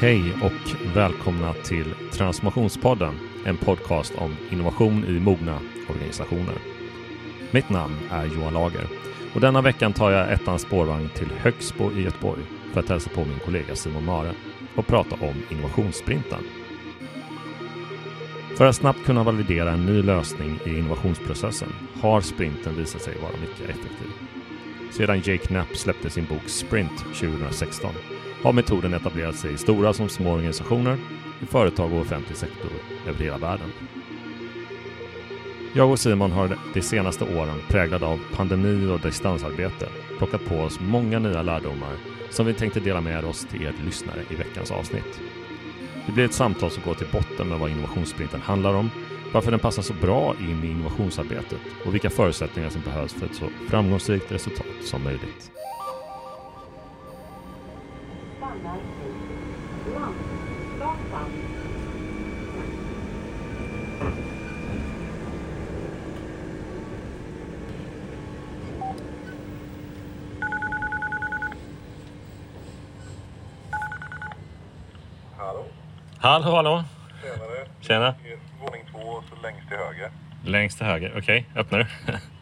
Hej 0.00 0.34
och 0.42 0.94
välkomna 0.96 1.54
till 1.54 1.94
Transformationspodden, 2.12 3.14
en 3.44 3.56
podcast 3.56 4.14
om 4.14 4.36
innovation 4.50 5.04
i 5.04 5.20
mogna 5.20 5.60
organisationer. 5.88 6.54
Mitt 7.50 7.70
namn 7.70 7.96
är 8.10 8.26
Johan 8.26 8.52
Lager 8.52 8.86
och 9.34 9.40
denna 9.40 9.60
veckan 9.62 9.92
tar 9.92 10.10
jag 10.10 10.32
ettans 10.32 10.62
spårvagn 10.62 11.08
till 11.08 11.30
Högsbo 11.30 11.92
i 11.92 12.02
Göteborg 12.02 12.42
för 12.72 12.80
att 12.80 12.88
hälsa 12.88 13.10
på 13.10 13.24
min 13.24 13.38
kollega 13.44 13.76
Simon 13.76 14.04
Mare 14.04 14.32
och 14.76 14.86
prata 14.86 15.14
om 15.14 15.42
innovationssprinten. 15.50 16.40
För 18.56 18.66
att 18.66 18.76
snabbt 18.76 19.04
kunna 19.04 19.22
validera 19.22 19.70
en 19.70 19.86
ny 19.86 20.02
lösning 20.02 20.58
i 20.66 20.78
innovationsprocessen 20.78 21.72
har 22.00 22.20
sprinten 22.20 22.76
visat 22.76 23.02
sig 23.02 23.14
vara 23.22 23.40
mycket 23.40 23.70
effektiv. 23.70 24.10
Sedan 24.90 25.16
Jake 25.16 25.46
Knapp 25.46 25.76
släppte 25.76 26.10
sin 26.10 26.24
bok 26.24 26.48
Sprint 26.48 26.98
2016 26.98 27.94
har 28.42 28.52
metoden 28.52 28.94
etablerat 28.94 29.36
sig 29.36 29.52
i 29.52 29.56
stora 29.56 29.92
som 29.92 30.08
små 30.08 30.32
organisationer, 30.32 30.98
i 31.42 31.46
företag 31.46 31.92
och 31.92 32.00
offentlig 32.00 32.36
sektor 32.36 32.70
över 33.06 33.24
hela 33.24 33.38
världen. 33.38 33.72
Jag 35.72 35.90
och 35.90 35.98
Simon 35.98 36.32
har 36.32 36.56
de 36.74 36.82
senaste 36.82 37.24
åren 37.36 37.62
präglade 37.68 38.06
av 38.06 38.20
pandemi 38.34 38.90
och 38.90 39.00
distansarbete 39.00 39.88
plockat 40.18 40.44
på 40.44 40.56
oss 40.56 40.80
många 40.80 41.18
nya 41.18 41.42
lärdomar 41.42 41.96
som 42.30 42.46
vi 42.46 42.54
tänkte 42.54 42.80
dela 42.80 43.00
med 43.00 43.24
oss 43.24 43.46
till 43.50 43.62
er 43.62 43.74
lyssnare 43.84 44.22
i 44.30 44.34
veckans 44.34 44.70
avsnitt. 44.70 45.20
Det 46.06 46.12
blir 46.12 46.24
ett 46.24 46.34
samtal 46.34 46.70
som 46.70 46.82
går 46.82 46.94
till 46.94 47.06
botten 47.12 47.48
med 47.48 47.58
vad 47.58 47.70
innovationssprinten 47.70 48.40
handlar 48.40 48.74
om, 48.74 48.90
varför 49.32 49.50
den 49.50 49.60
passar 49.60 49.82
så 49.82 49.94
bra 49.94 50.34
in 50.40 50.64
i 50.64 50.70
innovationsarbetet 50.70 51.60
och 51.84 51.94
vilka 51.94 52.10
förutsättningar 52.10 52.70
som 52.70 52.82
behövs 52.82 53.12
för 53.12 53.26
ett 53.26 53.34
så 53.34 53.48
framgångsrikt 53.68 54.32
resultat 54.32 54.66
som 54.82 55.02
möjligt 55.04 55.50
stannar 58.60 58.78
vid 59.84 59.94
Landsgatan. 59.94 61.30
Hallå, 75.36 75.64
Hallå, 76.18 76.50
hallå! 76.56 76.84
tjenare. 77.22 77.66
Tjena! 77.80 78.14
Våning 78.60 78.82
två, 78.92 79.22
så 79.30 79.42
längst 79.42 79.68
till 79.68 79.76
höger. 79.76 80.10
Längst 80.44 80.78
till 80.78 80.86
höger, 80.86 81.14
okej. 81.18 81.46
Öppnar 81.56 81.78
du? 81.78 81.86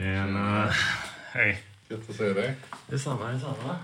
Tjena! 0.00 0.68
Hej! 1.32 1.62
Gött 1.88 2.10
att 2.10 2.16
se 2.16 2.32
dig. 2.32 2.54
Detsamma, 2.86 3.26
detsamma. 3.26 3.76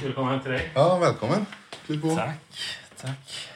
Kul 0.00 0.08
att 0.08 0.14
komma 0.14 0.30
hem 0.30 0.40
till 0.40 0.50
dig. 0.50 0.70
Ja, 0.74 0.98
välkommen. 0.98 1.46
Kliv 1.86 2.00
på. 2.00 2.16
Tack, 2.16 2.38
tack. 2.96 3.48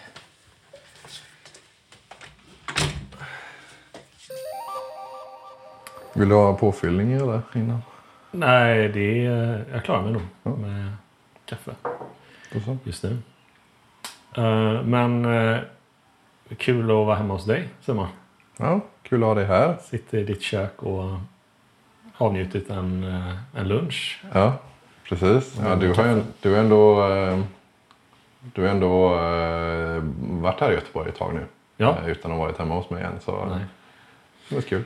Vill 6.15 6.29
du 6.29 6.35
ha 6.35 6.57
påfyllning 6.57 7.13
eller 7.13 7.43
innan? 7.55 7.83
Nej, 8.31 8.89
det 8.89 9.27
är, 9.27 9.65
jag 9.73 9.85
klarar 9.85 10.03
mig 10.03 10.13
nog 10.43 10.59
med 10.59 10.93
kaffe 11.45 11.75
just 12.85 13.03
nu. 13.03 13.19
Eh, 14.37 14.83
men 14.83 15.25
uh, 15.25 15.61
kul 16.57 16.85
att 16.85 17.07
vara 17.07 17.17
hemma 17.17 17.35
hos 17.35 17.45
dig 17.45 17.69
Simon. 17.81 18.09
Ja, 18.57 18.81
kul 19.03 19.23
att 19.23 19.27
ha 19.27 19.35
dig 19.35 19.45
här. 19.45 19.77
Sitter 19.83 20.19
i 20.19 20.25
ditt 20.25 20.43
kök 20.43 20.83
och 20.83 21.19
avnjutit 22.19 22.71
en, 22.71 23.05
eh, 23.05 23.61
en 23.61 23.69
lunch. 23.69 24.23
Ja, 24.33 24.53
precis. 25.09 25.59
Ja, 25.65 25.77
du 25.77 25.93
har 25.93 26.07
ju 26.07 26.23
du 26.43 26.51
har 26.53 26.59
ändå, 26.59 27.09
eh, 27.13 27.39
du 28.41 28.63
har 28.63 28.69
ändå 28.69 29.15
eh, 29.15 30.03
varit 30.43 30.61
här 30.61 30.71
i 30.71 30.75
Göteborg 30.75 31.09
ett 31.09 31.19
tag 31.19 31.35
nu. 31.35 31.45
Ja. 31.77 31.97
Eh, 32.05 32.09
Utan 32.11 32.31
att 32.31 32.37
ha 32.39 32.45
varit 32.45 32.59
hemma 32.59 32.75
hos 32.75 32.91
mig 32.91 33.03
än. 33.05 33.21
Så 33.21 33.47
Nej. 33.47 33.65
det 34.49 34.55
var 34.55 34.63
kul. 34.63 34.85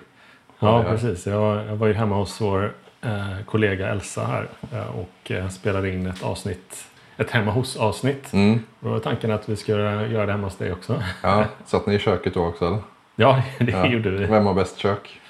Ja, 0.59 0.83
precis. 0.83 1.27
Jag, 1.27 1.67
jag 1.67 1.77
var 1.77 1.87
ju 1.87 1.93
hemma 1.93 2.17
hos 2.17 2.41
vår 2.41 2.73
eh, 3.03 3.45
kollega 3.47 3.89
Elsa 3.89 4.25
här 4.27 4.49
eh, 4.73 4.87
och 4.99 5.31
eh, 5.31 5.49
spelade 5.49 5.91
in 5.91 6.07
ett 6.07 6.23
avsnitt. 6.23 6.85
Ett 7.17 7.31
hemma 7.31 7.51
hos 7.53 7.77
avsnitt. 7.77 8.33
Mm. 8.33 8.61
Då 8.81 8.89
var 8.91 8.99
tanken 8.99 9.31
att 9.31 9.49
vi 9.49 9.57
skulle 9.57 10.07
göra 10.07 10.27
det 10.27 10.33
hemma 10.33 10.47
hos 10.47 10.57
dig 10.57 10.73
också. 10.73 11.03
Ja, 11.23 11.45
satt 11.67 11.87
ni 11.87 11.95
i 11.95 11.99
köket 11.99 12.35
då 12.35 12.47
också 12.47 12.67
eller? 12.67 12.79
Ja, 13.17 13.43
det 13.59 13.73
Ja. 13.73 13.87
gjorde 13.87 14.11
vi. 14.11 14.25
Vem 14.27 14.47
har 14.47 14.55
bäst 14.55 14.79
kök? 14.79 15.21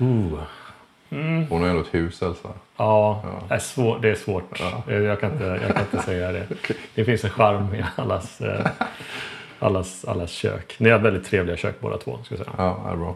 Uh. 0.00 0.40
Hon 1.10 1.60
har 1.62 1.68
ändå 1.68 1.80
ett 1.80 1.94
hus 1.94 2.22
Elsa. 2.22 2.48
Ja, 2.76 3.22
Ja. 3.24 3.42
Det, 3.48 3.54
är 3.54 3.58
svår, 3.58 3.98
det 4.02 4.10
är 4.10 4.14
svårt. 4.14 4.60
Eh, 4.88 4.96
Jag, 4.96 5.20
kan 5.20 5.32
inte, 5.32 5.44
jag 5.44 5.72
kan 5.76 5.82
inte 5.92 6.02
säga 6.02 6.32
det. 6.32 6.46
Det 6.94 7.04
finns 7.04 7.24
en 7.24 7.30
charm 7.30 7.74
i 7.74 7.84
allas, 7.96 8.40
eh, 8.40 8.66
allas, 9.58 10.04
allas 10.04 10.30
kök. 10.30 10.74
Ni 10.78 10.90
har 10.90 10.98
väldigt 10.98 11.24
trevliga 11.26 11.56
kök 11.56 11.80
båda 11.80 11.98
två. 11.98 12.18
Ska 12.24 12.34
jag 12.34 12.44
säga. 12.44 12.54
Ja, 12.58 12.80
det 12.86 12.92
är 12.92 12.96
bra. 12.96 13.14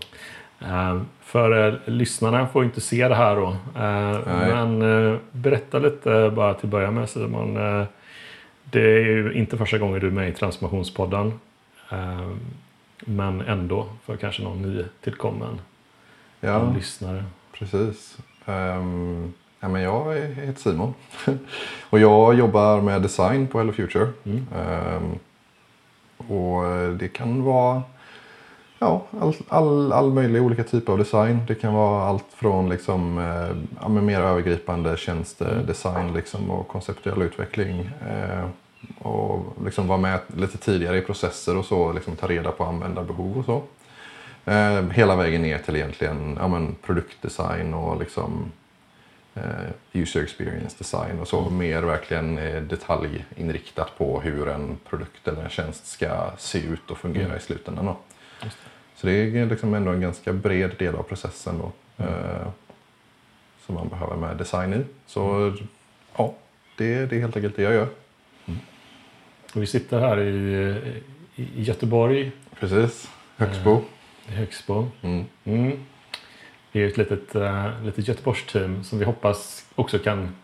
Eh, 0.60 1.00
För 1.20 1.68
eh, 1.68 1.74
lyssnarna 1.84 2.46
får 2.46 2.64
inte 2.64 2.80
se 2.80 3.08
det 3.08 3.14
här 3.14 3.36
då. 3.36 3.48
Eh, 3.76 4.20
Men 4.54 4.82
eh, 5.12 5.18
berätta 5.32 5.78
lite 5.78 6.32
bara 6.36 6.54
till 6.54 6.66
att 6.66 6.70
börja 6.70 6.90
med 6.90 7.08
Simon. 7.08 7.54
Det 8.64 8.80
är 8.80 9.00
ju 9.04 9.32
inte 9.32 9.56
första 9.58 9.78
gången 9.78 10.00
du 10.00 10.06
är 10.06 10.10
med 10.10 10.28
i 10.28 10.32
Transformationspodden. 10.32 11.40
Eh, 11.90 12.28
Men 13.06 13.40
ändå 13.40 13.86
för 14.06 14.16
kanske 14.16 14.42
någon 14.42 14.62
ny 14.62 14.84
tillkommen 15.04 15.60
Ja. 16.40 16.72
lyssnare. 16.76 17.24
Precis. 17.62 18.18
Um, 18.46 19.32
ja, 19.60 19.68
men 19.68 19.82
jag 19.82 20.14
heter 20.14 20.60
Simon. 20.60 20.94
och 21.90 21.98
jag 21.98 22.34
jobbar 22.34 22.80
med 22.80 23.02
design 23.02 23.46
på 23.46 23.58
Hello 23.58 23.72
Future. 23.72 24.08
Mm. 24.24 24.46
Ehm, 24.56 25.18
och 26.16 26.62
det 26.98 27.08
kan 27.08 27.42
vara 27.42 27.82
ja, 28.78 29.02
all, 29.20 29.34
all, 29.48 29.92
all 29.92 30.12
möjliga 30.12 30.42
olika 30.42 30.64
typer 30.64 30.92
av 30.92 30.98
design. 30.98 31.38
Det 31.48 31.54
kan 31.54 31.74
vara 31.74 32.04
allt 32.04 32.26
från 32.34 32.68
liksom, 32.68 33.18
eh, 33.18 33.56
ja, 33.80 33.88
mer 33.88 34.20
övergripande 34.20 34.96
tjänstedesign 34.96 36.12
liksom, 36.14 36.50
och 36.50 36.68
konceptuell 36.68 37.22
utveckling. 37.22 37.90
Eh, 38.08 38.48
och 38.98 39.56
liksom 39.64 39.88
vara 39.88 39.98
med 39.98 40.20
lite 40.36 40.58
tidigare 40.58 40.98
i 40.98 41.02
processer 41.02 41.56
och 41.56 41.64
så. 41.64 41.92
Liksom 41.92 42.16
ta 42.16 42.26
reda 42.26 42.50
på 42.50 42.64
användarbehov 42.64 43.38
och 43.38 43.44
så. 43.44 43.62
Eh, 44.44 44.90
hela 44.90 45.16
vägen 45.16 45.42
ner 45.42 45.58
till 45.58 45.76
egentligen 45.76 46.36
ja, 46.40 46.48
men 46.48 46.74
produktdesign 46.82 47.74
och 47.74 48.00
liksom, 48.00 48.52
eh, 49.34 49.42
user 49.92 50.22
experience 50.22 50.76
design 50.78 51.20
och 51.20 51.28
så. 51.28 51.50
Mer 51.50 51.82
verkligen 51.82 52.38
eh, 52.38 52.62
detaljinriktat 52.62 53.98
på 53.98 54.20
hur 54.20 54.48
en 54.48 54.78
produkt 54.88 55.28
eller 55.28 55.42
en 55.42 55.50
tjänst 55.50 55.86
ska 55.86 56.30
se 56.38 56.58
ut 56.58 56.90
och 56.90 56.98
fungera 56.98 57.36
i 57.36 57.40
slutändan. 57.40 57.86
Då. 57.86 57.96
Så 58.96 59.06
det 59.06 59.12
är 59.12 59.46
liksom 59.46 59.74
ändå 59.74 59.90
en 59.90 60.00
ganska 60.00 60.32
bred 60.32 60.70
del 60.78 60.94
av 60.94 61.02
processen 61.02 61.58
då, 61.58 61.72
eh, 62.04 62.48
som 63.66 63.74
man 63.74 63.88
behöver 63.88 64.16
med 64.16 64.36
design 64.36 64.74
i. 64.74 64.84
Så 65.06 65.52
ja, 66.16 66.34
det, 66.76 67.06
det 67.06 67.16
är 67.16 67.20
helt 67.20 67.36
enkelt 67.36 67.56
det 67.56 67.62
jag 67.62 67.72
gör. 67.72 67.88
Och 69.54 69.62
vi 69.62 69.66
sitter 69.66 70.00
här 70.00 70.20
i, 70.20 70.76
i 71.36 71.42
i 71.42 71.62
Göteborg, 71.62 72.32
Precis. 72.60 73.10
Högsbo. 73.36 73.82
Högsbo. 74.32 74.88
Mm. 75.02 75.24
Mm. 75.44 75.78
Det 76.72 76.82
är 76.82 76.88
ett 76.88 76.96
litet, 76.96 77.36
uh, 77.36 77.84
litet 77.84 78.08
Göteborgsteam 78.08 78.84
som 78.84 78.98
vi 78.98 79.04
hoppas 79.04 79.66
också 79.74 79.98
kan 79.98 80.36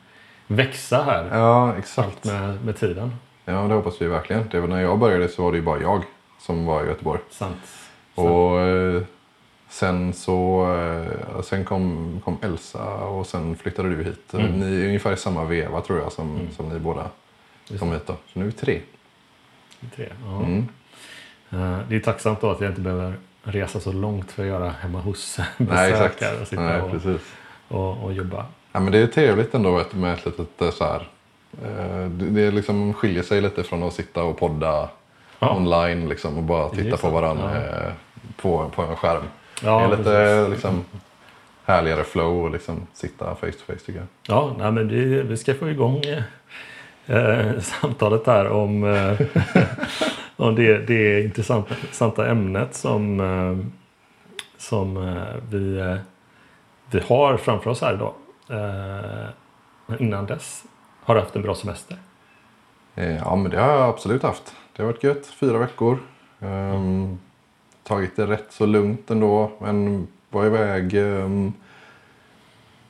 växa 0.46 1.02
här 1.02 1.38
Ja, 1.38 1.76
exakt. 1.78 2.24
med, 2.24 2.64
med 2.64 2.76
tiden. 2.76 3.16
Ja, 3.44 3.52
det 3.52 3.74
hoppas 3.74 4.02
vi 4.02 4.06
verkligen. 4.06 4.48
Det 4.50 4.60
var 4.60 4.68
när 4.68 4.80
jag 4.80 4.98
började 4.98 5.28
så 5.28 5.42
var 5.42 5.52
det 5.52 5.58
ju 5.58 5.64
bara 5.64 5.80
jag 5.80 6.02
som 6.40 6.66
var 6.66 6.84
i 6.84 6.86
Göteborg. 6.86 7.20
Sant. 7.30 7.60
Och 8.14 8.60
eh, 8.60 9.02
sen 9.68 10.12
så 10.12 10.66
eh, 10.74 11.42
sen 11.42 11.64
kom, 11.64 12.20
kom 12.24 12.38
Elsa 12.42 12.94
och 12.94 13.26
sen 13.26 13.56
flyttade 13.56 13.88
du 13.96 14.04
hit. 14.04 14.34
Mm. 14.34 14.60
Ni 14.60 14.80
är 14.80 14.86
ungefär 14.86 15.12
i 15.12 15.16
samma 15.16 15.44
veva 15.44 15.80
tror 15.80 15.98
jag 15.98 16.12
som, 16.12 16.48
som 16.56 16.68
ni 16.68 16.78
båda 16.78 17.10
kom 17.78 17.92
hit 17.92 18.06
då. 18.06 18.12
Så 18.12 18.38
nu 18.38 18.44
är 18.44 18.46
vi 18.46 18.52
tre. 18.52 18.80
Tre. 19.96 20.08
Ja. 20.24 20.42
Mm. 20.42 20.68
Eh, 21.50 21.78
det 21.88 21.96
är 21.96 22.00
tacksamt 22.00 22.40
då 22.40 22.50
att 22.50 22.60
jag 22.60 22.70
inte 22.70 22.80
behöver 22.80 23.14
resa 23.52 23.80
så 23.80 23.92
långt 23.92 24.32
för 24.32 24.42
att 24.42 24.48
göra 24.48 24.70
hemma 24.80 25.00
hos 25.00 25.38
besökare 25.58 26.40
och 26.40 26.48
sitta 26.48 26.62
Nej, 26.62 26.80
och, 26.80 27.78
och, 27.78 28.04
och 28.04 28.12
jobba. 28.12 28.46
Ja, 28.72 28.80
men 28.80 28.92
det 28.92 28.98
är 28.98 29.06
trevligt 29.06 29.54
ändå 29.54 29.84
med 29.92 30.12
ett 30.14 30.24
litet 30.26 30.62
eh, 30.62 30.70
så 30.70 30.84
här. 30.84 31.08
eh, 31.64 32.06
Det 32.10 32.50
liksom 32.50 32.94
skiljer 32.94 33.22
sig 33.22 33.40
lite 33.40 33.62
från 33.64 33.82
att 33.82 33.92
sitta 33.94 34.22
och 34.22 34.38
podda 34.38 34.88
Ja. 35.40 35.56
online 35.56 36.08
liksom, 36.08 36.36
och 36.36 36.42
bara 36.42 36.68
titta 36.68 36.96
på 36.96 37.10
varandra 37.10 37.50
ja. 37.54 37.60
eh, 37.86 37.92
på, 38.36 38.68
på 38.74 38.82
en 38.82 38.96
skärm. 38.96 39.22
Ja, 39.62 39.78
det 39.88 39.94
är 39.94 39.98
lite 39.98 40.48
liksom, 40.50 40.84
härligare 41.64 42.04
flow 42.04 42.44
och 42.44 42.50
liksom 42.50 42.86
sitta 42.94 43.34
face 43.34 43.50
to 43.52 43.58
face 43.72 43.78
tycker 43.86 43.98
jag. 44.00 44.06
Ja, 44.36 44.54
nej, 44.58 44.72
men 44.72 44.88
vi, 44.88 45.22
vi 45.22 45.36
ska 45.36 45.54
få 45.54 45.70
igång 45.70 46.02
eh, 47.06 47.60
samtalet 47.60 48.26
här 48.26 48.48
om, 48.48 48.84
eh, 48.84 49.20
om 50.38 50.54
det, 50.54 50.78
det 50.78 51.24
intressanta, 51.24 51.74
intressanta 51.74 52.30
ämnet 52.30 52.74
som, 52.74 53.20
eh, 53.20 53.66
som 54.56 54.96
eh, 54.96 55.42
vi, 55.50 55.78
eh, 55.78 55.96
vi 56.90 57.00
har 57.00 57.36
framför 57.36 57.70
oss 57.70 57.80
här 57.80 57.94
idag. 57.94 58.14
Men 59.86 60.02
innan 60.02 60.26
dess, 60.26 60.64
har 61.04 61.14
du 61.14 61.20
haft 61.20 61.36
en 61.36 61.42
bra 61.42 61.54
semester? 61.54 61.96
Ja, 62.94 63.36
men 63.36 63.50
det 63.50 63.60
har 63.60 63.68
jag 63.68 63.88
absolut 63.88 64.22
haft. 64.22 64.54
Det 64.76 64.82
har 64.82 64.92
varit 64.92 65.04
gött. 65.04 65.26
Fyra 65.26 65.58
veckor. 65.58 65.98
Ehm, 66.40 67.18
tagit 67.82 68.16
det 68.16 68.26
rätt 68.26 68.46
så 68.50 68.66
lugnt 68.66 69.10
ändå. 69.10 69.50
Men 69.58 70.08
var 70.30 70.46
iväg 70.46 70.94
ehm, 70.94 71.52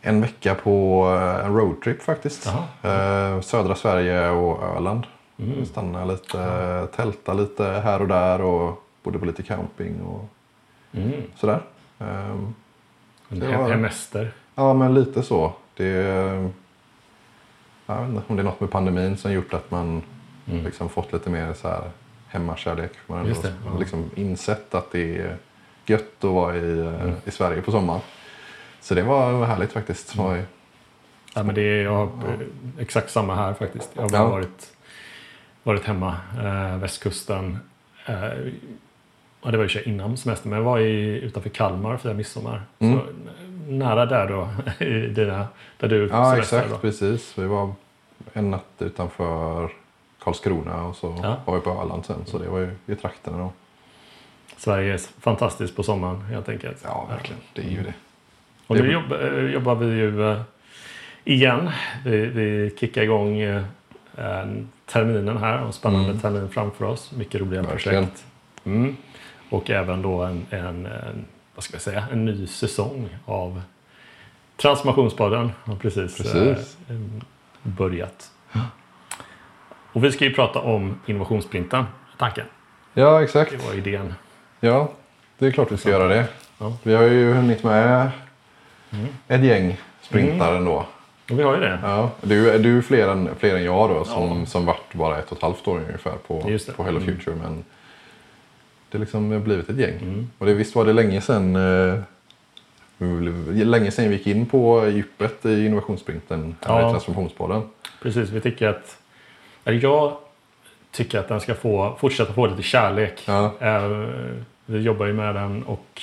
en 0.01 0.21
vecka 0.21 0.55
på 0.55 1.05
en 1.45 1.57
roadtrip 1.57 2.03
faktiskt. 2.03 2.47
Eh, 2.83 3.41
södra 3.41 3.75
Sverige 3.75 4.31
och 4.31 4.63
Öland. 4.77 5.07
Mm. 5.39 5.67
Stanna 5.67 6.05
lite, 6.05 6.41
eh, 6.43 6.87
tälta 6.87 7.35
lite 7.35 7.65
här 7.65 8.03
och 8.03 8.09
där 8.09 8.41
och 8.41 8.83
bodde 9.03 9.19
på 9.19 9.25
lite 9.25 9.43
camping 9.43 10.01
och 10.03 10.25
Mm. 10.93 11.13
sådär. 11.37 11.61
En 11.99 12.55
Det 13.29 13.57
var- 13.57 13.69
hemester. 13.71 14.33
Ja, 14.55 14.75
men 14.75 14.95
lite 14.95 15.23
så. 15.23 15.53
Det, 15.77 15.85
jag 17.87 18.01
vet 18.01 18.09
inte 18.09 18.23
om 18.27 18.37
det 18.37 18.43
är 18.43 18.45
något 18.45 18.61
med 18.61 18.71
pandemin 18.71 19.17
som 19.17 19.33
gjort 19.33 19.55
att 19.55 19.71
man 19.71 20.03
Mm. 20.47 20.65
liksom 20.65 20.89
fått 20.89 21.13
lite 21.13 21.31
mer 21.31 21.55
så 21.55 21.69
här 21.69 21.91
hemmakärlek. 22.29 22.93
Man 23.07 23.19
har 23.19 23.27
ja. 23.67 23.79
liksom 23.79 24.11
insett 24.15 24.75
att 24.75 24.91
det 24.93 25.17
är 25.19 25.37
gött 25.87 26.25
att 26.25 26.31
vara 26.31 26.57
i, 26.57 26.81
Mm. 26.81 27.13
i 27.25 27.31
Sverige 27.31 27.63
på 27.63 27.71
sommaren. 27.71 28.01
Så 28.81 28.95
det 28.95 29.03
var, 29.03 29.45
härligt 29.45 29.73
faktiskt. 29.73 30.17
Var, 30.17 30.43
Ja, 31.35 31.43
men 31.43 31.55
det 31.55 31.61
är 31.63 31.83
jag, 31.83 31.93
har, 31.93 32.05
eh, 32.05 32.39
exakt 32.79 33.11
samma 33.11 33.35
här 33.35 33.55
faktiskt. 33.55 33.91
Jag 33.95 34.03
har 34.03 34.11
Ja. 34.17 34.29
varit, 34.29 34.73
varit 35.69 35.85
hemma, 35.85 36.17
eh, 36.39 36.79
västkusten. 36.79 37.59
Eh, 38.07 38.15
ja, 39.43 39.51
det 39.51 39.57
var 39.57 39.65
ju 39.65 39.69
sig 39.69 39.89
innan 39.89 40.17
semestern, 40.17 40.51
men 40.51 40.59
jag 40.59 40.65
var 40.65 40.79
i, 40.79 41.21
utanför 41.23 41.51
Kalmar 41.51 41.97
för 41.97 42.15
midsommar. 42.15 42.63
Mm. 42.79 42.99
Så, 42.99 43.05
nära 43.69 44.07
där 44.07 44.27
då, 44.29 44.49
i 44.85 45.07
dina, 45.07 45.47
där 45.79 45.89
du 45.89 46.09
ja, 46.09 46.39
exakt. 46.39 46.71
då. 46.71 46.79
Precis. 46.79 47.39
Vi 47.39 47.47
var 47.47 47.73
en 48.33 48.51
natt 48.51 48.65
utanför 48.79 49.71
Karlskrona 50.19 50.85
och 50.85 50.97
så 50.97 51.19
Ja. 51.23 51.37
var 51.45 51.55
vi 51.55 51.61
på 51.61 51.71
Öland 51.71 52.05
sen. 52.07 52.27
Så 52.27 52.39
det 52.39 52.49
var 52.49 52.59
ju 52.59 52.71
i 52.87 52.95
trakterna 52.95 53.39
då. 53.39 53.53
Sverige 54.57 54.95
är 54.95 55.01
fantastiskt 55.21 55.77
på 55.77 55.83
sommaren 55.83 56.21
helt 56.21 56.49
enkelt. 56.49 56.81
Ja, 56.85 57.07
verkligen. 57.11 57.41
Det 57.53 57.63
är 57.63 57.71
ju 57.71 57.83
det. 57.83 57.95
Och 58.67 58.77
nu 58.77 58.93
jobb, 58.93 59.13
eh, 59.13 59.39
jobbar 59.39 59.75
vi 59.75 59.87
ju 59.87 60.31
eh, 60.31 60.41
igen. 61.25 61.71
Vi, 62.05 62.27
vi 62.27 62.77
kickar 62.81 63.03
igång 63.03 63.41
eh, 63.41 63.63
terminen 64.93 65.37
här. 65.37 65.59
En 65.59 65.73
spännande 65.73 66.09
Mm. 66.09 66.21
termin 66.21 66.49
framför 66.49 66.85
oss. 66.85 67.13
Mycket 67.13 67.41
roliga 67.41 67.63
Verkligen. 67.63 68.05
projekt. 68.07 68.25
Mm. 68.65 68.97
Och 69.51 69.71
även 69.71 70.03
då 70.03 70.23
en, 70.23 70.47
en, 70.51 70.87
en, 70.87 71.25
vad 71.55 71.65
ska 71.65 71.75
jag 71.75 71.83
säga, 71.83 72.05
en 72.13 72.25
ny 72.25 72.47
säsong 72.47 73.09
av 73.25 73.63
Transformationspodden. 74.57 75.51
Har 75.65 75.77
precis, 75.77 76.17
Precis. 76.17 76.77
Eh, 76.89 76.97
börjat. 77.63 78.31
Och 79.93 80.05
vi 80.05 80.13
ska 80.13 80.25
ju 80.25 80.35
prata 80.35 80.59
om 80.61 81.01
innovationsprinten. 81.07 81.85
Tanken. 82.19 82.47
Ja, 82.95 83.23
exakt. 83.23 83.51
Det 83.51 83.67
var 83.67 83.75
idén. 83.75 84.15
Ja, 84.61 84.93
det 85.39 85.47
är 85.47 85.51
klart 85.51 85.73
vi 85.73 85.77
ska 85.77 85.91
göra 85.91 86.09
det. 86.09 86.27
Ja. 86.59 86.77
Vi 86.83 86.95
har 86.95 87.03
ju 87.03 87.33
hunnit 87.33 87.63
med 87.65 88.11
Mm. 88.91 89.07
ett 89.29 89.45
gäng 89.45 89.77
sprintare 90.03 90.57
ändå. 90.57 90.87
Vi 91.31 91.43
har 91.43 91.55
ju 91.55 91.61
det. 91.61 91.79
Ja, 91.83 92.11
du, 92.23 92.51
är- 92.51 92.59
du 92.59 92.79
är 92.79 92.83
fler 92.83 93.09
än, 93.09 93.29
fler 93.39 93.57
än 93.57 93.65
jag 93.65 93.91
då 93.91 94.05
som, 94.05 94.39
Ja. 94.41 94.47
som 94.47 94.67
vart 94.67 94.95
bara 94.95 95.19
ett 95.19 95.31
och 95.33 95.37
ett 95.37 95.43
halvt 95.43 95.69
år 95.69 95.77
ungefär 95.87 96.13
på, 96.27 96.59
på 96.77 96.83
Hello 96.85 97.01
Mm. 97.01 97.17
Future. 97.17 97.37
Men 97.37 97.65
det 98.91 98.99
liksom 98.99 99.31
har 99.33 99.39
blivit 99.39 99.69
ett 99.69 99.77
gäng. 99.77 99.97
Mm. 100.03 100.31
Och 100.39 100.47
det, 100.47 100.55
visst 100.55 100.75
var 100.75 100.85
det 100.85 100.93
länge 100.93 101.21
sedan 101.21 101.57
eh, 101.57 102.01
länge 103.67 103.91
sedan 103.91 104.09
vi 104.11 104.17
gick 104.17 104.27
in 104.27 104.47
på 104.47 104.87
djupet 104.89 105.47
i 105.47 105.67
innovationssprinten 105.67 106.57
här 106.67 106.81
Ja. 106.81 106.89
i 106.89 106.91
Transformationspodden. 106.93 107.63
Precis, 108.03 108.31
vi 108.31 108.41
tycker 108.41 108.69
att... 108.69 108.99
Eller 109.65 109.83
jag 109.83 110.17
tycker 110.91 111.19
att 111.19 111.29
den 111.29 111.41
ska 111.41 111.55
få, 111.55 111.97
fortsätta 112.01 112.33
få 112.33 112.47
lite 112.47 112.63
kärlek. 112.63 113.23
Ja. 113.27 113.53
Eh, 113.61 114.09
Vi 114.67 114.79
jobbar 114.79 115.07
ju 115.07 115.13
med 115.13 115.35
den 115.35 115.63
och 115.63 116.03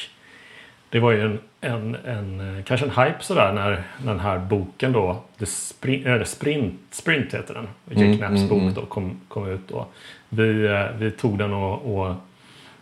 det 0.96 1.02
var 1.02 1.12
ju 1.12 1.22
en, 1.22 1.40
en, 1.62 1.96
en 1.96 2.58
eh, 2.58 2.64
kanske 2.64 2.86
en 2.86 2.92
hype 2.92 3.18
sådär 3.20 3.54
när, 3.54 3.84
när 4.04 4.12
den 4.14 4.20
här 4.20 4.40
boken 4.40 4.92
då, 4.92 5.24
The 5.40 5.46
Sprint, 5.46 6.06
eller 6.06 6.26
Sprint, 6.26 6.80
Sprint 6.92 7.34
heter 7.34 7.54
den, 7.54 7.68
Jake 7.90 8.06
Mm, 8.06 8.18
Knapps 8.18 8.36
mm, 8.36 8.48
bok 8.48 8.62
mm. 8.62 8.74
då 8.74 8.86
kom, 8.86 9.20
kom 9.28 9.50
ut 9.50 9.68
då. 9.68 9.88
Vi, 10.30 10.66
eh, 10.66 10.86
vi 10.98 11.12
tog 11.12 11.38
den 11.38 11.54
och, 11.54 11.98
och 11.98 12.16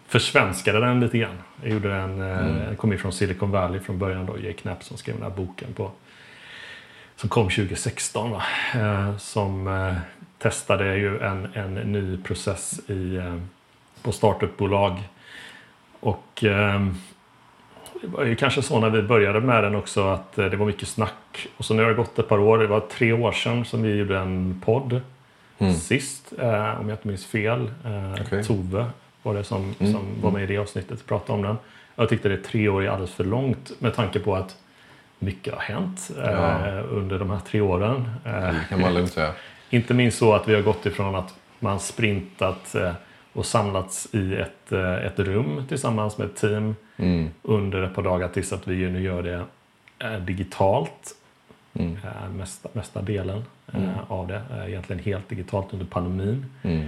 försvenskade 0.08 0.80
den 0.80 1.00
lite 1.00 1.18
grann. 1.18 1.38
Jag 1.62 1.72
gjorde 1.72 1.90
den, 1.90 2.22
eh, 2.22 2.38
Mm. 2.38 2.76
kom 2.76 2.92
ju 2.92 2.98
från 2.98 3.14
Silicon 3.14 3.52
Valley 3.52 3.80
från 3.80 4.00
början 4.00 4.26
då, 4.26 4.38
Jake 4.38 4.54
Knapp 4.54 4.84
som 4.84 4.98
skrev 4.98 5.16
den 5.16 5.24
här 5.24 5.38
boken 5.38 5.74
på 5.74 5.92
som 7.16 7.30
kom 7.30 7.50
2016 7.50 8.32
va? 8.32 8.44
Eh, 8.76 9.18
som 9.18 9.68
eh, 9.68 9.96
testade 10.38 10.98
ju 10.98 11.20
en, 11.20 11.48
en 11.54 11.74
ny 11.74 12.18
process 12.18 12.90
i, 12.90 13.16
eh, 13.16 13.38
på 14.02 14.12
startupbolag. 14.12 14.98
Och 16.00 16.44
eh, 16.44 16.80
det 16.80 16.94
var 18.08 18.24
ju 18.26 18.36
kanske 18.36 18.62
så 18.62 18.80
när 18.80 18.90
vi 18.90 19.02
började 19.02 19.40
med 19.40 19.64
den 19.64 19.76
också 19.76 20.08
att 20.08 20.38
eh, 20.38 20.46
det 20.46 20.58
var 20.58 20.66
mycket 20.66 20.88
snack. 20.88 21.48
Och 21.58 21.66
så 21.66 21.74
nu 21.74 21.82
har 21.82 21.90
det 21.90 21.96
gått 21.96 22.20
ett 22.20 22.30
par 22.30 22.40
år, 22.40 22.58
det 22.58 22.68
var 22.68 22.80
tre 22.80 23.14
år 23.14 23.32
sedan 23.32 23.66
som 23.66 23.82
vi 23.82 23.96
gjorde 23.96 24.18
en 24.20 24.62
podd 24.66 25.02
Mm. 25.60 25.74
sist, 25.74 26.34
eh, 26.40 26.80
om 26.82 26.90
jag 26.90 26.96
inte 26.98 27.08
minns 27.08 27.26
fel. 27.26 27.72
Eh, 27.86 28.22
Okej. 28.26 28.44
Tove 28.44 28.86
var 29.24 29.34
det 29.34 29.44
som, 29.44 29.76
Mm, 29.80 29.94
som 29.94 30.02
var 30.22 30.32
med 30.32 30.44
i 30.44 30.46
det 30.46 30.58
avsnittet 30.58 31.02
och 31.02 31.08
pratade 31.08 31.34
om 31.34 31.42
den. 31.42 31.58
Jag 31.96 32.10
tyckte 32.10 32.30
det 32.30 32.38
tre 32.38 32.70
år 32.70 32.84
är 32.84 32.90
alldeles 32.90 33.14
för 33.14 33.24
långt 33.24 33.72
med 33.80 33.96
tanke 33.96 34.20
på 34.20 34.36
att 34.36 34.56
mycket 35.20 35.54
har 35.54 35.62
hänt 35.62 36.12
eh, 36.24 36.32
Ja. 36.32 36.80
under 36.82 37.20
de 37.20 37.30
här 37.30 37.40
tre 37.48 37.62
åren. 37.62 38.10
Eh, 38.26 38.32
Det 38.32 38.60
kan 38.70 38.82
man 38.82 38.94
lugnt 38.94 39.12
säga. 39.14 39.32
inte 39.70 39.94
minst 39.94 40.18
så 40.18 40.34
att 40.34 40.48
vi 40.48 40.56
har 40.56 40.62
gått 40.62 40.86
ifrån 40.86 41.16
att 41.16 41.34
man 41.60 41.80
sprintat 41.80 42.76
eh, 42.76 42.92
och 43.34 43.46
samlats 43.46 44.08
i 44.14 44.36
ett, 44.36 44.72
eh, 44.72 44.94
ett 45.06 45.20
rum 45.20 45.66
tillsammans 45.70 46.18
med 46.18 46.28
ett 46.28 46.36
team 46.36 46.76
Mm. 46.98 47.30
under 47.42 47.84
ett 47.84 47.96
par 47.96 48.02
dagar 48.04 48.28
tills 48.30 48.54
att 48.54 48.68
vi 48.68 48.90
nu 48.92 49.02
gör 49.02 49.24
det 49.24 49.46
eh, 50.00 50.20
digitalt. 50.20 51.16
Mm. 51.74 51.98
Eh, 52.04 52.30
mesta, 52.30 52.70
mesta 52.74 53.02
delen 53.02 53.44
Mm. 53.74 53.90
av 54.08 54.28
det. 54.28 54.42
Egentligen 54.68 55.04
helt 55.04 55.30
digitalt 55.30 55.74
under 55.74 55.86
pandemin. 55.86 56.46
Mm. 56.64 56.88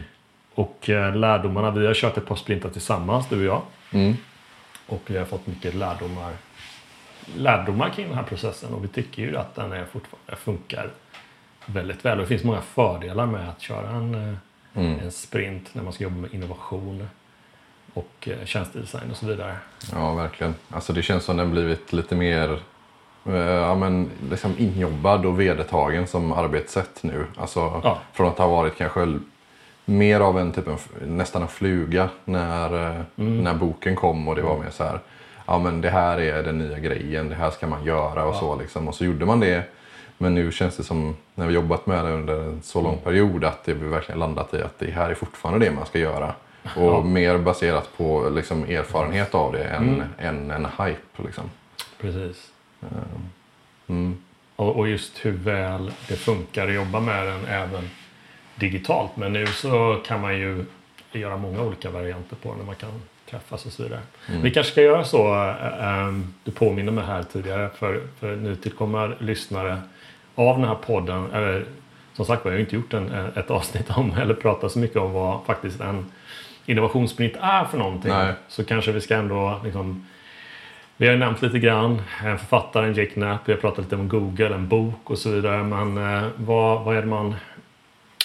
Och 0.55 0.89
lärdomarna, 1.15 1.71
vi 1.71 1.87
har 1.87 1.93
kört 1.93 2.17
ett 2.17 2.25
par 2.27 2.35
sprintar 2.35 2.69
tillsammans, 2.69 3.29
du 3.29 3.37
och 3.39 3.45
jag. 3.55 3.61
Mm. 3.91 4.13
Och 4.87 5.01
vi 5.07 5.17
har 5.17 5.25
fått 5.25 5.47
mycket 5.47 5.73
lärdomar, 5.75 6.33
lärdomar 7.37 7.89
kring 7.89 8.07
den 8.07 8.15
här 8.17 8.23
processen. 8.23 8.73
Och 8.73 8.83
vi 8.83 8.87
tycker 8.87 9.21
ju 9.23 9.37
att 9.37 9.55
den 9.55 9.71
är 9.71 9.85
fortfarande 9.85 10.35
funkar 10.35 10.89
väldigt 11.65 12.05
väl. 12.05 12.17
Och 12.17 12.23
det 12.23 12.27
finns 12.27 12.43
många 12.43 12.61
fördelar 12.61 13.25
med 13.25 13.49
att 13.49 13.61
köra 13.61 13.89
en, 13.89 14.37
Mm. 14.75 14.99
en 14.99 15.11
sprint 15.11 15.69
när 15.75 15.83
man 15.83 15.93
ska 15.93 16.03
jobba 16.03 16.15
med 16.15 16.33
innovation 16.33 17.07
och 17.93 18.27
eh, 18.27 18.45
tjänstedesign 18.45 19.11
och 19.11 19.17
så 19.17 19.25
vidare. 19.25 19.55
Ja, 19.93 20.13
verkligen. 20.13 20.55
Alltså 20.69 20.93
det 20.93 21.01
känns 21.01 21.23
som 21.23 21.37
den 21.37 21.51
blivit 21.51 21.93
lite 21.93 22.15
mer 22.15 22.59
eh, 23.25 23.33
ja, 23.35 23.75
men 23.75 24.09
liksom 24.29 24.55
injobbad 24.57 25.25
och 25.25 25.39
vedertagen 25.39 26.07
som 26.07 26.31
arbetssätt 26.31 27.03
nu. 27.03 27.25
Alltså 27.37 27.59
Ja. 27.83 27.97
från 28.13 28.27
att 28.27 28.37
ha 28.37 28.47
varit 28.47 28.77
kanske 28.77 29.19
mer 29.85 30.19
av 30.19 30.39
en 30.39 30.51
typ 30.51 30.67
av, 30.67 30.81
nästan 31.07 31.41
en 31.41 31.47
fluga 31.47 32.09
när, 32.25 32.89
eh, 32.89 33.01
Mm. 33.17 33.43
när 33.43 33.53
boken 33.53 33.95
kom 33.95 34.27
och 34.27 34.35
det 34.35 34.41
var 34.41 34.57
mer 34.59 34.69
så 34.69 34.83
här. 34.83 34.99
Ja 35.47 35.59
men 35.59 35.81
det 35.81 35.89
här 35.89 36.19
är 36.21 36.43
den 36.43 36.57
nya 36.57 36.79
grejen, 36.79 37.29
det 37.29 37.35
här 37.35 37.51
ska 37.51 37.67
man 37.67 37.83
göra 37.85 38.25
och 38.25 38.35
Ja. 38.35 38.39
så 38.39 38.55
liksom. 38.55 38.87
Och 38.87 38.95
så 38.95 39.05
gjorde 39.05 39.25
man 39.25 39.39
det. 39.39 39.63
Men 40.17 40.35
nu 40.35 40.51
känns 40.51 40.77
det 40.77 40.83
som, 40.83 41.15
när 41.35 41.47
vi 41.47 41.53
jobbat 41.53 41.85
med 41.85 42.05
det 42.05 42.11
under 42.11 42.33
en 42.39 42.61
så 42.63 42.81
lång 42.81 42.91
Mm. 42.93 43.03
period, 43.03 43.43
att 43.43 43.63
det 43.63 43.73
vi 43.73 43.87
verkligen 43.87 44.19
landat 44.19 44.53
i 44.53 44.61
att 44.61 44.79
det 44.79 44.91
här 44.91 45.09
är 45.09 45.15
fortfarande 45.15 45.65
det 45.65 45.71
man 45.71 45.85
ska 45.85 45.99
göra. 45.99 46.33
Och 46.75 46.83
Ja. 46.93 47.03
mer 47.03 47.37
baserat 47.37 47.97
på 47.97 48.29
liksom, 48.29 48.63
erfarenhet 48.63 49.35
av 49.35 49.51
det 49.53 49.63
än, 49.63 49.83
Mm. 49.89 50.07
än 50.17 50.51
en 50.51 50.65
hype. 50.65 51.23
Liksom. 51.25 51.43
Precis. 52.01 52.51
Mm. 53.87 54.17
Och, 54.55 54.75
och 54.75 54.87
just 54.87 55.25
hur 55.25 55.31
väl 55.31 55.91
det 56.07 56.15
funkar 56.15 56.67
att 56.67 56.73
jobba 56.73 56.99
med 56.99 57.27
den 57.27 57.45
även 57.45 57.89
digitalt. 58.55 59.17
Men 59.17 59.33
nu 59.33 59.45
så 59.47 60.01
kan 60.05 60.21
man 60.21 60.37
ju 60.37 60.65
göra 61.11 61.37
många 61.37 61.61
olika 61.61 61.89
varianter 61.89 62.35
på 62.35 62.49
den 62.49 62.57
när 62.57 62.65
man 62.65 62.75
kan 62.75 62.91
träffas 63.29 63.65
och 63.65 63.71
så 63.71 63.83
vidare. 63.83 63.99
Mm. 64.29 64.41
Vi 64.41 64.51
kanske 64.51 64.71
ska 64.71 64.81
göra 64.81 65.03
så, 65.03 65.33
äh, 65.49 65.87
ähm, 66.07 66.33
du 66.43 66.51
påminner 66.51 66.91
mig 66.91 67.05
här 67.05 67.23
tidigare 67.23 67.69
för, 67.75 68.01
för 68.19 68.35
nytillkomna 68.35 69.07
lyssnare 69.19 69.81
av 70.35 70.59
den 70.59 70.67
här 70.67 70.75
podden. 70.75 71.31
Eller, 71.33 71.65
som 72.13 72.25
sagt 72.25 72.45
var, 72.45 72.51
jag 72.51 72.57
har 72.57 72.61
inte 72.61 72.75
gjort 72.75 72.93
en, 72.93 73.31
ett 73.35 73.51
avsnitt 73.51 73.89
om 73.97 74.13
eller 74.21 74.33
pratat 74.33 74.71
så 74.71 74.79
mycket 74.79 74.97
om 74.97 75.13
vad 75.13 75.45
faktiskt 75.45 75.81
en 75.81 76.05
innovationssprint 76.65 77.33
är 77.41 77.65
för 77.65 77.77
någonting. 77.77 78.11
Nej. 78.11 78.33
Så 78.47 78.63
kanske 78.63 78.91
vi 78.91 79.01
ska 79.01 79.15
ändå 79.15 79.61
liksom 79.63 80.05
vi 80.97 81.05
har 81.05 81.13
ju 81.13 81.19
nämnt 81.19 81.41
lite 81.41 81.59
grann 81.59 82.01
eh, 82.25 82.37
författaren 82.37 82.93
Jake 82.93 83.11
Knapp, 83.11 83.41
vi 83.45 83.53
har 83.53 83.59
pratat 83.59 83.83
lite 83.83 83.95
om 83.95 84.07
Google, 84.09 84.55
en 84.55 84.67
bok 84.67 85.09
och 85.09 85.17
så 85.17 85.29
vidare. 85.29 85.63
Men 85.63 85.97
eh, 85.97 86.29
vad, 86.35 86.83
vad 86.83 86.97
är 86.97 87.01
det 87.01 87.07
man... 87.07 87.35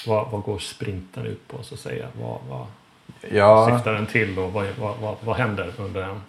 vad, 0.06 0.30
vad 0.30 0.42
går 0.42 0.58
sprinten 0.58 1.26
ut 1.26 1.48
på 1.48 1.62
så 1.62 1.74
att 1.74 1.80
säga? 1.80 2.06
Vad, 2.20 2.38
vad 2.48 2.66
Ja, 3.32 3.70
syftar 3.76 3.92
den 3.92 4.06
till 4.06 4.38
och 4.38 4.52
vad, 4.52 4.66
vad, 4.80 4.96
vad, 4.98 5.16
vad 5.24 5.36
händer 5.36 5.72
under 5.78 6.00
den? 6.00 6.20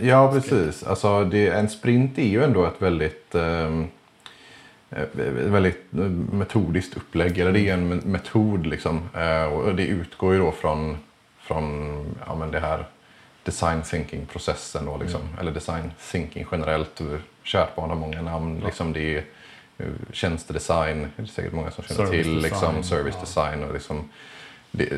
ja 0.00 0.32
precis. 0.32 0.82
Alltså, 0.82 1.24
det, 1.24 1.48
en 1.48 1.68
sprint 1.68 2.18
är 2.18 2.26
ju 2.28 2.44
ändå 2.44 2.64
ett 2.64 2.82
väldigt, 2.82 3.34
eh, 3.34 3.82
väldigt 5.50 5.94
eh, 5.94 6.00
metodiskt 6.32 6.96
upplägg. 6.96 7.38
Eller 7.38 7.52
det 7.52 7.68
är 7.68 7.74
en 7.74 7.92
me- 7.92 8.06
metod 8.06 8.66
liksom. 8.66 9.08
Eh, 9.14 9.44
och 9.44 9.74
det 9.74 9.86
utgår 9.86 10.32
ju 10.32 10.38
då 10.38 10.52
från, 10.52 10.96
från 11.38 12.04
ja, 12.26 12.34
men 12.34 12.50
det 12.50 12.60
här 12.60 12.86
design 13.42 13.82
thinking-processen. 13.82 14.86
Då, 14.86 14.96
liksom. 14.96 15.20
Eller 15.40 15.52
design 15.52 15.92
thinking 16.10 16.46
generellt. 16.52 17.00
Kärt 17.42 17.76
barn 17.76 17.90
har 17.90 17.96
många 17.96 18.22
namn. 18.22 18.62
Liksom, 18.64 18.92
det 18.92 19.14
är 19.16 19.24
eh, 19.78 19.86
tjänstedesign, 20.12 21.08
det 21.16 21.22
är 21.22 21.26
säkert 21.26 21.52
många 21.52 21.70
som 21.70 21.84
känner 21.84 22.06
Service 22.06 22.26
till. 22.26 22.38
Liksom, 22.38 22.74
design, 22.74 22.84
service 22.84 23.14
ja. 23.14 23.20
design 23.20 23.64
och 23.64 23.74
liksom, 23.74 24.08
det, 24.70 24.88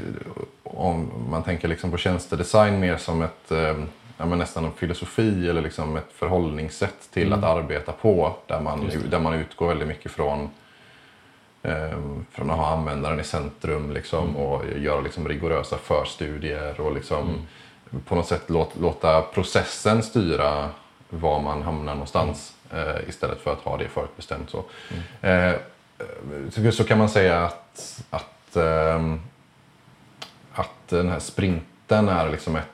om 0.63 1.11
man 1.31 1.43
tänker 1.43 1.69
liksom 1.69 1.91
på 1.91 1.97
tjänstedesign 1.97 2.81
mer 2.81 2.97
som 2.97 3.23
ett, 3.23 3.51
eh, 3.51 3.77
ja, 4.19 4.27
men 4.27 4.39
nästan 4.39 4.65
en 4.65 4.73
filosofi 4.73 5.49
eller 5.49 5.63
liksom 5.63 5.97
ett 5.97 6.13
förhållningssätt 6.13 7.09
till 7.13 7.33
att 7.33 7.45
arbeta 7.45 7.93
på. 7.93 8.37
Där 8.47 8.61
man, 8.61 8.81
Mm. 8.91 9.11
Där 9.11 9.21
man 9.21 9.35
utgår 9.35 9.69
väldigt 9.69 9.89
mycket 9.89 10.13
från, 10.13 10.51
eh, 11.63 11.99
från 12.31 12.51
att 12.51 12.57
ha 12.57 12.67
användaren 12.73 13.21
i 13.21 13.25
centrum 13.25 13.93
liksom, 13.93 14.25
Mm. 14.29 14.37
och 14.37 14.63
göra 14.79 15.01
liksom 15.01 15.29
rigorösa 15.29 15.77
förstudier 15.79 16.81
och 16.81 16.95
liksom, 16.95 17.19
Mm. 17.91 18.03
på 18.05 18.15
något 18.15 18.27
sätt 18.27 18.51
låta, 18.51 18.81
låta 18.81 19.23
processen 19.23 20.03
styra 20.03 20.69
var 21.11 21.41
man 21.41 21.63
hamnar 21.63 21.93
någonstans 21.95 22.55
eh, 22.73 23.09
istället 23.09 23.41
för 23.41 23.53
att 23.53 23.59
ha 23.61 23.77
det 23.77 23.89
förutbestämt. 23.89 24.51
Så. 24.51 24.65
Mm. 25.23 25.55
Eh, 25.55 25.61
så, 26.51 26.73
så 26.73 26.85
kan 26.85 26.99
man 26.99 27.09
säga 27.09 27.45
att, 27.45 28.03
att, 28.11 28.57
ehm, 28.57 29.21
att 30.53 30.89
den 30.89 31.09
här 31.09 31.19
sprinten 31.19 32.09
är 32.09 32.29
liksom 32.31 32.57
ett, 32.57 32.69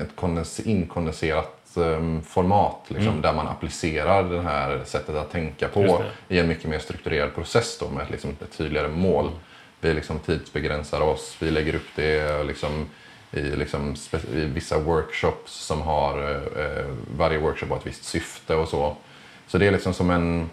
ett 0.00 0.08
kondens- 0.16 0.66
inkondenserat 0.66 1.76
ehm, 1.76 2.22
format 2.22 2.80
liksom, 2.88 3.08
Mm. 3.08 3.22
där 3.22 3.32
man 3.32 3.48
applicerar 3.48 4.22
det 4.30 4.42
här 4.42 4.82
sättet 4.84 5.14
att 5.16 5.30
tänka 5.30 5.68
på 5.68 6.02
i 6.28 6.38
en 6.38 6.48
mycket 6.48 6.70
mer 6.70 6.78
strukturerad 6.78 7.34
process 7.34 7.78
då, 7.80 7.88
med 7.88 8.02
ett, 8.02 8.10
liksom, 8.10 8.30
ett 8.42 8.56
tydligare 8.58 8.88
mål. 8.88 9.24
Mm. 9.26 9.38
Vi 9.80 9.94
liksom 9.94 10.18
tidsbegränsar 10.18 11.00
oss, 11.00 11.36
vi 11.40 11.50
lägger 11.50 11.74
upp 11.74 11.86
det 11.96 12.42
liksom, 12.44 12.86
i, 13.32 13.40
liksom, 13.40 13.94
i 14.34 14.44
vissa 14.44 14.78
workshops 14.78 15.52
som 15.52 15.82
har, 15.82 16.22
eh, 16.22 16.64
eh, 16.64 16.86
varje 17.16 17.38
workshop 17.38 17.66
har 17.68 17.76
ett 17.76 17.86
visst 17.86 18.04
syfte 18.04 18.54
och 18.54 18.68
så. 18.68 18.96
Så 19.46 19.58
det 19.58 19.66
är 19.66 19.70
liksom 19.70 19.94
som 19.94 20.10
en, 20.10 20.50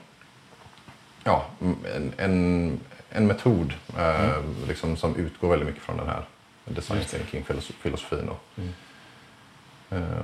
ja, 1.23 1.45
en, 1.95 2.13
en, 2.17 2.79
en 3.09 3.27
metod 3.27 3.73
eh, 3.97 4.37
liksom, 4.67 4.95
som 4.97 5.15
utgår 5.15 5.49
väldigt 5.49 5.67
mycket 5.67 5.83
från 5.83 5.97
den 5.97 6.07
här 6.07 6.25
design 6.65 6.99
Just 6.99 7.11
det. 7.11 7.17
thinking 7.17 7.43
filoso- 7.43 7.73
filosofin. 7.81 8.25
Då. 8.27 8.61
Mm. 8.61 8.73
Eh, 9.95 10.23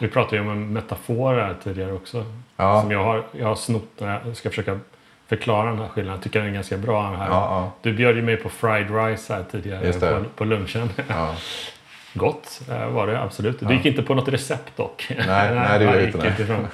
Vi 0.00 0.08
pratade 0.08 0.36
ju 0.36 0.42
om 0.42 0.48
en 0.50 0.72
metafor 0.72 1.34
här 1.34 1.54
tidigare 1.64 1.92
också. 1.92 2.24
ja, 2.56 2.80
Som 2.82 2.90
jag 2.90 3.04
har, 3.04 3.22
jag 3.32 3.46
har 3.46 3.54
snott 3.54 3.88
när 4.00 4.20
jag 4.26 4.36
ska 4.36 4.48
försöka 4.50 4.78
förklara 5.26 5.70
den 5.70 5.78
här 5.78 5.88
skillnaden. 5.88 6.16
Jag 6.16 6.24
tycker 6.24 6.38
den 6.40 6.48
är 6.48 6.54
ganska 6.54 6.76
bra. 6.76 7.02
Den 7.02 7.16
här. 7.20 7.28
ja, 7.28 7.72
Du 7.82 7.92
bjöd 7.92 8.16
ju 8.16 8.22
mig 8.22 8.36
på 8.36 8.48
fried 8.48 8.90
rice 8.96 9.34
här 9.34 9.44
tidigare 9.50 9.92
på, 9.92 10.24
på 10.36 10.44
lunchen. 10.44 10.88
ja, 10.96 11.04
ja. 11.08 11.34
Gott 12.14 12.60
eh, 12.70 12.88
var 12.90 13.06
det 13.06 13.22
absolut. 13.22 13.60
Du 13.60 13.66
Ja. 13.66 13.72
gick 13.72 13.86
inte 13.86 14.02
på 14.02 14.14
något 14.14 14.28
recept 14.28 14.76
dock. 14.76 15.06
Nej, 15.26 15.54
nej, 15.54 15.78
det 15.78 15.84
gjorde 15.84 15.98
jag 15.98 16.08
inte, 16.26 16.42
ifrån. 16.42 16.66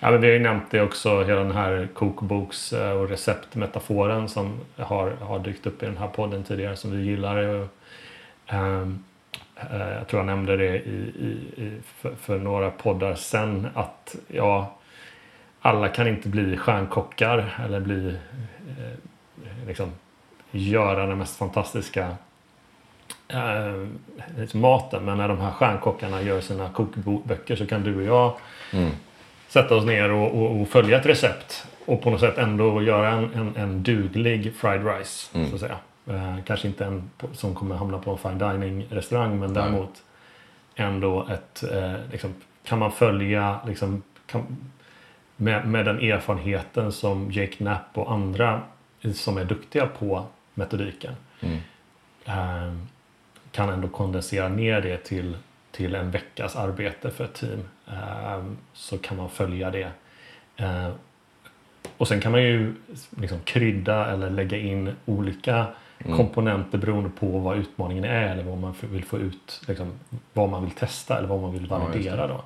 Ja, 0.00 0.10
men 0.10 0.20
vi 0.20 0.26
har 0.26 0.32
ju 0.34 0.38
nämnt 0.40 0.64
det 0.70 0.82
också, 0.82 1.24
hela 1.24 1.40
den 1.40 1.52
här 1.52 1.88
kokboks 1.94 2.72
eh, 2.72 2.90
och 2.92 3.08
receptmetaforen 3.08 4.28
som 4.28 4.60
har, 4.76 5.10
har 5.20 5.38
dykt 5.38 5.66
upp 5.66 5.82
i 5.82 5.86
den 5.86 5.96
här 5.96 6.06
podden 6.08 6.44
tidigare 6.44 6.76
som 6.76 6.96
vi 6.96 7.02
gillar. 7.02 7.38
Ehm, 7.38 7.62
eh, 8.46 8.86
jag 9.70 10.08
tror 10.08 10.20
jag 10.20 10.26
nämnde 10.26 10.56
det 10.56 10.76
i, 10.76 11.12
i, 11.20 11.62
i, 11.62 11.80
för, 11.96 12.14
för 12.14 12.38
några 12.38 12.70
poddar 12.70 13.14
sen 13.14 13.68
att 13.74 14.16
ja, 14.28 14.74
alla 15.60 15.88
kan 15.88 16.08
inte 16.08 16.28
bli 16.28 16.56
stjärnkockar 16.56 17.58
eller 17.64 17.80
bli 17.80 18.08
eh, 18.68 19.66
liksom 19.66 19.90
göra 20.50 21.06
den 21.06 21.18
mest 21.18 21.36
fantastiska 21.36 22.08
eh, 23.28 23.86
liksom 24.38 24.60
maten. 24.60 25.04
Men 25.04 25.18
när 25.18 25.28
de 25.28 25.38
här 25.38 25.50
stjärnkockarna 25.50 26.22
gör 26.22 26.40
sina 26.40 26.68
kokböcker 26.68 27.56
så 27.56 27.66
kan 27.66 27.82
du 27.82 27.96
och 27.96 28.02
jag 28.02 28.34
Mm. 28.72 28.90
sätta 29.48 29.76
oss 29.76 29.84
ner 29.84 30.10
och, 30.12 30.42
och, 30.42 30.60
och 30.60 30.68
följa 30.68 30.98
ett 30.98 31.06
recept. 31.06 31.66
Och 31.86 32.02
på 32.02 32.10
något 32.10 32.20
sätt 32.20 32.38
ändå 32.38 32.82
göra 32.82 33.10
en, 33.10 33.30
en, 33.34 33.56
en 33.56 33.82
duglig 33.82 34.54
fried 34.56 34.86
rice. 34.86 35.30
Mm. 35.38 35.48
Så 35.48 35.54
att 35.54 35.60
säga. 35.60 35.76
Eh, 36.06 36.36
kanske 36.44 36.68
inte 36.68 36.84
en 36.84 37.10
som 37.32 37.54
kommer 37.54 37.74
hamna 37.76 37.98
på 37.98 38.10
en 38.10 38.18
fine 38.18 38.38
dining 38.38 38.86
restaurang. 38.90 39.38
Men 39.40 39.52
Nej. 39.52 39.62
däremot 39.62 40.02
ändå 40.74 41.26
ett... 41.30 41.62
Eh, 41.72 41.94
liksom, 42.10 42.34
kan 42.64 42.78
man 42.78 42.92
följa 42.92 43.60
liksom, 43.66 44.02
kan, 44.26 44.56
med, 45.36 45.68
med 45.68 45.84
den 45.84 45.98
erfarenheten 46.00 46.92
som 46.92 47.30
Jake 47.32 47.52
Knapp 47.52 47.86
och 47.98 48.12
andra 48.12 48.62
som 49.14 49.38
är 49.38 49.44
duktiga 49.44 49.86
på 49.86 50.26
metodiken 50.54 51.14
Mm. 51.40 51.58
eh, 52.24 52.74
kan 53.50 53.68
ändå 53.68 53.88
kondensera 53.88 54.48
ner 54.48 54.80
det 54.80 54.96
till, 54.96 55.36
till 55.70 55.94
en 55.94 56.10
veckas 56.10 56.56
arbete 56.56 57.10
för 57.10 57.24
ett 57.24 57.34
team. 57.34 57.60
Eh, 57.88 58.44
så 58.72 58.98
kan 58.98 59.16
man 59.16 59.30
följa 59.30 59.70
det. 59.70 59.90
Eh, 60.56 60.88
och 61.96 62.08
sen 62.08 62.20
kan 62.20 62.32
man 62.32 62.42
ju 62.42 62.74
liksom 63.20 63.40
krydda 63.44 64.06
eller 64.12 64.30
lägga 64.30 64.58
in 64.58 64.96
olika 65.04 65.66
Mm. 66.04 66.16
komponenter 66.16 66.78
beroende 66.78 67.10
på 67.10 67.26
vad 67.38 67.56
utmaningen 67.58 68.04
är 68.04 68.28
eller 68.32 68.42
vad 68.44 68.58
man 68.58 68.74
vill 68.80 69.04
få 69.04 69.18
ut, 69.18 69.60
liksom, 69.68 69.92
vad 70.32 70.48
man 70.48 70.62
vill 70.62 70.70
testa 70.70 71.18
eller 71.18 71.28
vad 71.28 71.40
man 71.40 71.52
vill 71.52 71.66
Ja, 71.70 71.78
validera. 71.78 72.26
då. 72.26 72.44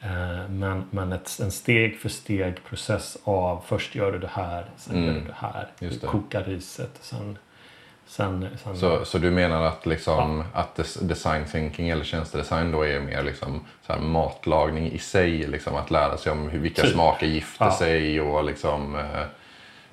Eh, 0.00 0.48
Men, 0.48 0.84
men 0.90 1.12
ett, 1.12 1.38
en 1.42 1.50
steg 1.50 1.98
för 1.98 2.08
steg 2.08 2.64
process 2.64 3.16
av 3.24 3.62
först 3.66 3.94
gör 3.94 4.12
du 4.12 4.18
det 4.18 4.30
här, 4.32 4.66
sen 4.76 4.96
Mm. 4.96 5.06
gör 5.06 5.14
du 5.14 5.26
det 5.26 5.36
här. 5.38 5.68
Just 5.78 6.00
det. 6.00 6.06
kokar 6.06 6.44
riset, 6.44 6.90
sen, 7.00 7.38
sen, 8.06 8.48
sen 8.64 8.76
Så, 8.76 9.04
så 9.04 9.18
du 9.18 9.30
menar 9.30 9.62
att, 9.62 9.86
liksom, 9.86 10.44
att 10.54 10.76
des- 10.76 11.00
design 11.02 11.44
thinking 11.52 11.88
eller 11.90 12.04
tjänstedesign 12.04 12.72
då 12.72 12.82
är 12.86 13.00
mer 13.00 13.22
liksom, 13.22 13.60
så 13.86 13.96
matlagning 14.02 14.92
i 14.92 14.98
sig? 14.98 15.46
Liksom, 15.46 15.76
att 15.76 15.90
lära 15.90 16.16
sig 16.16 16.32
om 16.32 16.48
hur, 16.48 16.58
vilka 16.58 16.82
Typ. 16.82 16.92
smaker 16.92 17.26
gifter 17.26 17.64
Ja. 17.64 17.70
sig 17.72 18.20
och 18.20 18.44
liksom, 18.44 18.96
eh, 18.96 19.22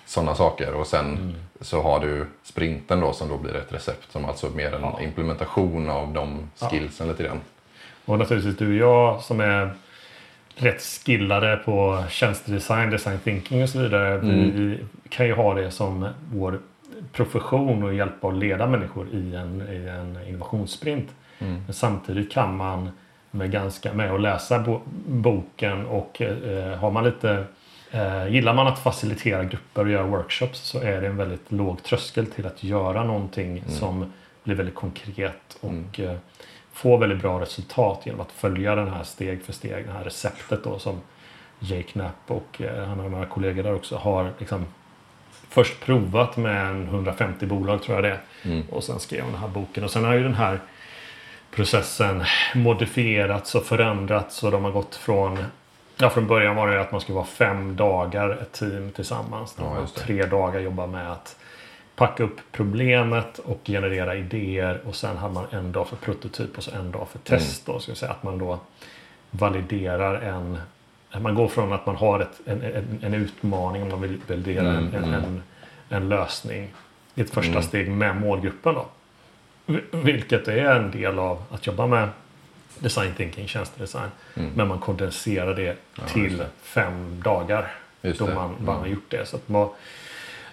sådana 0.10 0.36
saker. 0.36 0.74
Och 0.74 0.88
sen 0.88 1.06
Mm. 1.18 1.36
så 1.62 1.82
har 1.82 2.00
du 2.00 2.26
sprinten 2.44 3.00
då 3.00 3.14
som 3.14 3.30
då 3.30 3.38
blir 3.38 3.56
ett 3.56 3.74
recept 3.74 4.12
som 4.12 4.26
alltså 4.26 4.50
mer 4.50 4.74
en 4.76 4.82
Ja. 4.82 5.00
implementation 5.02 5.90
av 5.90 6.14
de 6.14 6.40
Ja. 6.62 6.68
skillsen 6.70 7.08
lite 7.08 7.24
grann. 7.24 7.40
Och 8.06 8.20
naturligtvis 8.20 8.58
du 8.58 8.68
och 8.68 8.74
jag 8.90 9.22
som 9.22 9.40
är 9.40 9.70
rätt 10.56 10.82
skillade 10.82 11.58
på 11.66 12.04
tjänstedesign, 12.10 12.90
design 12.90 13.20
thinking 13.20 13.64
och 13.64 13.70
så 13.70 13.80
vidare. 13.80 14.18
Vi 14.18 14.30
Mm. 14.30 14.78
kan 15.10 15.26
ju 15.26 15.34
ha 15.34 15.54
det 15.54 15.72
som 15.72 16.08
vår 16.34 16.60
profession 17.14 17.84
och 17.84 17.94
hjälpa 17.94 18.28
och 18.28 18.34
leda 18.34 18.68
människor 18.68 19.08
i 19.12 19.36
en, 19.36 19.62
i 19.72 19.88
en 19.90 20.28
innovationssprint. 20.28 21.10
Mm. 21.40 21.64
Men 21.66 21.74
samtidigt 21.74 22.32
kan 22.32 22.58
man 22.58 22.90
med, 23.32 23.52
ganska, 23.52 23.94
med 23.94 24.12
att 24.12 24.22
läsa 24.22 24.60
bo, 24.60 24.80
boken 25.08 25.86
och 25.86 26.22
eh, 26.22 26.78
har 26.78 26.92
man 26.92 27.04
lite 27.04 27.44
Gillar 28.30 28.54
man 28.54 28.68
att 28.68 28.80
facilitera 28.80 29.44
grupper 29.44 29.82
och 29.82 29.92
göra 29.92 30.04
workshops 30.04 30.60
så 30.60 30.80
är 30.80 31.02
det 31.02 31.08
en 31.08 31.18
väldigt 31.18 31.52
låg 31.52 31.84
tröskel 31.84 32.26
till 32.26 32.46
att 32.46 32.64
göra 32.64 33.04
någonting 33.04 33.64
som 33.68 34.14
blir 34.44 34.56
väldigt 34.56 34.76
konkret 34.76 35.58
och 35.62 36.00
eh, 36.00 36.18
får 36.74 36.98
väldigt 36.98 37.22
bra 37.22 37.42
resultat 37.42 38.02
genom 38.06 38.22
att 38.22 38.32
följa 38.32 38.76
den 38.76 38.88
här 38.88 39.04
steg 39.04 39.44
för 39.44 39.54
steg, 39.54 39.86
det 39.86 39.92
här 39.92 40.04
receptet 40.04 40.64
då 40.64 40.80
som 40.80 41.02
Jake 41.60 41.84
Knapp 41.84 42.16
och 42.28 42.62
eh, 42.62 42.88
han 42.88 43.00
och 43.00 43.12
några 43.12 43.26
kollegor 43.26 43.64
där 43.64 43.76
också 43.76 43.96
har 43.96 44.32
liksom 44.40 44.66
först 45.50 45.80
provat 45.80 46.38
med 46.38 46.70
en 46.70 46.84
150 46.84 47.46
bolag 47.46 47.84
tror 47.84 47.98
jag 47.98 48.04
det 48.04 48.10
är. 48.10 48.52
Mm. 48.52 48.68
Och 48.70 48.84
sen 48.84 49.00
skrev 49.00 49.22
han 49.22 49.32
den 49.32 49.42
här 49.42 49.48
boken. 49.48 49.84
Och 49.84 49.92
sen 49.92 50.04
har 50.04 50.14
ju 50.14 50.24
den 50.24 50.36
här 50.36 50.60
processen 51.52 52.24
modifierats 52.56 53.56
och 53.56 53.66
förändrats. 53.66 54.44
Och 54.44 54.52
de 54.52 54.64
har 54.64 54.72
gått 54.72 54.96
från 54.96 55.38
Ja, 56.02 56.10
från 56.10 56.28
början 56.28 56.56
var 56.56 56.68
det 56.68 56.82
att 56.82 56.92
man 56.92 57.02
skulle 57.02 57.16
vara 57.16 57.26
fem 57.26 57.76
dagar 57.76 58.30
ett 58.30 58.52
team 58.52 58.92
tillsammans. 58.92 59.56
Ja, 59.60 59.74
man 59.74 59.88
tre 59.88 60.26
dagar 60.26 60.60
jobbar 60.60 60.88
med 60.88 61.12
att 61.12 61.36
packa 61.96 62.24
upp 62.24 62.40
problemet 62.52 63.40
och 63.40 63.60
generera 63.66 64.16
idéer. 64.16 64.82
Och 64.86 64.96
sen 64.96 65.18
hade 65.18 65.34
man 65.34 65.46
en 65.52 65.72
dag 65.72 65.88
för 65.88 65.96
prototyp 65.96 66.58
och 66.58 66.64
så 66.64 66.72
en 66.76 66.92
dag 66.92 67.08
för 67.12 67.20
test. 67.20 67.66
Då, 67.66 67.80
ska 67.80 67.96
säga. 67.96 68.12
Att 68.12 68.24
man 68.24 68.38
då 68.38 68.60
validerar 69.32 70.16
en... 70.22 70.58
Man 71.22 71.36
går 71.36 71.48
från 71.48 71.74
att 71.74 71.86
man 71.86 71.96
har 71.96 72.20
ett, 72.20 72.40
en, 72.46 72.62
en, 72.62 73.00
en 73.02 73.14
utmaning, 73.14 73.90
man 73.90 74.02
vill 74.02 74.18
validera 74.28 74.68
en, 74.68 74.78
Mm, 74.78 74.94
en, 74.96 75.04
mm. 75.04 75.24
en, 75.24 75.42
en 75.90 76.10
lösning 76.10 76.68
i 77.16 77.22
ett 77.22 77.30
första 77.30 77.52
Mm. 77.52 77.64
steg 77.64 77.92
med 77.92 78.16
målgruppen. 78.16 78.74
Då. 78.76 78.86
Vil- 79.66 79.82
Vilket 79.92 80.48
är 80.48 80.76
en 80.76 80.92
del 80.92 81.20
av 81.20 81.44
att 81.52 81.68
jobba 81.68 81.88
med 81.88 82.10
design 82.80 83.14
thinking, 83.18 83.48
tjänstedesign. 83.48 84.10
Mm. 84.36 84.52
Men 84.56 84.68
man 84.68 84.80
kondenserar 84.80 85.56
det 85.56 85.78
Ja, 85.96 86.04
till 86.08 86.38
det. 86.38 86.48
fem 86.62 87.22
dagar 87.24 87.72
Just 88.02 88.20
då 88.20 88.28
det. 88.28 88.34
man, 88.36 88.56
har 88.68 88.78
Mm. 88.78 88.92
gjort 88.92 89.10
det. 89.10 89.26
Så 89.26 89.36
att 89.36 89.50
man, 89.50 89.70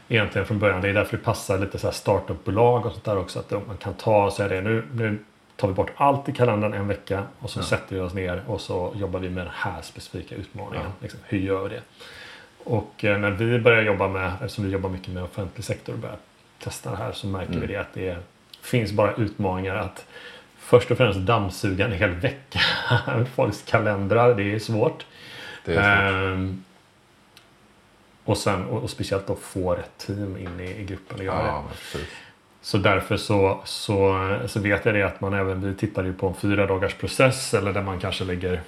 egentligen 0.08 0.46
från 0.46 0.58
början. 0.58 0.80
Det 0.80 0.88
är 0.88 0.94
därför 0.94 1.16
det 1.16 1.22
passar 1.22 1.58
lite 1.58 1.78
så 1.78 1.86
här 1.86 1.94
startupbolag 1.94 2.86
och 2.86 2.92
sånt 2.92 3.04
där 3.04 3.18
också. 3.18 3.38
Att 3.38 3.50
man 3.50 3.76
kan 3.76 3.94
ta 3.94 4.24
och 4.26 4.32
säga 4.32 4.48
det. 4.48 4.60
Nu, 4.60 4.84
nu 4.94 5.18
tar 5.56 5.68
vi 5.68 5.74
bort 5.74 5.90
allt 5.96 6.28
i 6.28 6.32
kalendern 6.32 6.74
en 6.74 6.88
vecka 6.88 7.22
och 7.38 7.50
så 7.50 7.58
Ja. 7.58 7.64
sätter 7.64 7.94
vi 7.94 8.00
oss 8.00 8.14
ner 8.14 8.42
och 8.46 8.60
så 8.60 8.92
jobbar 8.96 9.20
vi 9.20 9.28
med 9.30 9.44
den 9.46 9.52
här 9.56 9.82
specifika 9.82 10.34
utmaningen. 10.34 10.84
Ja. 10.86 10.92
Liksom, 11.00 11.20
hur 11.24 11.38
gör 11.38 11.62
vi 11.62 11.68
det? 11.74 11.82
Och 12.64 13.04
eh, 13.04 13.18
när 13.18 13.30
vi 13.30 13.58
börjar 13.58 13.82
jobba 13.82 14.08
med, 14.08 14.32
eftersom 14.42 14.64
vi 14.64 14.70
jobbar 14.70 14.90
mycket 14.90 15.08
med 15.08 15.22
offentlig 15.22 15.64
sektor 15.64 15.92
och 15.92 15.98
börjar 15.98 16.16
testa 16.58 16.90
det 16.90 16.96
här 16.96 17.12
så 17.12 17.26
märker 17.26 17.48
Mm. 17.52 17.60
vi 17.60 17.66
det 17.66 17.76
att 17.76 17.94
det 17.94 18.16
finns 18.62 18.92
bara 18.92 19.14
utmaningar 19.14 19.76
att 19.76 20.06
först 20.66 20.90
och 20.90 20.96
främst 20.96 21.18
dammsuga 21.18 21.84
en 21.84 21.92
hel 21.92 22.10
vecka. 22.10 22.60
Folks 23.34 23.62
kalendrar, 23.62 24.34
det 24.34 24.54
är 24.54 24.58
svårt. 24.58 25.06
Det 25.64 25.74
är 25.74 26.10
svårt. 26.10 26.34
Ehm, 26.34 26.64
och, 28.24 28.38
sen, 28.38 28.64
och, 28.64 28.82
och 28.82 28.90
speciellt 28.90 29.30
att 29.30 29.38
få 29.38 29.74
rätt 29.74 29.98
team 29.98 30.36
in 30.36 30.60
i, 30.60 30.80
i 30.80 30.84
gruppen. 30.84 31.24
Ja. 31.26 31.64
Så 32.60 32.78
därför 32.78 33.16
så, 33.16 33.60
så, 33.64 34.38
så 34.46 34.60
vet 34.60 34.84
jag 34.84 34.94
det 34.94 35.02
att 35.02 35.20
man 35.20 35.34
även, 35.34 35.60
vi 35.60 35.74
tittar 35.74 36.04
ju 36.04 36.12
på 36.12 36.28
en 36.28 36.34
fyra 36.34 36.66
dagars 36.66 36.94
process 36.94 37.54
eller 37.54 37.72
där 37.72 37.82
man 37.82 38.00
kanske 38.00 38.24
lägger 38.24 38.60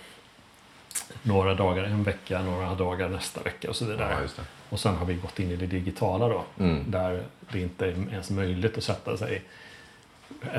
några 1.22 1.54
dagar 1.54 1.84
en 1.84 2.02
vecka, 2.02 2.42
några 2.42 2.74
dagar 2.74 3.08
nästa 3.08 3.42
vecka 3.42 3.68
och 3.68 3.76
så 3.76 3.84
vidare. 3.84 4.16
Ja. 4.36 4.42
Och 4.68 4.80
sen 4.80 4.94
har 4.94 5.06
vi 5.06 5.14
gått 5.14 5.38
in 5.38 5.50
i 5.50 5.56
det 5.56 5.66
digitala 5.66 6.28
då. 6.28 6.44
Mm. 6.58 6.90
Där 6.90 7.22
det 7.52 7.60
inte 7.60 7.86
är 7.86 7.90
ens 8.10 8.30
möjligt 8.30 8.78
att 8.78 8.84
sätta 8.84 9.16
sig 9.16 9.42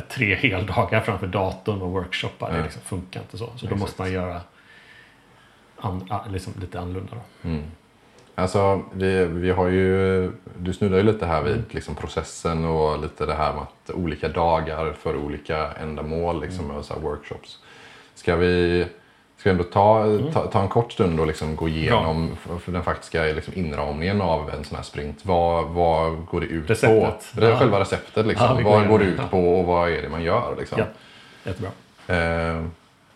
tre 0.10 0.36
heldagar 0.36 1.02
framför 1.02 1.28
datorn 1.28 1.82
och 1.82 1.92
workshoppa. 1.92 2.52
Det 2.52 2.64
liksom 2.64 2.82
funkar 2.82 3.22
inte 3.22 3.38
så. 3.38 3.46
Så 3.46 3.52
då 3.52 3.56
Exakt. 3.66 3.80
måste 3.80 4.02
man 4.02 4.12
göra 4.12 4.42
an, 5.78 6.10
liksom 6.30 6.54
lite 6.62 6.80
annorlunda. 6.80 7.12
Då. 7.42 7.50
Mm. 7.50 7.64
Alltså, 8.36 8.82
vi, 8.94 9.26
vi 9.26 9.52
har 9.52 9.68
ju, 9.68 10.32
du 10.58 10.74
snuddar 10.74 10.98
ju 10.98 11.04
lite 11.04 11.26
här 11.26 11.42
vid 11.44 11.54
Mm. 11.54 11.66
liksom, 11.72 11.96
processen 11.96 12.66
och 12.66 13.02
lite 13.02 13.26
det 13.26 13.34
här 13.34 13.54
med 13.54 13.62
att 13.62 13.90
olika 13.90 14.28
dagar 14.30 14.94
för 14.94 15.16
olika 15.16 15.72
ändamål, 15.72 16.42
liksom, 16.42 16.66
Mm. 16.66 16.78
och 16.78 16.86
så 16.86 17.00
workshops. 17.00 17.60
Ska 18.16 18.36
vi, 18.36 18.88
ska 19.40 19.50
vi 19.50 19.52
ändå 19.52 19.64
ta, 19.64 20.04
Mm. 20.04 20.32
ta, 20.32 20.48
ta 20.48 20.62
en 20.62 20.68
kort 20.68 20.92
stund 20.92 21.20
och 21.20 21.28
liksom 21.28 21.56
gå 21.56 21.68
igenom 21.70 22.36
för 22.62 22.72
den 22.72 22.84
faktiska 22.84 23.24
liksom, 23.24 23.54
inramningen 23.58 24.22
av 24.22 24.50
en 24.50 24.64
sån 24.64 24.76
här 24.76 24.84
sprint? 24.84 25.26
Vad, 25.26 25.66
vad 25.66 26.26
går 26.26 26.42
det 26.42 26.48
ut 26.48 26.70
Receptet. 26.70 27.34
på? 27.34 27.40
Det 27.40 27.46
är 27.48 27.50
Ja. 27.52 27.58
Själva 27.58 27.80
receptet, 27.80 28.26
liksom. 28.26 28.48
Ja, 28.60 28.70
vad 28.70 28.88
går 28.88 29.00
det 29.00 29.06
ut 29.06 29.30
på 29.32 29.60
och 29.60 29.66
vad 29.66 29.90
är 29.90 30.02
det 30.02 30.10
man 30.10 30.24
gör? 30.24 30.56
Liksom? 30.60 30.80
Ja, 30.80 30.86
jättebra. 31.44 31.70
Eh, 32.08 32.64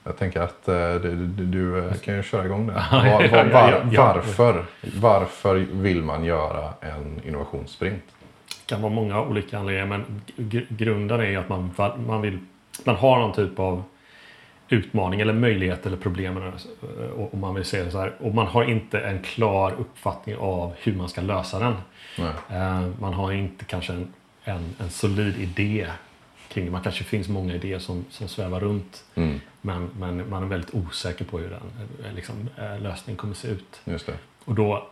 jag 0.03 0.17
tänker 0.17 0.41
att 0.41 0.67
eh, 0.67 0.93
du, 0.93 1.15
du, 1.15 1.45
du 1.45 1.77
eh, 1.87 1.93
kan 1.93 2.15
ju 2.15 2.23
köra 2.23 2.45
igång 2.45 2.67
det. 2.67 2.83
Ja, 2.91 2.99
Var, 3.03 3.27
var, 3.29 3.37
ja, 3.37 3.43
var, 3.53 3.71
ja, 3.71 3.81
ja. 3.91 4.13
varför, 4.13 4.65
varför 5.01 5.55
vill 5.71 6.01
man 6.03 6.23
göra 6.23 6.69
en 6.81 7.21
innovationssprint? 7.27 8.03
Det 8.47 8.69
kan 8.75 8.81
vara 8.81 8.93
många 8.93 9.21
olika 9.21 9.57
anledningar 9.59 9.85
men 9.87 10.21
gr- 10.37 10.65
grunden 10.69 11.21
är 11.21 11.37
att 11.37 11.49
man, 11.49 11.71
man, 12.07 12.21
vill, 12.21 12.39
man 12.83 12.95
har 12.95 13.19
någon 13.19 13.33
typ 13.33 13.59
av 13.59 13.83
utmaning 14.69 15.21
eller 15.21 15.33
möjlighet 15.33 15.85
eller 15.85 15.97
problem 15.97 16.37
och, 17.17 17.33
och 17.33 17.39
man 17.39 17.55
vill 17.55 17.63
det 17.63 17.91
så 17.91 17.99
här 17.99 18.13
och 18.19 18.35
man 18.35 18.47
har 18.47 18.63
inte 18.63 18.99
en 18.99 19.21
klar 19.21 19.71
uppfattning 19.79 20.35
av 20.35 20.73
hur 20.77 20.95
man 20.95 21.09
ska 21.09 21.21
lösa 21.21 21.59
den. 21.59 21.73
Nej. 22.17 22.33
Eh, 22.49 22.87
Man 22.99 23.13
har 23.13 23.31
inte 23.31 23.65
kanske 23.65 23.93
en, 23.93 24.13
en, 24.43 24.75
en 24.79 24.89
solid 24.89 25.37
idé 25.37 25.87
kring 26.47 26.65
det. 26.65 26.71
Man 26.71 26.81
kanske 26.81 27.03
finns 27.03 27.29
många 27.29 27.53
idéer 27.55 27.79
som, 27.79 28.05
som 28.09 28.27
svävar 28.27 28.59
runt 28.59 29.03
Mm, 29.15 29.39
men, 29.61 29.89
men 29.99 30.29
man 30.29 30.43
är 30.43 30.47
väldigt 30.47 30.73
osäker 30.75 31.25
på 31.25 31.39
hur 31.39 31.49
den 31.49 31.61
eh, 32.05 32.13
liksom, 32.15 32.49
eh, 32.57 32.79
lösningen 32.81 33.17
kommer 33.17 33.33
se 33.33 33.47
ut. 33.47 33.81
Och 34.45 34.55
då 34.55 34.87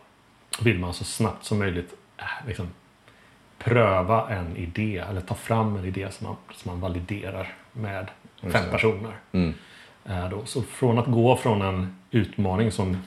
vill 0.60 0.78
man 0.78 0.94
så 0.94 1.04
snabbt 1.04 1.44
som 1.44 1.58
möjligt 1.58 1.94
eh, 2.18 2.46
liksom, 2.46 2.68
pröva 3.58 4.30
en 4.30 4.56
idé 4.56 5.04
eller 5.10 5.20
ta 5.20 5.34
fram 5.34 5.76
en 5.76 5.84
idé 5.84 6.08
som 6.10 6.26
man, 6.26 6.36
som 6.54 6.70
man 6.72 6.80
validerar 6.80 7.52
med 7.72 8.06
fem 8.50 8.70
personer. 8.70 9.12
Mm, 9.32 9.54
Eh, 10.04 10.28
då. 10.28 10.44
Så 10.44 10.62
från 10.62 10.98
att 10.98 11.06
gå 11.06 11.36
från 11.36 11.62
en 11.62 11.96
utmaning 12.10 12.72
som 12.72 13.02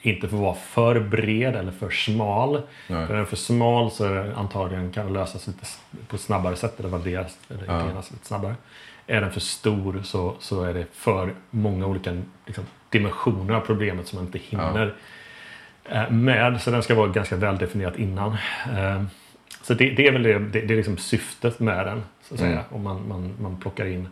inte 0.00 0.28
får 0.28 0.36
vara 0.36 0.54
för 0.54 1.00
bred 1.00 1.56
eller 1.56 1.72
för 1.72 1.90
smal. 1.90 2.62
nej. 2.88 3.06
För 3.06 3.14
är 3.14 3.18
den 3.18 3.26
för 3.26 3.36
smal 3.36 3.90
så 3.90 4.04
är 4.04 4.14
det 4.24 4.36
antagligen 4.36 4.92
kan 4.92 5.12
lösas 5.12 5.46
lite 5.46 5.66
på 6.08 6.16
ett 6.16 6.22
snabbare 6.22 6.56
sätt 6.56 6.80
eller 6.80 6.88
valideras 6.88 7.38
eller 7.50 7.64
Ja. 7.66 7.86
lite 8.12 8.26
snabbare. 8.26 8.54
Är 9.06 9.20
den 9.20 9.30
för 9.32 9.40
stor 9.40 10.00
så, 10.04 10.34
så 10.40 10.62
är 10.62 10.74
det 10.74 10.86
för 10.92 11.34
många 11.50 11.86
olika 11.86 12.16
liksom, 12.46 12.64
dimensioner 12.90 13.54
av 13.54 13.60
problemet 13.60 14.06
som 14.08 14.16
man 14.16 14.26
inte 14.26 14.38
hinner 14.38 14.94
eh, 15.84 16.10
med. 16.10 16.60
Så 16.60 16.70
den 16.70 16.82
ska 16.82 16.94
vara 16.94 17.08
ganska 17.08 17.36
väl 17.36 17.58
definierat 17.58 17.96
innan. 17.98 18.32
Eh, 18.76 19.02
Så 19.62 19.74
det, 19.74 19.90
det 19.90 20.06
är 20.06 20.12
väl 20.12 20.22
det, 20.22 20.38
det, 20.38 20.60
det 20.60 20.74
är 20.74 20.76
liksom 20.76 20.96
syftet 20.96 21.60
med 21.60 21.86
den. 21.86 22.02
Så 22.22 22.34
att 22.34 22.40
säga. 22.40 22.52
Mm. 22.52 22.64
Om 22.70 22.82
man, 22.82 23.08
man, 23.08 23.34
man 23.40 23.60
plockar, 23.60 23.86
in, 23.86 24.08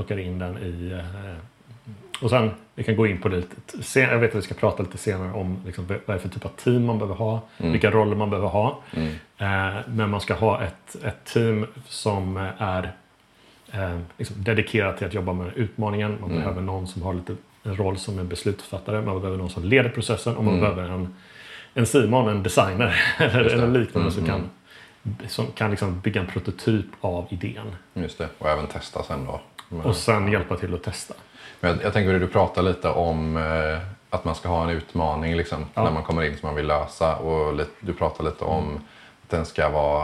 plockar 0.00 0.18
in 0.18 0.38
den 0.38 0.58
i... 0.58 0.92
eh, 0.92 2.22
Och 2.22 2.30
sen, 2.30 2.50
vi 2.74 2.84
kan 2.84 2.96
gå 2.96 3.06
in 3.06 3.20
på 3.20 3.28
det 3.28 3.36
lite. 3.36 3.82
Sen, 3.82 4.02
jag 4.02 4.18
vet 4.18 4.30
att 4.30 4.36
vi 4.36 4.42
ska 4.42 4.54
prata 4.54 4.82
lite 4.82 4.98
senare 4.98 5.32
om 5.32 5.62
liksom, 5.66 5.86
vad 5.86 5.96
är 6.06 6.12
det 6.12 6.18
för 6.18 6.28
typ 6.28 6.44
av 6.44 6.48
team 6.48 6.84
man 6.86 6.98
behöver 6.98 7.14
ha. 7.14 7.40
Mm. 7.58 7.72
Vilka 7.72 7.90
roller 7.90 8.16
man 8.16 8.30
behöver 8.30 8.48
ha. 8.48 8.78
Mm, 8.96 9.12
Eh, 9.38 9.76
men 9.88 10.10
man 10.10 10.20
ska 10.20 10.34
ha 10.34 10.62
ett, 10.62 10.96
ett 11.04 11.24
team 11.24 11.66
som 11.88 12.36
är 12.58 12.92
eh, 13.72 13.98
liksom 14.18 14.36
dedikerat 14.44 14.98
till 14.98 15.06
att 15.06 15.14
jobba 15.14 15.32
med 15.32 15.52
utmaningen. 15.56 16.16
Man 16.20 16.30
Mm. 16.30 16.42
behöver 16.42 16.60
någon 16.62 16.86
som 16.86 17.02
har 17.02 17.14
lite 17.14 17.36
en 17.62 17.76
roll 17.76 17.96
som 17.98 18.18
en 18.18 18.28
beslutsfattare. 18.28 19.02
Man 19.02 19.20
behöver 19.20 19.38
någon 19.38 19.50
som 19.50 19.64
leder 19.64 19.90
processen 19.90 20.36
och 20.36 20.44
man 20.44 20.54
Mm. 20.58 20.60
behöver 20.74 20.94
en, 20.94 21.14
en 21.74 21.86
Simon, 21.86 22.28
en 22.28 22.42
designer 22.42 22.96
eller, 23.18 23.44
eller 23.44 23.66
liknande 23.80 24.00
Mm, 24.00 24.10
som 24.10 24.24
mm. 24.24 24.40
kan, 25.20 25.28
som 25.28 25.46
kan 25.46 25.70
liksom 25.70 26.00
bygga 26.00 26.20
en 26.20 26.26
prototyp 26.26 26.86
av 27.00 27.26
idén. 27.30 27.66
just 27.94 28.18
det. 28.18 28.28
Och 28.38 28.48
även 28.48 28.66
testa 28.66 29.02
sen 29.02 29.24
då. 29.24 29.40
Men, 29.72 29.80
Och 29.86 29.96
sen 29.96 30.32
hjälpa 30.32 30.56
till 30.56 30.74
att 30.74 30.82
testa. 30.82 31.14
men 31.60 31.70
jag, 31.70 31.84
jag 31.84 31.92
tänker 31.92 32.14
att 32.14 32.20
du 32.20 32.26
pratar 32.26 32.62
lite 32.62 32.88
om 32.88 33.36
eh, 33.36 33.78
att 34.10 34.24
man 34.24 34.34
ska 34.34 34.48
ha 34.48 34.62
en 34.64 34.70
utmaning 34.70 35.36
liksom, 35.36 35.66
Ja. 35.74 35.82
när 35.84 35.90
man 35.90 36.02
kommer 36.02 36.22
in 36.24 36.36
som 36.36 36.46
man 36.46 36.56
vill 36.56 36.66
lösa. 36.66 37.16
Och 37.16 37.54
lite, 37.54 37.70
du 37.80 37.92
pratar 37.92 38.24
lite 38.24 38.44
om 38.44 38.74
att 39.22 39.30
den 39.30 39.44
ska 39.46 39.68
vara, 39.68 40.02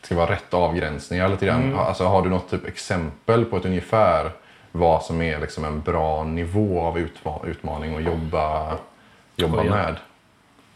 det 0.00 0.06
ska 0.06 0.16
vara 0.16 0.30
rätt 0.30 0.54
avgränsningar 0.54 1.28
lite 1.28 1.46
grann. 1.46 1.62
Mm. 1.62 1.78
Alltså, 1.78 2.04
har 2.04 2.22
du 2.22 2.30
något 2.30 2.50
typ 2.50 2.66
exempel 2.66 3.44
på 3.44 3.56
ett 3.56 3.64
ungefär 3.64 4.30
vad 4.72 5.02
som 5.02 5.22
är 5.22 5.40
liksom 5.40 5.64
en 5.64 5.80
bra 5.80 6.24
nivå 6.24 6.80
av 6.80 6.98
utma- 6.98 7.46
utmaning 7.46 7.96
att 7.96 8.02
jobba, 8.02 8.76
jobba 9.36 9.62
med? 9.62 9.96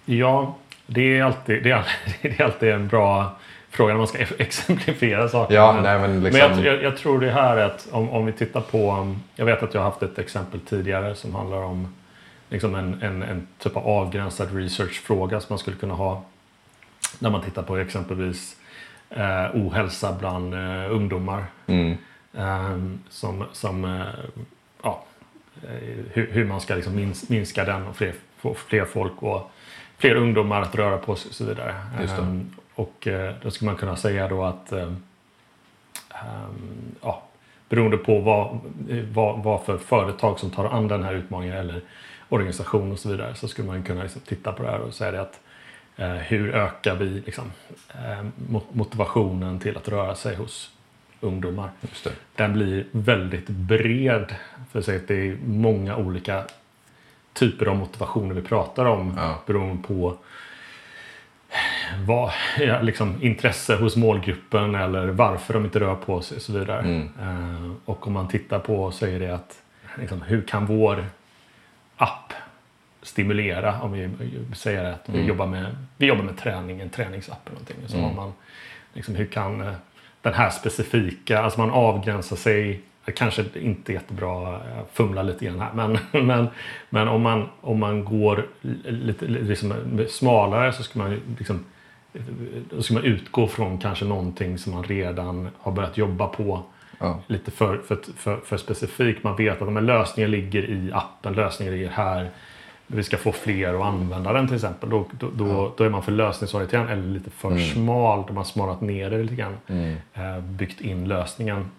Ja, 0.04 0.54
det 0.86 1.18
är 1.18 1.22
alltid, 1.24 1.62
det 1.62 1.70
är, 1.70 1.86
det 2.22 2.40
är 2.40 2.44
alltid 2.44 2.68
en 2.72 2.88
bra 2.88 3.30
fråga 3.76 3.92
när 3.92 3.98
man 3.98 4.06
ska 4.08 4.18
exemplifiera 4.38 5.28
saker. 5.28 5.54
Ja, 5.54 5.72
Men- 5.72 5.82
nej 5.82 5.98
men 5.98 6.10
Men 6.20 6.22
liksom... 6.32 6.40
jag, 6.50 6.74
jag, 6.74 6.82
jag 6.82 6.96
tror 6.96 7.20
det 7.20 7.30
här 7.30 7.56
är 7.56 7.64
att 7.64 7.88
om, 7.90 8.10
om 8.10 8.26
vi 8.26 8.32
tittar 8.32 8.60
på... 8.60 8.92
um, 8.92 9.22
Jag 9.36 9.44
vet 9.46 9.62
att 9.62 9.74
jag 9.74 9.80
har 9.80 9.90
haft 9.90 10.02
ett 10.02 10.18
exempel 10.18 10.60
tidigare 10.60 11.14
som 11.14 11.34
handlar 11.34 11.62
om 11.62 11.94
liksom 12.48 12.74
en, 12.74 13.02
en, 13.02 13.22
en 13.22 13.46
typ 13.58 13.76
av 13.76 13.86
avgränsad 13.88 14.56
researchfråga 14.56 15.40
som 15.40 15.46
man 15.48 15.58
skulle 15.58 15.76
kunna 15.76 15.94
ha 15.94 16.22
när 17.18 17.30
man 17.30 17.42
tittar 17.42 17.62
på 17.62 17.76
exempelvis 17.76 18.56
eh, 19.10 19.46
ohälsa 19.54 20.16
bland 20.20 20.54
eh, 20.54 20.92
ungdomar. 20.92 21.44
Mm, 21.66 21.96
Eh, 22.38 22.78
som, 23.08 23.44
som 23.52 23.84
eh, 23.84 24.06
ja, 24.82 25.04
eh, 25.62 25.70
hur, 26.12 26.28
hur 26.32 26.44
man 26.44 26.60
ska 26.60 26.74
liksom 26.74 26.96
mins, 26.96 27.28
minska 27.28 27.64
den 27.64 27.86
och 27.86 27.96
fler, 27.96 28.14
få 28.38 28.54
fler 28.54 28.84
folk 28.84 29.22
och 29.22 29.50
fler 29.98 30.14
ungdomar 30.14 30.62
att 30.62 30.74
röra 30.74 30.98
på 30.98 31.16
sig 31.16 31.28
och 31.28 31.34
så 31.34 31.44
vidare. 31.44 31.74
Eh, 32.76 32.80
och 32.82 33.06
eh, 33.06 33.34
då 33.42 33.50
skulle 33.50 33.70
man 33.70 33.78
kunna 33.78 33.96
säga 33.96 34.28
då 34.28 34.44
att 34.44 34.72
eh, 34.72 34.82
ehm, 36.10 36.94
ja, 37.02 37.22
beroende 37.68 37.96
på 37.96 38.18
vad, 38.20 38.58
vad, 39.12 39.42
vad 39.42 39.62
för 39.64 39.78
företag 39.78 40.38
som 40.38 40.50
tar 40.50 40.64
an 40.64 40.88
den 40.88 41.02
här 41.04 41.14
utmaningen 41.14 41.56
eller 41.56 41.80
organisation 42.28 42.92
och 42.92 42.98
så 42.98 43.08
vidare 43.08 43.34
så 43.34 43.48
skulle 43.48 43.68
man 43.68 43.82
kunna 43.82 44.02
liksom 44.02 44.20
titta 44.22 44.52
på 44.52 44.62
det 44.62 44.70
här 44.70 44.78
och 44.80 44.94
säga 44.94 45.10
det 45.12 45.20
att 45.20 45.40
eh, 45.96 46.08
hur 46.14 46.54
ökar 46.54 46.94
vi 46.96 47.04
liksom, 47.26 47.52
eh, 47.94 48.24
mo- 48.50 48.62
motivationen 48.72 49.58
till 49.60 49.76
att 49.76 49.88
röra 49.88 50.14
sig 50.14 50.36
hos 50.36 50.70
ungdomar? 51.20 51.70
Den 52.34 52.52
blir 52.52 52.86
väldigt 52.92 53.48
bred. 53.48 54.34
För 54.72 54.78
att 54.78 54.84
säga 54.84 55.00
att 55.00 55.08
det 55.08 55.14
är 55.28 55.36
många 55.46 55.96
olika 55.96 56.44
typer 57.32 57.66
av 57.66 57.76
motivationer 57.76 58.34
vi 58.34 58.42
pratar 58.42 58.84
om 58.84 59.14
Ja. 59.16 59.38
beroende 59.46 59.82
på 59.82 60.16
vad, 62.06 62.32
ja, 62.58 62.80
liksom, 62.80 63.22
intresse 63.22 63.76
hos 63.76 63.96
målgruppen 63.96 64.74
eller 64.74 65.06
varför 65.06 65.54
de 65.54 65.64
inte 65.64 65.80
rör 65.80 65.94
på 65.94 66.20
sig 66.20 66.36
och 66.36 66.42
så 66.42 66.52
vidare. 66.52 66.80
Mm. 66.80 67.08
Eh, 67.22 67.70
och 67.84 68.06
om 68.06 68.12
man 68.12 68.28
tittar 68.28 68.58
på 68.58 68.90
så 68.90 69.06
är 69.06 69.20
det 69.20 69.34
att 69.34 69.62
liksom, 69.98 70.22
hur 70.22 70.42
kan 70.42 70.66
vår 70.66 71.04
app 71.96 72.32
stimulera 73.02 73.80
om 73.80 73.92
vi 73.92 74.10
säger 74.54 74.84
att 74.84 75.02
vi, 75.06 75.14
Mm. 75.16 75.28
jobbar 75.28 75.46
med, 75.46 75.76
vi 75.96 76.06
jobbar 76.06 76.22
med 76.24 76.38
träning, 76.38 76.80
en 76.80 76.90
träningsapp 76.90 77.40
eller 77.46 77.52
någonting. 77.52 77.76
Så 77.86 77.96
Mm. 77.96 78.08
har 78.08 78.14
man, 78.16 78.32
liksom, 78.92 79.14
hur 79.14 79.26
kan 79.26 79.60
eh, 79.60 79.72
den 80.22 80.34
här 80.34 80.50
specifika, 80.50 81.40
alltså 81.42 81.60
man 81.60 81.70
avgränsar 81.70 82.36
sig 82.36 82.80
Kanske 83.12 83.44
inte 83.54 83.92
jättebra, 83.92 84.42
jag 84.52 84.86
fumlar 84.92 85.22
lite 85.24 85.44
grann 85.44 85.60
här, 85.60 85.72
men, 85.74 85.98
men, 86.26 86.48
men 86.90 87.08
om, 87.08 87.22
man, 87.22 87.48
om 87.60 87.78
man 87.78 88.04
går 88.04 88.46
lite 88.84 89.24
liksom 89.26 89.74
smalare 90.08 90.72
så 90.72 90.82
ska 90.82 90.98
man 90.98 91.20
liksom 91.38 91.64
ska 92.80 92.94
man 92.94 93.04
utgå 93.04 93.46
från 93.46 93.78
kanske 93.78 94.04
någonting 94.04 94.58
som 94.58 94.72
man 94.74 94.84
redan 94.84 95.48
har 95.58 95.72
börjat 95.72 95.98
jobba 95.98 96.26
på 96.28 96.62
Ja. 96.98 97.20
lite 97.26 97.50
för, 97.50 97.78
för, 97.78 97.98
för, 98.16 98.36
för 98.36 98.56
specifikt. 98.56 99.24
Man 99.24 99.36
vet 99.36 99.62
att 99.62 99.82
lösningen 99.82 100.30
ligger 100.30 100.70
i 100.70 100.90
appen, 100.92 101.32
lösningen 101.32 101.74
ligger 101.74 101.88
här. 101.88 102.30
Vi 102.86 103.02
ska 103.02 103.16
få 103.16 103.32
fler 103.32 103.74
att 103.74 103.82
använda 103.86 104.32
den 104.32 104.46
till 104.46 104.54
exempel. 104.56 104.90
Då, 104.90 105.04
då, 105.18 105.30
då, 105.34 105.72
då 105.76 105.84
är 105.84 105.88
man 105.90 106.02
för 106.02 106.12
lösningsorienterad 106.12 106.90
eller 106.90 107.02
lite 107.08 107.30
för 107.30 107.48
Mm. 107.50 107.60
smal. 107.62 108.18
Då 108.22 108.26
har 108.28 108.34
man 108.34 108.44
smalat 108.44 108.80
ner 108.80 109.10
det 109.10 109.22
lite 109.22 109.34
grann. 109.34 109.56
Eh, 110.14 110.40
byggt 110.40 110.80
in 110.80 111.08
lösningen 111.08 111.70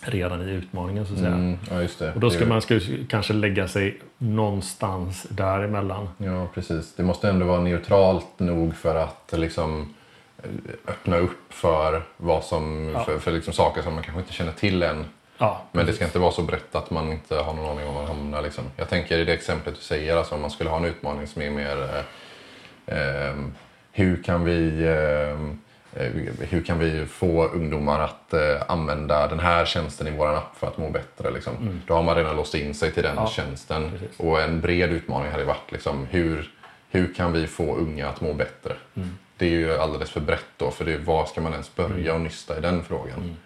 redan 0.00 0.48
i 0.48 0.52
utmaningen 0.52 1.06
så 1.06 1.12
att 1.12 1.18
säga. 1.18 1.32
Mm, 1.32 1.58
ja, 1.70 1.82
just 1.82 1.98
det. 1.98 2.12
Och 2.14 2.20
då 2.20 2.30
ska 2.30 2.46
man 2.46 2.62
ska 2.62 2.80
kanske 3.08 3.32
lägga 3.32 3.68
sig 3.68 4.00
någonstans 4.18 5.26
däremellan. 5.30 6.08
Ja, 6.18 6.46
precis. 6.54 6.94
Det 6.96 7.02
måste 7.02 7.28
ändå 7.28 7.46
vara 7.46 7.60
neutralt 7.60 8.38
nog 8.38 8.76
för 8.76 8.94
att 8.94 9.32
liksom 9.36 9.94
eh, 10.42 10.50
öppna 10.88 11.16
upp 11.16 11.52
för, 11.52 12.02
vad 12.16 12.44
som, 12.44 12.90
Ja. 12.94 13.04
för, 13.04 13.18
för 13.18 13.32
liksom 13.32 13.52
saker 13.52 13.82
som 13.82 13.94
man 13.94 14.02
kanske 14.04 14.20
inte 14.20 14.32
känner 14.32 14.52
till 14.52 14.82
än. 14.82 15.04
Ja, 15.38 15.62
Men 15.72 15.86
det 15.86 15.92
ska 15.92 16.04
inte 16.04 16.18
vara 16.18 16.32
så 16.32 16.42
brett 16.42 16.74
att 16.74 16.90
man 16.90 17.12
inte 17.12 17.34
har 17.36 17.54
någon 17.54 17.70
aning 17.70 17.88
om 17.88 17.94
var 17.94 18.02
man 18.02 18.16
hamnar. 18.16 18.42
Liksom. 18.42 18.64
Jag 18.76 18.88
tänker 18.88 19.18
i 19.18 19.24
det 19.24 19.32
exemplet 19.32 19.74
du 19.74 19.80
säger, 19.80 20.16
alltså 20.16 20.34
om 20.34 20.40
man 20.40 20.50
skulle 20.50 20.70
ha 20.70 20.76
en 20.76 20.84
utmaning 20.84 21.26
som 21.26 21.42
är 21.42 21.50
mer 21.50 22.04
eh, 22.86 22.98
eh, 22.98 23.34
hur, 23.92 24.22
kan 24.22 24.44
vi, 24.44 24.82
eh, 24.84 25.38
hur 26.40 26.62
kan 26.64 26.78
vi 26.78 27.06
få 27.06 27.44
ungdomar 27.46 28.00
att 28.00 28.32
eh, 28.34 28.40
använda 28.68 29.26
den 29.26 29.40
här 29.40 29.64
tjänsten 29.64 30.06
i 30.06 30.10
vår 30.10 30.28
app 30.36 30.56
för 30.56 30.66
att 30.66 30.78
må 30.78 30.90
bättre? 30.90 31.30
Liksom. 31.30 31.80
Då 31.86 31.94
har 31.94 32.02
man 32.02 32.16
redan 32.16 32.36
låst 32.36 32.54
in 32.54 32.74
sig 32.74 32.90
till 32.92 33.02
den 33.02 33.16
Ja, 33.16 33.26
tjänsten. 33.26 33.90
precis. 33.90 34.20
Och 34.20 34.40
en 34.42 34.60
bred 34.60 34.90
utmaning 34.92 35.30
hade 35.32 35.44
varit 35.44 35.72
liksom, 35.72 36.06
hur, 36.10 36.50
hur 36.90 37.14
kan 37.14 37.32
vi 37.32 37.46
få 37.46 37.76
unga 37.76 38.08
att 38.08 38.20
må 38.20 38.32
bättre? 38.34 38.72
Det 39.36 39.46
är 39.46 39.50
ju 39.50 39.76
alldeles 39.78 40.10
för 40.10 40.20
brett 40.20 40.44
då, 40.56 40.70
för 40.70 40.84
det, 40.84 40.98
var 40.98 41.26
ska 41.26 41.40
man 41.40 41.52
ens 41.52 41.74
börja 41.74 42.14
och 42.14 42.20
nysta 42.20 42.58
i 42.58 42.60
den 42.60 42.84
frågan? 42.84 43.36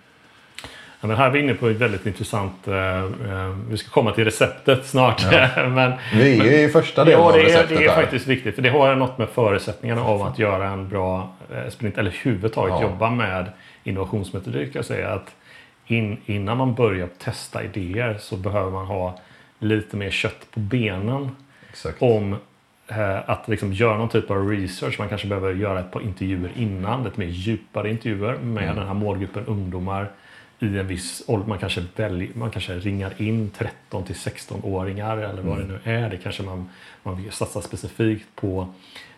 Ja, 1.04 1.08
men 1.08 1.16
här 1.16 1.26
är 1.26 1.30
vi 1.30 1.38
inne 1.40 1.54
på 1.54 1.68
ett 1.68 1.76
väldigt 1.76 2.06
intressant... 2.06 2.68
Eh, 2.68 2.98
eh, 3.04 3.48
vi 3.70 3.76
ska 3.76 3.90
komma 3.90 4.12
till 4.12 4.24
receptet 4.24 4.86
snart. 4.86 5.22
men, 5.56 5.92
Vi 6.14 6.40
är 6.40 6.44
ju 6.44 6.60
i 6.64 6.68
första 6.68 7.04
delen 7.04 7.20
ja, 7.20 7.26
av 7.26 7.32
det 7.32 7.40
är, 7.40 7.44
receptet 7.44 7.78
det 7.78 7.84
är 7.84 7.88
här. 7.88 8.02
faktiskt 8.02 8.26
viktigt. 8.26 8.54
För 8.54 8.62
det 8.62 8.68
har 8.70 8.94
något 8.94 9.18
med 9.18 9.28
förutsättningarna 9.28 10.02
av 10.04 10.22
att 10.22 10.38
göra 10.38 10.68
en 10.68 10.88
bra 10.88 11.28
eh, 11.54 11.70
sprint. 11.70 11.98
Eller 11.98 12.10
överhuvudtaget 12.10 12.74
Ja. 12.80 12.82
jobba 12.82 13.10
med 13.10 13.46
innovationsmetodik. 13.84 14.70
Jag 14.74 14.84
säger 14.84 15.06
att 15.06 15.34
in, 15.86 16.16
innan 16.26 16.56
man 16.56 16.74
börjar 16.74 17.08
testa 17.18 17.62
idéer 17.64 18.16
så 18.20 18.36
behöver 18.36 18.70
man 18.70 18.86
ha 18.86 19.18
lite 19.58 19.96
mer 19.96 20.10
kött 20.10 20.46
på 20.50 20.60
benen 20.60 21.30
Exakt. 21.70 22.02
om 22.02 22.36
eh, 22.88 23.30
att 23.30 23.48
liksom 23.48 23.72
göra 23.72 23.96
någon 23.98 24.08
typ 24.08 24.30
av 24.30 24.48
research. 24.50 24.98
Man 24.98 25.08
kanske 25.08 25.26
behöver 25.28 25.54
göra 25.54 25.80
ett 25.80 25.90
par 25.90 26.00
intervjuer 26.02 26.50
innan, 26.56 27.04
lite 27.04 27.20
mer 27.20 27.26
djupare 27.26 27.90
intervjuer 27.90 28.36
med 28.42 28.64
Mm. 28.64 28.76
den 28.76 28.86
här 28.86 28.94
målgruppen 28.94 29.46
ungdomar 29.46 30.08
i 30.60 30.78
en 30.78 30.86
viss 30.86 31.22
ålder. 31.26 31.46
Man 31.48 31.58
kanske, 31.58 31.82
välj, 31.96 32.30
man 32.34 32.50
kanske 32.50 32.74
ringar 32.74 33.22
in 33.22 33.50
13 33.50 34.04
till 34.04 34.14
16-åringar 34.14 35.16
eller 35.16 35.42
vad 35.42 35.56
Mm. 35.58 35.68
det 35.68 35.74
nu 35.84 35.96
är. 35.96 36.10
Det 36.10 36.16
kanske 36.16 36.42
man, 36.42 36.68
man 37.02 37.22
vill 37.22 37.32
satsa 37.32 37.62
specifikt 37.62 38.26
på, 38.34 38.68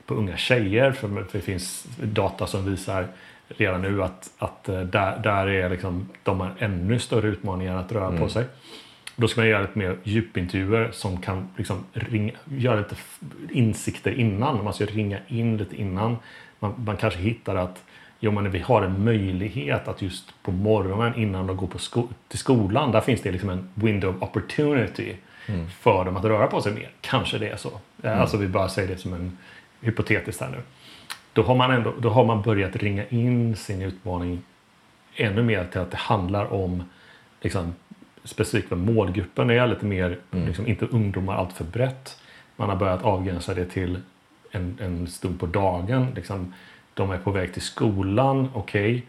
på 0.06 0.14
unga 0.14 0.36
tjejer. 0.36 0.92
För, 0.92 1.24
det 1.32 1.40
finns 1.40 1.86
data 2.02 2.46
som 2.46 2.70
visar 2.70 3.06
redan 3.48 3.82
nu 3.82 4.02
att, 4.02 4.30
att 4.38 4.68
eh, 4.68 4.80
där, 4.80 5.18
där 5.18 5.46
är 5.46 5.70
liksom, 5.70 6.08
de 6.22 6.40
har 6.40 6.54
ännu 6.58 6.98
större 6.98 7.28
utmaningar 7.28 7.76
att 7.76 7.92
röra 7.92 8.06
Mm. 8.08 8.20
på 8.20 8.28
sig. 8.28 8.44
Då 9.16 9.28
ska 9.28 9.40
man 9.40 9.48
göra 9.48 9.62
lite 9.62 9.78
mer 9.78 9.96
djupintervjuer 10.04 10.90
som 10.92 11.20
kan 11.20 11.48
liksom 11.56 11.84
ringa, 11.92 12.32
göra 12.44 12.76
lite 12.76 12.96
insikter 13.50 14.10
innan. 14.12 14.64
Man 14.64 14.74
ska 14.74 14.86
ringa 14.86 15.18
in 15.28 15.56
lite 15.56 15.76
innan. 15.76 16.16
Man, 16.58 16.74
man 16.86 16.96
kanske 16.96 17.20
hittar 17.20 17.56
att 17.56 17.82
jo, 18.20 18.30
men 18.32 18.50
vi 18.50 18.58
har 18.58 18.82
en 18.82 19.04
möjlighet 19.04 19.88
att 19.88 20.02
just 20.02 20.42
på 20.42 20.50
morgonen 20.52 21.14
innan 21.14 21.46
de 21.46 21.56
går 21.56 21.66
på 21.66 21.78
sko- 21.78 22.08
till 22.28 22.38
skolan, 22.38 22.92
där 22.92 23.00
finns 23.00 23.20
det 23.22 23.32
liksom 23.32 23.50
en 23.50 23.68
window 23.74 24.16
of 24.16 24.22
opportunity 24.22 25.16
för 25.80 26.04
dem 26.04 26.16
att 26.16 26.24
röra 26.24 26.46
på 26.46 26.60
sig 26.60 26.72
mer. 26.74 26.90
Kanske 27.00 27.38
det 27.38 27.48
är 27.48 27.56
så. 27.56 27.68
Eh, 28.02 28.20
Alltså 28.20 28.36
vi 28.36 28.48
bara 28.48 28.68
säger 28.68 28.88
det 28.88 28.96
som 28.98 29.12
en 29.12 29.38
hypotetiskt 29.80 30.40
här 30.40 30.50
nu. 30.50 30.58
Då 31.32 31.42
har 31.42 31.54
man, 31.54 31.70
ändå, 31.70 31.94
då 32.00 32.08
har 32.08 32.24
man 32.24 32.42
börjat 32.42 32.76
ringa 32.76 33.04
in 33.08 33.56
sin 33.56 33.82
utmaning 33.82 34.42
ännu 35.16 35.42
mer 35.42 35.64
till 35.72 35.80
att 35.80 35.90
det 35.90 35.96
handlar 35.96 36.52
om 36.52 36.82
liksom, 37.40 37.74
specifikt 38.24 38.68
för 38.68 38.76
målgruppen 38.76 39.50
är 39.50 39.66
lite 39.66 39.86
mer, 39.86 40.18
liksom, 40.30 40.66
inte 40.66 40.86
ungdomar 40.86 41.34
allt 41.36 41.52
för 41.52 41.64
brett. 41.64 42.18
Man 42.56 42.68
har 42.68 42.76
börjat 42.76 43.02
avgränsa 43.02 43.54
det 43.54 43.64
till 43.66 43.98
en, 44.50 44.78
en 44.82 45.06
stund 45.06 45.40
på 45.40 45.46
dagen. 45.46 46.06
Liksom, 46.14 46.54
de 46.96 47.10
är 47.10 47.18
på 47.18 47.30
väg 47.30 47.52
till 47.52 47.62
skolan, 47.62 48.50
okej, 48.54 49.06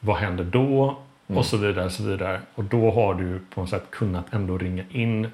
vad 0.00 0.16
händer 0.16 0.44
då? 0.44 0.96
Och 1.26 1.44
så 1.44 1.56
vidare, 1.56 1.90
så 1.90 2.02
vidare. 2.02 2.40
Och 2.54 2.64
då 2.64 2.90
har 2.90 3.14
du 3.14 3.40
på 3.54 3.60
något 3.60 3.70
sätt 3.70 3.84
kunnat 3.90 4.34
ändå 4.34 4.58
ringa 4.58 4.84
in 4.90 5.30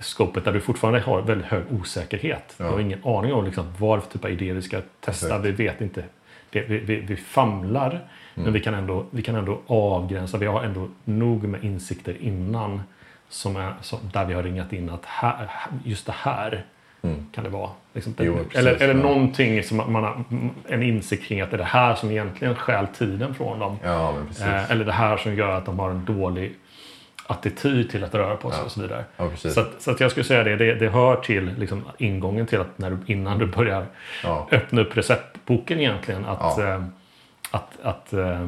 skopet 0.00 0.44
där 0.44 0.52
du 0.52 0.60
fortfarande 0.60 1.00
har 1.00 1.22
väldigt 1.22 1.46
hög 1.46 1.62
osäkerhet. 1.80 2.54
Du 2.58 2.64
Ja. 2.64 2.70
har 2.70 2.80
ingen 2.80 3.04
aning 3.04 3.32
om 3.32 3.44
liksom 3.44 3.72
vad 3.78 4.02
för 4.02 4.10
typ 4.10 4.24
av 4.24 4.30
idéer 4.30 4.54
vi 4.54 4.62
ska 4.62 4.80
testa. 5.00 5.26
Exakt. 5.26 5.44
Vi 5.44 5.50
vet 5.50 5.80
inte. 5.80 6.04
Det, 6.50 6.60
vi, 6.60 6.78
vi, 6.78 7.00
vi 7.00 7.16
famlar, 7.16 8.00
men 8.34 8.52
vi 8.52 8.60
kan, 8.60 8.74
ändå, 8.74 9.06
vi 9.10 9.22
kan 9.22 9.34
ändå 9.34 9.60
avgränsa. 9.66 10.38
Vi 10.38 10.46
har 10.46 10.62
ändå 10.62 10.88
nog 11.04 11.44
med 11.44 11.64
insikter 11.64 12.16
innan 12.22 12.82
som 13.28 13.56
är, 13.56 13.74
som, 13.82 13.98
där 14.12 14.24
vi 14.24 14.34
har 14.34 14.42
ringat 14.42 14.72
in 14.72 14.90
att 14.90 15.04
här, 15.04 15.50
just 15.84 16.06
det 16.06 16.14
här 16.16 16.64
Mm. 17.06 17.26
kan 17.32 17.44
det 17.44 17.50
vara. 17.50 17.70
Liksom, 17.92 18.14
Jo, 18.18 18.34
precis, 18.36 18.54
eller 18.58 18.74
eller 18.74 18.94
ja. 18.94 19.00
någonting 19.02 19.62
som 19.62 19.76
man 19.76 20.04
har 20.04 20.24
en 20.68 20.82
insikt 20.82 21.24
kring 21.28 21.40
att 21.40 21.50
det 21.50 21.56
är 21.56 21.58
det 21.58 21.64
här 21.64 21.94
som 21.94 22.10
egentligen 22.10 22.54
stjäl 22.54 22.86
tiden 22.86 23.34
från 23.34 23.58
dem. 23.58 23.78
Ja. 23.84 24.14
Eh, 24.40 24.70
eller 24.70 24.84
det 24.84 24.92
här 24.92 25.16
som 25.16 25.34
gör 25.34 25.50
att 25.50 25.66
de 25.66 25.78
har 25.78 25.90
en 25.90 26.04
dålig 26.04 26.54
attityd 27.26 27.90
till 27.90 28.04
att 28.04 28.14
röra 28.14 28.36
på 28.36 28.50
sig 28.50 28.58
Ja. 28.60 28.64
och 28.64 28.70
så 28.72 28.80
vidare. 28.82 29.04
Ja. 29.16 29.30
Så, 29.36 29.60
att, 29.60 29.82
så 29.82 29.90
att 29.90 30.00
jag 30.00 30.10
skulle 30.10 30.24
säga 30.24 30.44
det, 30.44 30.56
det, 30.56 30.74
det 30.74 30.88
hör 30.88 31.16
till 31.16 31.50
liksom, 31.58 31.84
ingången 31.98 32.46
till 32.46 32.60
att 32.60 32.78
när 32.78 32.90
du, 32.90 32.98
innan 33.06 33.38
du 33.38 33.46
börjar 33.46 33.86
Ja. 34.24 34.48
öppna 34.50 34.80
upp 34.80 34.96
receptboken 34.96 35.78
egentligen. 35.80 36.24
Att, 36.24 36.58
eh, 36.58 36.84
att, 37.50 37.72
att, 37.82 38.12
eh, 38.12 38.42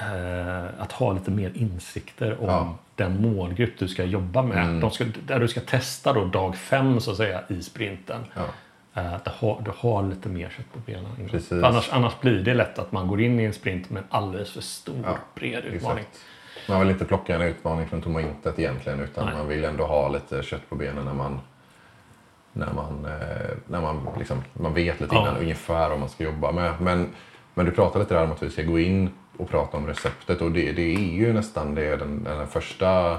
eh, 0.00 0.64
att 0.78 0.92
ha 0.92 1.12
lite 1.12 1.30
mer 1.30 1.52
insikter 1.54 2.42
om. 2.42 2.74
Den 2.98 3.22
målgrupp 3.22 3.78
du 3.78 3.88
ska 3.88 4.04
jobba 4.04 4.42
med. 4.42 4.64
Mm. 4.64 4.80
De 4.80 4.90
ska, 4.90 5.04
där 5.26 5.40
du 5.40 5.48
ska 5.48 5.60
testa 5.60 6.12
då 6.12 6.24
dag 6.24 6.56
fem 6.56 7.00
så 7.00 7.10
att 7.10 7.16
säga 7.16 7.42
i 7.48 7.62
sprinten. 7.62 8.24
Ja. 8.34 8.44
Eh, 9.02 9.16
du, 9.24 9.30
har, 9.34 9.62
du 9.64 9.70
har 9.76 10.02
lite 10.02 10.28
mer 10.28 10.48
kött 10.56 10.72
på 10.72 10.78
benen. 10.78 11.64
Annars, 11.64 11.88
annars 11.92 12.20
blir 12.20 12.40
det 12.40 12.54
lätt 12.54 12.78
att 12.78 12.92
man 12.92 13.08
går 13.08 13.20
in 13.20 13.40
i 13.40 13.44
en 13.44 13.52
sprint 13.52 13.90
med 13.90 14.02
en 14.02 14.08
alldeles 14.10 14.52
för 14.52 14.60
stor, 14.60 14.96
Ja, 15.04 15.18
bred 15.34 15.64
utmaning. 15.64 16.04
Exakt. 16.04 16.68
Man 16.68 16.80
vill 16.80 16.90
inte 16.90 17.04
plocka 17.04 17.34
en 17.34 17.42
utmaning 17.42 17.88
från 17.88 18.02
tomma 18.02 18.20
intet 18.20 18.58
egentligen 18.58 19.00
utan 19.00 19.26
Nej. 19.26 19.34
man 19.34 19.48
vill 19.48 19.64
ändå 19.64 19.86
ha 19.86 20.08
lite 20.08 20.42
kött 20.42 20.68
på 20.68 20.74
benen 20.74 21.04
när 21.04 21.14
man 21.14 21.40
när 22.52 22.72
man, 22.72 23.04
eh, 23.04 23.56
när 23.66 23.80
man, 23.80 24.08
liksom, 24.18 24.42
man 24.52 24.74
vet 24.74 25.00
lite 25.00 25.14
Ja. 25.14 25.20
innan 25.22 25.36
ungefär 25.36 25.88
vad 25.88 26.00
man 26.00 26.08
ska 26.08 26.24
jobba 26.24 26.52
med. 26.52 26.72
Men, 26.80 27.08
men 27.54 27.66
du 27.66 27.72
pratade 27.72 28.04
lite 28.04 28.14
där 28.14 28.24
om 28.24 28.32
att 28.32 28.42
vi 28.42 28.50
ska 28.50 28.62
gå 28.62 28.78
in 28.78 29.10
och 29.38 29.50
prata 29.50 29.76
om 29.76 29.86
receptet 29.86 30.40
och 30.40 30.52
det, 30.52 30.72
det 30.72 30.94
är 30.94 31.14
ju 31.14 31.32
nästan 31.32 31.74
det 31.74 31.96
den, 31.96 32.24
den 32.24 32.46
första 32.46 33.18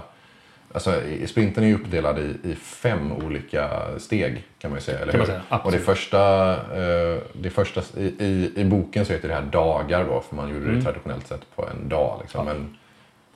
Alltså, 0.74 1.02
sprinten 1.26 1.64
är 1.64 1.68
ju 1.68 1.76
uppdelad 1.76 2.20
i, 2.20 2.38
i 2.44 2.56
fem 2.56 3.12
olika 3.12 3.70
steg 3.98 4.44
kan 4.60 4.72
man 4.72 4.78
ju 4.78 4.82
säga. 4.82 5.00
Eller 5.00 5.14
hur? 5.14 5.26
säga, 5.26 5.42
och 5.64 5.72
det 5.72 5.80
första, 5.80 6.52
eh, 6.54 7.22
det 7.34 7.50
första 7.50 7.82
i, 7.98 8.04
i, 8.20 8.52
i 8.56 8.66
boken 8.66 9.06
så 9.06 9.14
heter 9.14 9.28
det 9.28 9.34
här 9.34 9.42
dagar 9.42 10.06
då, 10.06 10.22
för 10.22 10.36
man 10.36 10.50
gjorde 10.50 10.66
det 10.66 10.72
Mm. 10.72 10.84
traditionellt 10.84 11.28
sett 11.28 11.56
på 11.56 11.68
en 11.68 11.90
dag. 11.90 12.20
Liksom. 12.22 12.48
Ja. 12.48 12.54
Men 12.54 12.78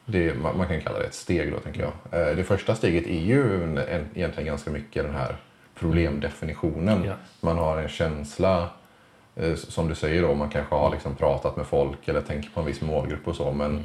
det, 0.05 0.37
man, 0.37 0.57
man 0.57 0.67
kan 0.67 0.81
kalla 0.81 0.99
det 0.99 1.05
ett 1.05 1.13
steg 1.13 1.51
då, 1.51 1.59
tänker 1.59 1.81
jag. 1.81 2.21
Eh, 2.29 2.35
det 2.35 2.43
första 2.43 2.75
steget 2.75 3.07
är 3.07 3.19
ju 3.21 3.63
en, 3.63 3.77
en, 3.77 4.05
egentligen 4.13 4.47
ganska 4.47 4.71
mycket 4.71 5.03
den 5.03 5.15
här 5.15 5.35
problemdefinitionen. 5.79 7.03
Ja. 7.03 7.13
Man 7.41 7.57
har 7.57 7.77
en 7.77 7.89
känsla, 7.89 8.69
som 9.55 9.87
du 9.87 9.95
säger 9.95 10.21
då, 10.21 10.33
man 10.35 10.49
kanske 10.49 10.75
har 10.75 10.91
liksom 10.91 11.15
pratat 11.15 11.55
med 11.57 11.65
folk 11.65 12.07
eller 12.07 12.21
tänker 12.21 12.49
på 12.49 12.59
en 12.59 12.65
viss 12.65 12.81
målgrupp 12.81 13.27
och 13.27 13.35
så. 13.35 13.51
Men 13.51 13.71
Mm. 13.71 13.83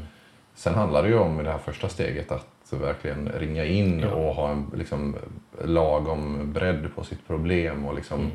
sen 0.54 0.74
handlar 0.74 1.02
det 1.02 1.08
ju 1.08 1.18
om 1.18 1.40
i 1.40 1.44
det 1.44 1.50
här 1.50 1.58
första 1.58 1.88
steget 1.88 2.32
att 2.32 2.46
verkligen 2.70 3.28
ringa 3.28 3.64
in 3.64 4.00
Ja. 4.00 4.08
och 4.08 4.34
ha 4.34 4.50
en 4.50 4.70
liksom, 4.76 5.16
lagom 5.64 6.52
bredd 6.52 6.88
på 6.94 7.04
sitt 7.04 7.26
problem 7.26 7.86
och 7.86 7.94
liksom 7.94 8.20
Mm. 8.20 8.32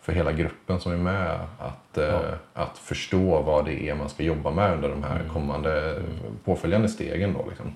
för 0.00 0.12
hela 0.12 0.32
gruppen 0.32 0.80
som 0.80 0.92
är 0.92 0.96
med 0.96 1.38
att, 1.58 1.98
eh, 1.98 2.04
Ja. 2.04 2.20
att 2.54 2.78
förstå 2.78 3.42
vad 3.42 3.64
det 3.64 3.88
är 3.88 3.94
man 3.94 4.08
ska 4.08 4.22
jobba 4.22 4.50
med 4.50 4.74
under 4.74 4.88
de 4.88 5.02
här 5.04 5.16
Mm. 5.20 5.28
kommande 5.32 6.02
påföljande 6.44 6.88
stegen. 6.88 7.32
Då, 7.32 7.44
liksom. 7.48 7.74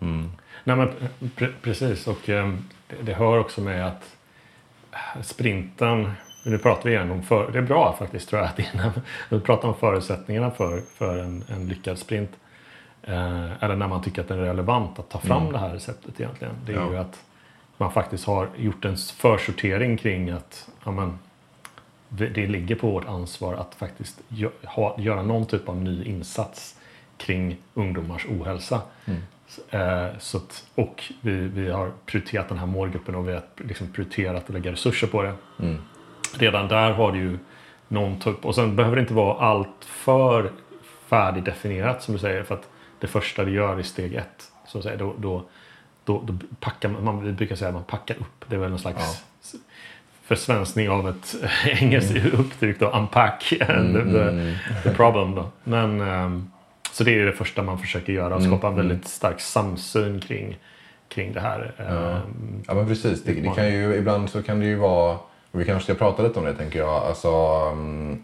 Mm. 0.00 0.30
Nej, 0.64 0.76
men 0.76 0.90
pre- 1.36 1.52
precis, 1.62 2.06
och 2.06 2.28
eh, 2.28 2.52
det, 2.88 2.96
det 3.02 3.14
hör 3.14 3.38
också 3.38 3.60
med 3.60 3.86
att 3.86 4.16
eh, 4.92 5.22
sprinten, 5.22 6.12
nu 6.48 6.58
pratar 6.58 6.90
vi 6.90 6.96
igen 6.96 7.10
om 7.10 7.22
för, 7.22 7.52
det 7.52 7.58
är 7.58 7.62
bra 7.62 7.96
faktiskt 7.98 8.28
tror 8.28 8.42
jag 8.42 8.48
att 8.50 8.58
innan 8.74 8.90
vi 9.28 9.40
pratar 9.40 9.68
om 9.68 9.74
förutsättningarna 9.74 10.50
för, 10.50 10.80
för 10.94 11.18
en, 11.18 11.44
en 11.48 11.68
lyckad 11.68 11.98
sprint. 11.98 12.30
Eh, 13.02 13.62
eller 13.64 13.76
när 13.76 13.88
man 13.88 14.02
tycker 14.02 14.22
att 14.22 14.28
det 14.28 14.34
är 14.34 14.38
relevant 14.38 14.98
att 14.98 15.08
ta 15.10 15.18
fram 15.18 15.40
Mm. 15.42 15.52
det 15.52 15.58
här 15.58 15.70
receptet 15.70 16.20
egentligen. 16.20 16.54
Det 16.66 16.72
är 16.72 16.76
Ja. 16.76 16.90
ju 16.90 16.96
att 16.96 17.24
man 17.76 17.92
faktiskt 17.92 18.24
har 18.26 18.48
gjort 18.56 18.84
en 18.84 18.96
försortering 18.96 19.96
kring 19.96 20.30
att 20.30 20.68
ja, 20.84 20.90
men, 20.90 21.18
det 22.08 22.46
ligger 22.46 22.74
på 22.74 22.90
vårt 22.90 23.04
ansvar 23.08 23.54
att 23.54 23.74
faktiskt 23.74 24.20
gö- 24.28 24.66
ha, 24.66 24.96
göra 25.00 25.22
någon 25.22 25.46
typ 25.46 25.68
av 25.68 25.76
ny 25.76 26.04
insats 26.04 26.76
kring 27.16 27.56
ungdomars 27.74 28.26
ohälsa. 28.26 28.80
Mm. 29.04 29.20
Eh, 29.70 30.18
Så 30.18 30.36
att, 30.36 30.64
och 30.74 31.04
vi, 31.20 31.32
vi 31.32 31.70
har 31.70 31.90
prioriterat 32.06 32.48
den 32.48 32.58
här 32.58 32.66
målgruppen 32.66 33.14
och 33.14 33.28
vi 33.28 33.32
har 33.32 33.42
liksom 33.56 33.92
prioriterat 33.92 34.44
att 34.48 34.50
lägga 34.54 34.72
resurser 34.72 35.06
på 35.06 35.22
det. 35.22 35.32
Mm. 35.60 35.76
Redan 36.38 36.68
där 36.68 36.90
har 36.92 37.12
du 37.12 37.18
ju 37.18 37.38
någon 37.88 38.20
typ, 38.20 38.44
och 38.44 38.54
sen 38.54 38.76
behöver 38.76 38.96
det 38.96 39.00
inte 39.02 39.14
vara 39.14 39.40
allt 39.40 39.84
för 39.84 40.50
färdigdefinierat 41.08 42.02
som 42.02 42.14
du 42.14 42.20
säger. 42.20 42.42
För 42.42 42.54
att 42.54 42.68
det 43.00 43.06
första 43.06 43.44
vi 43.44 43.52
gör 43.52 43.80
i 43.80 43.82
steg 43.82 44.14
ett, 44.14 44.44
så 44.66 44.78
att 44.78 44.84
säga, 44.84 44.96
då, 44.96 45.14
då, 45.18 45.44
då, 46.04 46.22
då 46.26 46.34
packar 46.60 46.88
man, 46.88 47.04
man, 47.04 47.24
vi 47.24 47.32
brukar 47.32 47.56
säga 47.56 47.68
att 47.68 47.74
man 47.74 47.84
packar 47.84 48.14
upp. 48.14 48.44
Det 48.48 48.56
är 48.56 48.60
väl 48.60 48.70
någon 48.70 48.78
slags 48.78 49.24
försvenskning 50.24 50.88
av 50.90 51.08
ett 51.08 51.34
engelskt 51.80 52.16
uttryck 52.16 52.80
då, 52.80 52.90
unpack 52.90 53.40
the, 53.48 53.56
the, 53.58 54.54
the 54.82 54.90
problem 54.94 55.34
då. 55.34 55.46
Men, 55.64 56.00
ehm, 56.00 56.50
så 56.92 57.04
det 57.04 57.18
är 57.18 57.24
det 57.26 57.32
första 57.32 57.62
man 57.62 57.78
försöker 57.78 58.12
göra 58.12 58.36
och 58.36 58.42
skapa 58.42 58.68
en 58.68 58.74
väldigt 58.74 59.08
stark 59.08 59.40
samsyn 59.40 60.20
kring, 60.20 60.58
kring 61.08 61.32
det 61.32 61.40
här. 61.40 61.72
ehm, 61.78 62.62
Ja 62.66 62.74
men 62.74 62.86
precis, 62.86 63.24
det, 63.24 63.32
det 63.32 63.50
kan 63.54 63.72
ju, 63.72 63.94
ibland 63.94 64.30
så 64.30 64.42
kan 64.42 64.60
det 64.60 64.66
ju 64.66 64.76
vara, 64.76 65.18
och 65.52 65.60
vi 65.60 65.64
kanske 65.64 65.84
ska 65.84 66.04
prata 66.04 66.22
lite 66.22 66.38
om 66.38 66.44
det 66.44 66.54
tänker 66.54 66.78
jag, 66.78 66.88
alltså 66.88 67.28
mm, 67.72 68.22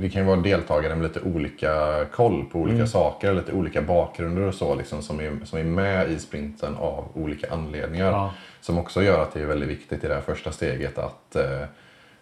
det 0.00 0.10
kan 0.10 0.22
ju 0.22 0.28
vara 0.28 0.40
deltagare 0.40 0.94
med 0.94 1.02
lite 1.02 1.20
olika 1.20 2.04
koll 2.12 2.44
på 2.52 2.58
olika 2.58 2.86
saker, 2.86 3.34
lite 3.34 3.52
olika 3.52 3.82
bakgrunder 3.82 4.42
och 4.42 4.54
så 4.54 4.74
liksom, 4.74 5.02
som, 5.02 5.20
är, 5.20 5.44
som 5.44 5.58
är 5.58 5.64
med 5.64 6.10
i 6.10 6.18
sprinten 6.18 6.74
av 6.74 7.04
olika 7.14 7.52
anledningar. 7.52 8.12
Ja. 8.12 8.34
Som 8.60 8.78
också 8.78 9.02
gör 9.02 9.22
att 9.22 9.32
det 9.32 9.40
är 9.40 9.46
väldigt 9.46 9.68
viktigt 9.68 10.04
i 10.04 10.08
det 10.08 10.14
här 10.14 10.20
första 10.20 10.52
steget 10.52 10.98
att 10.98 11.36
eh, 11.36 11.62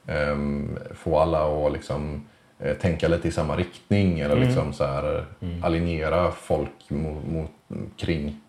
ehm, 0.07 0.79
få 0.95 1.19
alla 1.19 1.67
att 1.67 1.73
liksom, 1.73 2.27
eh, 2.59 2.77
tänka 2.77 3.09
lite 3.09 3.29
i 3.29 3.31
samma 3.31 3.57
riktning 3.57 4.21
eller 4.21 4.37
liksom 4.37 4.73
så 4.73 4.85
här, 4.85 5.25
alignera 5.63 6.31
folk 6.31 6.91
mot, 6.91 7.25
mot, 7.27 7.51
kring 7.97 8.41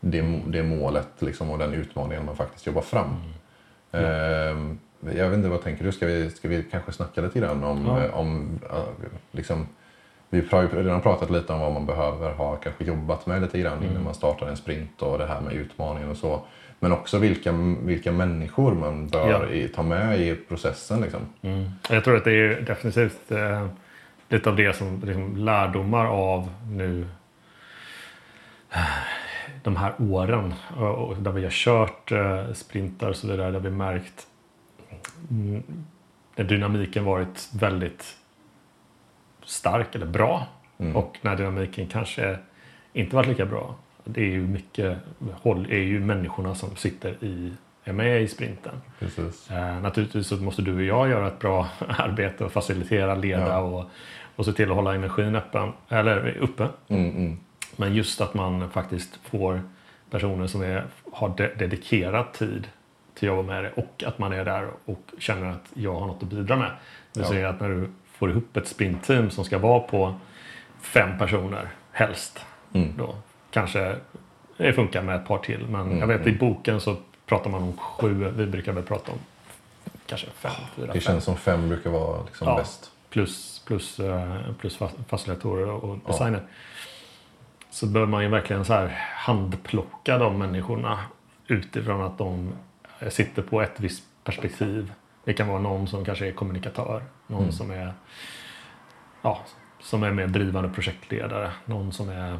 det, 0.00 0.40
det 0.46 0.62
målet 0.62 1.08
liksom, 1.18 1.50
och 1.50 1.58
den 1.58 1.74
utmaningen 1.74 2.24
man 2.24 2.36
faktiskt 2.36 2.66
jobbar 2.66 2.82
fram. 2.82 3.16
Ehm, 3.92 4.78
jag 5.16 5.28
vet 5.28 5.36
inte, 5.36 5.48
vad 5.48 5.62
tänker 5.62 5.84
du? 5.84 5.92
Ska 5.92 6.06
vi, 6.06 6.30
ska 6.30 6.48
vi 6.48 6.62
kanske 6.70 6.92
snacka 6.92 7.20
lite 7.20 7.38
grann 7.38 7.64
om... 7.64 7.86
Ja. 7.86 8.04
eh, 8.04 8.14
om 8.14 8.60
liksom, 9.32 9.66
vi 10.30 10.42
har 10.50 10.62
ju 10.62 10.68
redan 10.68 11.00
pratat 11.00 11.30
lite 11.30 11.52
om 11.52 11.60
vad 11.60 11.72
man 11.72 11.86
behöver 11.86 12.30
ha 12.32 12.56
kanske 12.56 12.84
jobbat 12.84 13.26
med 13.26 13.42
lite 13.42 13.58
grann 13.58 13.82
innan 13.84 14.04
man 14.04 14.14
startar 14.14 14.46
en 14.46 14.56
sprint 14.56 15.02
och 15.02 15.18
det 15.18 15.26
här 15.26 15.40
med 15.40 15.52
utmaningen 15.52 16.10
och 16.10 16.16
så. 16.16 16.42
Men 16.80 16.92
också 16.92 17.18
vilka, 17.18 17.52
vilka 17.82 18.12
människor 18.12 18.74
man 18.74 19.08
bör 19.08 19.30
Ja. 19.30 19.48
i, 19.48 19.68
ta 19.68 19.82
med 19.82 20.20
i 20.20 20.34
processen. 20.34 21.00
Liksom. 21.00 21.20
Mm. 21.42 21.70
Jag 21.90 22.04
tror 22.04 22.16
att 22.16 22.24
det 22.24 22.32
är 22.32 22.60
definitivt 22.60 23.30
eh, 23.30 23.66
lite 24.28 24.50
av 24.50 24.56
det 24.56 24.76
som 24.76 25.02
liksom, 25.04 25.36
lärdomar 25.36 26.06
av 26.06 26.50
nu 26.70 27.06
de 29.62 29.76
här 29.76 29.92
åren 29.98 30.54
och, 30.76 30.94
och 31.08 31.16
där 31.16 31.32
vi 31.32 31.44
har 31.44 31.50
kört 31.50 32.12
eh, 32.12 32.52
sprintar 32.52 33.08
och 33.08 33.16
så 33.16 33.26
vidare 33.26 33.50
där 33.50 33.60
vi 33.60 33.70
märkt 33.70 34.26
mm, 35.30 35.62
när 36.36 36.44
dynamiken 36.44 37.04
varit 37.04 37.48
väldigt 37.54 38.16
stark 39.44 39.94
eller 39.94 40.06
bra 40.06 40.46
Mm. 40.78 40.96
och 40.96 41.18
när 41.22 41.36
dynamiken 41.36 41.86
kanske 41.86 42.38
inte 42.92 43.16
varit 43.16 43.28
lika 43.28 43.46
bra. 43.46 43.74
Det 44.04 44.20
är 44.20 44.26
ju 44.30 44.46
mycket 44.46 44.98
håll, 45.32 45.66
är 45.70 45.78
ju 45.78 46.00
människorna 46.00 46.54
som 46.54 46.76
sitter 46.76 47.24
i, 47.24 47.52
är 47.84 47.92
med 47.92 48.22
i 48.22 48.28
sprinten. 48.28 48.72
Eh, 49.50 49.80
naturligtvis 49.80 50.26
så 50.26 50.36
måste 50.36 50.62
du 50.62 50.74
och 50.74 50.82
jag 50.82 51.08
göra 51.08 51.26
ett 51.28 51.38
bra 51.38 51.68
arbete 51.88 52.44
och 52.44 52.52
facilitera, 52.52 53.14
leda 53.14 53.48
Ja. 53.48 53.58
och, 53.58 53.84
och 54.36 54.44
se 54.44 54.52
till 54.52 54.70
att 54.70 54.76
hålla 54.76 54.94
energin 54.94 55.36
öppen, 55.36 55.72
eller 55.88 56.36
uppe. 56.40 56.68
Mm, 56.88 57.10
mm. 57.16 57.38
Men 57.76 57.94
just 57.94 58.20
att 58.20 58.34
man 58.34 58.70
faktiskt 58.70 59.18
får 59.22 59.62
personer 60.10 60.46
som 60.46 60.62
är, 60.62 60.84
har 61.12 61.28
de, 61.36 61.46
dedikerat 61.58 62.34
tid 62.34 62.68
till 63.14 63.28
att 63.30 63.36
jobba 63.36 63.42
med 63.52 63.64
det 63.64 63.70
och 63.72 64.04
att 64.06 64.18
man 64.18 64.32
är 64.32 64.44
där 64.44 64.68
och 64.84 65.00
känner 65.18 65.50
att 65.50 65.70
jag 65.74 65.94
har 65.94 66.06
något 66.06 66.22
att 66.22 66.28
bidra 66.28 66.56
med. 66.56 66.70
Det 67.12 67.20
vill 67.20 67.26
Ja. 67.26 67.32
säga 67.34 67.48
att 67.48 67.60
när 67.60 67.68
du 67.68 67.88
får 68.12 68.30
ihop 68.30 68.56
ett 68.56 68.68
sprintteam 68.68 69.30
som 69.30 69.44
ska 69.44 69.58
vara 69.58 69.80
på 69.80 70.14
fem 70.80 71.18
personer 71.18 71.68
helst. 71.92 72.44
Mm. 72.72 72.94
Då 72.98 73.14
kanske 73.50 73.96
det 74.56 74.72
funkar 74.72 75.02
med 75.02 75.16
ett 75.16 75.26
par 75.28 75.38
till. 75.38 75.66
Men 75.68 75.80
Mm, 75.80 75.98
jag 75.98 76.06
vet 76.06 76.26
i 76.26 76.30
mm. 76.30 76.38
boken 76.38 76.80
så 76.80 76.96
pratar 77.26 77.50
man 77.50 77.62
om 77.62 77.76
sju. 77.76 78.32
Vi 78.36 78.46
brukar 78.46 78.72
väl 78.72 78.84
prata 78.84 79.12
om 79.12 79.18
kanske 80.06 80.26
fem, 80.26 80.52
fyra, 80.76 80.86
Det 80.86 80.92
fem. 80.92 81.00
känns 81.00 81.24
som 81.24 81.36
fem 81.36 81.68
brukar 81.68 81.90
vara 81.90 82.22
liksom 82.24 82.48
Ja. 82.48 82.56
bäst. 82.56 82.90
Plus, 83.10 83.62
plus, 83.66 84.00
eh, 84.00 84.36
plus 84.60 84.78
fa- 84.78 85.04
facilitatorer 85.08 85.66
och 85.70 85.98
Ja. 86.06 86.12
Så 87.72 87.86
behöver 87.86 88.10
man 88.10 88.22
ju 88.22 88.28
verkligen 88.28 88.64
så 88.64 88.72
här 88.72 88.88
handplocka 89.16 90.18
de 90.18 90.38
människorna 90.38 90.98
utifrån 91.46 92.02
att 92.02 92.18
de 92.18 92.52
sitter 93.08 93.42
på 93.42 93.62
ett 93.62 93.80
visst 93.80 94.04
perspektiv. 94.24 94.92
Det 95.24 95.32
kan 95.32 95.48
vara 95.48 95.60
någon 95.60 95.88
som 95.88 96.04
kanske 96.04 96.28
är 96.28 96.32
kommunikatör. 96.32 97.02
Någon 97.26 97.40
Mm. 97.40 97.52
som 97.52 97.70
är 97.70 97.92
ja, 99.22 99.40
som 99.80 100.02
är 100.02 100.10
mer 100.10 100.26
drivande 100.26 100.68
projektledare. 100.68 101.50
Någon 101.64 101.92
som 101.92 102.08
är 102.08 102.38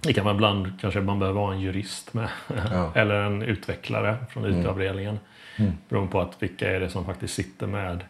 det 0.00 0.12
kan 0.12 0.24
vara 0.24 0.34
ibland 0.34 0.80
kanske 0.80 1.00
man 1.00 1.18
behöver 1.18 1.40
ha 1.40 1.52
en 1.52 1.60
jurist 1.60 2.14
med. 2.14 2.28
Ja. 2.72 2.92
Eller 3.00 3.14
en 3.22 3.42
utvecklare 3.42 4.16
från 4.30 4.46
IT-avdelningen. 4.46 5.18
Mm. 5.56 5.72
Beroende 5.88 6.12
på 6.12 6.20
att 6.20 6.42
vilka 6.42 6.70
är 6.76 6.80
det 6.80 6.88
som 6.90 7.04
faktiskt 7.04 7.34
sitter 7.34 7.66
med 7.66 8.04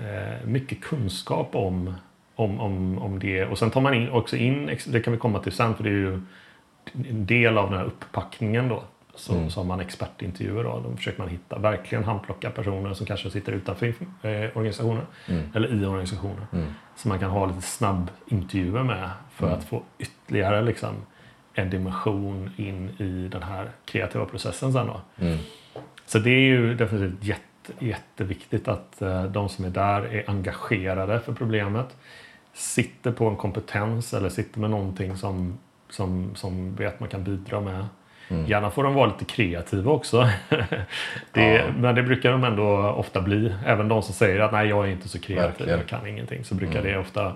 eh, 0.00 0.46
mycket 0.46 0.82
kunskap 0.82 1.54
om, 1.54 1.94
om, 2.38 2.60
om, 2.60 2.98
om 2.98 3.18
det. 3.18 3.44
Och 3.44 3.58
sen 3.58 3.70
tar 3.70 3.80
man 3.80 3.94
in, 3.94 4.10
också 4.10 4.36
in, 4.36 4.70
det 4.86 5.00
kan 5.00 5.12
vi 5.12 5.18
komma 5.18 5.38
till 5.38 5.52
sen, 5.52 5.74
för 5.74 5.84
det 5.84 5.90
är 5.90 5.92
ju 5.92 6.12
en 7.08 7.26
del 7.26 7.58
av 7.58 7.70
den 7.70 7.78
här 7.78 7.86
upppackningen 7.86 8.68
då. 8.68 8.82
Så, 9.14 9.34
Mm. 9.34 9.50
så 9.50 9.60
har 9.60 9.64
man 9.64 9.80
expertintervjuer 9.80 10.64
då. 10.64 10.80
Då 10.84 10.96
försöker 10.96 11.18
man 11.18 11.28
hitta, 11.28 11.58
verkligen 11.58 12.04
handplocka 12.04 12.50
personer 12.50 12.94
som 12.94 13.06
kanske 13.06 13.30
sitter 13.30 13.52
utanför 13.52 13.86
eh, 13.86 14.30
organisationen. 14.54 15.02
Mm. 15.28 15.42
Eller 15.54 15.82
i 15.82 15.86
organisationen. 15.86 16.46
Mm. 16.52 16.66
Så 16.96 17.08
man 17.08 17.18
kan 17.18 17.30
ha 17.30 17.46
lite 17.46 17.60
snabb 17.62 18.10
intervjuer 18.26 18.82
med 18.82 19.10
för 19.34 19.46
Mm. 19.46 19.58
att 19.58 19.64
få 19.64 19.82
ytterligare 19.98 20.62
liksom, 20.62 20.94
en 21.54 21.70
dimension 21.70 22.50
in 22.56 22.90
i 22.98 23.28
den 23.32 23.42
här 23.42 23.70
kreativa 23.84 24.24
processen 24.24 24.72
sen 24.72 24.86
då. 24.86 25.00
Mm. 25.20 25.38
Så 26.06 26.18
det 26.18 26.30
är 26.30 26.40
ju 26.40 26.74
definitivt 26.74 27.24
jätte, 27.24 27.84
jätteviktigt 27.84 28.68
att 28.68 29.02
eh, 29.02 29.24
de 29.24 29.48
som 29.48 29.64
är 29.64 29.70
där 29.70 30.02
är 30.14 30.30
engagerade 30.30 31.20
för 31.20 31.32
problemet. 31.32 31.96
Sitter 32.58 33.12
på 33.12 33.28
en 33.28 33.36
kompetens 33.36 34.14
eller 34.14 34.28
sitter 34.28 34.60
med 34.60 34.70
någonting 34.70 35.16
som, 35.16 35.58
som, 35.90 36.30
som 36.34 36.74
vet 36.74 37.00
man 37.00 37.08
kan 37.08 37.24
bidra 37.24 37.60
med. 37.60 37.86
Mm. 38.28 38.46
Gärna 38.46 38.70
får 38.70 38.84
de 38.84 38.94
vara 38.94 39.06
lite 39.06 39.24
kreativa 39.24 39.92
också. 39.92 40.28
det, 41.32 41.54
Ja. 41.54 41.64
Men 41.78 41.94
det 41.94 42.02
brukar 42.02 42.32
de 42.32 42.44
ändå 42.44 42.78
ofta 42.78 43.20
bli. 43.22 43.54
Även 43.66 43.88
de 43.88 44.02
som 44.02 44.14
säger 44.14 44.40
att 44.40 44.52
nej 44.52 44.68
jag 44.68 44.86
är 44.86 44.90
inte 44.92 45.08
så 45.08 45.18
kreativ, 45.20 45.44
Verkligen. 45.46 45.78
jag 45.78 45.86
kan 45.88 46.06
ingenting. 46.06 46.44
Så 46.44 46.54
brukar 46.54 46.80
Mm. 46.80 46.92
det 46.92 46.98
ofta 46.98 47.32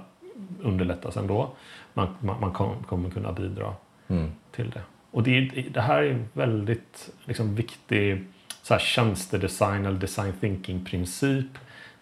underlättas 0.63 1.17
ändå. 1.17 1.51
Man, 1.95 2.09
man, 2.21 2.41
man 2.41 2.53
kom, 2.53 2.83
kommer 2.89 3.11
kunna 3.11 3.33
bidra 3.33 3.75
Mm. 4.09 4.31
till 4.53 4.71
det. 4.71 4.81
Och 5.11 5.23
det, 5.23 5.41
det 5.75 5.81
här 5.81 6.03
är 6.03 6.11
en 6.11 6.29
väldigt 6.33 7.11
liksom, 7.25 7.55
viktig 7.55 8.25
så 8.63 8.75
här, 8.75 8.81
tjänstedesign 8.81 9.87
eller 9.87 9.99
design 9.99 10.33
thinking 10.41 10.85
princip 10.85 11.47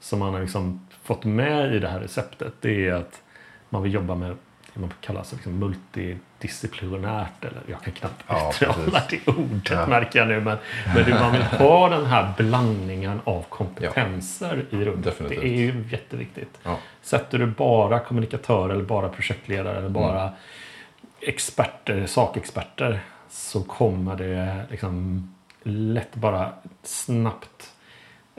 som 0.01 0.19
man 0.19 0.35
har 0.35 0.41
liksom 0.41 0.87
fått 1.15 1.25
med 1.25 1.75
i 1.75 1.79
det 1.79 1.89
här 1.89 2.01
receptet. 2.01 2.53
Det 2.61 2.87
är 2.89 2.93
att 2.95 3.23
man 3.69 3.83
vill 3.83 3.95
jobba 3.95 4.15
med 4.15 4.37
det 4.75 4.81
man 4.81 4.93
kallar 5.01 5.23
för 5.23 5.37
liksom 5.37 5.59
multidisciplinärt. 5.59 7.45
Eller 7.45 7.61
jag 7.67 7.83
kan 7.83 7.93
knappt 7.93 8.25
Ja, 8.27 8.53
uttala 8.61 9.03
det 9.11 9.29
ordet 9.29 9.71
Ja. 9.71 9.87
märker 9.87 10.19
jag 10.19 10.29
nu. 10.29 10.41
Men, 10.41 10.59
men 10.95 11.11
man 11.11 11.33
vill 11.33 11.43
ha 11.59 11.89
den 11.89 12.07
här 12.07 12.33
blandningen 12.37 13.21
av 13.25 13.43
kompetenser 13.49 14.65
i 14.71 14.77
rummet. 14.85 15.05
Definitivt. 15.05 15.41
Det 15.41 15.47
är 15.49 15.57
ju 15.57 15.85
jätteviktigt. 15.91 16.59
Ja. 16.63 16.79
Sätter 17.03 17.39
du 17.39 17.47
bara 17.47 17.99
kommunikatör 17.99 18.71
eller 18.71 18.85
bara 18.85 19.09
projektledare 19.09 19.79
eller 19.79 19.89
bara 19.89 20.23
Mm. 20.23 20.33
experter, 21.21 22.07
sakexperter 22.07 23.01
så 23.31 23.63
kommer 23.63 24.17
det 24.17 24.65
liksom 24.71 25.23
lätt 25.63 26.15
bara 26.15 26.53
snabbt 26.83 27.71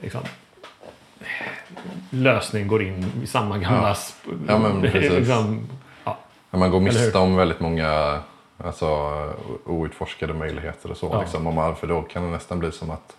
liksom, 0.02 0.22
lösning 2.10 2.68
går 2.68 2.84
in 2.84 3.12
i 3.24 3.28
samma 3.28 3.58
gamla... 3.58 3.88
Ja. 3.90 3.96
Ja, 4.48 4.58
men 4.58 4.82
precis. 4.92 5.12
liksom, 5.12 5.70
ja, 6.04 6.18
man 6.52 6.72
går 6.72 6.80
miste 6.80 7.18
om 7.18 7.36
väldigt 7.36 7.60
många 7.60 8.20
alltså, 8.64 8.88
outforskade 9.66 10.34
möjligheter 10.34 10.92
och 10.92 10.98
så. 10.98 11.10
Ja. 11.14 11.22
Liksom, 11.22 11.48
om 11.48 11.56
man, 11.56 11.76
för 11.76 11.88
då 11.88 12.02
kan 12.02 12.24
det 12.24 12.30
nästan 12.30 12.60
bli 12.60 12.72
som 12.72 12.92
att 12.92 13.16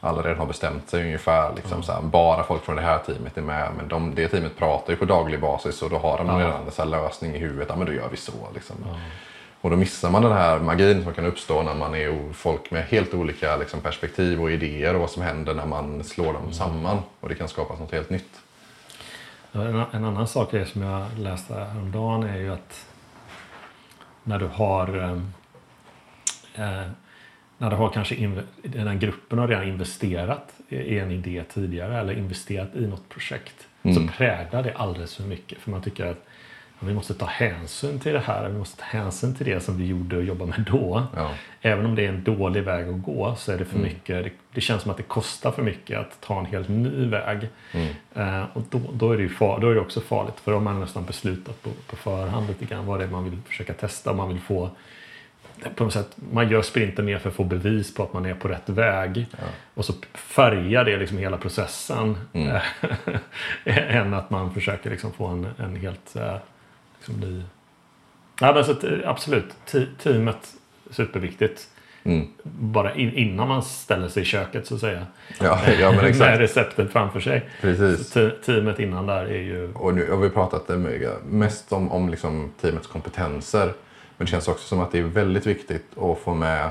alla 0.00 0.22
redan 0.22 0.38
har 0.38 0.46
bestämt 0.46 0.90
sig 0.90 1.04
ungefär. 1.04 1.52
Liksom, 1.56 1.82
så 1.82 1.92
här, 1.92 2.02
bara 2.02 2.42
folk 2.42 2.64
från 2.64 2.76
det 2.76 2.82
här 2.82 2.98
teamet 2.98 3.38
är 3.38 3.42
med. 3.42 3.68
Men 3.76 3.88
de, 3.88 4.14
det 4.14 4.28
teamet 4.28 4.58
pratar 4.58 4.92
ju 4.92 4.96
på 4.96 5.04
daglig 5.04 5.40
basis 5.40 5.82
och 5.82 5.90
då 5.90 5.98
har 5.98 6.18
de 6.18 6.26
Ja. 6.26 6.38
redan 6.46 6.62
en 6.78 6.90
lösning 6.90 7.34
i 7.34 7.38
huvudet. 7.38 7.68
Ja, 7.70 7.76
men 7.76 7.86
då 7.86 7.92
gör 7.92 8.08
vi 8.10 8.16
så. 8.16 8.32
Liksom. 8.54 8.76
Och 9.64 9.70
då 9.70 9.76
missar 9.76 10.10
man 10.10 10.22
den 10.22 10.32
här 10.32 10.60
magin 10.60 11.04
som 11.04 11.14
kan 11.14 11.24
uppstå 11.24 11.62
när 11.62 11.74
man 11.74 11.94
är 11.94 12.32
folk 12.32 12.70
med 12.70 12.84
helt 12.84 13.14
olika 13.14 13.56
liksom, 13.56 13.80
perspektiv 13.80 14.42
och 14.42 14.50
idéer 14.50 14.94
och 14.94 15.00
vad 15.00 15.10
som 15.10 15.22
händer 15.22 15.54
när 15.54 15.66
man 15.66 16.04
slår 16.04 16.32
dem 16.32 16.52
samman. 16.52 16.98
Och 17.20 17.28
det 17.28 17.34
kan 17.34 17.48
skapas 17.48 17.80
något 17.80 17.92
helt 17.92 18.10
nytt. 18.10 18.40
En, 19.52 20.04
annan 20.04 20.28
sak 20.28 20.54
är 20.54 20.64
som 20.64 20.82
jag 20.82 21.18
läste 21.18 21.54
häromdagen 21.54 22.22
är 22.22 22.36
ju 22.36 22.52
att 22.52 22.86
när 24.22 24.38
du 24.38 24.46
har 24.46 24.98
ehm, 24.98 25.32
eh, 26.54 26.90
när 27.58 27.70
du 27.70 27.76
har 27.76 27.88
kanske 27.88 28.32
den 28.62 28.98
gruppen 28.98 29.38
har 29.38 29.48
redan 29.48 29.68
investerat 29.68 30.52
i 30.68 30.98
en 30.98 31.10
idé 31.10 31.44
tidigare 31.54 32.00
eller 32.00 32.18
investerat 32.18 32.74
i 32.74 32.86
något 32.86 33.08
projekt 33.08 33.66
Mm. 33.84 33.94
så 33.94 34.12
präglar 34.12 34.62
det 34.62 34.72
alldeles 34.74 35.16
för 35.16 35.22
mycket 35.22 35.58
för 35.58 35.70
man 35.70 35.82
tycker 35.82 36.06
att 36.06 36.26
vi 36.86 36.94
måste 36.94 37.14
ta 37.14 37.26
hänsyn 37.26 38.00
till 38.00 38.12
det 38.12 38.18
här, 38.18 38.48
vi 38.48 38.58
måste 38.58 38.76
ta 38.76 38.84
hänsyn 38.84 39.34
till 39.34 39.46
det 39.46 39.60
som 39.60 39.78
vi 39.78 39.86
gjorde 39.86 40.16
och 40.16 40.24
jobbade 40.24 40.50
med 40.50 40.66
då. 40.70 41.06
Ja. 41.16 41.30
Även 41.62 41.86
om 41.86 41.94
det 41.94 42.04
är 42.04 42.08
en 42.08 42.24
dålig 42.24 42.62
väg 42.62 42.88
att 42.88 43.02
gå 43.02 43.34
så 43.38 43.52
är 43.52 43.58
det 43.58 43.64
för 43.64 43.76
Mm. 43.76 43.88
mycket. 43.88 44.24
Det, 44.24 44.30
det 44.52 44.60
känns 44.60 44.82
som 44.82 44.90
att 44.90 44.96
det 44.96 45.02
kostar 45.02 45.50
för 45.50 45.62
mycket 45.62 45.98
att 45.98 46.20
ta 46.20 46.38
en 46.38 46.46
helt 46.46 46.68
ny 46.68 47.06
väg. 47.06 47.48
Mm. 47.72 47.88
Eh, 48.14 48.44
och 48.52 48.62
då, 48.70 48.80
då, 48.92 49.12
är 49.12 49.18
det 49.18 49.28
far, 49.28 49.60
då 49.60 49.70
är 49.70 49.74
det 49.74 49.80
också 49.80 50.00
farligt 50.00 50.40
för 50.44 50.50
då 50.52 50.56
har 50.56 50.62
man 50.62 50.80
nästan 50.80 51.04
beslutat 51.04 51.62
på, 51.62 51.70
på 51.86 51.96
förhand 51.96 52.48
lite 52.48 52.64
grann 52.64 52.86
vad 52.86 53.00
det 53.00 53.04
är 53.04 53.08
man 53.08 53.24
vill 53.24 53.38
försöka 53.48 53.72
testa. 53.74 54.12
Man 54.12 54.28
vill 54.28 54.40
få 54.40 54.70
på 55.76 55.84
något 55.84 55.92
sätt, 55.92 56.16
man 56.32 56.48
gör 56.48 56.62
sprinten 56.62 57.04
mer 57.04 57.18
för 57.18 57.28
att 57.28 57.34
få 57.34 57.44
bevis 57.44 57.94
på 57.94 58.02
att 58.02 58.12
man 58.12 58.26
är 58.26 58.34
på 58.34 58.48
rätt 58.48 58.68
väg. 58.68 59.26
Och 59.74 59.84
så 59.84 59.92
färgar 60.14 60.84
det 60.84 60.96
liksom 60.96 61.18
hela 61.18 61.36
processen. 61.36 62.16
Mm. 62.32 62.56
eh, 63.64 63.96
än 63.96 64.14
att 64.14 64.30
man 64.30 64.54
försöker 64.54 64.90
liksom 64.90 65.12
få 65.12 65.26
en, 65.26 65.46
en 65.58 65.76
helt 65.76 66.16
eh, 67.08 67.14
liksom 67.16 67.30
ny... 67.30 67.42
Ja, 68.40 68.52
men 68.54 68.64
så 68.64 68.72
att, 68.72 68.84
eh, 68.84 68.98
absolut, 69.04 69.54
te- 69.66 69.86
teamet 70.02 70.54
superviktigt. 70.90 71.68
Mm. 72.04 72.28
Bara 72.42 72.94
in, 72.94 73.12
innan 73.12 73.48
man 73.48 73.62
ställer 73.62 74.08
sig 74.08 74.22
i 74.22 74.26
köket 74.26 74.66
så 74.66 74.74
att 74.74 74.80
säga. 74.80 75.06
Ja, 75.40 75.60
ja, 75.80 75.90
men 75.90 75.96
Med 75.96 76.04
exakt. 76.04 76.40
receptet 76.40 76.92
framför 76.92 77.20
sig. 77.20 77.48
Precis. 77.60 78.10
Så 78.10 78.30
teamet 78.44 78.78
innan 78.78 79.06
där 79.06 79.24
är 79.24 79.42
ju... 79.42 79.72
Och 79.74 79.94
nu 79.94 80.10
har 80.10 80.16
vi 80.16 80.30
pratat 80.30 80.70
mest 81.26 81.72
om, 81.72 81.92
om 81.92 82.08
liksom 82.08 82.52
teamets 82.60 82.86
kompetenser. 82.86 83.72
Men 84.16 84.26
det 84.26 84.30
känns 84.30 84.48
också 84.48 84.68
som 84.68 84.80
att 84.80 84.92
det 84.92 84.98
är 84.98 85.02
väldigt 85.02 85.46
viktigt 85.46 85.98
att 85.98 86.18
få 86.18 86.34
med 86.34 86.70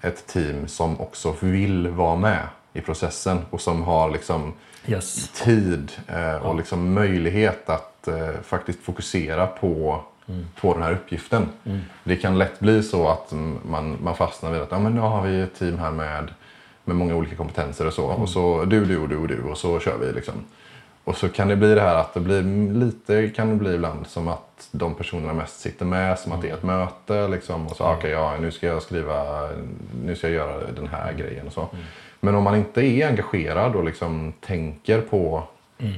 ett 0.00 0.26
team 0.26 0.68
som 0.68 1.00
också 1.00 1.36
vill 1.40 1.88
vara 1.88 2.16
med 2.16 2.46
i 2.72 2.80
processen 2.80 3.38
och 3.50 3.60
som 3.60 3.82
har 3.82 4.10
liksom 4.10 4.52
Yes. 4.86 5.28
tid 5.28 5.92
eh, 6.06 6.46
och 6.46 6.56
liksom 6.56 6.94
möjlighet 6.94 7.70
att 7.70 8.08
eh, 8.08 8.40
faktiskt 8.42 8.82
fokusera 8.82 9.46
på, 9.46 10.04
på 10.60 10.74
den 10.74 10.82
här 10.82 10.92
uppgiften. 10.92 11.48
Det 12.04 12.16
kan 12.16 12.38
lätt 12.38 12.60
bli 12.60 12.82
så 12.82 13.08
att 13.08 13.32
mm, 13.32 13.58
man, 13.64 13.98
man 14.02 14.16
fastnar 14.16 14.50
vid 14.50 14.60
att 14.60 14.70
ja, 14.70 14.78
men 14.78 14.94
nu 14.94 15.00
har 15.00 15.22
vi 15.22 15.40
ett 15.40 15.58
team 15.58 15.78
här 15.78 15.90
med, 15.90 16.30
med 16.84 16.96
många 16.96 17.14
olika 17.14 17.36
kompetenser 17.36 17.86
och 17.86 17.92
så. 17.92 18.04
Och 18.04 18.28
så 18.28 18.64
du, 18.64 18.84
du 18.84 18.98
och 18.98 19.08
du 19.08 19.16
och 19.16 19.28
du 19.28 19.42
och 19.42 19.58
så 19.58 19.80
kör 19.80 19.98
vi. 19.98 20.12
Liksom. 20.12 20.34
Och 21.04 21.16
så 21.16 21.28
kan 21.28 21.48
det 21.48 21.56
bli 21.56 21.74
det 21.74 21.80
här 21.80 21.96
att 21.96 22.14
det 22.14 22.20
blir 22.20 22.42
lite 22.72 23.28
kan 23.28 23.48
det 23.48 23.54
bli 23.56 23.74
ibland 23.74 24.06
som 24.06 24.28
att 24.28 24.68
de 24.72 24.94
personerna 24.94 25.32
mest 25.32 25.60
sitter 25.60 25.84
med 25.84 26.18
som 26.18 26.32
att 26.32 26.42
det 26.42 26.50
är 26.50 26.54
ett 26.54 26.62
möte. 26.62 27.28
Liksom, 27.28 27.66
och 27.66 27.76
så 27.76 27.84
okej, 27.84 28.10
ja, 28.10 28.36
nu 28.40 28.50
ska 28.50 28.66
jag 28.66 28.82
skriva, 28.82 29.48
nu 30.04 30.16
ska 30.16 30.26
jag 30.26 30.36
göra 30.36 30.72
den 30.76 30.88
här 30.88 31.12
grejen 31.12 31.46
och 31.46 31.52
så. 31.52 31.68
Men 32.24 32.34
om 32.34 32.44
man 32.44 32.54
inte 32.56 32.80
är 32.82 33.08
engagerad 33.08 33.76
och 33.76 33.84
liksom 33.84 34.32
tänker 34.40 35.00
på, 35.00 35.44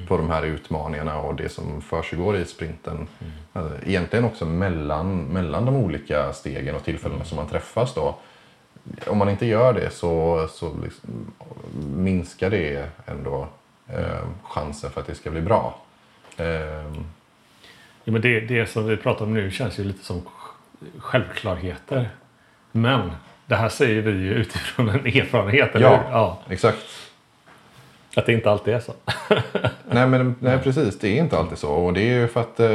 på 0.09 0.17
de 0.17 0.31
här 0.31 0.43
utmaningarna 0.43 1.19
och 1.21 1.35
det 1.35 1.49
som 1.49 1.81
försiggår 1.83 2.37
i 2.37 2.45
sprinten. 2.45 3.09
eh, 3.55 3.67
Egentligen 3.87 4.25
också 4.25 4.47
mellan, 4.47 5.25
mellan 5.25 5.65
de 5.65 5.77
olika 5.77 6.33
stegen 6.33 6.75
och 6.75 6.85
tillfällena 6.85 7.25
som 7.25 7.37
man 7.37 7.47
träffas 7.49 7.95
då. 7.95 8.15
Om 9.07 9.19
man 9.19 9.29
inte 9.29 9.47
gör 9.47 9.73
det 9.73 9.91
så, 9.91 10.47
så 10.51 10.73
liksom, 10.85 11.33
minskar 11.97 12.51
det 12.51 12.89
ändå 13.07 13.49
eh, 13.89 14.27
chansen 14.43 14.91
för 14.91 15.01
att 15.01 15.07
det 15.07 15.15
ska 15.15 15.31
bli 15.31 15.41
bra. 15.41 15.79
Eh, 16.37 16.93
Ja, 18.07 18.13
men 18.13 18.21
det, 18.23 18.41
det 18.41 18.67
som 18.67 18.87
vi 18.87 18.97
pratar 18.97 19.25
om 19.25 19.35
nu 19.35 19.51
känns 19.51 19.79
ju 19.79 19.85
lite 19.85 20.05
som 20.05 20.21
sj- 20.21 21.01
självklarheter. 21.01 22.11
Men 22.73 23.11
det 23.47 23.55
här 23.55 23.69
säger 23.69 24.03
vi 24.03 24.11
ju 24.11 24.35
utifrån 24.35 24.89
en 24.89 25.07
erfarenhet, 25.07 25.75
eller 25.75 25.87
Ja. 25.87 26.05
Ja. 26.11 26.39
exakt. 26.49 26.79
Att 28.17 28.27
det 28.27 28.33
inte 28.33 28.51
alltid 28.51 28.75
är 28.75 28.81
så. 28.81 28.93
Nej, 29.91 30.07
men, 30.07 30.35
nej, 30.41 30.59
precis. 30.59 30.99
Det 30.99 31.09
är 31.09 31.23
inte 31.23 31.39
alltid 31.39 31.59
så. 31.59 31.71
Och 31.71 31.93
det 31.93 32.01
är 32.01 32.21
ju 32.21 32.29
för 32.29 32.41
att 32.41 32.61
eh, 32.61 32.69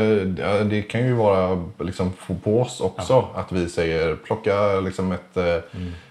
det- 0.66 0.82
kan 0.82 1.06
ju 1.06 1.14
vara 1.14 1.64
liksom 1.80 2.14
på- 2.44 2.62
oss 2.62 2.82
också. 2.82 3.28
Att 3.36 3.52
vi 3.52 3.70
säger 3.70 4.16
plocka 4.16 4.80
liksom 4.80 5.12
ett, 5.12 5.38
eh, 5.38 5.58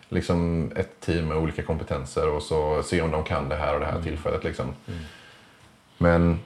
liksom 0.09 0.71
ett 0.77 1.01
team 1.01 1.29
med 1.29 1.37
olika 1.37 1.63
kompetenser 1.63 2.29
och 2.29 2.43
så 2.43 2.83
se 2.83 3.03
om 3.03 3.11
de 3.11 3.25
kan 3.25 3.49
det 3.49 3.57
här 3.57 3.75
och 3.75 3.81
det 3.81 3.87
här 3.87 4.03
tillfället. 4.03 4.45
Liksom. 4.45 4.67
Men 5.99 6.39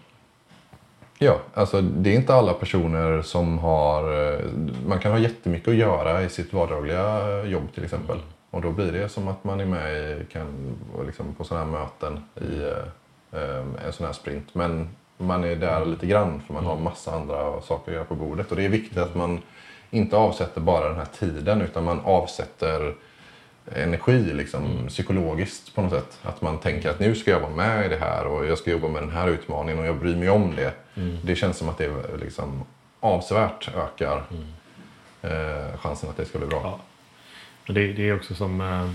ja, 1.25 1.39
alltså 1.55 1.81
det 1.81 2.11
är 2.11 2.15
inte 2.15 2.35
alla 2.35 2.55
personer 2.55 3.23
som 3.23 3.59
har... 3.59 4.33
eh, 4.33 4.41
Man 4.87 4.99
kan 4.99 5.13
ha 5.13 5.19
jättemycket 5.19 5.69
att 5.69 5.75
göra 5.75 6.23
i 6.23 6.29
sitt 6.29 6.53
vardagliga 6.53 7.43
jobb 7.45 7.75
till 7.75 7.85
exempel. 7.85 8.19
Och 8.51 8.63
då 8.63 8.71
blir 8.71 8.93
det 8.93 9.09
som 9.09 9.29
att 9.29 9.45
man 9.45 9.61
är 9.61 9.67
med 9.67 9.93
i, 9.95 10.25
kan, 10.33 10.77
liksom, 11.07 11.35
på 11.35 11.45
sådana 11.45 11.65
här 11.65 11.73
möten 11.73 12.25
i 12.37 12.63
eh, 12.63 13.43
eh, 13.43 13.87
en 13.87 13.93
sån 13.93 14.07
här 14.07 14.13
sprint. 14.13 14.55
Men 14.55 14.89
man 15.19 15.45
är 15.45 15.57
där 15.57 15.87
lite 15.87 16.07
grann 16.07 16.43
för 16.47 16.55
man 16.55 16.67
har 16.67 16.77
massa 16.77 17.15
andra 17.15 17.61
saker 17.61 17.91
att 17.93 17.95
göra 17.95 18.05
på 18.05 18.15
bordet. 18.15 18.51
Och 18.51 18.57
det 18.57 18.65
är 18.65 18.69
viktigt 18.69 18.99
att 18.99 19.15
man 19.15 19.41
inte 19.91 20.17
avsätter 20.17 20.61
bara 20.61 20.89
den 20.89 20.97
här 20.97 21.09
tiden 21.19 21.61
utan 21.63 21.85
man 21.85 22.01
avsätter 22.05 22.95
energi 23.77 24.33
liksom, 24.33 24.87
psykologiskt 24.89 25.75
på 25.75 25.83
något 25.83 25.93
sätt. 25.93 26.19
Att 26.23 26.43
man 26.43 26.59
tänker 26.59 26.91
att 26.91 27.01
nu 27.01 27.15
ska 27.15 27.31
jag 27.31 27.41
vara 27.41 27.51
med 27.51 27.87
i 27.87 27.89
det 27.89 27.97
här 27.97 28.27
och 28.27 28.47
jag 28.47 28.59
ska 28.59 28.71
jobba 28.71 28.89
med 28.89 29.03
den 29.03 29.11
här 29.11 29.29
utmaningen 29.29 29.79
och 29.81 29.87
jag 29.87 29.97
bryr 29.97 30.17
mig 30.17 30.31
om 30.31 30.57
det. 30.57 30.73
Det 31.22 31.37
känns 31.37 31.57
som 31.57 31.68
att 31.68 31.78
det 31.78 31.90
liksom 32.20 32.64
avsevärt 33.00 33.68
ökar 33.76 34.22
eh, 35.22 35.78
chansen 35.78 36.11
att 36.11 36.16
det 36.16 36.24
ska 36.24 36.38
bli 36.38 36.46
bra. 36.46 36.61
Ja. 36.64 36.81
Men 37.66 37.74
det, 37.74 37.92
det 37.92 38.09
är 38.09 38.16
också 38.16 38.35
som 38.35 38.61
eh, 38.61 38.90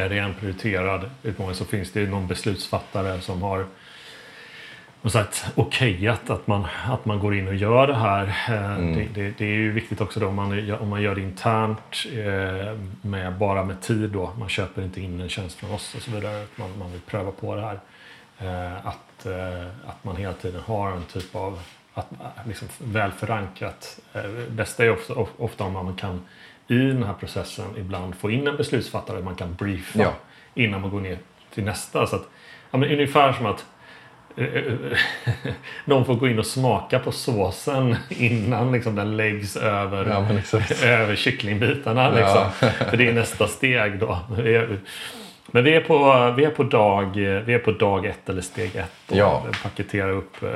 är 0.00 0.08
det 0.08 0.18
en 0.18 0.34
prioriterad 0.34 1.10
utmaning 1.22 1.54
så 1.54 1.64
finns 1.64 1.92
det 1.92 2.06
någon 2.10 2.26
beslutsfattare 2.26 3.20
som 3.20 3.42
har 3.42 3.66
något 5.02 5.12
sätt 5.12 5.44
okejat 5.54 6.30
att 6.30 6.46
man, 6.46 6.66
att 6.86 7.04
man 7.04 7.18
går 7.18 7.34
in 7.34 7.48
och 7.48 7.54
gör 7.54 7.86
det 7.86 7.94
här. 7.94 8.26
Eh, 8.48 8.78
Det, 8.94 9.08
det, 9.14 9.38
det 9.38 9.44
är 9.44 9.56
ju 9.56 9.72
viktigt 9.72 10.00
också 10.00 10.20
då 10.20 10.26
om 10.26 10.34
man, 10.34 10.72
om 10.80 10.88
man 10.88 11.02
gör 11.02 11.14
det 11.14 11.20
internt 11.20 12.06
eh, 12.12 12.78
med, 13.02 13.34
bara 13.38 13.64
med 13.64 13.80
tid 13.82 14.10
då. 14.10 14.32
Man 14.38 14.48
köper 14.48 14.82
inte 14.82 15.00
in 15.00 15.20
en 15.20 15.28
tjänst 15.28 15.56
från 15.58 15.70
oss 15.70 15.94
och 15.94 16.02
så 16.02 16.10
vidare. 16.10 16.46
Man, 16.56 16.78
man 16.78 16.92
vill 16.92 17.00
pröva 17.00 17.30
på 17.30 17.54
det 17.54 17.62
här. 17.62 17.80
Eh, 18.38 18.86
Att, 18.86 18.98
eh, 19.26 19.66
att 19.86 20.04
man 20.04 20.16
hela 20.16 20.32
tiden 20.32 20.60
har 20.66 20.90
en 20.92 21.02
typ 21.04 21.34
av 21.36 21.60
att, 21.94 22.12
eh, 22.12 22.46
liksom, 22.48 22.68
väl 22.78 23.10
förankrat. 23.12 23.98
Eh, 24.12 24.22
Det 24.22 24.50
bästa 24.50 24.84
är 24.84 24.90
ofta, 24.90 25.14
of- 25.14 25.32
ofta 25.38 25.64
om 25.64 25.72
man 25.72 25.94
kan 25.94 26.24
i 26.68 26.74
den 26.78 27.02
här 27.02 27.14
processen 27.14 27.64
ibland 27.78 28.14
få 28.14 28.30
in 28.30 28.46
en 28.48 28.56
beslutsfattare 28.56 29.22
man 29.22 29.34
kan 29.34 29.54
briefa 29.54 29.98
Ja. 30.02 30.12
innan 30.54 30.80
man 30.80 30.90
går 30.90 31.00
ner 31.00 31.18
till 31.54 31.64
nästa. 31.64 32.06
Så 32.06 32.16
att, 32.16 32.28
ja, 32.70 32.78
men 32.78 32.90
ungefär 32.90 33.32
som 33.32 33.46
att 33.46 33.64
eh, 34.36 34.72
någon 35.84 36.04
får 36.04 36.14
gå 36.14 36.28
in 36.28 36.38
och 36.38 36.46
smaka 36.46 36.98
på 36.98 37.12
såsen 37.12 37.96
innan 38.08 38.72
liksom, 38.72 38.94
den 38.94 39.16
läggs 39.16 39.56
över, 39.56 40.06
Ja, 40.06 40.88
över 40.88 41.16
kycklingbitarna. 41.16 42.10
Liksom. 42.10 42.70
För 42.90 42.96
det 42.96 43.08
är 43.08 43.12
nästa 43.12 43.48
steg 43.48 43.98
då. 43.98 44.18
Men 45.50 45.64
vi 45.64 45.74
är 45.74 45.80
på, 45.80 45.98
vi 46.36 46.44
är 46.44 46.50
på, 46.50 46.62
dag, 46.62 47.10
vi 47.46 47.54
är 47.54 47.58
på 47.58 47.72
dag 47.72 48.06
ett 48.06 48.28
eller 48.28 48.40
steg 48.42 48.76
ett. 48.76 49.10
Och 49.10 49.16
Ja. 49.16 49.46
Paketera 49.62 50.10
upp. 50.10 50.42
eh, 50.42 50.50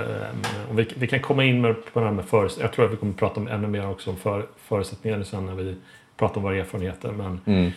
Och 0.71 0.79
vi, 0.79 0.89
vi 0.97 1.07
kan 1.07 1.21
komma 1.21 1.45
in 1.45 1.61
med, 1.61 1.75
på 1.93 2.01
det 2.01 2.07
här 2.07 2.13
med 2.13 2.25
förutsättningar. 2.25 2.69
Jag 2.69 2.73
tror 2.75 2.85
att 2.87 2.93
vi 2.93 2.97
kommer 2.97 3.13
prata 3.13 3.41
om 3.41 3.49
ännu 3.49 3.69
mer 3.69 3.91
också 3.91 4.11
om 4.11 4.17
för, 4.17 4.47
förutsättningar 4.59 5.23
sen 5.23 5.47
när 5.47 5.55
vi 5.55 5.77
pratar 6.17 6.37
om 6.37 6.43
våra 6.43 6.57
erfarenheter. 6.57 7.13
Men, 7.13 7.41
Mm. 7.47 7.71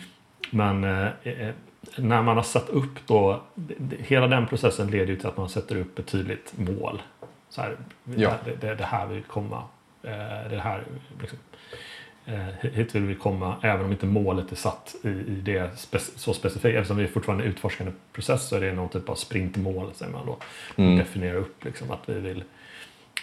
men 0.50 0.84
eh, 0.84 1.08
eh, 1.22 1.48
när 1.96 2.22
man 2.22 2.36
har 2.36 2.44
satt 2.44 2.68
upp 2.68 3.06
då, 3.06 3.40
hela 3.98 4.26
den 4.26 4.46
processen 4.46 4.90
leder 4.90 5.06
ju 5.06 5.16
till 5.16 5.26
att 5.26 5.36
man 5.36 5.48
sätter 5.48 5.76
upp 5.76 5.98
ett 5.98 6.06
tydligt 6.06 6.52
mål. 6.56 7.02
Så 7.48 7.60
här, 7.62 7.76
Ja. 8.16 8.30
det, 8.44 8.56
det, 8.68 8.74
det 8.74 8.84
här 8.84 9.06
vill 9.06 9.16
vi 9.16 9.22
komma. 9.22 9.62
Eh, 10.02 10.50
Det 10.50 10.60
här, 10.64 10.82
liksom, 11.20 11.38
hit 12.60 12.94
vill 12.94 13.02
vi 13.02 13.14
komma, 13.14 13.56
även 13.62 13.84
om 13.84 13.92
inte 13.92 14.06
målet 14.06 14.52
är 14.52 14.56
satt 14.56 14.94
i, 15.04 15.08
i 15.08 15.40
det 15.44 15.70
spec- 15.76 16.12
så 16.16 16.34
specifikt. 16.34 16.76
Eftersom 16.76 16.96
vi 16.96 17.04
är 17.04 17.08
fortfarande 17.08 17.44
i 17.44 17.46
utforskande 17.46 17.92
process 18.12 18.48
så 18.48 18.56
är 18.56 18.60
det 18.60 18.72
någon 18.72 18.88
typ 18.88 19.08
av 19.08 19.14
sprintmål, 19.14 19.90
säger 19.94 20.12
man 20.12 20.26
då. 20.26 20.36
Mm. 20.76 20.98
Definiera 20.98 21.36
upp 21.36 21.64
liksom, 21.64 21.90
att 21.90 22.00
vi 22.08 22.20
vill 22.20 22.44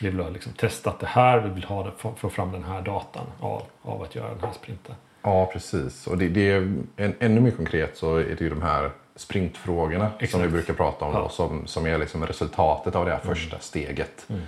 vi 0.01 0.09
vill 0.09 0.19
ha 0.19 0.29
liksom 0.29 0.53
testat 0.53 0.99
det 0.99 1.07
här, 1.07 1.39
vi 1.39 1.49
vill 1.49 1.63
ha 1.63 1.83
det, 1.83 1.91
få, 1.97 2.13
få 2.15 2.29
fram 2.29 2.51
den 2.51 2.63
här 2.63 2.81
datan 2.81 3.25
av, 3.39 3.61
av 3.81 4.01
att 4.01 4.15
göra 4.15 4.29
den 4.29 4.39
här 4.43 4.51
sprinten. 4.53 4.95
Ja, 5.21 5.49
precis. 5.53 6.07
Och 6.07 6.17
det, 6.17 6.27
det 6.29 6.51
är 6.51 6.57
en, 6.95 7.15
ännu 7.19 7.41
mer 7.41 7.51
konkret 7.51 7.97
så 7.97 8.15
är 8.15 8.23
det 8.23 8.41
ju 8.41 8.49
de 8.49 8.61
här 8.61 8.91
sprintfrågorna 9.15 10.09
som 10.09 10.17
Exakt. 10.19 10.43
vi 10.43 10.47
brukar 10.47 10.73
prata 10.73 11.05
om 11.05 11.13
Ja. 11.13 11.19
då, 11.19 11.29
som, 11.29 11.67
som 11.67 11.85
är 11.85 11.97
liksom 11.97 12.25
resultatet 12.25 12.95
av 12.95 13.05
det 13.05 13.11
här 13.11 13.19
första 13.19 13.59
steget. 13.59 14.25
Mm. 14.29 14.41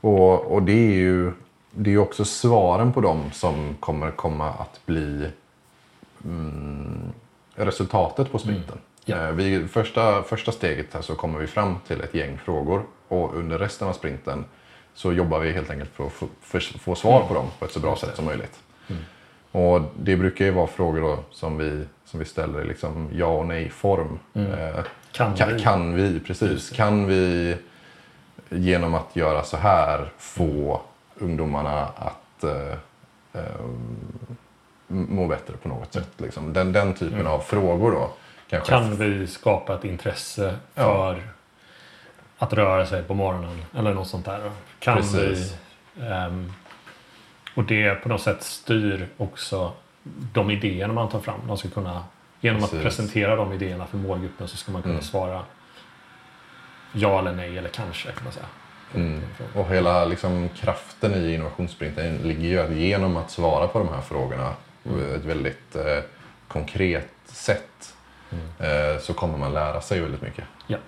Och, 0.00 0.52
och 0.52 0.62
det 0.62 0.72
är 0.72 0.94
ju 0.94 1.32
det 1.76 1.90
är 1.90 1.92
ju 1.92 1.98
också 1.98 2.24
svaren 2.24 2.92
på 2.92 3.00
dem 3.00 3.30
som 3.32 3.76
kommer 3.80 4.10
komma 4.10 4.50
att 4.50 4.80
bli 4.86 5.30
mm, 6.24 7.12
resultatet 7.54 8.32
på 8.32 8.38
sprinten. 8.38 8.78
Mm. 9.06 9.20
Ja. 9.20 9.28
Eh, 9.28 9.32
Vi, 9.34 9.68
första, 9.68 10.22
första 10.22 10.52
steget 10.52 10.94
här 10.94 11.02
så 11.02 11.14
kommer 11.14 11.38
vi 11.38 11.46
fram 11.46 11.76
till 11.86 12.00
ett 12.00 12.14
gäng 12.14 12.38
frågor 12.38 12.82
och 13.08 13.34
under 13.36 13.58
resten 13.58 13.88
av 13.88 13.92
sprinten 13.92 14.44
så 14.94 15.12
jobbar 15.12 15.38
vi 15.40 15.52
helt 15.52 15.70
enkelt 15.70 15.90
för 15.94 16.06
att 16.06 16.12
få, 16.12 16.26
för, 16.40 16.60
få 16.60 16.94
svar 16.94 17.24
på 17.28 17.34
dem 17.34 17.46
på 17.58 17.64
ett 17.64 17.72
så 17.72 17.80
bra 17.80 17.96
sätt 17.96 18.16
som 18.16 18.24
möjligt. 18.24 18.60
Och 19.52 19.80
det 19.98 20.16
brukar 20.16 20.44
ju 20.44 20.50
vara 20.50 20.66
frågor 20.66 21.00
då 21.00 21.18
som 21.30 21.58
vi, 21.58 21.84
som 22.04 22.20
vi 22.20 22.26
ställer 22.26 22.60
i 22.60 22.64
liksom 22.64 23.08
ja 23.12 23.26
och 23.26 23.46
nej 23.46 23.70
form. 23.70 24.18
Eh, 24.34 24.84
Kan 25.12 25.34
kan, 25.34 25.54
vi? 25.54 25.62
kan 25.62 25.94
vi, 25.94 26.20
precis. 26.20 26.70
Kan 26.70 27.06
vi 27.06 27.56
genom 28.48 28.94
att 28.94 29.16
göra 29.16 29.42
så 29.44 29.56
här 29.56 30.12
få 30.18 30.80
ungdomarna 31.18 31.80
att 31.96 32.44
eh, 32.44 32.72
eh, 33.32 33.66
må 34.86 35.26
bättre 35.26 35.56
på 35.56 35.68
något 35.68 35.92
sätt? 35.92 36.10
Liksom. 36.16 36.52
Den, 36.52 36.72
den 36.72 36.94
typen 36.94 37.26
av 37.26 37.38
frågor 37.40 37.90
då. 37.92 38.10
Kanske. 38.50 38.70
Kan 38.72 38.96
vi 38.96 39.26
skapa 39.26 39.74
ett 39.74 39.84
intresse 39.84 40.56
för 40.74 41.22
att 42.38 42.52
röra 42.52 42.86
sig 42.86 43.02
på 43.02 43.14
morgonen 43.14 43.62
eller 43.76 43.94
något 43.94 44.08
sånt 44.08 44.24
där? 44.24 44.38
då? 44.44 44.50
Kan 44.78 44.96
Precis. 44.96 45.56
vi... 45.94 46.06
ehm, 46.06 46.52
och 47.54 47.64
det 47.64 47.94
på 47.94 48.08
något 48.08 48.20
sätt 48.20 48.42
styr 48.42 49.08
också 49.16 49.72
de 50.32 50.50
idéerna 50.50 50.92
man 50.92 51.08
tar 51.08 51.20
fram. 51.20 51.40
De 51.46 51.58
ska 51.58 51.68
kunna, 51.68 52.04
genom 52.40 52.64
att 52.64 52.70
Precis. 52.70 52.84
presentera 52.84 53.36
de 53.36 53.52
idéerna 53.52 53.86
för 53.86 53.96
målgruppen 53.98 54.48
så 54.48 54.56
ska 54.56 54.72
man 54.72 54.82
kunna 54.82 54.94
Mm. 54.94 55.04
svara 55.04 55.42
ja 56.92 57.18
eller 57.18 57.32
nej 57.32 57.58
eller 57.58 57.68
kanske 57.68 58.12
kan 58.12 58.24
man 58.24 58.32
säga. 58.32 58.46
Mm. 58.94 59.20
Och 59.54 59.68
hela 59.68 60.04
liksom, 60.04 60.48
kraften 60.56 61.14
i 61.14 61.34
innovationssprinten 61.34 62.16
ligger 62.16 62.48
ju 62.48 62.60
att 62.60 62.70
genom 62.70 63.16
att 63.16 63.30
svara 63.30 63.66
på 63.66 63.78
de 63.78 63.88
här 63.88 64.00
frågorna 64.00 64.50
på 64.82 64.90
ett 65.16 65.24
väldigt 65.24 65.76
eh, 65.76 66.04
konkret 66.48 67.10
sätt 67.24 67.94
eh, 68.58 69.00
så 69.00 69.14
kommer 69.14 69.38
man 69.38 69.54
lära 69.54 69.80
sig 69.80 70.00
väldigt 70.00 70.22
mycket. 70.22 70.44
Ja. 70.66 70.78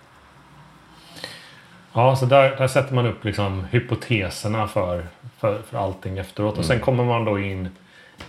Ja, 1.92 2.16
så 2.16 2.26
där, 2.26 2.57
där 2.57 2.68
sätter 2.68 2.94
man 2.94 3.07
upp 3.07 3.24
liksom 3.24 3.64
hypoteserna 3.70 4.68
för, 4.68 5.07
för, 5.38 5.62
för 5.62 5.78
allting 5.78 6.18
efteråt. 6.18 6.59
Och 6.59 6.64
sen 6.64 6.80
kommer 6.80 7.04
man 7.04 7.24
då 7.24 7.38
in 7.38 7.68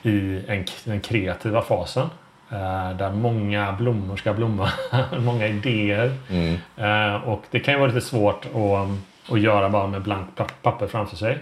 i 0.03 0.41
en, 0.47 0.65
den 0.84 0.99
kreativa 0.99 1.61
fasen. 1.61 2.09
Eh, 2.51 2.97
där 2.97 3.11
många 3.11 3.71
blommor 3.71 4.17
ska 4.17 4.34
blomma. 4.34 4.69
många 5.19 5.47
idéer. 5.47 6.13
Mm. 6.30 6.57
Eh, 6.78 7.15
och 7.15 7.43
det 7.51 7.59
kan 7.59 7.73
ju 7.73 7.80
vara 7.80 7.91
lite 7.91 8.07
svårt 8.07 8.45
att, 8.45 8.89
att 9.32 9.39
göra 9.39 9.69
bara 9.69 9.88
med 9.88 10.01
blankt 10.01 10.36
pa- 10.36 10.47
papper 10.61 10.88
framför 10.88 11.15
sig. 11.15 11.38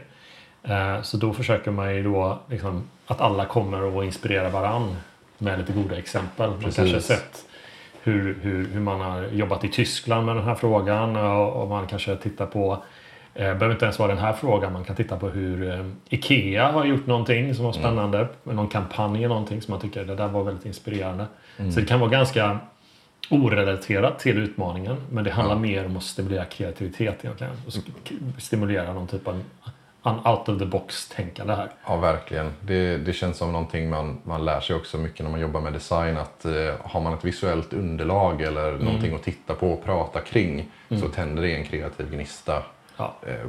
Eh, 0.63 1.01
så 1.01 1.17
då 1.17 1.33
försöker 1.33 1.71
man 1.71 1.95
ju 1.95 2.03
då 2.03 2.39
liksom, 2.49 2.83
att 3.07 3.21
alla 3.21 3.45
kommer 3.45 3.99
att 3.99 4.05
inspirera 4.05 4.49
varann 4.49 4.95
med 5.38 5.59
lite 5.59 5.73
goda 5.73 5.97
exempel. 5.97 6.49
Man 6.49 6.59
Precis. 6.59 6.75
kanske 6.75 7.01
sett 7.01 7.45
hur, 8.03 8.38
hur, 8.41 8.67
hur 8.67 8.79
man 8.79 9.01
har 9.01 9.23
jobbat 9.23 9.63
i 9.63 9.67
Tyskland 9.69 10.25
med 10.25 10.36
den 10.36 10.43
här 10.43 10.55
frågan 10.55 11.15
och, 11.15 11.61
och 11.61 11.67
man 11.69 11.88
kanske 11.88 12.15
tittar 12.15 12.45
på 12.45 12.83
eh, 13.33 13.43
behöver 13.43 13.71
inte 13.71 13.86
ens 13.86 13.99
vara 13.99 14.09
den 14.09 14.17
här 14.23 14.33
frågan. 14.33 14.73
Man 14.73 14.83
kan 14.83 14.95
titta 14.95 15.17
på 15.17 15.29
hur 15.29 15.69
eh, 15.71 15.86
IKEA 16.09 16.71
har 16.71 16.86
gjort 16.86 17.07
någonting 17.07 17.55
som 17.55 17.65
var 17.65 17.71
spännande. 17.71 18.27
Med 18.43 18.55
någon 18.55 18.67
kampanj 18.67 19.17
eller 19.17 19.27
någonting 19.27 19.61
som 19.61 19.71
man 19.71 19.81
tycker 19.81 20.05
det 20.05 20.15
där 20.15 20.27
var 20.27 20.43
väldigt 20.43 20.65
inspirerande. 20.65 21.25
Så 21.57 21.79
det 21.79 21.86
kan 21.86 21.99
vara 21.99 22.09
ganska 22.09 22.59
orelaterat 23.30 24.19
till 24.19 24.38
utmaningen. 24.38 24.97
Men 25.11 25.23
det 25.23 25.32
handlar 25.32 25.55
mer 25.55 25.86
om 25.86 25.97
att 25.97 26.03
stimulera 26.03 26.45
kreativitet 26.45 27.15
egentligen. 27.21 27.53
Och 27.65 27.73
stimulera 28.41 28.93
någon 28.93 29.07
typ 29.07 29.28
av 29.28 29.43
out 30.03 30.49
of 30.49 30.59
the 30.59 30.65
box-tänkande 30.65 31.53
här. 31.53 31.71
Ja, 31.88 31.95
verkligen. 31.95 32.51
Det, 32.61 32.97
det 32.97 33.13
känns 33.13 33.38
som 33.38 33.51
någonting 33.51 33.89
man, 33.89 34.17
man 34.23 34.45
lär 34.45 34.59
sig 34.59 34.76
också 34.76 34.97
mycket 34.97 35.23
när 35.23 35.32
man 35.32 35.39
jobbar 35.39 35.61
med 35.61 35.73
design. 35.73 36.17
Att 36.17 36.45
eh, 36.45 36.51
har 36.84 37.01
man 37.01 37.13
ett 37.13 37.26
visuellt 37.26 37.73
underlag 37.73 38.41
eller 38.41 38.71
någonting 38.71 39.15
att 39.15 39.23
titta 39.23 39.53
på 39.55 39.71
och 39.73 39.84
prata 39.86 40.19
kring 40.21 40.65
så 40.89 41.07
tänder 41.09 41.41
det 41.43 41.55
en 41.55 41.65
kreativ 41.65 42.11
gnista 42.11 42.63
Ja. 42.97 43.15
eh, 43.28 43.45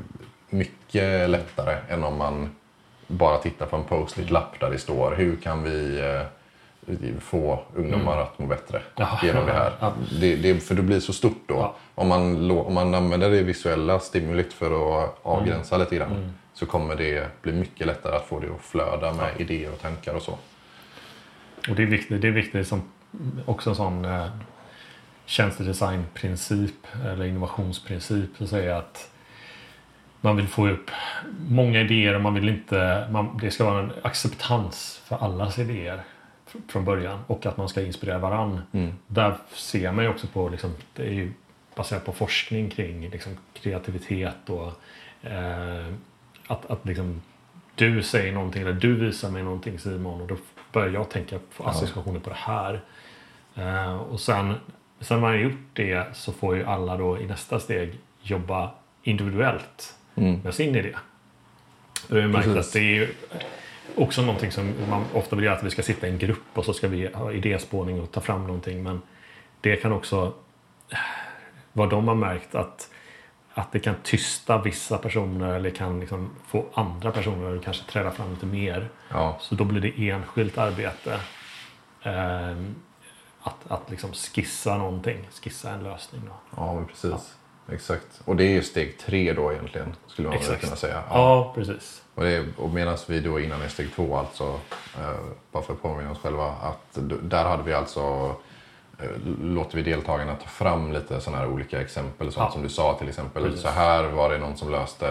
mycket 0.50 1.30
lättare 1.30 1.76
än 1.88 2.04
om 2.04 2.16
man 2.18 2.50
bara 3.06 3.38
tittar 3.38 3.66
på 3.66 3.76
en 3.76 3.84
post-it-lapp 3.84 4.60
där 4.60 4.70
det 4.70 4.78
står 4.78 5.14
hur 5.14 5.36
kan 5.36 5.62
vi 5.62 6.00
eh, 6.00 6.22
få 7.20 7.64
ungdomar 7.74 8.18
att 8.18 8.38
må 8.38 8.46
bättre 8.46 8.82
Ja. 8.96 9.18
genom 9.22 9.46
det 9.46 9.52
här. 9.52 9.72
Ja. 9.80 9.92
Det, 10.20 10.36
det, 10.36 10.60
för 10.60 10.74
det 10.74 10.82
blir 10.82 11.00
så 11.00 11.12
stort 11.12 11.42
då. 11.46 11.54
Ja. 11.54 11.76
Om, 11.94 12.08
man, 12.08 12.50
om 12.50 12.74
man 12.74 12.94
använder 12.94 13.30
det 13.30 13.42
visuella 13.42 13.98
stimulit 13.98 14.52
för 14.52 14.66
att 15.04 15.18
avgränsa 15.22 15.78
lite 15.78 15.96
grann 15.96 16.32
så 16.54 16.66
kommer 16.66 16.96
det 16.96 17.42
bli 17.42 17.52
mycket 17.52 17.86
lättare 17.86 18.16
att 18.16 18.24
få 18.26 18.40
det 18.40 18.46
att 18.46 18.60
flöda 18.62 19.12
med 19.12 19.30
idéer 19.40 19.72
och 19.72 19.80
tankar 19.80 20.14
och 20.14 20.22
så. 20.22 20.38
Och 21.68 21.74
det 21.76 21.82
är 21.82 21.86
viktigt, 21.86 22.22
det 22.22 22.28
är 22.28 22.32
viktigt 22.32 22.68
som 22.68 22.82
också 23.46 23.70
en 23.70 23.76
sån 23.76 24.04
eh, 24.04 24.26
tjänstedesignprincip 25.26 26.86
eller 27.04 27.24
innovationsprincip 27.24 28.30
så 28.38 28.46
säger 28.46 28.68
jag 28.68 28.78
att 28.78 29.10
man 30.20 30.36
vill 30.36 30.48
få 30.48 30.68
upp 30.68 30.90
många 31.48 31.80
idéer 31.80 32.14
och 32.14 32.20
man 32.20 32.34
vill 32.34 32.48
inte, 32.48 33.08
man, 33.10 33.38
det 33.42 33.50
ska 33.50 33.64
vara 33.64 33.78
en 33.82 33.92
acceptans 34.02 35.00
för 35.04 35.16
allas 35.16 35.58
idéer 35.58 36.00
från 36.68 36.84
början 36.84 37.18
och 37.26 37.46
att 37.46 37.56
man 37.56 37.68
ska 37.68 37.82
inspirera 37.82 38.18
varann. 38.18 38.60
Där 39.06 39.36
ser 39.52 39.92
man 39.92 40.04
ju 40.04 40.10
också 40.10 40.26
på, 40.26 40.48
liksom, 40.48 40.70
det 40.94 41.02
är 41.02 41.12
ju 41.12 41.32
baserat 41.74 42.04
på 42.04 42.12
forskning 42.12 42.70
kring 42.70 43.10
liksom, 43.10 43.32
kreativitet 43.54 44.50
och 44.50 44.72
eh, 45.22 45.86
att, 46.46 46.70
att 46.70 46.86
liksom, 46.86 47.22
du 47.74 48.02
säger 48.02 48.32
någonting 48.32 48.62
eller 48.62 48.72
du 48.72 48.94
visar 48.94 49.30
mig 49.30 49.42
någonting 49.42 49.78
Simon 49.78 50.20
och 50.20 50.28
då 50.28 50.36
börjar 50.72 50.92
jag 50.92 51.10
tänka 51.10 51.38
på 51.56 51.64
associationer 51.64 52.20
på 52.20 52.30
det 52.30 52.36
här. 52.38 52.80
Eh, 53.54 53.96
och 53.96 54.20
sen, 54.20 54.54
sen 55.00 55.20
man 55.20 55.30
har 55.30 55.38
gjort 55.38 55.68
det 55.72 56.16
så 56.16 56.32
får 56.32 56.56
ju 56.56 56.64
alla 56.64 56.96
då 56.96 57.18
i 57.20 57.26
nästa 57.26 57.60
steg 57.60 57.98
jobba 58.22 58.70
individuellt 59.02 59.94
med 60.42 60.54
sin 60.54 60.76
idé. 60.76 60.96
Då 62.08 62.14
har 62.14 62.22
vi 62.22 62.28
märkt 62.28 62.48
att 62.48 62.72
det 62.72 62.78
är 62.78 62.94
ju 62.94 63.14
också 63.96 64.22
någonting 64.22 64.50
som 64.52 64.74
man 64.90 65.04
ofta 65.14 65.36
vill 65.36 65.44
göra 65.44 65.56
att 65.56 65.62
vi 65.64 65.70
ska 65.70 65.82
sitta 65.82 66.06
i 66.06 66.10
en 66.10 66.18
grupp 66.18 66.44
och 66.54 66.64
så 66.64 66.72
ska 66.72 66.88
vi 66.88 67.06
ha 67.14 67.32
idéspåning 67.32 68.00
och 68.00 68.10
ta 68.12 68.20
fram 68.20 68.46
någonting 68.46 68.82
men 68.82 69.02
det 69.60 69.76
kan 69.76 69.92
också 69.92 70.32
vad 71.72 71.90
de 71.90 72.08
har 72.08 72.14
märkt 72.14 72.54
att 72.54 72.90
att 73.54 73.72
det 73.72 73.80
kan 73.80 73.94
tysta 74.02 74.62
vissa 74.62 74.98
personer 74.98 75.54
eller 75.54 75.70
kan 75.70 76.00
liksom 76.00 76.30
få 76.46 76.64
andra 76.74 77.12
personer 77.12 77.56
att 77.56 77.64
kanske 77.64 77.84
träda 77.84 78.10
fram 78.10 78.30
lite 78.30 78.46
mer. 78.46 78.88
Ja, 79.08 79.36
Så 79.40 79.54
då 79.54 79.64
blir 79.64 79.80
det 79.80 80.10
enskilt 80.10 80.58
arbete. 80.58 81.20
ehm, 82.02 82.74
att 83.40 83.70
att 83.70 83.90
liksom 83.90 84.12
skissa 84.12 84.78
någonting, 84.78 85.28
skissa 85.42 85.70
en 85.70 85.82
lösning. 85.82 86.22
Då. 86.26 86.32
ja 86.56 86.74
men 86.74 86.86
precis. 86.86 87.34
Exakt. 87.72 88.20
Och 88.24 88.36
det 88.36 88.44
är 88.44 88.50
ju 88.50 88.62
steg 88.62 88.98
tre 88.98 89.32
då 89.32 89.52
egentligen, 89.52 89.94
skulle 90.06 90.28
man 90.28 90.36
Exakt. 90.36 90.60
kunna 90.60 90.76
säga. 90.76 91.02
Ja, 91.10 91.52
precis. 91.54 92.02
Och, 92.14 92.22
det, 92.24 92.44
och 92.56 92.70
medan 92.70 92.96
vi 93.08 93.20
då 93.20 93.40
innan 93.40 93.62
är 93.62 93.68
steg 93.68 93.88
två, 93.94 94.16
alltså, 94.16 94.44
eh, 94.98 95.16
bara 95.52 95.62
för 95.62 95.72
att 95.72 95.82
påminna 95.82 96.10
oss 96.10 96.18
själva, 96.18 96.46
att 96.46 96.98
där 97.22 97.44
hade 97.44 97.62
vi 97.62 97.72
alltså 97.72 98.34
eh, 98.98 99.10
låter 99.42 99.76
vi 99.76 99.82
deltagarna 99.82 100.34
ta 100.34 100.46
fram 100.48 100.92
lite 100.92 101.20
sådana 101.20 101.42
här 101.42 101.48
olika 101.50 101.80
exempel. 101.80 102.32
Sånt 102.32 102.44
Ja. 102.48 102.52
som 102.52 102.62
du 102.62 102.68
sa 102.68 102.94
till 102.98 103.08
exempel. 103.08 103.42
Precis. 103.42 103.60
Så 103.62 103.68
här 103.68 104.04
var 104.04 104.30
det 104.30 104.38
någon 104.38 104.56
som 104.56 104.70
löste 104.70 105.06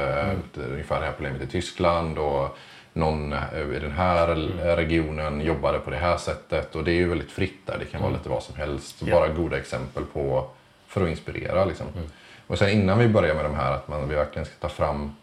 det, 0.53 0.62
ungefär 0.62 0.99
det 0.99 1.06
här 1.06 1.14
problemet 1.14 1.41
i 1.41 1.47
Tyskland. 1.47 2.18
Och 2.18 2.58
någon 2.93 3.34
eh, 3.34 3.76
i 3.76 3.80
den 3.80 3.91
här 3.91 4.28
regionen 4.76 5.41
jobbade 5.41 5.80
på 5.80 5.89
det 5.89 5.97
här 5.97 6.18
sättet. 6.18 6.76
Och 6.76 6.84
det 6.84 6.91
är 6.91 6.95
ju 6.95 7.10
väldigt 7.10 7.32
fritt 7.32 7.60
där. 7.68 7.78
Det 7.80 7.86
kan 7.86 8.01
vara 8.01 8.12
lite 8.14 8.30
vad 8.30 8.43
som 8.43 8.56
helst. 8.56 8.95
Ja. 8.99 9.16
Bara 9.20 9.28
goda 9.28 9.58
exempel 9.58 10.03
på, 10.14 10.47
för 10.88 11.03
att 11.03 11.10
inspirera. 11.10 11.66
Liksom. 11.66 11.88
Och 12.48 12.58
sen 12.58 12.70
innan 12.70 13.00
vi 13.00 13.08
börjar 13.08 13.36
med 13.36 13.46
de 13.46 13.56
här, 13.56 13.72
att 13.72 13.88
man 13.88 14.10
vi 14.10 14.16
verkligen 14.16 14.46
ska 14.46 14.56
ta 14.60 14.70
fram 14.70 15.16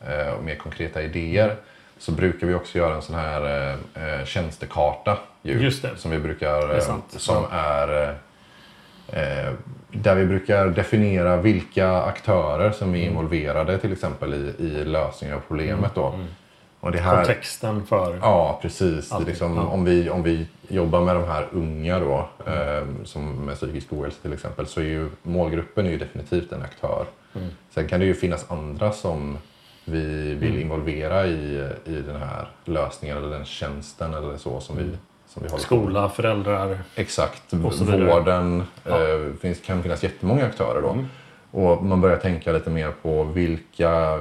eh, 0.00 0.40
mer 0.44 0.54
konkreta 0.54 1.02
idéer 1.02 1.56
så 1.98 2.12
brukar 2.12 2.46
vi 2.46 2.54
också 2.54 2.78
göra 2.78 2.94
en 2.94 3.02
sån 3.02 3.14
här 3.14 3.70
eh, 3.96 4.18
eh, 4.18 4.24
tjänstekarta. 4.24 5.18
Ju. 5.42 5.70
Som 5.96 6.10
vi 6.10 6.18
brukar, 6.18 6.74
eh, 6.74 6.80
som 7.08 7.44
är 7.52 8.02
eh, 8.02 8.08
eh, 9.22 9.52
där 9.92 10.14
vi 10.14 10.26
brukar 10.26 10.66
definiera 10.66 11.36
vilka 11.36 12.02
aktörer 12.02 12.70
som 12.70 12.88
Mm. 12.88 13.00
är 13.00 13.06
involverade 13.06 13.78
till 13.78 13.92
exempel 13.92 14.34
i, 14.34 14.64
i 14.64 14.84
lösningen 14.84 15.36
av 15.36 15.40
problemet. 15.48 15.94
Då. 15.94 16.14
Och 16.82 16.92
det 16.92 16.98
här, 16.98 17.16
Kontexten 17.16 17.86
för... 17.86 18.18
Ja, 18.22 18.58
precis. 18.62 19.12
Allting, 19.12 19.28
Liksom, 19.28 19.56
ja. 19.56 19.62
om, 19.62 19.84
vi, 19.84 20.10
om 20.10 20.22
vi 20.22 20.46
jobbar 20.68 21.00
med 21.00 21.16
de 21.16 21.24
här 21.24 21.48
unga 21.52 21.98
då, 21.98 22.28
eh, 22.46 22.84
som 23.04 23.44
med 23.44 23.56
psykisk 23.56 23.92
ohälsa 23.92 24.18
till 24.22 24.32
exempel, 24.32 24.66
så 24.66 24.80
är 24.80 24.84
ju 24.84 25.10
målgruppen 25.22 25.86
är 25.86 25.90
ju 25.90 25.98
definitivt 25.98 26.52
en 26.52 26.62
aktör. 26.62 27.06
Mm. 27.34 27.48
Sen 27.70 27.88
kan 27.88 28.00
det 28.00 28.06
ju 28.06 28.14
finnas 28.14 28.50
andra 28.50 28.92
som 28.92 29.38
vi 29.84 30.34
vill 30.34 30.60
involvera 30.60 31.26
i, 31.26 31.68
i 31.84 31.94
den 32.06 32.16
här 32.16 32.48
lösningen 32.64 33.16
eller 33.16 33.30
den 33.30 33.44
tjänsten 33.44 34.14
eller 34.14 34.36
så 34.36 34.60
som 34.60 34.76
vi, 34.76 34.82
som 35.26 35.42
vi 35.42 35.48
håller 35.48 35.50
på. 35.50 35.58
Skola, 35.58 36.08
föräldrar. 36.08 36.78
Exakt. 36.94 37.52
Och 37.64 37.74
så 37.74 37.84
vidare. 37.84 38.04
Vården. 38.04 38.64
Ja. 38.84 38.96
Mm. 38.98 39.26
Eh, 39.30 39.36
finns, 39.36 39.60
kan 39.60 39.82
finnas 39.82 40.02
jättemånga 40.02 40.46
aktörer 40.46 40.82
då. 40.82 41.04
Och 41.50 41.84
man 41.84 42.00
börjar 42.00 42.16
tänka 42.16 42.52
lite 42.52 42.70
mer 42.70 42.92
på 43.02 43.24
vilka 43.24 44.18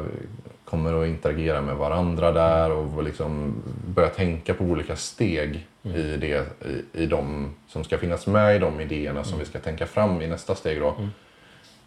kommer 0.72 1.02
att 1.02 1.08
interagera 1.08 1.62
med 1.62 1.76
varandra 1.76 2.32
där 2.32 2.72
och 2.72 3.04
liksom 3.04 3.56
börja 3.88 4.10
tänka 4.10 4.54
på 4.54 4.64
olika 4.64 4.96
steg 4.96 5.68
i, 5.84 6.18
det, 6.18 6.48
i, 6.66 7.04
i 7.04 7.06
de 7.06 7.54
som 7.68 7.84
ska 7.84 7.98
finnas 7.98 8.28
med 8.28 8.56
i 8.56 8.60
de 8.60 8.82
idéerna 8.82 9.24
som 9.24 9.40
vi 9.40 9.46
ska 9.46 9.60
tänka 9.60 9.86
fram 9.86 10.22
i 10.22 10.28
nästa 10.28 10.56
steg. 10.56 10.80
Då. 10.80 10.96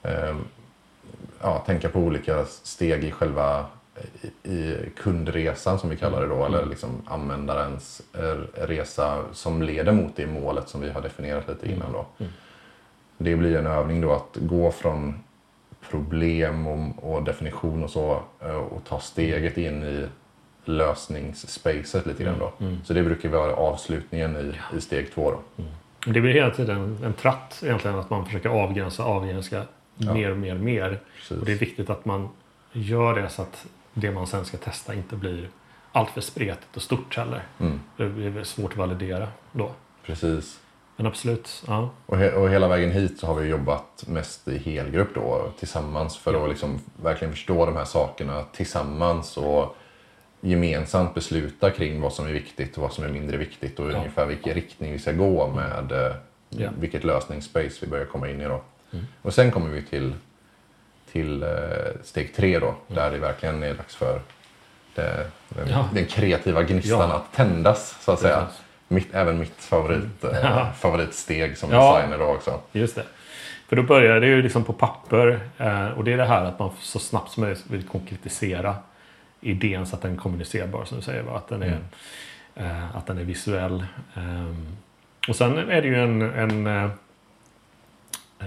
Ehm, 0.02 0.44
ja, 1.42 1.62
tänka 1.66 1.88
på 1.88 1.98
olika 1.98 2.44
steg 2.44 3.04
i 3.04 3.10
själva 3.10 3.66
i, 4.42 4.52
i 4.52 4.92
kundresan 4.96 5.78
som 5.78 5.90
vi 5.90 5.96
kallar 5.96 6.20
det 6.20 6.28
då, 6.28 6.44
eller 6.44 6.66
liksom 6.66 7.02
användarens 7.06 8.02
resa 8.54 9.22
som 9.32 9.62
leder 9.62 9.92
mot 9.92 10.16
det 10.16 10.26
målet 10.26 10.68
som 10.68 10.80
vi 10.80 10.90
har 10.90 11.00
definierat 11.00 11.48
lite 11.48 11.72
innan. 11.72 11.92
Då. 11.92 12.06
Det 13.18 13.36
blir 13.36 13.56
en 13.56 13.66
övning 13.66 14.00
då 14.00 14.12
att 14.12 14.36
gå 14.36 14.70
från 14.70 15.23
problem 15.90 16.66
och, 16.66 17.12
och 17.14 17.24
definition 17.24 17.84
och 17.84 17.90
så 17.90 18.22
eh, 18.40 18.56
och 18.56 18.84
ta 18.84 19.00
steget 19.00 19.58
in 19.58 19.82
i 19.82 20.06
lösningsspacet 20.64 22.06
lite 22.06 22.24
grann 22.24 22.38
då. 22.38 22.52
Så 22.84 22.92
det 22.92 23.02
brukar 23.02 23.28
vara 23.28 23.54
avslutningen 23.56 24.36
i, 24.36 24.76
i 24.76 24.80
steg 24.80 25.12
två 25.14 25.30
då. 25.30 25.64
Det 26.12 26.20
blir 26.20 26.32
hela 26.32 26.50
tiden 26.50 26.98
en 27.04 27.12
tratt 27.12 27.60
egentligen 27.64 27.98
att 27.98 28.10
man 28.10 28.26
försöker 28.26 28.48
avgränsa, 28.48 29.04
avgränsa 29.04 29.62
mer 29.96 30.30
och 30.30 30.36
mer 30.36 30.54
och 30.54 30.60
mer. 30.60 31.00
Precis. 31.16 31.38
Och 31.38 31.46
det 31.46 31.52
är 31.52 31.56
viktigt 31.56 31.90
att 31.90 32.04
man 32.04 32.28
gör 32.72 33.22
det 33.22 33.28
så 33.28 33.42
att 33.42 33.66
det 33.94 34.10
man 34.10 34.26
sen 34.26 34.44
ska 34.44 34.56
testa 34.56 34.94
inte 34.94 35.16
blir 35.16 35.48
alltför 35.92 36.20
spretigt 36.20 36.76
och 36.76 36.82
stort 36.82 37.16
heller. 37.16 37.42
Mm. 37.60 37.80
Det 37.96 38.08
blir 38.08 38.44
svårt 38.44 38.72
att 38.72 38.78
validera 38.78 39.28
då. 39.52 39.70
Precis. 40.06 40.60
Men 40.96 41.06
absolut, 41.06 41.62
ja. 41.66 41.90
Och, 42.06 42.18
he 42.18 42.32
och 42.32 42.50
hela 42.50 42.68
vägen 42.68 42.90
hit 42.92 43.18
så 43.18 43.26
har 43.26 43.34
vi 43.34 43.48
jobbat 43.48 44.04
mest 44.06 44.48
i 44.48 44.58
helgrupp 44.58 45.14
då 45.14 45.52
tillsammans 45.58 46.16
för 46.18 46.44
att 46.44 46.48
liksom 46.50 46.80
verkligen 47.02 47.32
förstå 47.32 47.66
de 47.66 47.76
här 47.76 47.84
sakerna 47.84 48.42
tillsammans 48.52 49.36
och 49.36 49.76
gemensamt 50.40 51.14
besluta 51.14 51.70
kring 51.70 52.00
vad 52.00 52.12
som 52.12 52.26
är 52.26 52.32
viktigt 52.32 52.76
och 52.76 52.82
vad 52.82 52.92
som 52.92 53.04
är 53.04 53.08
mindre 53.08 53.36
viktigt 53.36 53.78
och 53.78 53.90
Ja. 53.92 53.96
ungefär 53.96 54.26
vilken 54.26 54.54
riktning 54.54 54.92
vi 54.92 54.98
ska 54.98 55.12
gå 55.12 55.46
med 55.48 55.92
eh, 55.92 56.16
Ja. 56.48 56.62
Mm. 56.68 56.74
vilket 56.80 57.04
lösningsspace 57.04 57.78
vi 57.80 57.86
börjar 57.86 58.04
komma 58.04 58.28
in 58.30 58.40
i 58.40 58.44
då. 58.44 58.60
Och 59.22 59.34
sen 59.34 59.50
kommer 59.50 59.70
vi 59.70 59.82
till, 59.82 60.14
till 61.12 61.42
eh, 61.42 61.48
steg 62.02 62.34
tre 62.34 62.58
då, 62.58 62.74
där 62.88 63.10
det 63.10 63.18
verkligen 63.18 63.62
är 63.62 63.74
dags 63.74 63.96
för 63.96 64.20
det, 64.94 65.30
den, 65.48 65.68
Ja. 65.68 65.88
den 65.94 66.06
kreativa 66.06 66.62
gnistan 66.62 67.08
Ja. 67.10 67.16
att 67.16 67.32
tändas 67.32 67.96
så 68.04 68.12
att 68.12 68.20
säga. 68.20 68.44
Precis. 68.44 68.60
Mitt, 68.88 69.14
även 69.14 69.38
mitt 69.38 69.56
favorit, 69.62 70.24
eh, 70.24 70.30
Ja. 70.42 70.72
favoritsteg 70.78 71.58
som 71.58 71.70
Ja. 71.72 71.94
designer 71.96 72.18
då 72.18 72.24
också. 72.24 72.60
Just 72.72 72.94
det. 72.94 73.04
För 73.68 73.76
då 73.76 73.82
börjar 73.82 74.20
det 74.20 74.26
ju 74.26 74.42
liksom 74.42 74.64
på 74.64 74.72
papper. 74.72 75.40
Eh, 75.58 75.88
och 75.88 76.04
det 76.04 76.12
är 76.12 76.16
det 76.16 76.24
här 76.24 76.44
att 76.44 76.58
man 76.58 76.70
så 76.80 76.98
snabbt 76.98 77.30
som 77.32 77.42
möjligt 77.42 77.64
vill 77.70 77.82
konkretisera 77.82 78.76
idén 79.40 79.86
så 79.86 79.96
att 79.96 80.02
den 80.02 80.12
är 80.12 80.16
kommunicerbar 80.16 80.84
som 80.84 80.96
du 80.96 81.02
säger. 81.02 81.22
Va? 81.22 81.36
Att, 81.36 81.48
den 81.48 81.62
är, 81.62 81.78
eh, 82.54 82.96
att 82.96 83.06
den 83.06 83.18
är 83.18 83.24
visuell. 83.24 83.84
Ehm, 84.14 84.66
och 85.28 85.36
sen 85.36 85.58
är 85.58 85.82
det 85.82 85.88
ju 85.88 86.02
en, 86.02 86.22
en, 86.22 86.66
eh, 86.66 86.90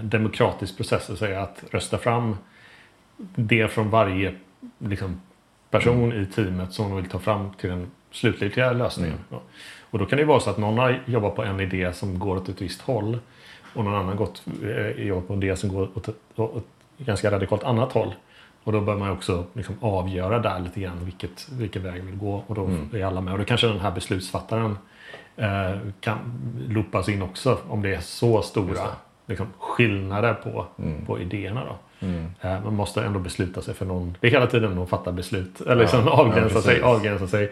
demokratisk 0.01 0.77
process 0.77 1.09
att 1.09 1.17
säga 1.19 1.41
att 1.41 1.63
rösta 1.71 1.97
fram 1.97 2.37
det 3.35 3.67
från 3.71 3.89
varje 3.89 4.35
liksom, 4.79 5.21
person 5.69 6.13
i 6.13 6.25
teamet 6.25 6.73
som 6.73 6.89
de 6.89 6.95
vill 6.95 7.09
ta 7.09 7.19
fram 7.19 7.53
till 7.53 7.69
den 7.69 7.91
slutliga 8.11 8.71
lösningen. 8.71 9.17
Ja. 9.29 9.41
Och 9.97 10.03
då 10.03 10.09
kan 10.09 10.17
det 10.17 10.21
ju 10.21 10.27
vara 10.27 10.39
så 10.39 10.49
att 10.49 10.57
någon 10.57 10.77
har 10.77 10.99
jobbat 11.05 11.35
på 11.35 11.43
en 11.43 11.59
idé 11.59 11.93
som 11.93 12.19
går 12.19 12.35
åt 12.35 12.49
ett 12.49 12.61
visst 12.61 12.81
håll 12.81 13.19
och 13.73 13.83
någon 13.83 13.95
annan 13.95 14.15
gått 14.15 14.43
eh, 14.63 15.07
jobbat 15.07 15.27
på 15.27 15.33
en 15.33 15.43
idé 15.43 15.55
som 15.55 15.69
går 15.69 15.89
åt 15.95 16.07
ett, 16.07 16.15
åt 16.35 16.57
ett 16.57 17.05
ganska 17.05 17.31
radikalt 17.31 17.63
annat 17.63 17.91
håll. 17.91 18.15
Och 18.63 18.71
då 18.71 18.81
bör 18.81 18.95
man 18.95 19.11
också 19.11 19.45
liksom 19.53 19.75
avgöra 19.81 20.39
där 20.39 20.59
lite 20.59 20.79
grann 20.79 21.05
vilket, 21.05 21.49
vilken 21.51 21.83
väg 21.83 21.93
vi 21.93 22.01
vill 22.01 22.15
gå. 22.15 22.43
Och 22.47 22.55
då 22.55 22.69
är 22.93 23.05
alla 23.05 23.21
med. 23.21 23.33
Och 23.33 23.39
då 23.39 23.45
kanske 23.45 23.67
den 23.67 23.79
här 23.79 23.91
beslutsfattaren 23.91 24.77
eh, 25.35 25.71
kan 25.99 26.17
loopas 26.69 27.09
in 27.09 27.21
också 27.21 27.57
om 27.69 27.81
det 27.81 27.95
är 27.95 28.01
så 28.01 28.41
stora 28.41 28.87
liksom, 29.25 29.47
skillnader 29.59 30.33
på, 30.33 30.65
på 31.05 31.19
idéerna. 31.19 31.63
Då. 31.65 32.07
Eh, 32.41 32.63
man 32.63 32.73
måste 32.73 33.03
ändå 33.03 33.19
besluta 33.19 33.61
sig 33.61 33.73
för 33.73 33.85
någon. 33.85 34.17
Det 34.19 34.27
är 34.27 34.31
hela 34.31 34.47
tiden 34.47 34.77
att 34.77 34.89
fatta 34.89 35.11
beslut. 35.11 35.61
Eller 35.61 35.75
liksom 35.75 36.05
Ja, 36.05 36.11
avgränsa, 36.11 36.55
ja, 36.55 36.61
sig, 36.61 36.81
avgränsa 36.81 37.27
sig. 37.27 37.51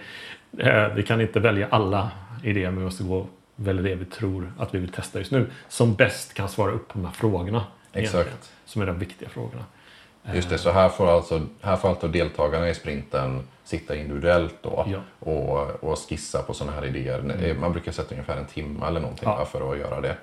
Eh, 0.58 0.88
vi 0.96 1.04
kan 1.04 1.22
inte 1.22 1.40
välja 1.40 1.68
alla 1.70 2.12
idéer 2.50 2.70
men 2.72 2.80
vi 2.80 2.86
måste 2.86 3.04
gå 3.04 3.28
välja 3.56 3.82
det 3.84 3.96
vi 3.96 4.06
tror 4.06 4.54
att 4.60 4.76
vi 4.76 4.80
vill 4.80 4.92
testa 4.92 5.20
just 5.20 5.32
nu. 5.32 5.52
Som 5.70 5.94
bäst 5.96 6.34
kan 6.34 6.50
svara 6.50 6.72
upp 6.72 6.88
på 6.88 6.94
de 6.94 7.06
här 7.06 7.14
frågorna. 7.14 7.66
Exakt. 7.94 8.54
Som 8.66 8.82
är 8.82 8.86
de 8.86 9.00
viktiga 9.00 9.30
frågorna. 9.30 9.66
Just 10.34 10.50
det, 10.50 10.58
så 10.58 10.72
här 10.72 10.90
får 10.90 11.08
alltså, 11.08 11.42
här 11.62 11.76
får 11.76 11.90
alltså 11.90 12.08
deltagarna 12.08 12.70
i 12.70 12.76
sprinten 12.76 13.44
sitta 13.64 13.96
individuellt 13.96 14.56
då 14.62 14.86
Ja. 14.88 15.00
och, 15.20 15.84
och 15.84 16.00
skissa 16.10 16.42
på 16.44 16.54
sådana 16.54 16.76
här 16.76 16.86
idéer. 16.86 17.56
Man 17.60 17.72
brukar 17.72 17.92
sätta 17.92 18.12
ungefär 18.12 18.38
en 18.38 18.46
timme 18.46 18.86
eller 18.88 19.00
någonting 19.00 19.30
Ja. 19.30 19.46
för 19.46 19.72
att 19.72 19.80
göra 19.80 20.02
det. 20.02 20.18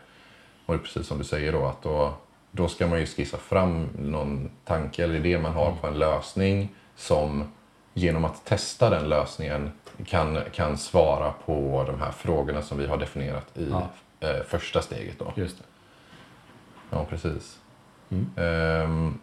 Och 0.66 0.82
precis 0.82 1.06
som 1.06 1.18
du 1.18 1.24
säger 1.24 1.52
då 1.52 1.66
att 1.66 1.82
då, 1.82 2.14
då 2.50 2.68
ska 2.68 2.86
man 2.86 3.00
ju 3.00 3.06
skissa 3.06 3.36
fram 3.36 3.88
någon 3.98 4.50
tanke 4.64 5.04
eller 5.04 5.14
idé 5.14 5.38
man 5.38 5.52
har 5.52 5.72
på 5.80 5.86
en 5.86 5.98
lösning 5.98 6.68
som 6.96 7.52
genom 7.94 8.24
att 8.24 8.44
testa 8.44 8.90
den 8.90 9.08
lösningen 9.08 9.72
kan, 10.06 10.38
kan 10.52 10.76
svara 10.78 11.32
på 11.46 11.84
de 11.86 12.00
här 12.00 12.10
frågorna 12.10 12.62
som 12.62 12.78
vi 12.78 12.86
har 12.86 12.96
definierat 12.96 13.46
i 13.54 13.68
Ja. 13.70 13.88
eh, 14.28 14.42
första 14.48 14.82
steget. 14.82 15.18
Då. 15.18 15.32
Just 15.34 15.58
det. 15.58 15.64
Ja, 16.90 17.04
precis. 17.10 17.58
Mm. 18.10 18.26
Ehm, 18.36 19.18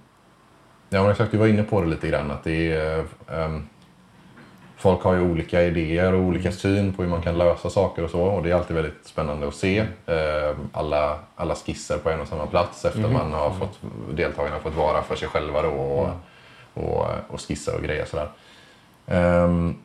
ja, 0.90 1.02
men 1.02 1.12
exakt, 1.12 1.32
du 1.32 1.38
var 1.38 1.48
inne 1.48 1.64
på 1.64 1.82
det 1.82 1.88
lite 1.88 2.08
grann. 2.08 2.32
Att 2.32 2.44
det 2.44 2.72
är, 2.74 3.06
ehm, 3.32 3.68
folk 4.78 5.02
har 5.04 5.14
ju 5.14 5.22
olika 5.22 5.64
idéer 5.64 6.14
och 6.14 6.20
olika 6.22 6.52
syn 6.52 6.94
på 6.94 7.04
hur 7.04 7.10
man 7.10 7.22
kan 7.22 7.38
lösa 7.38 7.70
saker 7.70 8.04
och 8.04 8.10
så. 8.10 8.22
Och 8.22 8.44
det 8.44 8.52
är 8.52 8.56
alltid 8.56 8.76
väldigt 8.76 9.06
spännande 9.08 9.48
att 9.48 9.56
se 9.56 9.86
ehm, 10.06 10.70
alla, 10.74 11.20
alla 11.36 11.56
skisser 11.56 11.98
på 11.98 12.10
en 12.10 12.22
och 12.22 12.28
samma 12.28 12.46
plats 12.46 12.86
efter 12.86 13.00
Mm. 13.00 13.14
man 13.14 13.34
har 13.34 13.52
fått, 13.52 13.80
deltagarna 14.14 14.56
har 14.56 14.62
fått 14.62 14.76
vara 14.76 15.02
för 15.04 15.16
sig 15.16 15.28
själva 15.28 15.62
då 15.62 15.70
och, 15.70 16.06
Mm. 16.08 16.18
och, 16.90 17.08
och 17.28 17.42
skissa 17.48 17.76
och 17.76 17.82
grejer 17.84 18.06
sådär. 18.06 18.30
Ehm, 19.08 19.76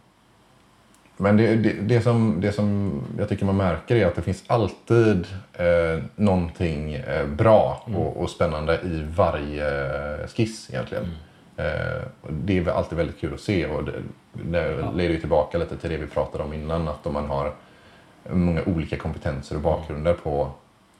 men 1.16 1.36
det, 1.36 1.56
det, 1.56 1.72
det, 1.72 2.00
som, 2.00 2.40
det 2.40 2.52
som 2.52 3.00
jag 3.18 3.28
tycker 3.28 3.46
man 3.46 3.56
märker 3.56 3.96
är 3.96 4.06
att 4.06 4.14
det 4.14 4.22
finns 4.22 4.44
alltid 4.46 5.26
eh, 5.52 6.02
någonting 6.16 6.94
eh, 6.94 7.26
bra 7.26 7.82
och, 7.94 8.16
och 8.16 8.30
spännande 8.30 8.74
i 8.74 9.06
varje 9.16 9.68
skiss 10.28 10.70
egentligen. 10.70 11.04
Eh, 11.56 12.02
och 12.20 12.32
det 12.32 12.58
är 12.58 12.68
alltid 12.68 12.98
väldigt 12.98 13.20
kul 13.20 13.34
att 13.34 13.40
se 13.40 13.66
och 13.66 13.84
det, 13.84 13.92
det 14.32 14.90
leder 14.94 15.14
ju 15.14 15.20
tillbaka 15.20 15.58
lite 15.58 15.76
till 15.76 15.90
det 15.90 15.96
vi 15.96 16.06
pratade 16.06 16.44
om 16.44 16.52
innan 16.52 16.88
att 16.88 17.06
om 17.06 17.12
man 17.12 17.26
har 17.26 17.52
många 18.30 18.62
olika 18.66 18.96
kompetenser 18.96 19.56
och 19.56 19.62
bakgrunder 19.62 20.14
på 20.14 20.50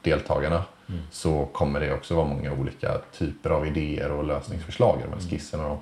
deltagarna 0.03 0.65
så 1.11 1.47
kommer 1.53 1.81
det 1.81 1.95
också 1.95 2.15
vara 2.15 2.27
många 2.27 2.53
olika 2.53 2.99
typer 3.13 3.51
av 3.51 3.67
idéer 3.67 4.11
och 4.11 4.25
lösningsförslag 4.25 4.99
i 4.99 5.03
de 5.03 5.13
här 5.13 5.31
skisserna. 5.31 5.69
Då. 5.69 5.79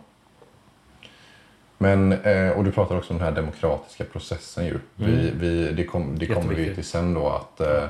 Men, 1.83 2.13
eh, 2.13 2.51
och 2.51 2.65
du 2.65 2.73
pratar 2.73 2.97
också 2.97 3.13
om 3.13 3.19
den 3.19 3.29
här 3.29 3.35
demokratiska 3.35 4.05
processen 4.05 4.65
ju. 4.67 4.79
Vi, 4.95 5.31
vi, 5.31 5.73
det 5.73 5.85
kom, 5.85 6.19
det 6.19 6.27
kommer 6.27 6.55
vi 6.55 6.75
till 6.75 6.85
sen 6.85 7.15
då 7.15 7.29
att 7.29 7.61
eh, 7.61 7.85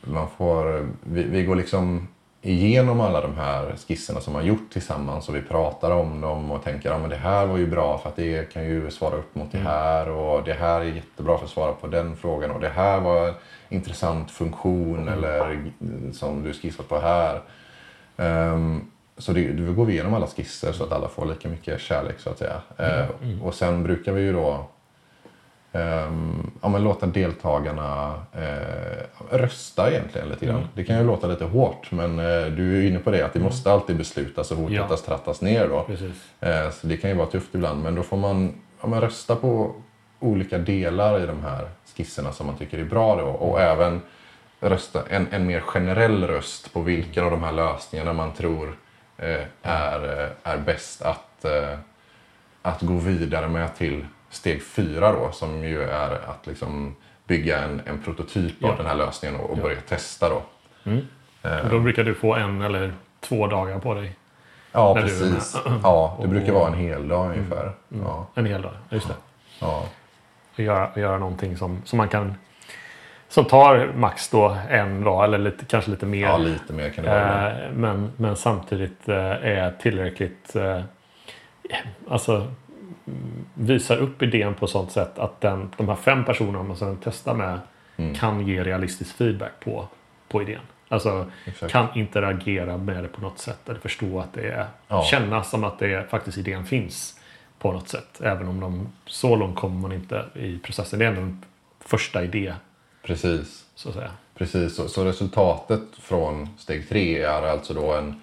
man 0.00 0.28
får, 0.36 0.88
vi, 1.02 1.22
vi 1.22 1.42
går 1.42 1.56
liksom 1.56 2.08
igenom 2.42 3.00
alla 3.00 3.20
de 3.20 3.34
här 3.36 3.76
skisserna 3.76 4.20
som 4.20 4.32
man 4.32 4.46
gjort 4.46 4.72
tillsammans 4.72 5.28
och 5.28 5.34
vi 5.34 5.42
pratar 5.42 5.90
om 5.90 6.20
dem 6.20 6.50
och 6.50 6.64
tänker 6.64 6.90
att 6.90 7.02
ja, 7.02 7.08
det 7.08 7.16
här 7.16 7.46
var 7.46 7.58
ju 7.58 7.66
bra 7.66 7.98
för 7.98 8.08
att 8.08 8.16
det 8.16 8.52
kan 8.52 8.64
ju 8.64 8.90
svara 8.90 9.16
upp 9.16 9.34
mot 9.34 9.52
det 9.52 9.58
här 9.58 10.08
och 10.08 10.44
det 10.44 10.52
här 10.52 10.80
är 10.80 10.84
jättebra 10.84 11.38
för 11.38 11.44
att 11.44 11.50
svara 11.50 11.72
på 11.72 11.86
den 11.86 12.16
frågan 12.16 12.50
och 12.50 12.60
det 12.60 12.68
här 12.68 13.00
var 13.00 13.28
en 13.28 13.34
intressant 13.68 14.30
funktion 14.30 15.08
eller 15.08 15.58
som 16.12 16.42
du 16.42 16.52
skissat 16.52 16.88
på 16.88 16.98
här. 16.98 17.40
Ehm, 18.16 18.80
så 19.20 19.32
det, 19.32 19.40
vi 19.40 19.72
går 19.72 19.90
igenom 19.90 20.14
alla 20.14 20.26
skisser 20.26 20.72
så 20.72 20.84
att 20.84 20.92
alla 20.92 21.08
får 21.08 21.26
lika 21.26 21.48
mycket 21.48 21.80
kärlek 21.80 22.20
så 22.20 22.30
att 22.30 22.38
säga. 22.38 22.60
Eh, 22.76 23.06
och 23.42 23.54
sen 23.54 23.82
brukar 23.82 24.12
vi 24.12 24.20
ju 24.20 24.32
då 24.32 24.66
ehm, 25.72 26.50
ja, 26.62 26.68
men 26.68 26.84
låta 26.84 27.06
deltagarna 27.06 28.14
eh, 28.32 29.36
rösta 29.36 29.90
egentligen 29.90 30.28
lite 30.28 30.46
grann. 30.46 30.68
Det 30.74 30.84
kan 30.84 30.98
ju 30.98 31.04
låta 31.04 31.26
lite 31.26 31.44
hårt 31.44 31.92
men 31.92 32.18
eh, 32.18 32.46
du 32.46 32.76
är 32.76 32.80
ju 32.80 32.88
inne 32.88 32.98
på 32.98 33.10
det 33.10 33.22
att 33.22 33.32
det 33.32 33.40
måste 33.40 33.72
alltid 33.72 33.96
beslutas 33.96 34.50
och 34.50 34.56
hotas, 34.56 35.02
trattas 35.02 35.40
ner 35.40 35.68
då. 35.68 35.86
Eh, 36.40 36.70
så 36.70 36.86
det 36.86 36.96
kan 36.96 37.10
ju 37.10 37.16
vara 37.16 37.28
tufft 37.28 37.54
ibland 37.54 37.82
men 37.82 37.94
då 37.94 38.02
får 38.02 38.16
man, 38.16 38.54
ja, 38.80 38.88
man 38.88 39.00
rösta 39.00 39.36
på 39.36 39.74
olika 40.20 40.58
delar 40.58 41.22
i 41.22 41.26
de 41.26 41.42
här 41.42 41.68
skisserna 41.96 42.32
som 42.32 42.46
man 42.46 42.56
tycker 42.56 42.78
är 42.78 42.84
bra 42.84 43.16
då 43.16 43.26
och 43.26 43.60
även 43.60 44.00
rösta 44.60 45.02
en, 45.08 45.26
en 45.30 45.46
mer 45.46 45.60
generell 45.60 46.26
röst 46.26 46.72
på 46.72 46.80
vilken 46.80 47.24
av 47.24 47.30
de 47.30 47.42
här 47.42 47.52
lösningarna 47.52 48.12
man 48.12 48.32
tror 48.32 48.76
är, 49.62 50.22
eh, 50.22 50.52
är 50.52 50.58
bäst 50.58 51.02
att, 51.02 51.44
eh, 51.44 51.78
att 52.62 52.80
gå 52.82 52.94
vidare 52.94 53.48
med 53.48 53.76
till 53.76 54.06
steg 54.30 54.62
fyra 54.62 55.12
då 55.12 55.32
som 55.32 55.64
ju 55.64 55.82
är 55.82 56.10
att 56.30 56.46
liksom 56.46 56.96
bygga 57.26 57.58
en, 57.58 57.82
en 57.86 58.02
prototyp 58.02 58.54
Ja. 58.58 58.68
av 58.70 58.76
den 58.76 58.86
här 58.86 58.94
lösningen 58.94 59.40
och, 59.40 59.50
och 59.50 59.56
börja 59.58 59.80
testa 59.80 60.28
då. 60.28 60.42
Och 61.62 61.68
då 61.70 61.80
brukar 61.80 62.04
du 62.04 62.14
få 62.14 62.34
en 62.34 62.62
eller 62.62 62.94
två 63.20 63.46
dagar 63.46 63.78
på 63.78 63.94
dig 63.94 64.16
Ja, 64.72 64.94
precis. 64.94 65.56
Ja, 65.82 66.16
det 66.18 66.22
Och- 66.24 66.28
brukar 66.30 66.52
vara 66.52 66.66
en 66.68 66.74
hel 66.78 67.08
dag 67.08 67.30
ungefär. 67.30 67.72
Ja, 67.88 68.26
En 68.34 68.46
hel 68.46 68.62
dag, 68.62 68.72
just 68.90 69.08
det. 69.08 69.14
ja, 69.60 69.84
Att 70.52 70.58
göra, 70.58 70.90
göra 70.96 71.18
någonting 71.18 71.56
som, 71.56 71.82
som 71.84 71.96
man 71.96 72.08
kan... 72.08 72.34
Som 73.30 73.44
tar 73.44 73.92
max 73.96 74.28
då 74.28 74.56
en 74.70 75.04
dag 75.04 75.24
eller 75.24 75.38
lite, 75.38 75.64
kanske 75.64 75.90
lite 75.90 76.06
mer. 76.06 76.20
ja, 76.26 76.38
lite 76.38 76.72
mer 76.72 76.90
kan 76.90 77.04
det 77.04 77.10
vara. 77.10 77.64
Eh, 77.64 77.72
men, 77.72 78.12
men 78.16 78.36
samtidigt 78.36 79.08
eh, 79.08 79.16
är 79.30 79.70
tillräckligt... 79.70 80.56
Eh, 80.56 80.80
alltså 82.08 82.52
visar 83.54 83.96
upp 83.96 84.22
idén 84.22 84.54
på 84.54 84.66
sånt 84.66 84.92
sätt 84.92 85.18
att 85.18 85.40
den, 85.40 85.70
de 85.76 85.88
här 85.88 85.96
fem 85.96 86.24
personerna 86.24 86.62
man 86.62 86.76
sedan 86.76 86.98
testar 87.04 87.34
med 87.34 87.58
Mm. 87.96 88.14
kan 88.14 88.46
ge 88.46 88.64
realistisk 88.64 89.16
feedback 89.16 89.52
på, 89.60 89.88
på 90.28 90.42
idén. 90.42 90.60
Alltså 90.88 91.30
Exakt. 91.44 91.72
kan 91.72 91.86
interagera 91.94 92.76
med 92.76 93.04
det 93.04 93.08
på 93.08 93.20
något 93.20 93.38
sätt 93.38 93.68
eller 93.68 93.80
förstå 93.80 94.20
att 94.20 94.32
det 94.32 94.48
är... 94.48 94.66
Ja. 94.88 95.02
Känna 95.02 95.42
som 95.42 95.64
att 95.64 95.78
det 95.78 95.94
är, 95.94 96.02
faktiskt 96.02 96.38
idén 96.38 96.66
finns 96.66 97.20
på 97.58 97.72
något 97.72 97.88
sätt. 97.88 98.20
Även 98.20 98.48
om 98.48 98.60
de, 98.60 98.88
så 99.06 99.36
långt 99.36 99.56
kommer 99.56 99.80
man 99.80 99.92
inte 99.92 100.24
i 100.34 100.58
processen. 100.58 100.98
Det 100.98 101.04
är 101.04 101.08
ändå 101.08 101.20
en 101.20 101.44
första 101.80 102.22
idé, 102.24 102.54
Precis. 103.02 103.64
så. 103.74 103.92
Precis, 104.34 104.76
så, 104.76 104.88
så 104.88 105.04
resultatet 105.04 105.82
från 105.98 106.48
steg 106.58 106.88
tre 106.88 107.22
är 107.22 107.42
alltså 107.42 107.74
då 107.74 107.92
en, 107.92 108.20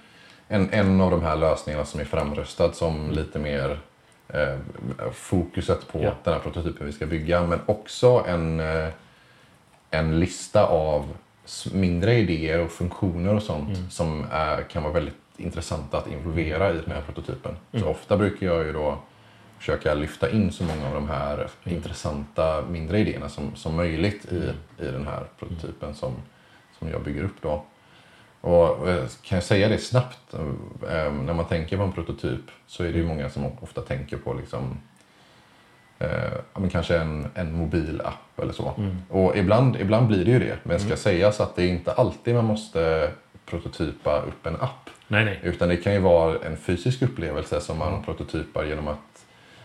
en, 0.48 0.70
en 0.74 1.02
av 1.02 1.12
de 1.12 1.24
här 1.24 1.36
lösningarna 1.36 1.86
som 1.86 2.00
är 2.00 2.06
framröstad 2.06 2.74
som 2.74 3.12
lite 3.12 3.40
mer 3.40 3.80
eh, 4.30 4.58
fokuset 5.14 5.88
på 5.92 6.04
Ja. 6.04 6.12
den 6.24 6.34
här 6.34 6.40
prototypen 6.42 6.86
vi 6.88 6.94
ska 6.94 7.06
bygga. 7.06 7.44
Men 7.44 7.60
också 7.66 8.24
en, 8.28 8.60
eh, 8.60 8.90
en 9.92 10.20
lista 10.20 10.66
av 10.66 11.06
mindre 11.74 12.14
idéer 12.16 12.60
och 12.60 12.72
funktioner 12.72 13.34
och 13.36 13.44
sånt 13.44 13.94
som 13.94 14.26
är, 14.32 14.64
kan 14.64 14.84
vara 14.84 14.94
väldigt 14.94 15.14
intressanta 15.38 15.98
att 15.98 16.08
involvera 16.08 16.70
i 16.70 16.74
den 16.74 16.92
här 16.92 17.02
prototypen. 17.02 17.56
Så 17.80 17.88
ofta 17.88 18.18
brukar 18.18 18.48
jag 18.48 18.66
ju 18.66 18.74
då 18.74 18.98
försöka 19.58 19.94
lyfta 19.94 20.32
in 20.32 20.52
så 20.52 20.64
många 20.64 20.88
av 20.88 20.94
de 20.94 21.10
här 21.10 21.48
intressanta 21.64 22.62
mindre 22.62 23.00
idéerna 23.00 23.30
som, 23.30 23.56
som 23.56 23.76
möjligt 23.76 24.26
i, 24.26 24.54
i 24.84 24.86
den 24.86 25.06
här 25.08 25.24
prototypen 25.40 25.94
som, 25.96 26.14
som 26.80 26.90
jag 26.90 27.02
bygger 27.04 27.24
upp. 27.24 27.42
Då. 27.42 27.64
Och 28.42 28.88
kan 29.22 29.36
jag 29.36 29.44
säga 29.44 29.70
det 29.70 29.78
snabbt? 29.78 30.34
eh, 30.34 31.14
När 31.14 31.34
man 31.34 31.46
tänker 31.46 31.78
på 31.78 31.84
en 31.84 31.92
prototyp 31.92 32.42
så 32.68 32.84
är 32.84 32.92
det 32.92 32.98
ju 32.98 33.06
många 33.08 33.30
som 33.30 33.46
ofta 33.62 33.82
tänker 33.82 34.18
på 34.18 34.34
liksom, 34.34 34.78
eh, 36.00 36.70
kanske 36.72 36.98
en, 36.98 37.28
en 37.34 37.54
mobil 37.54 38.02
app 38.06 38.40
eller 38.40 38.54
så. 38.54 38.74
Och 39.10 39.38
ibland, 39.38 39.76
ibland 39.76 40.08
blir 40.08 40.26
det 40.26 40.32
ju 40.32 40.40
det. 40.40 40.58
Men 40.64 40.80
ska 40.80 40.96
sägas 40.96 41.40
att 41.42 41.56
det 41.56 41.64
är 41.64 41.70
inte 41.70 41.92
alltid 41.92 42.36
man 42.36 42.46
måste 42.46 43.12
prototypa 43.46 44.22
upp 44.22 44.46
en 44.46 44.56
app. 44.56 44.90
Nej, 45.08 45.26
nej. 45.26 45.40
Utan 45.44 45.70
det 45.70 45.78
kan 45.78 45.94
ju 45.94 46.00
vara 46.00 46.40
en 46.46 46.58
fysisk 46.58 47.02
upplevelse 47.02 47.62
som 47.62 47.78
man 47.78 48.04
prototypar 48.04 48.64
genom 48.64 48.88
att 48.88 49.17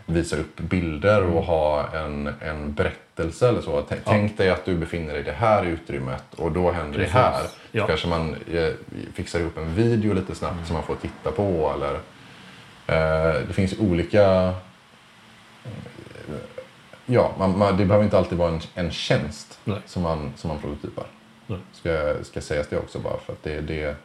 visa 0.07 0.37
upp 0.37 0.57
bilder 0.61 1.23
och 1.23 1.43
ha 1.45 1.89
en, 1.97 2.35
en 2.41 2.73
berättelse 2.73 3.49
eller 3.49 3.61
så. 3.61 3.83
T- 3.83 3.97
Tänk 4.05 4.37
dig 4.39 4.51
att 4.51 4.65
du 4.65 4.75
befinner 4.75 5.13
dig 5.13 5.21
i 5.21 5.25
det 5.25 5.33
här 5.33 5.65
utrymmet 5.65 6.25
och 6.37 6.53
då 6.53 6.71
händer 6.71 6.99
Precis. 6.99 7.13
det 7.13 7.19
här. 7.19 7.43
Ja. 7.73 7.83
Så 7.83 7.87
kanske 7.89 8.09
man 8.09 8.37
eh, 8.53 8.69
fixar 9.15 9.41
ihop 9.41 9.57
en 9.59 9.75
video 9.75 10.15
lite 10.15 10.35
snabbt 10.35 10.67
som 10.67 10.75
man 10.75 10.83
får 10.83 10.97
titta 10.97 11.31
på. 11.31 11.73
Eller, 11.77 11.95
eh, 12.87 13.41
det 13.47 13.53
finns 13.53 13.79
olika... 13.79 14.23
eh, 15.65 16.35
Ja, 17.07 17.33
man, 17.39 17.59
man, 17.59 17.77
det 17.77 17.85
behöver 17.85 18.05
inte 18.05 18.19
alltid 18.19 18.39
vara 18.39 18.49
en, 18.53 18.61
en 18.75 18.91
tjänst 18.91 19.59
Nej. 19.65 19.79
som 19.87 20.03
man, 20.03 20.33
som 20.37 20.49
man 20.49 20.59
prototypar. 20.59 21.05
Nej. 21.47 21.59
Ska, 21.73 22.15
ska 22.25 22.41
sägas 22.41 22.69
det 22.69 22.77
också 22.79 22.99
bara 22.99 23.19
för 23.19 23.33
att 23.33 23.43
det, 23.43 23.61
det, 23.61 23.97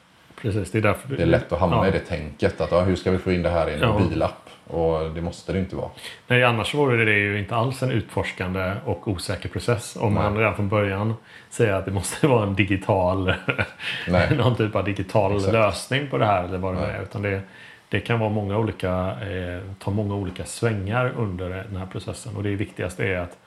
Precis, 0.42 0.72
det 0.72 0.78
är 0.78 0.82
därför... 0.82 1.16
det 1.16 1.22
är 1.22 1.26
lätt 1.26 1.52
att 1.52 1.60
hamna 1.60 1.76
Ja. 1.76 1.88
i 1.88 1.92
det 1.92 2.00
tänket 2.00 2.62
att 2.62 2.72
ja, 2.72 2.82
hur 2.82 2.96
ska 2.96 3.12
vi 3.12 3.18
få 3.18 3.32
in 3.32 3.42
det 3.44 3.50
här 3.50 3.70
i 3.70 3.74
en 3.74 3.80
Ja. 3.80 4.00
mobilapp? 4.00 4.47
Och 4.68 5.12
det 5.12 5.22
måste 5.22 5.54
det 5.54 5.60
inte 5.60 5.76
vara. 5.76 5.90
Nej, 6.28 6.44
annars 6.44 6.74
vore 6.76 7.06
det 7.06 7.12
ju 7.20 7.40
inte 7.40 7.56
alls 7.56 7.84
en 7.84 7.92
utforskande 7.92 8.74
och 8.86 9.08
osäker 9.08 9.50
process. 9.50 9.96
Om 10.00 10.14
Nej. 10.14 10.24
man 10.24 10.38
redan 10.38 10.56
från 10.56 10.70
början 10.70 11.14
säger 11.50 11.74
att 11.74 11.86
det 11.86 11.92
måste 11.92 12.28
vara 12.28 12.44
en 12.48 12.56
digital, 12.56 13.34
Nej. 14.08 14.36
någon 14.38 14.56
typ 14.56 14.76
av 14.76 14.84
digital 14.84 15.36
Exakt. 15.36 15.54
lösning 15.54 16.08
på 16.10 16.18
det 16.18 16.26
här 16.26 16.44
eller 16.44 16.58
vad 16.58 16.76
det 16.76 16.82
Nej. 16.82 16.90
är. 16.96 17.02
Utan 17.04 17.22
det, 17.22 17.42
det 17.90 18.00
kan 18.00 18.20
vara 18.20 18.30
många 18.30 18.58
olika, 18.58 18.90
eh, 19.22 19.62
ta 19.80 19.92
många 19.92 20.16
olika 20.16 20.46
svängar 20.46 21.14
under 21.18 21.50
den 21.50 21.76
här 21.76 21.86
processen. 21.86 22.36
Och 22.36 22.44
det 22.44 22.56
viktigaste 22.56 23.06
är 23.08 23.18
att 23.20 23.38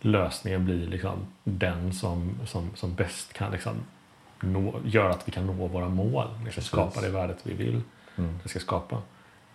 lösningen 0.00 0.64
blir 0.64 0.86
liksom 0.86 1.26
den 1.44 1.92
som, 1.92 2.34
som, 2.46 2.70
som 2.74 2.94
bäst 2.94 3.32
kan 3.32 3.52
liksom 3.52 3.74
nå, 4.40 4.74
göra 4.84 5.10
att 5.10 5.28
vi 5.28 5.32
kan 5.32 5.46
nå 5.46 5.66
våra 5.66 5.88
mål. 5.88 6.26
Liksom 6.28 6.44
Precis. 6.44 6.64
skapa 6.64 7.00
det 7.00 7.08
värdet 7.08 7.38
vi 7.42 7.54
vill 7.54 7.82
Mm. 8.18 8.38
det 8.42 8.48
ska 8.48 8.58
skapa. 8.58 8.96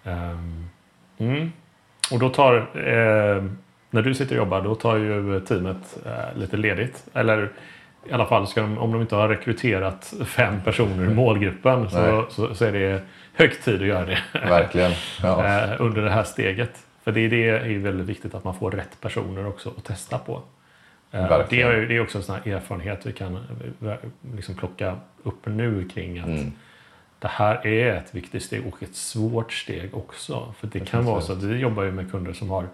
Ehm, 0.03 0.70
mm. 1.18 1.51
Och 2.11 2.20
då 2.20 2.30
tar, 2.30 2.55
eh, 2.57 3.43
när 3.89 4.01
du 4.01 4.13
sitter 4.13 4.36
och 4.36 4.38
jobbar, 4.38 4.61
då 4.61 4.76
tar 4.76 4.95
ju 4.97 5.39
teamet 5.39 5.97
eh, 6.05 6.39
lite 6.39 6.57
ledigt. 6.57 7.03
Eller 7.13 7.49
i 8.09 8.11
alla 8.13 8.26
fall, 8.26 8.47
de, 8.55 8.78
om 8.78 8.91
de 8.91 9.01
inte 9.01 9.16
har 9.16 9.28
rekryterat 9.30 10.13
fem 10.26 10.61
personer 10.66 11.11
i 11.11 11.13
målgruppen 11.13 11.89
så, 11.89 12.26
så, 12.30 12.55
så 12.55 12.66
är 12.66 12.72
det 12.72 13.01
hög 13.34 13.61
tid 13.63 13.82
att 13.82 13.88
göra 13.88 14.05
det. 14.05 14.20
Verkligen. 14.34 14.91
Ja. 15.24 15.45
eh, 15.63 15.82
under 15.82 16.01
det 16.01 16.09
här 16.11 16.24
steget. 16.24 16.86
För 17.03 17.11
det, 17.11 17.20
är- 17.20 17.30
det 17.30 17.47
är 17.49 17.66
ju 17.66 17.80
väldigt 17.80 18.07
viktigt 18.07 18.36
att 18.36 18.43
man 18.43 18.55
får 18.55 18.72
rätt 18.72 19.01
personer 19.01 19.47
också 19.47 19.74
att 19.78 19.84
testa 19.86 20.18
på. 20.18 20.41
Eh, 21.11 21.28
det, 21.49 21.61
är, 21.61 21.74
ju- 21.76 21.88
det 21.88 21.95
är 21.95 22.01
också 22.01 22.18
en 22.18 22.24
sån 22.24 22.36
här 22.45 22.53
erfarenhet 22.53 23.05
vi 23.05 23.11
kan 23.13 23.36
eh, 23.86 23.93
liksom 24.36 24.55
plocka 24.55 24.95
upp 25.24 25.45
nu 25.45 25.89
kring 25.93 26.20
att 26.20 26.26
Mm. 26.26 26.51
Det 27.20 27.28
här 27.28 27.68
är 27.68 27.95
ett 27.95 28.16
viktigt 28.16 28.43
steg 28.43 28.68
och 28.68 28.84
ett 28.84 28.95
svårt 28.95 29.53
steg 29.53 29.95
också. 29.95 30.53
För 30.59 30.68
det 30.68 30.80
kan 30.80 31.05
vara 31.05 31.22
så 31.22 31.34
att 31.34 31.43
vi 31.43 31.57
jobbar 31.57 31.84
ju 31.84 31.91
med 31.91 32.11
kunder 32.11 32.34
som 32.34 32.49
har 32.49 32.68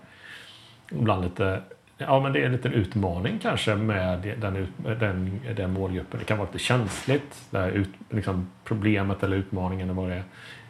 ibland 0.91 1.23
lite 1.23 1.61
Ja, 2.07 2.19
men 2.19 2.33
det 2.33 2.41
är 2.41 2.45
en 2.45 2.51
liten 2.51 2.73
utmaning 2.73 3.39
kanske 3.39 3.75
med 3.75 4.35
den, 4.39 4.67
den, 4.99 5.39
den 5.55 5.73
målgruppen. 5.73 6.19
Det 6.19 6.25
kan 6.25 6.37
vara 6.37 6.47
lite 6.47 6.63
känsligt. 6.63 7.41
Det 7.49 7.59
här 7.59 7.69
ut, 7.69 7.89
liksom 8.09 8.49
problemet 8.63 9.23
eller 9.23 9.37
utmaningen 9.37 9.89
eller 9.89 10.01
vad 10.01 10.09
det 10.09 10.23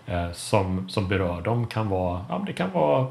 är 0.06 0.26
eh, 0.26 0.32
som, 0.32 0.90
som 0.90 1.08
berör 1.08 1.42
dem 1.42 1.68
kan 1.68 1.90
vara, 1.90 2.26
ja, 2.30 2.38
men 2.38 2.46
det 2.46 2.54
kan 2.54 2.72
vara 2.72 3.08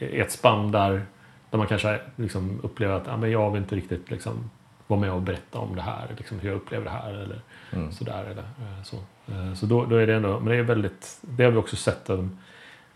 ett 0.00 0.32
spann 0.32 0.72
där, 0.72 1.02
där 1.50 1.58
man 1.58 1.66
kanske 1.66 2.00
liksom 2.16 2.60
upplever 2.62 2.94
att 2.94 3.06
ja, 3.06 3.16
men 3.16 3.30
jag 3.30 3.50
vill 3.50 3.62
inte 3.62 3.76
riktigt 3.76 4.10
liksom, 4.10 4.50
vara 4.88 5.00
med 5.00 5.12
och 5.12 5.22
berätta 5.22 5.58
om 5.58 5.76
det 5.76 5.82
här, 5.82 6.06
liksom, 6.18 6.38
hur 6.40 6.48
jag 6.48 6.56
upplever 6.56 6.84
det 6.84 6.90
här 6.90 7.10
eller 7.10 7.40
Mm. 7.72 7.92
sådär. 7.92 8.24
Eller, 8.24 8.42
eh, 8.42 8.82
så 8.84 8.96
Eh, 9.32 9.54
så 9.54 9.66
då, 9.66 9.84
då 9.84 9.96
är 9.96 10.06
det 10.06 10.14
ändå, 10.14 10.40
men 10.40 10.48
det 10.48 10.56
är 10.56 10.62
väldigt, 10.62 11.18
det 11.20 11.44
har 11.44 11.50
vi 11.50 11.56
också 11.56 11.76
sett 11.76 12.10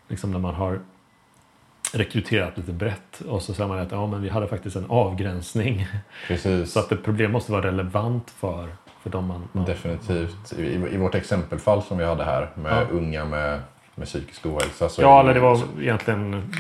liksom 0.08 0.30
när 0.30 0.38
man 0.38 0.54
har 0.54 0.80
rekryterat 1.92 2.56
lite 2.58 2.72
brett 2.72 3.20
och 3.28 3.42
så 3.42 3.54
säger 3.54 3.68
man 3.68 3.78
att 3.78 3.92
ja, 3.92 4.06
men 4.06 4.22
vi 4.22 4.28
hade 4.28 4.46
faktiskt 4.48 4.76
en 4.76 4.86
avgränsning. 4.88 5.86
Precis. 6.28 6.72
Så 6.72 6.78
att 6.80 6.92
ett 6.92 7.04
problem 7.04 7.32
måste 7.32 7.52
vara 7.52 7.66
relevant 7.66 8.30
för, 8.30 8.68
för 9.02 9.10
dem 9.10 9.26
man... 9.26 9.48
man 9.52 9.64
Definitivt. 9.64 10.52
I, 10.58 10.62
I 10.94 10.96
vårt 10.96 11.14
exempelfall 11.14 11.82
som 11.82 11.98
vi 11.98 12.04
hade 12.04 12.24
här 12.24 12.48
med 12.54 12.72
Ja. 12.72 12.86
unga 12.96 13.24
med, 13.24 13.60
med 13.94 14.06
psykisk 14.06 14.46
ohälsa. 14.46 14.88
Så 14.88 15.02
Ja, 15.02 15.20
eller 15.20 15.34
det 15.34 15.40
var 15.40 15.60
egentligen 15.80 16.54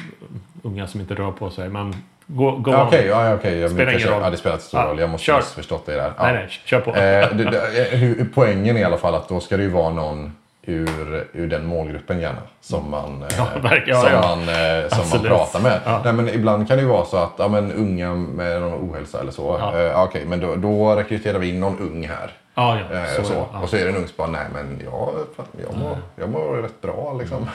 unga 0.62 0.86
som 0.86 1.00
inte 1.00 1.14
rör 1.14 1.32
på 1.32 1.50
sig. 1.50 1.68
Men 1.68 1.94
gå, 2.34 2.50
gå 2.50 2.70
Ja. 2.70 2.86
Okej, 2.86 3.06
ja, 3.06 3.28
ja, 3.28 3.34
okej. 3.34 3.58
Jag 3.58 3.70
Spelar 3.70 3.92
ingen 3.92 4.08
roll. 4.08 4.22
Ja, 4.22 4.30
det 4.30 4.36
spelar 4.36 4.56
inte 4.56 4.66
stor 4.66 4.80
Ja, 4.80 4.86
roll. 4.86 4.98
Jag 4.98 5.10
måste 5.10 5.32
ha 5.32 5.38
missförstått 5.38 5.86
det 5.86 5.92
där. 5.92 6.12
Ja. 6.16 6.24
Nej, 6.24 6.32
nej, 6.32 6.48
kör 6.64 6.80
på. 6.80 6.90
Eh, 6.90 6.96
det, 7.36 7.44
det, 7.44 7.96
hur, 7.96 8.26
poängen 8.34 8.76
är 8.76 8.80
i 8.80 8.84
alla 8.84 8.96
fall 8.96 9.14
att 9.14 9.28
då 9.28 9.40
ska 9.40 9.56
det 9.56 9.62
ju 9.62 9.68
vara 9.68 9.90
någon 9.90 10.32
ur, 10.66 11.26
ur 11.32 11.48
den 11.48 11.66
målgruppen 11.66 12.20
gärna 12.20 12.42
som 12.60 12.90
man, 12.90 13.22
eh, 13.22 13.28
Ja, 13.38 13.46
verkligen. 13.62 13.98
Ja, 13.98 14.02
som 14.02 14.12
ja. 14.12 14.20
man, 14.20 14.38
eh, 14.48 14.88
som 14.88 15.18
man 15.18 15.28
pratar 15.28 15.60
med. 15.60 15.80
Ja. 15.84 16.00
Nej, 16.04 16.12
men 16.12 16.28
ibland 16.28 16.68
kan 16.68 16.76
det 16.76 16.82
ju 16.82 16.88
vara 16.88 17.04
så 17.04 17.16
att 17.16 17.32
ja, 17.38 17.48
men 17.48 17.72
unga 17.72 18.14
med 18.14 18.60
någon 18.60 18.90
ohälsa 18.90 19.20
eller 19.20 19.32
så. 19.32 19.56
Ja. 19.60 19.78
Ja. 19.80 19.86
Eh, 19.86 20.02
Okej, 20.04 20.24
men 20.26 20.40
då, 20.40 20.56
då 20.56 20.94
rekryterar 20.96 21.38
vi 21.38 21.48
in 21.48 21.60
någon 21.60 21.78
ung 21.78 22.08
här. 22.08 22.30
ja, 22.54 22.78
ja, 22.90 22.96
Eh, 22.96 23.04
så, 23.16 23.24
så, 23.24 23.46
ja. 23.52 23.60
Och 23.62 23.68
så 23.68 23.76
är 23.76 23.84
det 23.84 23.90
en 23.90 23.96
ung 23.96 24.06
som 24.06 24.14
bara, 24.16 24.30
nej 24.30 24.46
men 24.52 24.80
jag, 24.84 25.10
fan, 25.36 25.46
jag, 25.68 25.76
mår, 25.78 25.96
jag 26.16 26.28
mår 26.30 26.62
rätt 26.62 26.80
bra 26.82 27.16
liksom. 27.20 27.46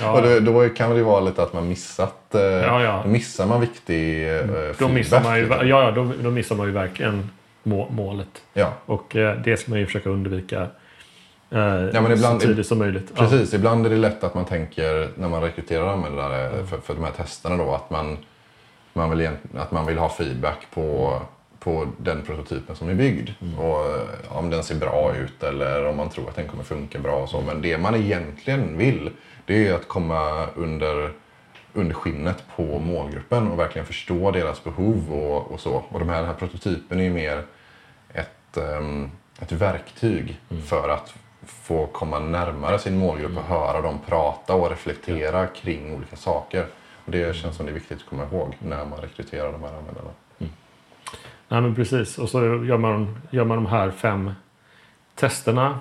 Ja. 0.00 0.12
och 0.12 0.22
då, 0.22 0.40
då 0.40 0.68
kan 0.68 0.90
det 0.90 0.96
ju 0.96 1.02
vara 1.02 1.20
lite 1.20 1.42
att 1.42 1.52
man 1.52 1.68
missat, 1.68 2.34
eh, 2.34 2.40
Ja, 2.40 2.82
ja. 2.82 3.00
då 3.04 3.08
missar 3.10 3.46
man 3.46 3.60
viktig 3.60 4.36
eh, 4.36 4.44
Då 4.78 4.88
missar 4.88 5.22
man 5.22 5.36
ju, 5.36 5.40
feedback, 5.48 5.58
ja, 5.66 5.90
liksom. 5.90 6.08
ja, 6.08 6.14
då, 6.18 6.22
då 6.22 6.30
missar 6.30 6.56
man 6.56 6.66
ju 6.66 6.72
verkligen 6.72 7.30
må, 7.62 7.88
målet. 7.90 8.28
Ja, 8.54 8.72
Och 8.86 9.16
eh, 9.16 9.36
det 9.36 9.56
ska 9.56 9.70
man 9.70 9.78
ju 9.80 9.86
försöka 9.86 10.10
undvika 10.10 10.66
eh, 11.50 12.02
men 12.02 12.12
ibland- 12.12 12.42
så 12.42 12.48
tidigt 12.48 12.66
som 12.66 12.78
möjligt. 12.78 13.12
Ja. 13.14 13.20
Precis, 13.20 13.54
ibland 13.54 13.86
är 13.86 13.90
det 13.90 13.96
lätt 13.96 14.24
att 14.24 14.34
man 14.34 14.44
tänker 14.44 15.10
när 15.14 15.28
man 15.28 15.42
rekryterar 15.42 15.86
användare 15.92 16.66
för, 16.66 16.78
för 16.78 16.94
de 16.94 17.04
här 17.04 17.12
testerna 17.12 17.56
då 17.56 17.74
att 17.74 17.90
man, 17.90 18.18
man, 18.92 19.10
vill, 19.10 19.30
att 19.56 19.70
man 19.70 19.86
vill 19.86 19.98
ha 19.98 20.08
feedback 20.08 20.66
på, 20.74 21.18
på 21.58 21.88
den 21.98 22.22
prototypen 22.22 22.76
som 22.76 22.88
är 22.88 22.94
byggd. 22.94 23.30
Och 23.58 23.80
eh, 23.86 24.38
om 24.38 24.50
den 24.50 24.62
ser 24.62 24.74
bra 24.74 25.14
ut 25.16 25.42
eller 25.42 25.86
om 25.86 25.96
man 25.96 26.08
tror 26.08 26.28
att 26.28 26.36
den 26.36 26.48
kommer 26.48 26.64
funka 26.64 26.98
bra 26.98 27.16
och 27.16 27.28
så. 27.28 27.40
Men 27.40 27.62
det 27.62 27.78
man 27.78 27.94
egentligen 27.94 28.78
vill 28.78 29.10
det 29.46 29.68
är 29.68 29.74
att 29.74 29.88
komma 29.88 30.46
under, 30.54 31.12
under 31.72 31.94
skinnet 31.94 32.44
på 32.56 32.78
målgruppen 32.78 33.48
och 33.48 33.58
verkligen 33.58 33.86
förstå 33.86 34.30
deras 34.30 34.64
behov 34.64 35.12
och, 35.12 35.52
och 35.52 35.60
så. 35.60 35.84
Och 35.88 35.98
de 35.98 36.08
här, 36.08 36.16
den 36.16 36.26
här 36.26 36.34
prototypen 36.34 37.00
är 37.00 37.10
mer 37.10 37.42
ett, 38.12 38.56
ehm, 38.56 39.10
ett 39.40 39.52
verktyg 39.52 40.40
för 40.66 40.88
att 40.88 41.14
få 41.66 41.86
komma 41.86 42.18
närmare 42.18 42.78
sin 42.78 42.98
målgrupp 42.98 43.36
och 43.36 43.42
höra 43.44 43.80
dem 43.80 43.98
prata 44.06 44.54
och 44.54 44.70
reflektera 44.70 45.46
kring 45.46 45.94
olika 45.94 46.16
saker. 46.16 46.66
Och 47.04 47.10
det 47.12 47.36
känns 47.36 47.56
som 47.56 47.66
det 47.66 47.72
är 47.72 47.74
viktigt 47.74 47.98
att 47.98 48.06
komma 48.06 48.24
ihåg 48.24 48.56
när 48.58 48.84
man 48.84 49.00
rekryterar 49.00 49.52
de 49.52 49.62
här 49.62 49.68
användarna. 49.78 50.10
Nej 51.48 51.60
men 51.60 51.74
precis. 51.74 52.18
Och 52.18 52.28
så 52.28 52.44
gör 52.44 52.78
man, 52.78 53.18
gör 53.30 53.44
man 53.44 53.56
de 53.56 53.66
här 53.66 53.90
fem 53.90 54.32
testerna. 55.14 55.78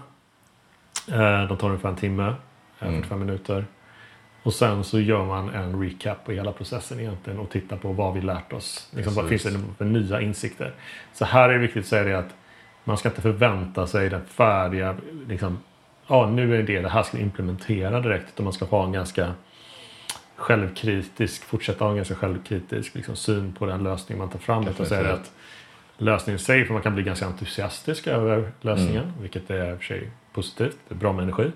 Eh, 1.12 1.48
de 1.48 1.58
tar 1.58 1.68
ungefär 1.68 1.90
en 1.90 1.96
timme, 1.96 2.28
eh, 2.80 2.88
Mm. 2.88 3.02
45 3.02 3.20
minuter. 3.20 3.66
Och 4.44 4.54
sen 4.54 4.84
så 4.84 5.00
gör 5.00 5.26
man 5.26 5.50
en 5.50 5.82
recap 5.84 6.26
på 6.26 6.32
hela 6.32 6.52
processen 6.52 7.00
egentligen 7.00 7.40
och 7.40 7.50
tittar 7.50 7.78
på 7.78 7.92
vad 7.92 8.14
vi 8.14 8.22
lärt 8.22 8.54
oss. 8.54 8.90
Liksom, 8.96 9.14
vad 9.14 9.30
finns 9.30 9.44
det 9.44 9.60
för 9.78 9.86
nya 9.86 10.22
insikter? 10.22 10.74
Så 11.14 11.26
här 11.26 11.50
är 11.50 11.54
det 11.54 11.60
viktigt 11.60 11.84
att 11.84 11.90
säga 11.90 12.04
det 12.04 12.18
att 12.20 12.36
man 12.84 12.98
ska 12.98 13.10
inte 13.10 13.22
förvänta 13.22 13.88
sig 13.88 14.10
den 14.10 14.26
färdiga, 14.26 14.96
liksom, 15.28 15.58
ja 16.08 16.30
nu 16.30 16.60
är 16.60 16.64
det 16.64 16.82
det 16.82 16.90
här 16.90 17.04
ska 17.04 17.18
vi 17.18 17.24
implementera 17.24 18.02
direkt. 18.02 18.26
Utan 18.34 18.44
man 18.44 18.54
ska 18.54 18.66
ha 18.66 18.84
en 18.84 18.92
ganska 18.92 19.34
självkritisk, 20.36 21.44
fortsätta 21.44 21.84
ha 21.84 21.92
en 21.92 21.96
ganska 21.96 22.16
självkritisk 22.16 22.96
liksom, 22.96 23.16
syn 23.16 23.54
på 23.54 23.66
den 23.66 23.84
lösning 23.84 24.18
man 24.18 24.30
tar 24.30 24.40
fram. 24.40 24.68
Utan 24.68 24.86
säga 24.86 25.14
att 25.14 25.32
lösningen 25.98 26.36
i 26.36 26.44
sig, 26.44 26.66
för 26.66 26.74
man 26.74 26.82
kan 26.82 26.96
bli 26.96 27.04
ganska 27.04 27.26
entusiastisk 27.26 28.08
över 28.08 28.52
lösningen, 28.62 29.14
vilket 29.22 29.50
är 29.50 29.72
i 29.72 29.74
och 29.74 29.78
för 29.78 29.86
sig 29.86 30.10
positivt, 30.34 30.78
det 30.88 30.96
är 30.96 31.00
bra 31.00 31.14
med 31.14 31.24
energi. 31.24 31.52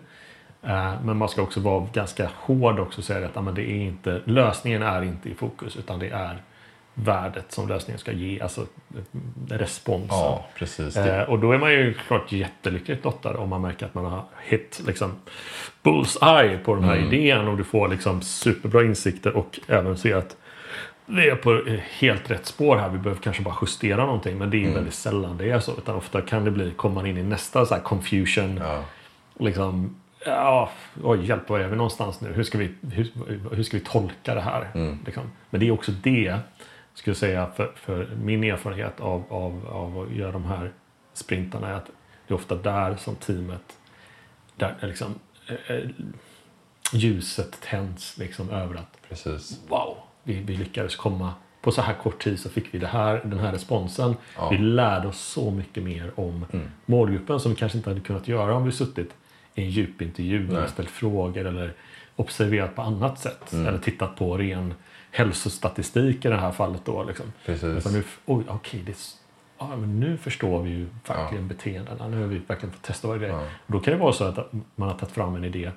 Eh, 0.63 0.93
Men 1.03 1.17
man 1.17 1.29
ska 1.29 1.41
också 1.41 1.59
vara 1.59 1.87
ganska 1.93 2.29
hård 2.35 2.79
också 2.79 3.01
och 3.01 3.05
säga 3.05 3.29
att 3.33 3.43
men 3.43 3.55
det 3.55 3.71
är 3.71 3.81
inte, 3.81 4.21
lösningen 4.25 4.83
är 4.83 5.01
inte 5.01 5.29
i 5.29 5.33
fokus 5.33 5.75
utan 5.77 5.99
det 5.99 6.09
är 6.09 6.41
värdet 7.05 7.51
som 7.51 7.67
lösningen 7.67 7.99
ska 7.99 8.11
ge, 8.11 8.41
alltså 8.41 8.61
eh, 8.61 9.57
responsen. 9.57 10.07
Ja, 10.17 10.45
precis. 10.55 10.97
Eh, 10.97 11.29
och 11.29 11.39
då 11.39 11.51
är 11.51 11.57
man 11.57 11.71
ju 11.71 11.93
klart 11.93 12.31
jättelyckligt 12.31 13.03
lottad 13.05 13.37
om 13.37 13.49
man 13.49 13.61
märker 13.61 13.85
att 13.85 13.93
man 13.93 14.05
har 14.05 14.23
hit 14.43 14.81
liksom 14.87 15.11
bullseye 15.83 16.57
på 16.57 16.75
den 16.75 16.83
här 16.83 16.95
Mm. 16.97 17.13
idén 17.13 17.47
och 17.47 17.57
du 17.57 17.63
får 17.63 17.87
liksom 17.87 18.21
superbra 18.21 18.83
insikter 18.83 19.35
och 19.37 19.59
även 19.67 19.97
ser 19.97 20.15
att 20.15 20.35
vi 21.05 21.29
är 21.29 21.35
på 21.35 21.53
eh, 21.53 21.79
helt 21.99 22.31
rätt 22.31 22.45
spår 22.45 22.77
här. 22.77 22.89
Vi 22.89 22.97
behöver 22.97 23.21
kanske 23.21 23.43
bara 23.43 23.55
justera 23.61 24.05
någonting 24.05 24.37
men 24.37 24.49
det 24.49 24.57
är 24.57 24.61
Mm. 24.61 24.73
väldigt 24.73 24.93
sällan 24.93 25.37
det 25.37 25.49
är 25.51 25.59
så. 25.59 25.71
Utan 25.77 25.95
ofta 25.95 26.21
kan 26.21 26.43
det 26.45 26.51
bli, 26.51 26.71
kommer 26.71 26.95
man 26.95 27.05
in 27.05 27.17
i 27.17 27.23
nästa 27.23 27.65
så 27.65 27.75
confusion. 27.75 28.57
Ja, 28.63 28.83
Liksom, 29.41 29.95
ja, 30.25 30.69
oj 31.03 31.25
hjälp, 31.25 31.49
var 31.49 31.59
är 31.59 31.67
vi 31.67 31.75
någonstans 31.75 32.21
nu? 32.21 32.33
Hur 32.33 32.43
ska 32.43 32.57
vi, 32.57 32.69
hur, 32.91 33.07
hur 33.55 33.63
ska 33.63 33.77
vi 33.77 33.83
tolka 33.83 34.35
det 34.35 34.41
här? 34.41 34.67
Mm. 34.73 34.97
Liksom. 35.05 35.23
Men 35.49 35.59
det 35.59 35.67
är 35.67 35.71
också 35.71 35.91
det, 35.91 36.35
skulle 36.99 37.15
säga, 37.15 37.51
för, 37.55 37.71
för 37.75 38.09
min 38.23 38.43
erfarenhet 38.43 38.99
av, 38.99 39.23
av, 39.29 39.67
av 39.67 39.99
att 39.99 40.15
göra 40.15 40.31
de 40.31 40.45
här 40.45 40.71
sprintarna 41.13 41.67
är 41.67 41.73
att 41.73 41.85
det 42.27 42.33
är 42.33 42.35
ofta 42.35 42.55
där 42.55 42.95
som 42.95 43.15
teamet, 43.15 43.77
där 44.55 44.75
är 44.79 44.87
liksom, 44.87 45.15
eh, 45.47 45.75
eh, 45.75 45.89
ljuset 46.93 47.61
tänds 47.61 48.17
liksom 48.17 48.49
över 48.49 48.75
att 48.75 48.97
precis. 49.09 49.59
wow, 49.67 49.97
vi, 50.23 50.33
vi 50.33 50.57
lyckades 50.57 50.95
komma 50.95 51.33
på 51.61 51.71
så 51.71 51.81
här 51.81 51.93
kort 51.93 52.23
tid 52.23 52.39
så 52.39 52.49
fick 52.49 52.73
vi 52.73 52.79
det 52.79 52.87
här, 52.87 53.21
den 53.25 53.39
här 53.39 53.51
responsen. 53.51 54.15
Ja. 54.35 54.49
Vi 54.49 54.57
lärde 54.57 55.07
oss 55.07 55.19
så 55.19 55.51
mycket 55.51 55.83
mer 55.83 56.11
om 56.15 56.45
Mm. 56.51 56.67
målgruppen 56.85 57.39
som 57.39 57.51
vi 57.51 57.57
kanske 57.57 57.77
inte 57.77 57.89
hade 57.89 58.01
kunnat 58.01 58.27
göra 58.27 58.55
om 58.55 58.65
vi 58.65 58.71
suttit 58.71 59.13
i 59.55 59.61
en 59.63 59.69
djupintervju 59.69 60.47
eller 60.49 60.67
ställt 60.67 60.89
frågor 60.89 61.45
eller 61.45 61.73
observerat 62.15 62.75
på 62.75 62.81
annat 62.81 63.19
sätt. 63.19 63.53
Mm. 63.53 63.67
Eller 63.67 63.77
tittat 63.79 64.15
på 64.15 64.37
ren 64.37 64.73
hälsostatistik 65.11 66.25
i 66.25 66.29
det 66.29 66.37
här 66.37 66.51
fallet. 66.51 66.81
Då, 66.85 67.03
liksom. 67.03 67.25
precis. 67.45 67.85
Nu, 67.93 68.03
oj, 68.25 68.43
okej, 68.47 68.83
det, 68.85 68.97
ja, 69.59 69.67
men 69.75 69.99
nu 69.99 70.17
förstår 70.17 70.61
vi 70.61 70.69
ju 70.69 70.87
verkligen 71.07 71.47
beteendena. 71.47 72.07
Nu 72.07 72.21
har 72.21 72.27
vi 72.27 72.37
verkligen 72.47 72.73
fått 72.73 72.81
testa 72.83 73.07
vad 73.07 73.19
det 73.19 73.27
är. 73.27 73.31
Ja. 73.31 73.43
Då 73.67 73.79
kan 73.79 73.93
det 73.93 73.99
vara 73.99 74.13
så 74.13 74.23
att 74.23 74.51
man 74.75 74.89
har 74.89 74.95
tagit 74.97 75.13
fram 75.15 75.35
en 75.35 75.45
idé 75.45 75.71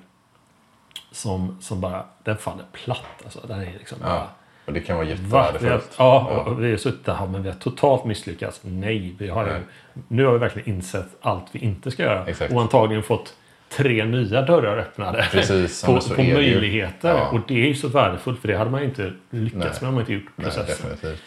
som, 1.11 1.57
som 1.61 1.81
bara, 1.81 2.05
den 2.23 2.37
faller 2.37 2.65
platt. 2.71 3.05
Alltså, 3.23 3.47
den 3.47 3.59
är 3.61 3.73
liksom 3.77 3.97
bara, 4.01 4.09
Ja. 4.15 4.27
Och 4.65 4.73
det 4.73 4.79
kan 4.79 4.95
vara 4.97 5.07
jättevärdefullt. 5.07 5.95
ja, 5.97 6.27
Ja. 6.31 6.43
och 6.51 6.63
vi 6.63 6.69
har 6.71 6.77
suttit 6.77 7.05
där, 7.05 7.27
men 7.27 7.43
vi 7.43 7.49
har 7.49 7.55
totalt 7.55 8.05
misslyckats. 8.05 8.59
Nej, 8.63 9.15
vi 9.19 9.29
har, 9.29 9.45
Nej. 9.45 9.61
nu 10.07 10.25
har 10.25 10.33
vi 10.33 10.39
verkligen 10.39 10.69
insett 10.69 11.07
allt 11.21 11.45
vi 11.51 11.59
inte 11.59 11.91
ska 11.91 12.03
göra. 12.03 12.25
Exakt. 12.27 12.53
Och 12.53 12.61
antagligen 12.61 13.03
fått 13.03 13.35
tre 13.77 14.05
nya 14.05 14.41
dörrar 14.41 14.77
öppnade 14.77 15.27
Precis, 15.31 15.81
på, 15.83 15.99
på 16.15 16.23
möjligheter. 16.23 17.09
Ja. 17.09 17.29
Och 17.29 17.39
det 17.47 17.53
är 17.63 17.67
ju 17.67 17.75
så 17.75 17.87
värdefullt, 17.87 18.41
för 18.41 18.47
det 18.47 18.57
hade 18.57 18.71
man 18.71 18.81
ju 18.81 18.87
inte 18.87 19.13
lyckats 19.29 19.63
Nej. 19.63 19.71
med 19.81 19.87
om 19.87 19.93
man 19.93 20.01
inte 20.01 20.13
gjort 20.13 20.23
Nej, 20.35 20.45
processen. 20.45 20.89
definitivt. 20.89 21.21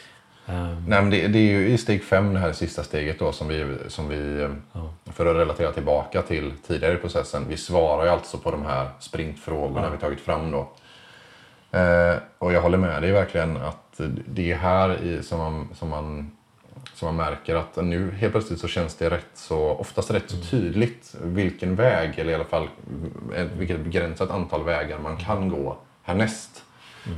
Ehm, 0.48 0.84
Nej, 0.88 1.02
men 1.02 1.10
det, 1.10 1.26
det 1.28 1.38
är 1.38 1.58
ju 1.60 1.68
i 1.68 1.78
steg 1.78 2.04
fem, 2.04 2.34
det 2.34 2.40
här 2.40 2.52
sista 2.52 2.82
steget 2.82 3.18
då, 3.18 3.32
som 3.32 3.48
vi, 3.48 3.66
som 3.88 4.08
vi 4.08 4.42
eh, 4.42 4.50
Ja. 4.72 4.94
för 5.12 5.26
att 5.26 5.36
relatera 5.36 5.72
tillbaka 5.72 6.22
till 6.22 6.52
tidigare 6.66 6.94
i 6.94 6.96
processen. 6.96 7.44
Vi 7.48 7.56
svarar 7.56 8.04
ju 8.04 8.10
alltså 8.10 8.38
på 8.38 8.50
de 8.50 8.62
här 8.66 8.88
sprintfrågorna 8.98 9.86
Ja. 9.86 9.90
vi 9.90 9.98
tagit 9.98 10.20
fram 10.20 10.50
då. 10.50 10.58
Eh, 11.78 12.14
och 12.38 12.52
jag 12.52 12.60
håller 12.60 12.78
med 12.78 13.02
dig 13.02 13.12
verkligen 13.12 13.56
att 13.56 14.00
det 14.26 14.52
är 14.52 14.56
här 14.56 15.02
i, 15.02 15.22
som, 15.22 15.38
man, 15.38 15.68
som, 15.74 15.88
man, 15.88 16.30
som 16.96 17.06
man 17.06 17.16
märker 17.16 17.54
att 17.54 17.76
nu 17.76 18.10
helt 18.10 18.32
plötsligt 18.32 18.60
så 18.60 18.68
känns 18.68 18.94
det 18.94 19.10
rätt 19.10 19.30
så, 19.34 19.70
oftast 19.70 20.10
rätt 20.10 20.30
så 20.30 20.36
tydligt 20.36 21.14
vilken 21.22 21.76
väg, 21.76 22.18
eller 22.18 22.32
i 22.32 22.34
alla 22.34 22.44
fall 22.44 22.68
ett, 23.36 23.50
vilket 23.56 23.80
begränsat 23.80 24.30
antal 24.30 24.64
vägar 24.64 24.98
man 24.98 25.16
kan 25.16 25.48
gå 25.48 25.76
härnäst. 26.02 26.62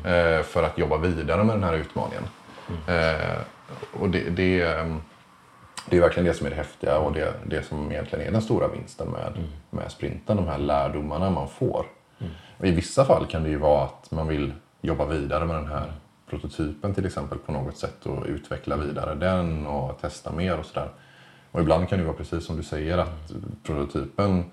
Eh, 0.04 0.42
för 0.42 0.62
att 0.62 0.78
jobba 0.78 0.96
vidare 0.96 1.44
med 1.44 1.56
den 1.56 1.64
här 1.64 1.74
utmaningen. 1.74 2.22
Eh, 2.86 3.38
och 4.00 4.08
det, 4.08 4.30
det, 4.30 4.62
ehm, 4.62 5.00
det 5.86 5.96
är 5.96 6.00
verkligen 6.00 6.26
det 6.26 6.34
som 6.34 6.46
är 6.46 6.50
det 6.50 6.56
häftiga 6.56 6.98
och 6.98 7.12
det, 7.12 7.34
det 7.46 7.62
som 7.62 7.92
egentligen 7.92 8.26
är 8.26 8.32
den 8.32 8.42
stora 8.42 8.68
vinsten 8.68 9.08
med, 9.08 9.44
med 9.70 9.90
sprinten. 9.90 10.36
De 10.36 10.48
här 10.48 10.58
lärdomarna 10.58 11.30
man 11.30 11.48
får. 11.48 11.86
Och 12.58 12.66
I 12.66 12.70
vissa 12.70 13.04
fall 13.04 13.26
kan 13.26 13.42
det 13.42 13.48
ju 13.48 13.56
vara 13.56 13.84
att 13.84 14.10
man 14.10 14.28
vill 14.28 14.52
jobba 14.80 15.06
vidare 15.06 15.44
med 15.44 15.56
den 15.56 15.66
här 15.66 15.92
prototypen 16.30 16.94
till 16.94 17.06
exempel 17.06 17.38
på 17.38 17.52
något 17.52 17.76
sätt 17.76 18.06
och 18.06 18.26
utveckla 18.26 18.76
vidare 18.76 19.14
den 19.14 19.66
och 19.66 20.00
testa 20.00 20.32
mer 20.32 20.58
och 20.58 20.66
sådär. 20.66 20.88
Och 21.50 21.60
ibland 21.60 21.88
kan 21.88 21.98
det 21.98 22.04
vara 22.04 22.16
precis 22.16 22.44
som 22.44 22.56
du 22.56 22.62
säger 22.62 22.98
att 22.98 23.32
prototypen 23.62 24.44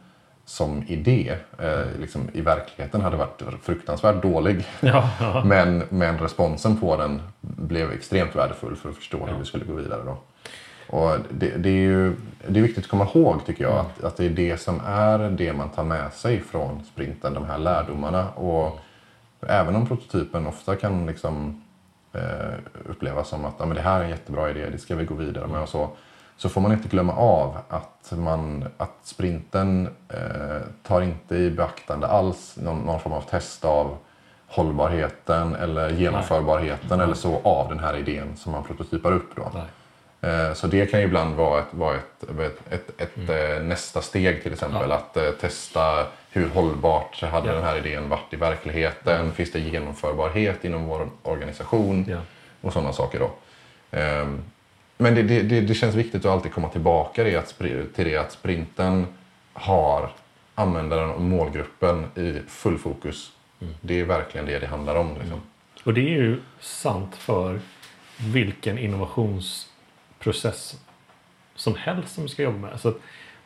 som 0.46 0.84
idé 0.88 1.36
eh, 1.60 2.00
liksom 2.00 2.30
i 2.34 2.42
verkligheten 2.42 3.02
hade 3.02 3.18
varit 3.18 3.42
fruktansvärt 3.62 4.22
dålig. 4.22 4.66
ja, 4.80 5.10
ja. 5.20 5.44
Men, 5.46 5.84
men 5.90 6.18
responsen 6.18 6.78
på 6.78 6.98
den 6.98 7.22
blev 7.42 7.92
extremt 7.92 8.36
värdefull 8.36 8.76
för 8.76 8.90
att 8.90 8.96
förstå 8.96 9.26
hur 9.26 9.40
vi 9.40 9.46
skulle 9.46 9.66
gå 9.66 9.74
vidare. 9.74 10.02
Då. 10.06 10.18
Och 10.88 11.18
det, 11.30 11.58
det 11.58 11.70
är 11.70 11.74
ju 11.74 12.16
det 12.48 12.60
är 12.60 12.64
viktigt 12.64 12.84
att 12.84 12.90
komma 12.90 13.08
ihåg 13.16 13.46
tycker 13.46 13.64
jag 13.64 13.78
att, 13.78 14.04
att 14.04 14.18
det 14.18 14.26
är 14.26 14.30
det 14.30 14.58
som 14.58 14.82
är 14.86 15.30
det 15.30 15.54
man 15.54 15.70
tar 15.70 15.84
med 15.84 16.14
sig 16.14 16.42
från 16.42 16.84
sprinten, 16.84 17.34
de 17.34 17.46
här 17.46 17.58
lärdomarna. 17.58 18.30
Och 18.30 18.80
även 19.48 19.76
om 19.76 19.88
prototypen 19.88 20.48
ofta 20.48 20.76
kan 20.76 21.06
liksom, 21.06 21.64
eh, 22.16 22.90
upplevas 22.90 23.28
som 23.30 23.46
att 23.46 23.54
ja, 23.60 23.66
men 23.66 23.76
det 23.76 23.82
här 23.82 24.00
är 24.00 24.04
en 24.04 24.10
jättebra 24.10 24.50
idé, 24.50 24.70
det 24.72 24.78
ska 24.78 24.96
vi 24.96 25.06
gå 25.06 25.16
vidare 25.16 25.48
med 25.48 25.62
och 25.62 25.70
så. 25.70 25.90
Så 26.38 26.50
får 26.50 26.62
man 26.62 26.72
inte 26.72 26.88
glömma 26.88 27.14
av 27.16 27.58
att, 27.70 28.12
man, 28.18 28.66
att 28.78 28.96
sprinten 29.04 29.90
eh, 30.10 30.62
tar 30.88 31.02
inte 31.02 31.36
i 31.36 31.52
beaktande 31.52 32.08
alls 32.08 32.58
någon, 32.62 32.80
någon 32.80 33.00
form 33.00 33.14
av 33.14 33.22
test 33.22 33.66
av 33.66 33.98
hållbarheten 34.48 35.56
eller 35.56 35.90
genomförbarheten 35.90 37.00
eller 37.00 37.14
så 37.14 37.42
av 37.44 37.70
den 37.70 37.80
här 37.80 37.98
idén 37.98 38.38
som 38.38 38.52
man 38.52 38.64
prototypar 38.64 39.12
upp. 39.12 39.36
Då. 39.36 39.52
Nej. 39.54 39.64
Eh, 40.32 40.54
Så 40.54 40.68
det 40.68 40.86
kan 40.86 41.00
ju 41.00 41.06
ibland 41.06 41.36
vara 41.36 41.60
ett, 41.60 41.66
vara 41.72 41.96
ett, 41.96 42.24
ett, 42.40 42.62
ett, 42.70 43.02
ett 43.02 43.30
eh, 43.30 43.64
nästa 43.64 44.02
steg 44.02 44.44
till 44.44 44.54
exempel. 44.54 44.92
Att 44.92 45.18
eh, 45.18 45.30
testa 45.42 46.06
hur 46.36 46.50
hållbart 46.50 47.22
hade 47.22 47.48
Ja. 47.48 47.54
den 47.54 47.64
här 47.64 47.78
idén 47.78 48.10
varit 48.10 48.34
i 48.34 48.36
verkligheten? 48.36 49.32
Finns 49.34 49.52
det 49.52 49.60
genomförbarhet 49.60 50.66
inom 50.66 50.86
vår 50.86 51.10
organisation? 51.24 52.06
Ja. 52.10 52.22
Och 52.62 52.74
sådana 52.74 52.94
saker 52.94 53.20
då. 53.20 53.32
Ehm, 53.98 54.44
Men 54.98 55.16
det, 55.16 55.24
det, 55.24 55.62
det, 55.62 55.74
känns 55.74 55.96
viktigt 55.96 56.26
att 56.26 56.32
alltid 56.32 56.54
komma 56.54 56.70
tillbaka 56.70 57.24
det 57.24 57.36
att, 57.36 57.58
till 57.96 58.06
det 58.06 58.18
att 58.18 58.32
sprinten 58.32 59.08
har 59.54 60.10
användaren 60.56 61.10
och 61.10 61.22
målgruppen 61.22 62.06
i 62.16 62.42
full 62.48 62.78
fokus. 62.78 63.32
Det 63.82 64.00
är 64.00 64.04
verkligen 64.06 64.46
det 64.46 64.60
det 64.60 64.68
handlar 64.68 64.96
om. 64.96 65.18
Liksom. 65.20 65.42
Och 65.84 65.94
det 65.94 66.02
är 66.02 66.22
ju 66.22 66.40
sant 66.60 67.16
för 67.16 67.60
vilken 68.18 68.78
innovationsprocess 68.78 70.76
som 71.56 71.76
helst 71.76 72.16
som 72.16 72.24
vi 72.24 72.30
ska 72.30 72.44
jobba 72.44 72.58
med. 72.58 72.80
Så 72.80 72.94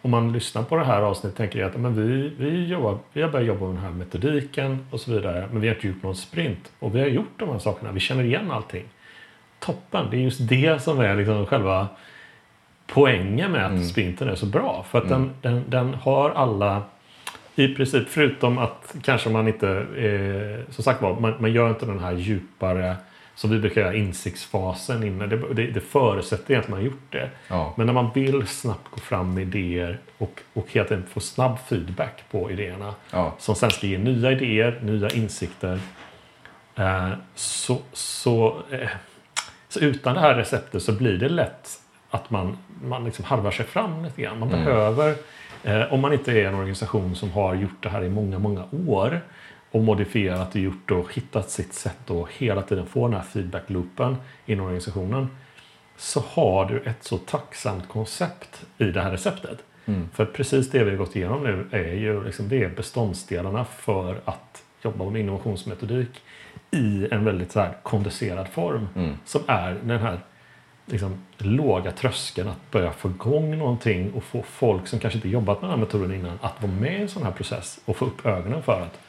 om 0.01 0.11
man 0.11 0.31
lyssnar 0.31 0.63
på 0.63 0.75
det 0.75 0.83
här 0.83 1.01
avsnittet 1.01 1.37
tänker 1.37 1.59
jag 1.59 1.69
att 1.69 1.79
men 1.79 1.95
vi, 1.95 2.33
vi, 2.37 2.65
jobbar, 2.65 2.97
vi 3.13 3.21
har 3.21 3.29
börjat 3.29 3.47
jobba 3.47 3.65
med 3.65 3.75
den 3.75 3.83
här 3.83 3.91
metodiken 3.91 4.85
och 4.91 4.99
så 4.99 5.11
vidare. 5.11 5.47
Men 5.51 5.61
vi 5.61 5.67
har 5.67 5.75
inte 5.75 5.87
gjort 5.87 6.03
någon 6.03 6.15
sprint. 6.15 6.71
Och 6.79 6.95
vi 6.95 6.99
har 6.99 7.07
gjort 7.07 7.33
de 7.37 7.49
här 7.49 7.59
sakerna. 7.59 7.91
Vi 7.91 7.99
känner 7.99 8.23
igen 8.23 8.51
allting. 8.51 8.83
Toppen! 9.59 10.07
Det 10.11 10.17
är 10.17 10.21
just 10.21 10.49
det 10.49 10.81
som 10.81 10.99
är 10.99 11.15
liksom 11.15 11.45
själva 11.45 11.87
poängen 12.87 13.51
med 13.51 13.65
att 13.65 13.85
sprinten 13.85 14.29
är 14.29 14.35
så 14.35 14.45
bra. 14.45 14.85
För 14.89 14.97
att 14.97 15.09
den, 15.09 15.31
den, 15.41 15.63
den 15.67 15.93
har 15.93 16.29
alla 16.29 16.83
i 17.55 17.67
princip, 17.75 18.09
förutom 18.09 18.57
att 18.57 18.95
kanske 19.03 19.29
man 19.29 19.47
inte, 19.47 19.69
eh, 19.97 20.73
som 20.73 20.83
sagt 20.83 21.01
var, 21.01 21.19
man, 21.19 21.33
man 21.39 21.51
gör 21.51 21.69
inte 21.69 21.85
den 21.85 21.99
här 21.99 22.13
djupare 22.13 22.95
som 23.39 23.49
vi 23.49 23.59
brukar 23.59 23.81
göra 23.81 23.93
insiktsfasen 23.93 25.03
innan. 25.03 25.29
Det, 25.29 25.53
det, 25.53 25.67
det 25.71 25.79
förutsätter 25.81 26.59
att 26.59 26.67
man 26.67 26.79
har 26.79 26.85
gjort 26.85 27.11
det. 27.11 27.29
Ja. 27.47 27.73
Men 27.77 27.85
när 27.85 27.93
man 27.93 28.11
vill 28.15 28.47
snabbt 28.47 28.91
gå 28.91 28.99
fram 28.99 29.33
med 29.33 29.43
idéer 29.55 29.99
och, 30.17 30.39
och 30.53 30.67
helt 30.71 30.91
enkelt 30.91 31.09
få 31.13 31.19
snabb 31.19 31.57
feedback 31.67 32.23
på 32.31 32.51
idéerna 32.51 32.93
Ja. 33.11 33.33
som 33.39 33.55
sen 33.55 33.71
ska 33.71 33.87
ge 33.87 33.97
nya 33.97 34.31
idéer, 34.31 34.79
nya 34.83 35.09
insikter. 35.09 35.79
Eh, 36.75 37.09
så, 37.35 37.77
så, 37.93 38.57
eh, 38.71 38.89
så 39.69 39.79
utan 39.79 40.13
det 40.13 40.19
här 40.19 40.35
receptet 40.35 40.83
så 40.83 40.91
blir 40.91 41.17
det 41.17 41.29
lätt 41.29 41.69
att 42.09 42.29
man, 42.29 42.57
man 42.83 43.05
liksom 43.05 43.25
harvar 43.25 43.51
sig 43.51 43.65
fram 43.65 44.03
lite 44.05 44.21
grann. 44.21 44.39
Man 44.39 44.49
behöver, 44.49 45.15
eh, 45.63 45.93
om 45.93 45.99
man 45.99 46.13
inte 46.13 46.31
är 46.31 46.45
en 46.45 46.55
organisation 46.55 47.15
som 47.15 47.31
har 47.31 47.55
gjort 47.55 47.83
det 47.83 47.89
här 47.89 48.03
i 48.03 48.09
många, 48.09 48.39
många 48.39 48.63
år 48.87 49.21
och 49.71 49.83
modifierat 49.83 50.55
och 50.55 50.61
gjort 50.61 50.91
och 50.91 51.13
hittat 51.13 51.49
sitt 51.49 51.73
sätt 51.73 52.11
att 52.11 52.29
hela 52.29 52.61
tiden 52.61 52.85
få 52.85 53.07
den 53.07 53.17
här 53.17 53.23
feedback-loopen 53.23 54.15
inom 54.45 54.65
organisationen 54.65 55.27
så 55.97 56.23
har 56.27 56.65
du 56.65 56.79
ett 56.79 57.03
så 57.03 57.17
tacksamt 57.17 57.87
koncept 57.87 58.65
i 58.77 58.83
det 58.83 59.01
här 59.01 59.11
receptet. 59.11 59.59
För 60.13 60.25
precis 60.25 60.69
det 60.71 60.83
vi 60.83 60.89
har 60.89 60.97
gått 60.97 61.15
igenom 61.15 61.43
nu 61.43 61.67
är 61.71 61.93
ju 61.93 62.23
liksom, 62.23 62.49
det 62.49 62.63
är 62.63 62.69
beståndsdelarna 62.69 63.65
för 63.65 64.21
att 64.25 64.63
jobba 64.83 65.09
med 65.09 65.21
innovationsmetodik 65.21 66.21
i 66.71 67.07
en 67.11 67.25
väldigt 67.25 67.51
så 67.51 67.59
här 67.59 67.73
kondenserad 67.83 68.47
form. 68.47 68.87
Som 69.25 69.41
är 69.47 69.77
den 69.83 69.99
här 69.99 70.19
liksom, 70.85 71.23
låga 71.37 71.91
tröskeln 71.91 72.49
att 72.49 72.71
börja 72.71 72.91
få 72.91 73.09
igång 73.09 73.57
någonting 73.57 74.13
och 74.13 74.23
få 74.23 74.43
folk 74.43 74.87
som 74.87 74.99
kanske 74.99 75.17
inte 75.17 75.29
jobbat 75.29 75.61
med 75.61 75.69
den 75.69 75.79
här 75.79 75.85
metoden 75.85 76.13
innan 76.15 76.39
att 76.41 76.61
vara 76.61 76.71
med 76.71 76.99
i 76.99 77.01
en 77.01 77.09
sån 77.09 77.23
här 77.23 77.31
process 77.31 77.79
och 77.85 77.95
få 77.95 78.05
upp 78.05 78.25
ögonen 78.25 78.63
för 78.63 78.81
att 78.81 78.99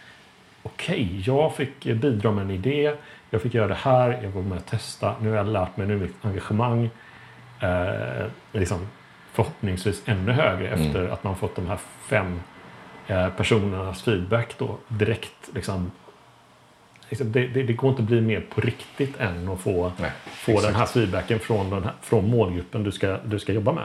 okej, 0.62 1.22
jag 1.26 1.54
fick 1.54 1.84
bidra 1.84 2.30
med 2.30 2.44
en 2.44 2.50
idé, 2.50 2.94
jag 3.30 3.42
fick 3.42 3.54
göra 3.54 3.68
det 3.68 3.74
här, 3.74 4.20
jag 4.22 4.30
var 4.30 4.42
med 4.42 4.58
och 4.58 4.66
testa, 4.66 5.14
nu 5.20 5.30
har 5.30 5.36
jag 5.36 5.46
lärt 5.46 5.76
mig, 5.76 5.86
nu 5.86 5.94
är 5.94 5.98
mitt 5.98 6.24
engagemang. 6.24 6.90
Eh, 7.61 8.26
liksom 8.52 8.86
förhoppningsvis 9.32 10.02
ännu 10.06 10.32
högre 10.32 10.68
efter 10.68 11.08
att 11.08 11.24
man 11.24 11.36
fått 11.36 11.56
de 11.56 11.66
här 11.66 11.78
fem 12.08 12.40
eh, 13.06 13.28
personernas 13.28 14.02
feedback 14.02 14.54
då 14.58 14.78
direkt. 14.88 15.50
Liksom, 15.54 15.90
liksom, 17.08 17.32
det, 17.32 17.46
det, 17.46 17.62
det 17.62 17.72
går 17.72 17.90
inte 17.90 18.02
att 18.02 18.08
bli 18.08 18.20
mer 18.20 18.40
på 18.40 18.61
riktigt 18.61 19.20
än 19.20 19.48
att 19.48 19.61
få, 19.61 19.92
Nej, 20.00 20.11
få 20.26 20.61
den 20.61 20.74
här 20.74 20.86
feedbacken 20.86 21.38
från, 21.38 21.70
den 21.70 21.84
här, 21.84 21.92
från 22.02 22.30
målgruppen 22.30 22.82
du 22.82 22.92
ska, 22.92 23.18
du 23.24 23.38
ska 23.38 23.52
jobba 23.52 23.72
med. 23.72 23.84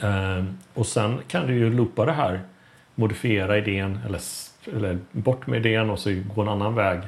Ehm, 0.00 0.58
och 0.74 0.86
sen 0.86 1.18
kan 1.28 1.46
du 1.46 1.54
ju 1.54 1.72
loopa 1.72 2.04
det 2.04 2.12
här, 2.12 2.40
modifiera 2.94 3.58
idén 3.58 4.00
eller, 4.06 4.20
eller 4.68 4.98
bort 5.12 5.46
med 5.46 5.66
idén 5.66 5.90
och 5.90 5.98
så 5.98 6.22
gå 6.34 6.42
en 6.42 6.48
annan 6.48 6.74
väg. 6.74 7.00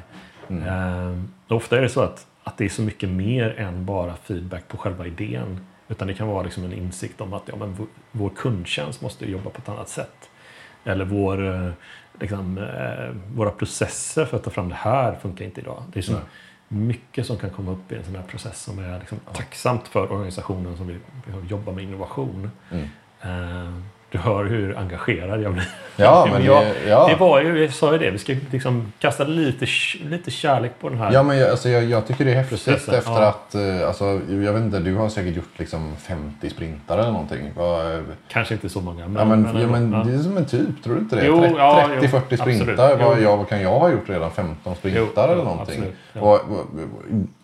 Ehm, 0.49 1.31
ofta 1.47 1.77
är 1.77 1.81
det 1.81 1.89
så 1.89 2.01
att, 2.01 2.27
att 2.43 2.57
det 2.57 2.65
är 2.65 2.69
så 2.69 2.81
mycket 2.81 3.09
mer 3.09 3.59
än 3.59 3.85
bara 3.85 4.15
feedback 4.15 4.67
på 4.67 4.77
själva 4.77 5.07
idén. 5.07 5.59
Utan 5.87 6.07
det 6.07 6.13
kan 6.13 6.27
vara 6.27 6.43
liksom 6.43 6.63
en 6.63 6.73
insikt 6.73 7.21
om 7.21 7.33
att 7.33 7.43
ja, 7.45 7.55
men 7.55 7.73
vår, 7.73 7.87
vår 8.11 8.29
kundtjänst 8.29 9.01
måste 9.01 9.31
jobba 9.31 9.49
på 9.49 9.57
ett 9.57 9.69
annat 9.69 9.89
sätt. 9.89 10.29
Eller 10.83 11.05
vår, 11.05 11.47
eh, 11.47 11.71
liksom, 12.19 12.57
eh, 12.57 13.35
våra 13.35 13.51
processer 13.51 14.25
för 14.25 14.37
att 14.37 14.43
ta 14.43 14.49
fram 14.49 14.69
det 14.69 14.75
här 14.75 15.15
funkar 15.15 15.45
inte 15.45 15.61
idag. 15.61 15.83
Det 15.93 15.99
är 15.99 16.03
så 16.03 16.13
Nej. 16.13 16.21
mycket 16.67 17.25
som 17.25 17.37
kan 17.37 17.49
komma 17.49 17.71
upp 17.71 17.91
i 17.91 17.95
en 17.95 18.03
sån 18.03 18.15
här 18.15 18.23
process 18.23 18.63
som 18.63 18.79
är 18.79 18.99
liksom 18.99 19.19
tacksamt 19.33 19.87
för 19.87 20.11
organisationen 20.11 20.77
som 20.77 20.87
vill 20.87 20.99
jobba 21.49 21.71
med 21.71 21.83
innovation. 21.83 22.51
Mm. 22.71 22.87
Eh, 23.21 23.73
du 24.11 24.17
hör 24.17 24.45
hur 24.45 24.77
engagerad 24.77 25.41
jag 25.41 25.53
blir. 25.53 25.69
Ja, 25.95 26.27
men 26.33 26.43
jag, 26.45 26.63
det- 26.63 26.89
ja. 26.89 27.07
det 27.07 27.15
var 27.15 27.41
ju, 27.41 27.61
jag 27.63 27.73
sa 27.73 27.91
ju 27.93 27.97
det, 27.99 28.11
vi 28.11 28.17
ska 28.17 28.35
liksom 28.51 28.93
kasta 28.99 29.23
lite, 29.23 29.65
lite 30.09 30.31
kärlek 30.31 30.71
på 30.81 30.89
den 30.89 30.97
här. 30.97 31.11
Ja, 31.13 31.23
men 31.23 31.37
jag, 31.37 31.49
alltså, 31.49 31.69
jag, 31.69 31.83
jag 31.83 32.07
tycker 32.07 32.25
det 32.25 32.31
är 32.31 32.35
häftigt 32.35 32.67
efter 32.67 33.01
ja. 33.05 33.27
att... 33.27 33.55
eh, 33.55 33.87
Alltså, 33.87 34.05
jag 34.29 34.53
vet 34.53 34.61
inte, 34.63 34.79
du 34.79 34.95
har 34.95 35.09
säkert 35.09 35.35
gjort 35.35 35.59
liksom 35.59 35.95
50 35.95 36.49
sprintar 36.49 36.97
eller 36.97 37.11
någonting. 37.11 37.51
Kanske 38.27 38.53
inte 38.53 38.69
så 38.69 38.81
många. 38.81 39.07
Men, 39.07 39.15
ja, 39.15 39.25
men, 39.35 39.61
ja, 39.61 39.67
men 39.67 39.91
ja. 39.93 40.03
det 40.03 40.13
är 40.13 40.17
som 40.23 40.37
en 40.37 40.45
typ, 40.45 40.83
tror 40.83 40.95
du 40.95 41.01
inte 41.01 41.15
det? 41.15 41.25
Jo, 41.25 41.41
30, 41.41 41.55
ja, 41.57 41.89
jo, 41.95 42.01
30-40 42.01 42.17
absolut. 42.17 42.61
sprintar. 42.61 42.95
Vad, 42.97 43.21
jag, 43.21 43.37
vad 43.37 43.49
kan 43.49 43.61
jag 43.61 43.79
ha 43.79 43.91
gjort 43.91 44.09
redan? 44.09 44.31
15 44.31 44.75
sprintar 44.75 45.01
Jo, 45.27 45.31
eller 45.33 45.43
någonting? 45.43 45.83
och, 46.13 46.39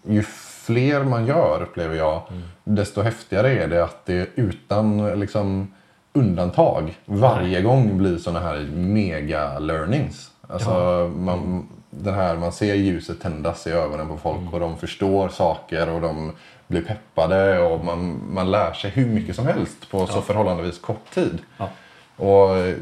ju 0.08 0.24
fler 0.66 1.04
man 1.04 1.26
gör, 1.26 1.62
upplever 1.62 1.96
jag, 1.96 2.22
Mm. 2.30 2.44
desto 2.64 3.02
häftigare 3.02 3.50
är 3.64 3.68
det 3.68 3.84
att 3.84 4.06
det 4.06 4.30
utan 4.36 5.20
liksom, 5.20 5.74
undantag 6.16 6.98
varje 7.06 7.62
gång 7.62 7.98
blir 7.98 8.18
såna 8.18 8.40
här 8.40 8.68
mega 8.74 9.60
learnings. 9.60 10.32
Alltså, 10.50 11.12
man, 11.18 11.68
den 11.90 12.14
här, 12.14 12.38
man 12.38 12.52
ser 12.52 12.76
ljuset 12.76 13.22
tändas 13.22 13.68
i 13.68 13.72
ögonen 13.72 14.08
på 14.08 14.18
folk 14.18 14.40
Mm. 14.42 14.54
och 14.54 14.60
de 14.60 14.78
förstår 14.78 15.30
saker 15.30 15.90
och 15.90 16.02
de 16.02 16.32
blir 16.68 16.82
peppade 16.82 17.60
och 17.60 17.86
man, 17.86 18.22
man 18.34 18.52
lär 18.52 18.74
sig 18.74 18.92
hur 18.92 19.06
mycket 19.06 19.36
som 19.36 19.46
helst 19.48 19.92
på 19.92 20.08
så 20.08 20.22
förhållandevis 20.22 20.80
kort 20.80 21.12
tid. 21.14 21.40
Ja. 21.58 21.70
Och 22.18 22.58
eh, 22.58 22.76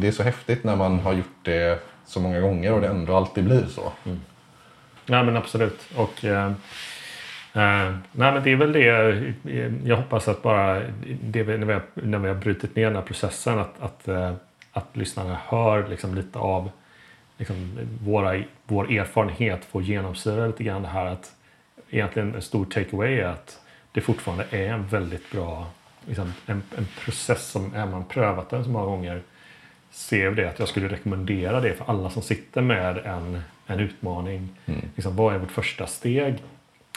det 0.00 0.08
är 0.08 0.12
så 0.12 0.22
häftigt 0.22 0.64
när 0.64 0.76
man 0.76 0.98
har 0.98 1.12
gjort 1.12 1.38
det 1.42 1.82
så 2.06 2.20
många 2.20 2.40
gånger 2.40 2.72
och 2.72 2.80
det 2.80 2.88
ändå 2.88 3.16
alltid 3.16 3.44
blir 3.44 3.66
så. 3.66 3.92
Nej 5.06 5.24
men 5.24 5.36
absolut. 5.36 5.80
Och, 5.96 6.24
eh, 6.24 6.52
nej 8.12 8.32
men 8.32 8.42
det 8.42 8.50
är 8.50 8.56
väl 8.56 8.72
det. 8.72 8.88
eh, 9.44 9.72
Jag 9.84 9.96
hoppas 9.96 10.28
att 10.28 10.42
bara 10.42 10.82
det 11.22 11.42
vi, 11.42 11.58
när, 11.58 11.66
vi 11.66 11.72
har, 11.72 11.82
när 11.94 12.18
vi 12.18 12.28
har 12.28 12.34
brutit 12.34 12.76
ner 12.76 12.84
den 12.84 12.94
här 12.94 13.02
processen 13.02 13.58
att, 13.58 13.80
att, 13.82 14.08
eh, 14.08 14.32
att 14.72 14.96
lyssnarna 14.96 15.38
hör 15.48 15.88
liksom 15.88 16.14
lite 16.14 16.38
av 16.38 16.70
liksom, 17.38 17.78
våra, 18.04 18.42
vår 18.64 18.92
erfarenhet 18.92 19.64
får 19.64 19.82
genomsyra 19.82 20.46
lite 20.46 20.64
grann 20.64 20.82
det 20.82 20.88
här 20.88 21.06
att 21.06 21.32
egentligen 21.90 22.34
en 22.34 22.42
stor 22.42 22.64
takeaway 22.64 23.14
är 23.14 23.26
att 23.26 23.60
det 23.92 24.00
fortfarande 24.00 24.44
är 24.50 24.68
en 24.72 24.86
väldigt 24.86 25.32
bra 25.32 25.66
liksom, 26.06 26.32
en, 26.46 26.62
en 26.78 26.86
process 27.04 27.50
som 27.50 27.74
är 27.74 27.86
man 27.86 28.04
prövat 28.04 28.50
den 28.50 28.64
så 28.64 28.70
många 28.70 28.86
gånger 28.86 29.22
ser 29.90 30.30
det 30.30 30.48
att 30.48 30.58
jag 30.58 30.68
skulle 30.68 30.88
rekommendera 30.88 31.60
det 31.60 31.74
för 31.74 31.84
alla 31.90 32.10
som 32.10 32.22
sitter 32.22 32.60
med 32.62 32.98
en, 32.98 33.40
en 33.66 33.80
utmaning. 33.80 34.48
Liksom, 34.94 35.16
vad 35.16 35.34
är 35.34 35.38
vårt 35.38 35.50
första 35.50 35.86
steg? 35.86 36.34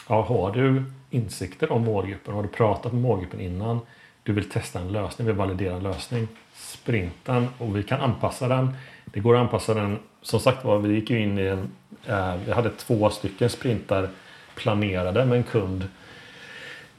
Ja, 0.08 0.22
har 0.22 0.52
du 0.52 0.82
insikter 1.10 1.72
om 1.72 1.84
målgruppen? 1.84 2.34
Har 2.34 2.42
du 2.42 2.48
pratat 2.48 2.92
med 2.92 3.02
målgruppen 3.02 3.40
innan? 3.40 3.80
Du 4.22 4.32
vill 4.32 4.48
testa 4.48 4.80
en 4.80 4.92
lösning, 4.92 5.26
vill 5.26 5.36
validera 5.36 5.76
en 5.76 5.82
lösning. 5.82 6.28
Sprinten 6.54 7.48
och 7.58 7.76
vi 7.76 7.82
kan 7.82 8.00
anpassa 8.00 8.48
den. 8.48 8.74
Det 9.04 9.20
går 9.20 9.34
att 9.34 9.40
anpassa 9.40 9.74
den. 9.74 9.98
Som 10.22 10.40
sagt 10.40 10.64
var, 10.64 10.78
vi 10.78 10.94
gick 10.94 11.10
ju 11.10 11.22
in 11.22 11.38
i 11.38 11.46
en... 11.46 11.70
Eh, 12.06 12.34
vi 12.46 12.52
hade 12.52 12.70
två 12.70 13.10
stycken 13.10 13.50
sprintar 13.50 14.08
planerade 14.54 15.24
med 15.24 15.38
en 15.38 15.44
kund 15.44 15.88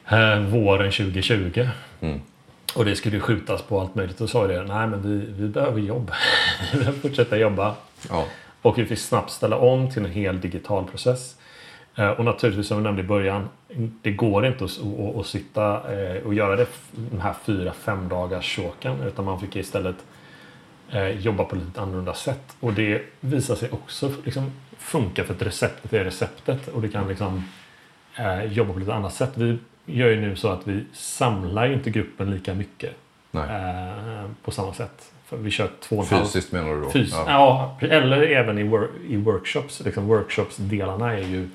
eh, 0.07 0.39
våren 0.39 0.91
2020. 0.91 1.67
Och 2.75 2.85
det 2.85 2.95
skulle 2.95 3.15
ju 3.15 3.21
skjutas 3.21 3.61
på 3.61 3.79
allt 3.79 3.95
möjligt. 3.95 4.21
Och 4.21 4.29
sa 4.29 4.47
det, 4.47 4.63
nej 4.63 4.87
men 4.87 5.01
vi, 5.01 5.25
vi 5.43 5.47
behöver 5.47 5.81
jobb. 5.81 6.11
vi 6.73 6.79
behöver 6.79 6.99
fortsätta 6.99 7.37
jobba. 7.37 7.75
Ja. 8.09 8.25
Och 8.61 8.77
vi 8.77 8.85
fick 8.85 8.99
snabbt 8.99 9.31
ställa 9.31 9.57
om 9.57 9.91
till 9.91 10.05
en 10.05 10.11
hel 10.11 10.41
digital 10.41 10.85
process. 10.85 11.35
Eh, 11.97 12.09
Och 12.09 12.25
naturligtvis 12.25 12.67
som 12.67 12.77
vi 12.77 12.83
nämnde 12.83 13.01
i 13.01 13.05
början, 13.05 13.49
det 14.01 14.11
går 14.11 14.45
inte 14.45 14.65
att, 14.65 14.79
att, 14.79 15.15
att 15.15 15.25
sitta 15.25 15.93
eh, 15.93 16.23
och 16.25 16.33
göra 16.33 16.55
det 16.55 16.67
den 16.91 17.21
här 17.21 17.33
fyra, 17.43 17.73
fem 17.73 18.09
dagars 18.09 18.55
shoken 18.55 19.01
utan 19.01 19.25
man 19.25 19.39
fick 19.39 19.55
istället 19.55 19.95
eh, 20.91 21.09
jobba 21.09 21.43
på 21.43 21.55
lite 21.55 21.81
annorlunda 21.81 22.13
sätt. 22.13 22.55
Och 22.59 22.73
det 22.73 23.01
visar 23.19 23.55
sig 23.55 23.69
också 23.71 24.11
liksom 24.23 24.51
funka 24.77 25.23
för 25.23 25.33
att 25.33 25.41
receptet 25.41 25.93
är 25.93 26.03
receptet 26.03 26.67
och 26.67 26.81
det 26.81 26.89
kan 26.89 27.07
liksom 27.07 27.43
jobba 28.49 28.73
på 28.73 28.79
lite 28.79 28.93
annat 28.93 29.13
sätt. 29.13 29.31
Vi 29.33 29.57
gör 29.85 30.09
ju 30.09 30.21
nu 30.21 30.35
så 30.35 30.47
att 30.47 30.67
vi 30.67 30.85
samlar 30.93 31.65
ju 31.65 31.73
inte 31.73 31.89
gruppen 31.89 32.31
lika 32.31 32.53
mycket 32.53 32.95
Nej. 33.31 33.49
på 34.43 34.51
samma 34.51 34.73
sätt. 34.73 35.11
För 35.25 35.37
vi 35.37 35.51
kör 35.51 35.69
två 35.79 36.03
Fysiskt 36.03 36.51
menar 36.51 36.75
du 36.75 36.81
då? 36.81 36.89
Fys 36.89 37.11
ja. 37.11 37.77
eller 37.81 38.21
även 38.21 38.57
i, 38.57 38.63
wor 38.63 38.89
i 39.07 39.15
workshops. 39.15 39.85
Liksom 39.85 40.07
workshops-delarna 40.07 41.13
är 41.13 41.27
ju 41.27 41.49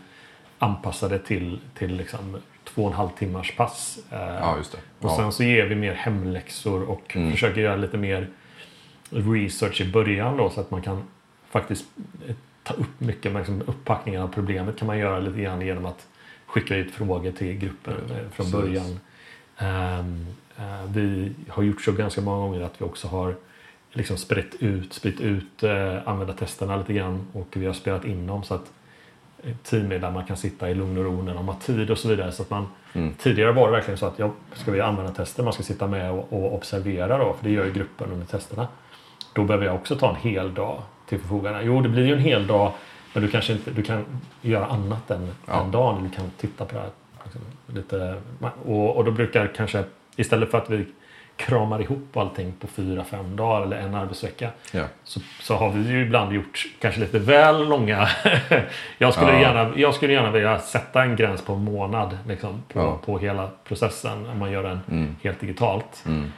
anpassade 0.63 1.19
till, 1.19 1.59
till 1.75 1.97
liksom 1.97 2.37
två 2.65 2.83
och 2.85 2.91
en 2.91 2.97
halv 2.97 3.09
timmars 3.19 3.57
pass. 3.57 3.99
Eh, 4.11 4.19
Ja, 4.19 4.57
just 4.57 4.73
det. 4.73 4.79
och 5.07 5.11
Ja. 5.11 5.17
sen 5.17 5.33
så 5.33 5.43
ger 5.45 5.67
vi 5.67 5.75
mer 5.75 5.95
hemläxor 5.95 6.83
och 6.83 7.17
Mm. 7.17 7.31
försöker 7.33 7.61
göra 7.61 7.77
lite 7.77 7.97
mer 7.97 8.29
research 9.11 9.81
i 9.81 9.93
början 9.93 10.37
då 10.37 10.51
så 10.51 10.61
att 10.61 10.71
man 10.71 10.83
kan 10.83 11.03
faktiskt 11.51 11.85
eh, 12.29 12.35
ta 12.63 12.75
upp 12.75 13.01
mycket. 13.01 13.33
Liksom 13.35 13.63
upppackningen 13.67 14.23
av 14.23 14.29
problemet 14.29 14.79
kan 14.79 14.87
man 14.87 14.99
göra 14.99 15.19
lite 15.19 15.41
grann 15.41 15.61
genom 15.61 15.87
att 15.87 16.07
skicka 16.47 16.77
ut 16.77 16.93
frågor 16.95 17.33
till 17.33 17.59
gruppen 17.59 17.95
eh, 18.11 18.17
från 18.17 18.31
precis. 18.37 18.53
början. 18.53 18.99
Ehm, 19.59 20.27
eh, 20.59 20.85
vi 20.89 21.33
har 21.49 21.63
gjort 21.63 21.83
så 21.83 21.93
ganska 21.93 22.21
många 22.21 22.39
gånger 22.47 22.61
att 22.61 22.81
vi 22.81 22.85
också 22.85 23.09
har 23.09 23.35
liksom 23.93 24.17
spritt 24.17 24.55
ut, 24.61 24.93
spritt 24.93 25.21
ut 25.21 25.63
eh, 25.63 26.09
användartesterna 26.09 26.77
lite 26.77 26.93
grann 26.93 27.27
och 27.33 27.49
vi 27.53 27.67
har 27.67 27.73
spelat 27.75 28.05
in 28.05 28.27
dem 28.27 28.43
så 28.45 28.55
att 28.55 28.73
eh, 29.43 29.55
teammedlemmar 29.63 30.23
kan 30.27 30.37
sitta 30.37 30.71
i 30.71 30.75
lugn 30.75 30.99
och 30.99 31.05
ro 31.05 31.23
när 31.23 31.35
de 31.35 31.49
har 31.49 31.55
tid 31.55 31.91
och 31.91 31.99
så 31.99 32.09
vidare. 32.09 32.33
Så 32.33 32.43
att 32.43 32.51
man, 32.51 32.67
Mm. 32.95 33.15
Tidigare 33.19 33.53
var 33.53 33.67
det 33.67 33.73
verkligen 33.73 33.99
så 33.99 34.07
att 34.07 34.19
jag 34.19 34.31
ska 34.53 34.71
vi 34.71 34.81
använda 34.81 35.13
tester, 35.13 35.43
man 35.43 35.53
ska 35.53 35.63
sitta 35.63 35.87
med 35.87 36.11
och, 36.13 36.33
och 36.33 36.55
observera 36.55 37.19
då, 37.19 37.33
för 37.33 37.45
det 37.45 37.51
gör 37.51 37.65
ju 37.65 37.73
gruppen 37.73 38.13
under 38.13 38.27
testerna. 38.27 38.69
Då 39.33 39.45
behöver 39.45 39.67
jag 39.67 39.75
också 39.75 39.97
ta 39.97 40.09
en 40.11 40.17
hel 40.17 40.55
dag 40.55 40.83
till 41.09 41.19
förfogande. 41.21 41.63
Jo, 41.63 41.81
det 41.81 41.89
blir 41.89 42.07
ju 42.07 42.13
en 42.13 42.19
hel 42.19 42.47
dag 42.47 42.73
Men 43.15 43.23
du 43.23 43.29
kanske 43.29 43.53
inte 43.53 43.71
du 43.71 43.83
kan 43.83 44.05
göra 44.43 44.67
annat 44.67 45.11
än 45.11 45.29
Ja. 45.47 45.65
en 45.65 45.71
dag. 45.71 46.03
Du 46.03 46.17
kan 46.17 46.31
titta 46.37 46.65
på 46.65 46.75
det 46.75 46.81
här. 46.81 46.91
Liksom, 47.25 47.41
lite, 47.67 48.15
och, 48.65 48.97
och 48.97 49.05
då 49.05 49.11
brukar 49.11 49.47
kanske 49.57 49.85
istället 50.17 50.51
för 50.51 50.59
att 50.59 50.71
vi 50.71 50.87
kramar 51.37 51.81
ihop 51.81 52.17
allting 52.17 52.53
på 52.61 52.67
fyra, 52.67 53.05
fem 53.05 53.37
dagar 53.37 53.63
eller 53.67 53.77
en 53.77 53.95
arbetsvecka. 53.95 54.51
Ja. 54.73 54.85
Så, 55.05 55.21
så 55.41 55.55
har 55.57 55.71
vi 55.71 55.89
ju 55.91 56.03
ibland 56.03 56.33
gjort 56.33 56.67
kanske 56.81 57.01
lite 57.01 57.19
väl 57.19 57.69
långa... 57.69 58.09
jag, 58.99 59.15
skulle 59.15 59.33
Ja. 59.33 59.41
gärna, 59.41 59.73
jag 59.77 59.95
skulle 59.95 60.13
gärna 60.13 60.31
vilja 60.31 60.59
sätta 60.59 61.03
en 61.03 61.17
gräns 61.17 61.43
på 61.45 61.53
en 61.53 61.65
månad 61.65 62.19
liksom, 62.29 62.63
på, 62.73 62.79
Ja. 62.81 62.99
på 63.05 63.19
hela 63.19 63.49
processen. 63.65 64.27
Om 64.27 64.39
man 64.39 64.53
gör 64.53 64.63
den 64.63 64.81
Mm. 64.91 65.17
helt 65.23 65.41
digitalt. 65.41 66.03
Mm. 66.07 66.33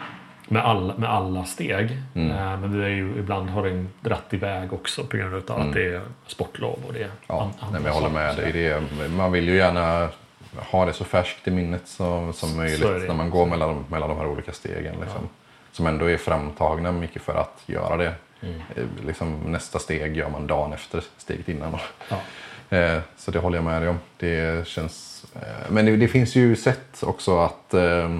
Med, 0.49 0.65
all, 0.65 0.93
med 0.99 1.11
alla 1.11 1.45
steg. 1.45 1.99
Mm. 2.15 2.31
Eh, 2.31 2.59
men 2.61 2.79
vi 2.79 2.85
är 2.85 2.89
ju, 2.89 3.13
ibland 3.19 3.51
har 3.51 3.63
den 3.67 3.89
dratt 4.01 4.27
iväg 4.35 4.73
också 4.73 5.05
på 5.05 5.17
grund 5.17 5.51
av 5.51 5.57
Mm. 5.57 5.69
att 5.69 5.75
det 5.75 5.95
är 5.95 6.01
sportlov 6.27 6.79
och 6.87 6.93
det 6.93 7.03
är 7.03 7.11
Ja, 7.27 7.41
an- 7.43 7.49
nej, 7.53 7.59
andra 7.67 7.79
men 7.81 7.87
jag 7.87 7.93
håller 8.01 8.11
med 8.15 8.37
dig. 8.37 8.81
Man 9.17 9.33
vill 9.33 9.49
ju 9.49 9.57
gärna 9.57 10.09
ha 10.57 10.85
det 10.85 10.93
så 10.93 11.05
färskt 11.05 11.49
i 11.49 11.51
minnet 11.51 11.89
som, 11.89 12.33
som 12.33 12.57
möjligt 12.57 13.09
när 13.09 13.15
man 13.15 13.31
går 13.31 13.47
mellan, 13.47 13.85
mellan 13.89 14.09
de 14.09 14.19
här 14.19 14.27
olika 14.27 14.53
stegen. 14.53 14.95
Liksom. 15.01 15.29
Som 15.73 15.87
ändå 15.87 16.11
är 16.11 16.17
framtagna 16.17 16.93
mycket 16.93 17.23
för 17.23 17.35
att 17.35 17.63
göra 17.67 17.97
det. 17.97 18.15
Mm. 18.43 18.61
Eh, 18.77 18.85
Liksom, 19.07 19.41
nästa 19.47 19.79
steg 19.79 20.17
gör 20.17 20.29
man 20.31 20.47
dagen 20.47 20.73
efter 20.73 21.05
steget 21.17 21.49
innan. 21.49 21.77
Ja. 22.09 22.17
Eh, 22.71 23.01
Så 23.17 23.31
det 23.31 23.39
håller 23.39 23.59
jag 23.59 23.65
med 23.65 23.83
dig 23.83 23.89
om. 23.89 23.99
Det 24.17 24.67
känns, 24.69 25.25
eh, 25.35 25.71
men 25.71 25.85
det, 25.87 25.97
det 25.97 26.09
finns 26.09 26.35
ju 26.35 26.57
sätt 26.57 27.03
också 27.03 27.39
att, 27.39 27.75
eh, 27.75 28.19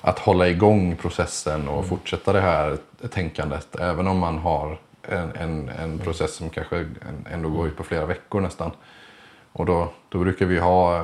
att 0.00 0.18
hålla 0.18 0.48
igång 0.48 0.96
processen 0.96 1.68
och 1.68 1.86
fortsätta 1.86 2.32
det 2.32 2.40
här 2.40 2.76
tänkandet. 3.10 3.76
Även 3.76 4.06
om 4.06 4.18
man 4.18 4.38
har 4.38 4.78
en, 5.02 5.32
en, 5.36 5.68
en 5.68 5.98
process 5.98 6.34
som 6.34 6.50
kanske 6.50 6.86
ändå 7.32 7.48
går 7.48 7.66
ut 7.68 7.76
på 7.76 7.84
flera 7.84 8.06
veckor 8.06 8.40
nästan. 8.40 8.70
Och 9.56 9.66
då, 9.66 9.88
då 10.08 10.18
brukar 10.18 10.46
vi 10.46 10.58
ha 10.58 11.00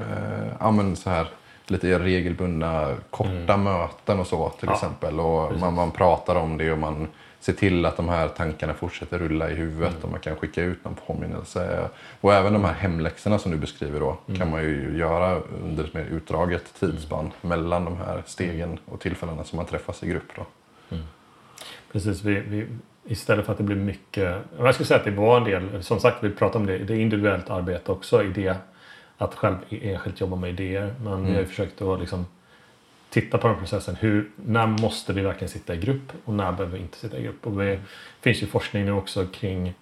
eh, 0.00 0.46
ja, 0.60 0.94
så 0.96 1.10
här, 1.10 1.28
lite 1.66 1.98
regelbundna 1.98 2.96
korta 3.10 3.56
möten 3.56 4.20
och 4.20 4.26
så 4.26 4.48
till 4.48 4.68
Ja, 4.68 4.74
exempel. 4.74 5.20
Och 5.20 5.48
precis. 5.48 5.60
man, 5.60 5.74
man 5.74 5.90
pratar 5.90 6.36
om 6.36 6.58
det 6.58 6.72
och 6.72 6.78
man 6.78 7.08
ser 7.40 7.52
till 7.52 7.86
att 7.86 7.96
de 7.96 8.08
här 8.08 8.28
tankarna 8.28 8.74
fortsätter 8.74 9.18
rulla 9.18 9.50
i 9.50 9.54
huvudet 9.54 10.04
och 10.04 10.10
man 10.10 10.20
kan 10.20 10.36
skicka 10.36 10.62
ut 10.62 10.84
någon 10.84 10.94
påminnelse. 11.06 11.88
Och 12.20 12.34
även 12.34 12.52
de 12.52 12.64
här 12.64 12.72
hemläxorna 12.72 13.38
som 13.38 13.50
du 13.52 13.58
beskriver 13.58 14.00
då 14.00 14.16
kan 14.38 14.50
man 14.50 14.62
ju 14.62 14.98
göra 14.98 15.40
under 15.64 15.84
ett 15.84 15.94
mer 15.94 16.04
utdraget 16.04 16.74
tidsspann 16.80 17.30
mellan 17.40 17.84
de 17.84 17.96
här 17.96 18.22
stegen 18.26 18.78
och 18.86 19.00
tillfällena 19.00 19.44
som 19.44 19.56
man 19.56 19.66
träffas 19.66 20.02
i 20.02 20.06
grupp. 20.06 20.32
Då. 20.36 20.46
Precis, 21.92 22.22
vi, 22.22 22.40
vi, 22.40 22.66
istället 23.06 23.44
för 23.44 23.52
att 23.52 23.58
det 23.58 23.64
blir 23.64 23.76
mycket... 23.76 24.36
Jag 24.58 24.74
skulle 24.74 24.86
säga 24.86 24.98
att 24.98 25.04
det 25.04 25.10
var 25.10 25.36
en 25.36 25.44
del, 25.44 25.82
som 25.82 26.00
sagt 26.00 26.24
vi 26.24 26.30
pratar 26.30 26.60
om 26.60 26.66
det, 26.66 26.78
det 26.78 26.94
är 26.94 26.98
individuellt 26.98 27.50
arbete 27.50 27.92
också 27.92 28.24
i 28.24 28.28
det. 28.28 28.56
Att 29.18 29.34
själv 29.34 29.56
enskilt 29.70 30.20
jobba 30.20 30.36
med 30.36 30.50
idéer. 30.50 30.94
Men 31.04 31.26
vi 31.26 31.36
har 31.36 31.44
försökt 31.44 31.82
att 31.82 32.00
liksom 32.00 32.26
titta 33.10 33.38
på 33.38 33.48
den 33.48 33.56
processen. 33.56 33.96
Hur, 33.96 34.30
när 34.36 34.66
måste 34.66 35.12
vi 35.12 35.20
verkligen 35.20 35.48
sitta 35.48 35.74
i 35.74 35.76
grupp 35.76 36.12
och 36.24 36.34
när 36.34 36.52
behöver 36.52 36.76
vi 36.76 36.82
inte 36.82 36.98
sitta 36.98 37.18
i 37.18 37.22
grupp? 37.22 37.46
Och 37.46 37.52
det 37.52 37.80
finns 38.20 38.42
ju 38.42 38.46
forskning 38.46 38.84
nu 38.84 38.92
också 38.92 39.26
kring 39.26 39.74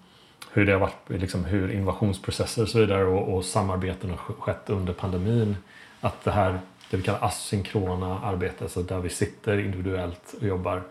hur 0.51 0.65
det 0.65 0.71
har 0.71 0.79
varit, 0.79 1.09
liksom 1.09 1.45
hur 1.45 1.71
innovationsprocesser 1.71 2.61
och 2.61 2.69
så 2.69 2.79
vidare 2.79 3.03
och, 3.05 3.35
och 3.35 3.45
samarbeten 3.45 4.09
har 4.09 4.17
sk- 4.17 4.39
skett 4.39 4.69
under 4.69 4.93
pandemin. 4.93 5.57
Att 6.01 6.23
det 6.23 6.31
här, 6.31 6.59
det 6.89 6.97
vi 6.97 7.03
kallar 7.03 7.23
asynkrona 7.23 8.19
arbete, 8.19 8.69
så 8.69 8.81
där 8.81 8.99
vi 8.99 9.09
sitter 9.09 9.57
individuellt 9.59 10.35
och 10.41 10.47
jobbar 10.47 10.81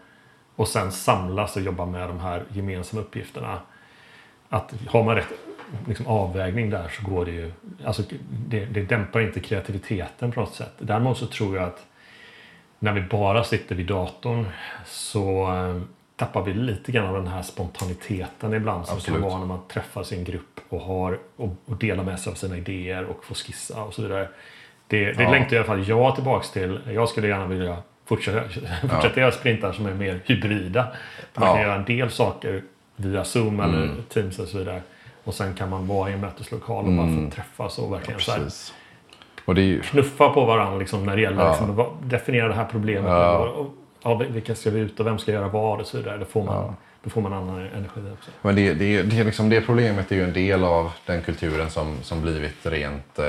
och 0.57 0.69
sen 0.69 0.93
samlas 0.93 1.57
och 1.57 1.63
jobba 1.63 1.87
med 1.87 2.09
de 2.09 2.21
här 2.21 2.45
gemensamma 2.53 3.03
uppgifterna. 3.03 3.61
Att 4.49 4.75
har 4.89 5.03
man 5.05 5.15
rätt 5.15 5.29
liksom, 5.87 6.07
avvägning 6.07 6.71
där 6.71 6.89
så 6.89 7.11
går 7.11 7.25
det 7.25 7.31
ju... 7.31 7.53
Alltså, 7.85 8.03
det, 8.31 8.65
det 8.65 8.83
dämpar 8.83 9.21
inte 9.21 9.41
kreativiteten 9.41 10.33
på 10.33 10.41
något 10.41 10.55
sätt. 10.55 10.73
Däremot 10.79 11.19
så 11.19 11.27
tror 11.27 11.57
jag 11.57 11.65
att 11.65 11.87
när 12.79 12.93
vi 12.93 13.01
bara 13.01 13.45
sitter 13.45 13.75
vid 13.75 13.87
datorn 13.87 14.47
så 14.87 15.53
eh, 15.55 15.83
tappar 16.17 16.43
vi 16.43 16.55
lite 16.55 16.93
grann 16.93 17.07
av 17.07 17.15
den 17.15 17.27
här 17.27 17.43
spontaniteten 17.43 18.55
ibland 18.55 18.87
som 18.87 18.97
Absolut. 18.97 19.21
kan 19.21 19.31
vara 19.31 19.39
när 19.41 19.47
man 19.47 19.61
träffas 19.69 20.13
i 20.13 20.19
en 20.19 20.25
grupp 20.25 20.61
och, 20.69 20.81
har, 20.81 21.19
och, 21.37 21.49
och 21.67 21.77
delar 21.77 22.05
med 22.05 22.21
sig 22.21 22.31
av 22.31 22.35
sina 22.35 22.57
idéer 22.57 23.05
och 23.05 23.25
får 23.25 23.35
skissa 23.35 23.83
och 23.83 23.95
så 23.95 24.03
vidare. 24.03 24.29
Det, 24.87 25.13
det 25.13 25.23
Ja. 25.23 25.31
längtar 25.31 25.57
i 25.57 25.59
alla 25.59 25.67
fall 25.67 25.89
jag 25.89 26.15
tillbaks 26.15 26.51
till. 26.51 26.81
Jag 26.87 27.09
skulle 27.09 27.29
gärna 27.29 27.47
vilja 27.47 27.77
fortsätta 28.17 29.21
göra 29.21 29.33
sprintar 29.33 29.73
som 29.73 29.87
är 29.87 29.95
mer 29.95 30.21
hybrida. 30.25 30.87
Man 31.35 31.49
Ja. 31.49 31.53
kan 31.55 31.63
göra 31.63 31.75
en 31.75 31.85
del 31.85 32.11
saker 32.11 32.63
via 32.97 33.25
Zoom 33.25 33.61
eller 33.61 33.83
Mm. 33.83 34.03
Teams 34.09 34.39
och 34.39 34.49
så 34.49 34.59
vidare. 34.59 34.83
Och 35.25 35.35
sen 35.35 35.55
kan 35.55 35.71
man 35.71 35.87
vara 35.87 36.11
i 36.11 36.13
en 36.13 36.21
möteslokal 36.21 36.85
och 36.85 36.93
bara 36.93 37.07
Mm. 37.07 37.31
få 37.31 37.37
träffas 37.37 37.79
och 37.79 37.93
verkligen 37.93 38.21
så 38.21 38.33
här. 38.33 38.41
Och 39.45 39.55
ju, 39.59 39.81
knuffa 39.81 40.29
på 40.29 40.45
varandra 40.45 40.79
liksom, 40.79 41.07
när 41.07 41.17
det 41.17 41.23
gäller 41.23 41.43
Ja. 41.45 41.49
liksom, 41.51 41.87
definiera 42.03 42.49
det 42.49 42.55
här 42.55 42.65
problemet. 42.71 43.11
Ja. 43.11 43.39
Och, 43.39 43.61
och, 43.61 43.75
ja, 44.03 44.15
vilka 44.15 44.55
ska 44.55 44.71
vi 44.71 44.81
ut 44.81 45.01
och 45.01 45.07
vem 45.07 45.19
ska 45.19 45.33
göra 45.33 45.49
vad 45.49 45.81
och 45.81 45.87
så 45.87 45.97
vidare. 45.97 46.19
Då 46.19 46.25
får 46.25 46.45
man, 46.45 46.55
Ja. 46.55 46.75
då 47.05 47.11
får 47.11 47.21
man 47.21 47.33
annan 47.33 47.59
energi 47.61 48.01
också. 48.13 48.31
Men 48.43 48.55
det, 48.55 48.75
det, 48.75 49.03
det, 49.03 49.25
liksom, 49.25 49.49
det 49.49 49.61
problemet 49.61 50.13
är 50.13 50.17
ju 50.17 50.25
en 50.25 50.33
del 50.33 50.65
av 50.65 50.93
den 51.07 51.23
kulturen 51.23 51.71
som, 51.71 51.97
som 52.03 52.23
blivit 52.23 52.67
rent, 52.67 53.19
eh, 53.19 53.25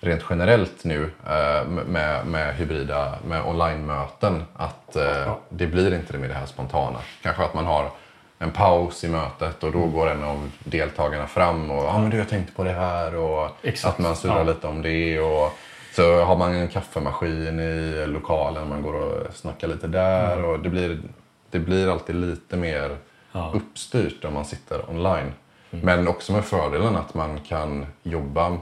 rent 0.00 0.24
generellt 0.30 0.84
nu 0.84 1.10
eh, 1.26 1.68
med, 1.86 2.26
med 2.26 2.54
hybrida, 2.54 3.14
med 3.26 3.42
online-möten. 3.46 4.44
Att 4.56 4.96
eh, 4.96 5.02
Ja. 5.26 5.38
det 5.48 5.66
blir 5.66 5.94
inte 5.94 6.12
det 6.12 6.18
med 6.18 6.30
det 6.30 6.34
här 6.34 6.46
spontana. 6.46 6.98
Kanske 7.22 7.42
att 7.44 7.54
man 7.54 7.66
har 7.66 7.90
en 8.38 8.50
paus 8.50 9.04
i 9.04 9.08
mötet 9.08 9.62
och 9.64 9.72
då 9.72 9.78
Mm. 9.78 9.92
går 9.92 10.10
en 10.10 10.24
av 10.24 10.50
deltagarna 10.64 11.26
fram 11.26 11.70
och 11.70 11.84
ja 11.84 11.98
men 11.98 12.10
du 12.10 12.16
jag 12.16 12.28
tänkte 12.28 12.52
på 12.52 12.64
det 12.64 12.72
här 12.72 13.14
och 13.16 13.50
Exakt. 13.62 13.94
att 13.94 13.98
man 14.04 14.16
surrar 14.16 14.36
Ja. 14.38 14.42
lite 14.44 14.66
om 14.66 14.82
det. 14.82 15.20
Och, 15.20 15.52
så 15.96 16.24
har 16.24 16.36
man 16.36 16.54
en 16.54 16.68
kaffemaskin 16.68 17.60
i 17.60 18.04
lokalen, 18.06 18.68
man 18.68 18.82
går 18.82 18.94
och 18.94 19.34
snackar 19.34 19.68
lite 19.68 19.86
där 19.86 20.44
och 20.44 20.60
det 20.60 20.68
blir, 20.68 20.98
det 21.50 21.58
blir 21.58 21.92
alltid 21.92 22.16
lite 22.16 22.56
mer 22.56 22.84
Mm. 22.84 22.98
Ja. 23.32 23.52
uppstyrt 23.54 24.24
om 24.24 24.34
man 24.34 24.44
sitter 24.44 24.90
online. 24.90 25.32
Mm. 25.70 25.84
Men 25.84 26.08
också 26.08 26.32
med 26.32 26.44
fördelen 26.44 26.96
att 26.96 27.14
man 27.14 27.40
kan 27.40 27.86
jobba 28.02 28.58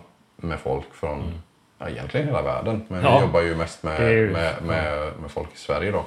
med 0.49 0.59
folk 0.59 0.95
från 0.95 1.33
ja, 1.79 1.89
egentligen 1.89 2.27
hela 2.27 2.43
världen. 2.43 2.85
Men 2.89 2.99
Mm. 2.99 3.13
Ja. 3.13 3.19
vi 3.19 3.25
jobbar 3.27 3.41
ju 3.41 3.57
mest 3.57 3.83
med, 3.83 4.13
ju- 4.13 4.31
med, 4.33 4.55
med, 4.67 5.13
med 5.21 5.31
folk 5.31 5.49
i 5.55 5.59
Sverige 5.59 5.91
då. 5.91 6.05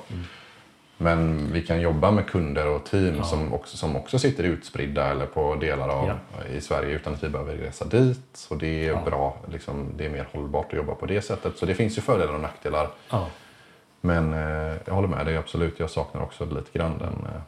Men 1.00 1.50
vi 1.54 1.62
kan 1.66 1.82
jobba 1.82 2.12
med 2.12 2.28
kunder 2.30 2.68
och 2.68 2.86
team 2.86 3.24
som, 3.24 3.54
också, 3.54 3.78
som 3.78 3.96
också 3.96 4.20
sitter 4.20 4.44
utspridda 4.44 5.06
eller 5.12 5.26
på 5.26 5.56
delar 5.56 5.90
av 5.90 6.12
i 6.54 6.62
Sverige 6.62 6.96
utan 6.96 7.14
att 7.14 7.24
vi 7.24 7.30
behöver 7.30 7.54
resa 7.56 7.86
dit. 7.86 8.48
Och 8.50 8.58
det 8.58 8.86
är 8.88 8.92
Ja. 8.92 9.02
bra, 9.06 9.38
liksom, 9.52 9.90
det 9.98 10.06
är 10.06 10.10
mer 10.10 10.28
hållbart 10.32 10.66
att 10.68 10.74
jobba 10.78 10.96
på 10.96 11.06
det 11.06 11.22
sättet. 11.22 11.58
Så 11.58 11.66
det 11.66 11.74
finns 11.76 11.98
ju 11.98 12.02
fördelar 12.02 12.34
och 12.34 12.40
nackdelar. 12.42 12.88
Ja. 13.10 13.28
Men 14.02 14.34
eh, 14.34 14.76
jag 14.86 14.94
håller 14.94 15.08
med 15.08 15.26
dig 15.26 15.38
absolut. 15.38 15.80
Jag 15.80 15.90
saknar 15.90 16.22
också 16.22 16.46
lite 16.46 16.78
grann 16.78 16.98
den, 16.98 17.28
eh, 17.36 17.42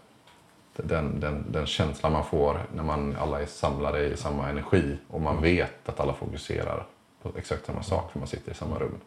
den, 0.84 1.20
den, 1.20 1.52
den 1.52 1.66
känslan 1.66 2.12
man 2.12 2.26
får 2.26 2.66
när 2.76 2.84
man 2.84 3.16
alla 3.20 3.42
är 3.42 3.46
samlade 3.46 4.06
i 4.06 4.18
samma 4.18 4.50
energi 4.50 4.98
och 5.08 5.22
man 5.22 5.42
vet 5.42 5.90
att 5.90 6.00
alla 6.00 6.14
fokuserar 6.14 6.86
på 7.22 7.32
exakt 7.38 7.66
samma 7.66 7.84
sak 7.84 8.12
för 8.12 8.20
man 8.20 8.28
sitter 8.28 8.52
i 8.52 8.56
samma 8.56 8.80
rum. 8.80 9.00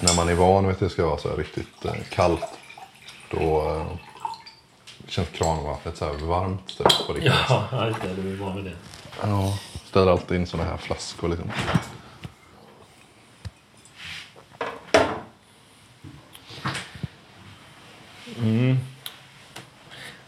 När 0.00 0.16
man 0.16 0.28
är 0.28 0.34
van 0.34 0.64
vid 0.64 0.72
att 0.72 0.80
det 0.80 0.90
ska 0.90 1.06
vara 1.06 1.18
så 1.18 1.28
här 1.28 1.36
riktigt 1.36 1.84
eh, 1.84 1.94
kallt 2.10 2.58
då 3.30 3.68
eh, 3.68 3.86
känns 5.08 5.28
kranvattnet 5.28 5.96
så 5.96 6.04
här 6.04 6.12
varmt 6.12 6.78
typ, 6.78 7.06
på 7.06 7.12
riktigt. 7.12 7.32
Ja, 7.48 7.86
just 7.88 8.02
det. 8.02 8.22
Du 8.22 8.32
är 8.32 8.36
van 8.36 8.56
vid 8.56 8.64
det. 8.64 8.76
Ja, 9.22 9.58
ställer 9.84 10.12
alltid 10.12 10.40
in 10.40 10.46
såna 10.46 10.64
här 10.64 10.76
flaskor 10.76 11.28
liksom. 11.28 11.50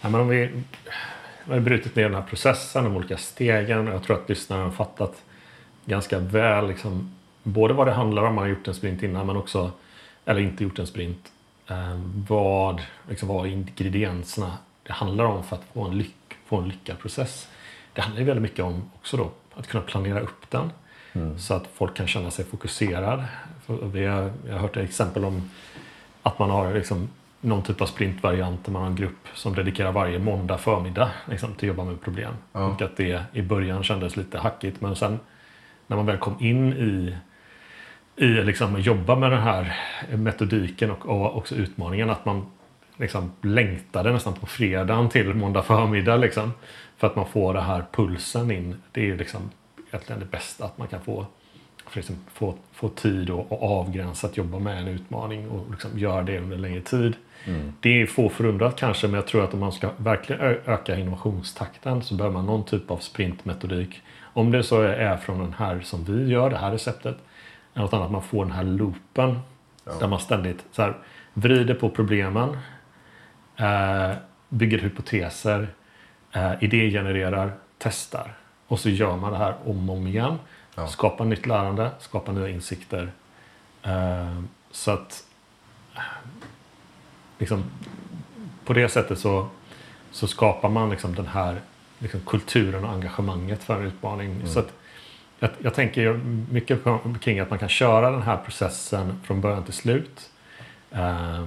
Ja, 0.01 0.09
men 0.09 0.21
om 0.21 0.29
vi 0.29 0.51
vi 1.45 1.53
har 1.53 1.61
brutit 1.61 1.97
ner 1.97 2.03
den 2.03 2.15
här 2.15 2.23
processen, 2.23 2.85
de 2.85 2.97
olika 2.97 3.17
stegen. 3.17 3.87
Jag 3.87 4.03
tror 4.03 4.17
att 4.17 4.29
lyssnaren 4.29 4.65
har 4.65 4.71
fattat 4.71 5.23
ganska 5.85 6.19
väl 6.19 6.69
liksom, 6.69 7.15
både 7.43 7.75
vad 7.75 7.87
det 7.87 7.93
handlar 7.93 8.23
om, 8.23 8.35
man 8.35 8.45
har 8.45 8.49
gjort 8.49 8.69
en 8.69 8.75
sprint 8.75 9.03
innan, 9.03 9.27
men 9.27 9.37
också, 9.37 9.71
eller 10.25 10.41
inte 10.41 10.65
gjort 10.65 10.79
en 10.79 10.87
sprint, 10.87 11.33
eh, 11.69 12.01
vad, 12.29 12.83
liksom, 13.09 13.29
vad 13.29 13.47
ingredienserna 13.47 14.59
det 14.83 14.93
handlar 14.93 15.25
om 15.25 15.45
för 15.45 15.57
att 15.57 15.65
få 15.73 15.85
en, 15.85 15.99
lyck, 15.99 16.15
få 16.47 16.57
en 16.57 16.69
lyckad 16.69 16.99
process. 16.99 17.49
Det 17.93 18.01
handlar 18.01 18.21
ju 18.21 18.27
väldigt 18.27 18.43
mycket 18.43 18.65
om 18.65 18.91
också 18.95 19.17
då 19.17 19.31
att 19.55 19.67
kunna 19.67 19.83
planera 19.83 20.21
upp 20.21 20.51
den 20.51 20.71
så 21.39 21.55
att 21.55 21.67
folk 21.75 21.97
kan 21.97 22.07
känna 22.07 22.31
sig 22.31 22.45
fokuserad. 22.45 23.25
För 23.67 23.87
Vi 23.87 24.07
har, 24.07 24.33
jag 24.47 24.53
har 24.53 24.61
hört 24.61 24.77
exempel 24.77 25.25
om 25.25 25.51
att 26.23 26.39
man 26.39 26.51
har 26.51 26.75
liksom 26.75 27.09
någon 27.45 27.63
typ 27.63 27.81
av 27.81 27.87
sprintvariant 27.87 28.65
där 28.65 28.73
man 28.73 28.83
har 28.83 28.89
en 28.89 28.97
grupp 28.97 29.29
som 29.35 29.55
dedikerar 29.55 29.93
varje 29.93 30.19
måndag 30.19 30.59
förmiddag 30.59 31.11
liksom, 31.31 31.55
till 31.55 31.71
att 31.71 31.77
jobba 31.77 31.91
med 31.91 32.01
problem. 32.01 32.35
Ja. 32.53 32.67
Och 32.67 32.83
att 32.83 32.97
det 32.97 33.23
i 33.33 33.43
början 33.43 33.83
kändes 33.83 34.17
lite 34.17 34.39
hackigt 34.39 34.81
men 34.81 34.97
sen 34.97 35.19
när 35.87 35.97
man 35.97 36.07
väl 36.07 36.19
kom 36.19 36.37
in 36.41 36.73
i 36.73 37.17
i 38.17 38.27
liksom 38.27 38.75
att 38.75 38.87
jobba 38.87 39.17
med 39.17 39.31
den 39.31 39.43
här 39.43 39.77
metodiken 40.17 40.91
och, 40.91 41.07
och 41.07 41.37
också 41.37 41.55
utmaningen 41.55 42.11
att 42.11 42.25
man 42.25 42.47
liksom 42.97 43.33
längtade 43.43 44.13
nästan 44.13 44.35
på 44.35 44.47
fredagen 44.47 45.09
till 45.09 45.35
måndag 45.35 45.63
förmiddag. 45.63 46.17
Liksom, 46.17 46.53
för 46.97 47.07
att 47.07 47.17
man 47.17 47.27
får 47.27 47.55
den 47.55 47.63
här 47.63 47.85
pulsen 47.93 48.51
in. 48.51 48.83
Det 48.93 49.11
är 49.11 49.17
liksom 49.17 49.51
egentligen 49.89 50.21
det 50.21 50.27
bästa 50.27 50.65
att 50.65 50.79
man 50.79 50.89
kan 50.89 51.01
få, 51.01 51.27
för 51.87 51.97
liksom 51.97 52.17
få, 52.33 52.55
få 52.73 52.89
tid 52.89 53.31
och, 53.31 53.53
och 53.53 53.81
avgränsat 53.81 54.37
jobba 54.37 54.59
med 54.59 54.79
en 54.79 54.89
utmaning 54.89 55.51
och 55.51 55.71
liksom 55.71 55.99
göra 55.99 56.23
det 56.23 56.39
under 56.39 56.57
längre 56.59 56.81
tid. 56.81 57.15
Mm. 57.45 57.73
Det 57.81 58.03
är 58.03 58.07
få 58.07 58.29
förunnat 58.29 58.77
kanske 58.77 59.07
men 59.07 59.15
jag 59.15 59.27
tror 59.27 59.45
att 59.45 59.55
om 59.55 59.61
man 59.61 59.73
ska 59.73 59.91
verkligen 59.97 60.43
öka 60.43 60.99
innovationstakten 60.99 62.03
så 62.03 62.15
behöver 62.15 62.35
man 62.35 62.47
någon 62.47 62.65
typ 62.65 62.91
av 62.91 62.99
sprintmetodik. 62.99 64.03
Om 64.23 64.51
det 64.51 64.63
så 64.63 64.81
är 64.83 65.17
från 65.17 65.39
den 65.39 65.53
här 65.53 65.81
som 65.81 66.05
vi 66.05 66.29
gör, 66.29 66.51
det 66.51 66.57
här 66.57 66.71
receptet. 66.71 67.17
Eller 67.75 67.85
något 67.85 67.93
annat, 67.93 68.11
man 68.11 68.23
får 68.23 68.45
den 68.45 68.55
här 68.55 68.65
loopen. 68.65 69.39
Där 70.01 70.09
man 70.09 70.21
ständigt 70.21 70.65
så 70.73 70.83
här, 70.83 70.97
vrider 71.35 71.75
på 71.75 71.91
problemen. 71.91 72.59
Eh, 73.57 74.11
bygger 74.49 74.79
hypoteser. 74.79 75.69
Eh, 76.33 76.53
idégenererar. 76.61 77.53
Testar. 77.79 78.35
Och 78.67 78.81
så 78.81 78.91
gör 78.91 79.17
man 79.17 79.33
det 79.33 79.39
här 79.39 79.55
om 79.65 79.91
och 79.91 79.97
om 79.97 80.07
igen. 80.07 80.39
Ja. 80.75 80.87
Skapar 80.87 81.25
nytt 81.25 81.47
lärande. 81.47 81.91
Skapar 81.99 82.33
nya 82.33 82.49
insikter. 82.49 83.13
Eh, 83.83 84.41
så 84.71 84.91
att 84.91 85.25
liksom, 87.45 87.65
på 88.65 88.73
det 88.73 88.89
sättet 88.89 89.19
så, 89.19 89.47
så 90.11 90.27
skapar 90.27 90.69
man 90.69 90.91
liksom 90.91 91.15
den 91.15 91.27
här 91.27 91.61
liksom, 91.99 92.21
kulturen 92.21 92.85
och 92.85 92.93
engagemanget 92.93 93.63
för 93.65 93.81
en 93.81 93.87
utmaning. 93.87 94.43
Så 94.47 94.59
att, 94.59 94.73
jag, 95.39 95.51
jag 95.59 95.75
tänker 95.75 96.21
mycket 96.51 96.85
på- 96.85 97.15
kring 97.21 97.41
att 97.41 97.51
man 97.51 97.59
kan 97.59 97.69
köra 97.69 98.11
den 98.11 98.23
här 98.23 98.37
processen 98.37 99.21
från 99.25 99.41
början 99.41 99.65
till 99.65 99.73
slut. 99.73 100.31
Eh, 100.91 101.45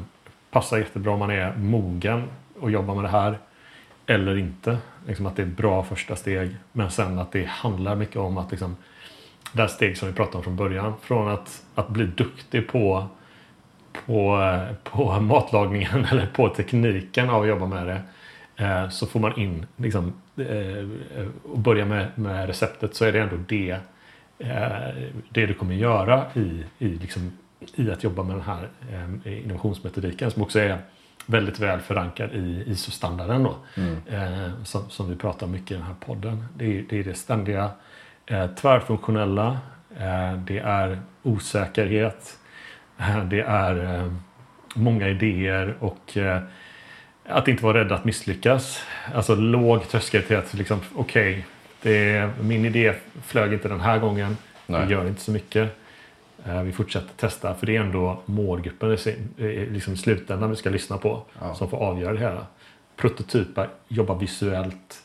passar 0.51 0.77
jättebra 0.77 1.13
om 1.13 1.19
man 1.19 1.29
är 1.31 1.55
mogen 1.57 2.23
och 2.59 2.71
jobbar 2.71 2.95
med 2.95 3.03
det 3.03 3.09
här. 3.09 3.37
Eller 4.05 4.37
inte. 4.37 4.77
Liksom 5.07 5.25
att 5.25 5.35
det 5.35 5.41
är 5.41 5.45
bra 5.45 5.83
första 5.83 6.15
steg. 6.15 6.55
Men 6.71 6.91
sen 6.91 7.19
att 7.19 7.31
det 7.31 7.45
handlar 7.45 7.95
mycket 7.95 8.15
om 8.17 8.37
att 8.37 8.51
liksom, 8.51 8.75
det 9.53 9.61
här 9.61 9.67
steg 9.67 9.97
som 9.97 10.07
vi 10.07 10.13
pratade 10.13 10.37
om 10.37 10.43
från 10.43 10.55
början. 10.55 10.93
Från 11.01 11.27
att, 11.27 11.63
att 11.75 11.89
bli 11.89 12.05
duktig 12.05 12.67
på 12.67 13.07
på, 14.05 14.49
på 14.83 15.19
matlagningen 15.19 16.05
eller 16.11 16.25
på 16.25 16.49
tekniken 16.49 17.29
av 17.29 17.41
att 17.41 17.47
jobba 17.47 17.65
med 17.65 17.87
det. 17.87 18.01
eh, 18.65 18.89
Så 18.89 19.05
får 19.07 19.19
man 19.19 19.39
in 19.39 19.65
liksom, 19.77 20.13
eh, 20.37 21.27
och 21.51 21.59
börja 21.59 21.85
med, 21.85 22.07
med 22.15 22.47
receptet 22.47 22.95
så 22.95 23.05
är 23.05 23.11
det 23.11 23.19
ändå 23.19 23.35
det, 23.47 23.77
eh, 24.39 25.09
det 25.29 25.45
du 25.45 25.53
kommer 25.53 25.75
göra 25.75 26.25
i, 26.33 26.63
i, 26.79 26.87
liksom, 26.87 27.31
i 27.75 27.91
att 27.91 28.03
jobba 28.03 28.23
med 28.23 28.35
den 28.35 28.43
här 28.43 28.67
innovationsmetodiken 29.25 30.31
som 30.31 30.41
också 30.41 30.59
är 30.59 30.77
väldigt 31.25 31.59
väl 31.59 31.79
förankrad 31.79 32.29
i 32.33 32.63
ISO-standarden 32.67 33.43
då, 33.43 33.55
eh, 34.07 34.63
som, 34.63 34.89
som 34.89 35.09
vi 35.09 35.15
pratar 35.15 35.47
mycket 35.47 35.71
i 35.71 35.73
den 35.73 35.83
här 35.83 35.95
podden. 36.05 36.45
Det 36.55 36.65
är 36.79 36.85
det, 36.89 36.99
är 36.99 37.03
det 37.03 37.13
ständiga 37.13 37.69
tvärfunktionella, 38.61 39.57
det 40.47 40.59
är 40.59 40.99
osäkerhet, 41.23 42.37
Det 43.29 43.41
är 43.41 43.99
eh, 43.99 44.11
många 44.75 45.07
idéer 45.09 45.75
och 45.79 46.17
eh, 46.17 46.41
att 47.25 47.47
inte 47.47 47.63
vara 47.63 47.77
rädd 47.79 47.91
att 47.91 48.05
misslyckas. 48.05 48.83
Alltså 49.15 49.35
låg 49.35 49.87
tröskel 49.89 50.23
till 50.23 50.37
att 50.37 50.53
liksom, 50.53 50.79
okej, 50.95 51.45
det 51.81 52.29
min 52.41 52.65
idé 52.65 52.93
flög 53.23 53.53
inte 53.53 53.67
den 53.67 53.79
här 53.81 53.99
gången. 53.99 54.37
Nej. 54.67 54.85
Vi 54.85 54.91
gör 54.93 55.07
inte 55.07 55.21
så 55.21 55.31
mycket. 55.31 55.77
Eh, 56.45 56.61
Vi 56.61 56.71
fortsätter 56.71 57.13
testa 57.17 57.55
för 57.55 57.65
det 57.65 57.75
är 57.75 57.81
ändå 57.81 58.21
målgruppen 58.25 58.93
i 58.93 58.97
sin- 58.97 59.33
liksom 59.71 59.93
i 59.93 59.97
slutändan 59.97 60.49
vi 60.49 60.55
ska 60.55 60.69
lyssna 60.69 60.97
på 60.97 61.23
Ja. 61.39 61.55
som 61.55 61.69
får 61.69 61.77
avgöra 61.77 62.13
det 62.13 62.19
hela. 62.19 62.45
Prototypa, 62.95 63.67
jobba 63.87 64.13
visuellt. 64.15 65.03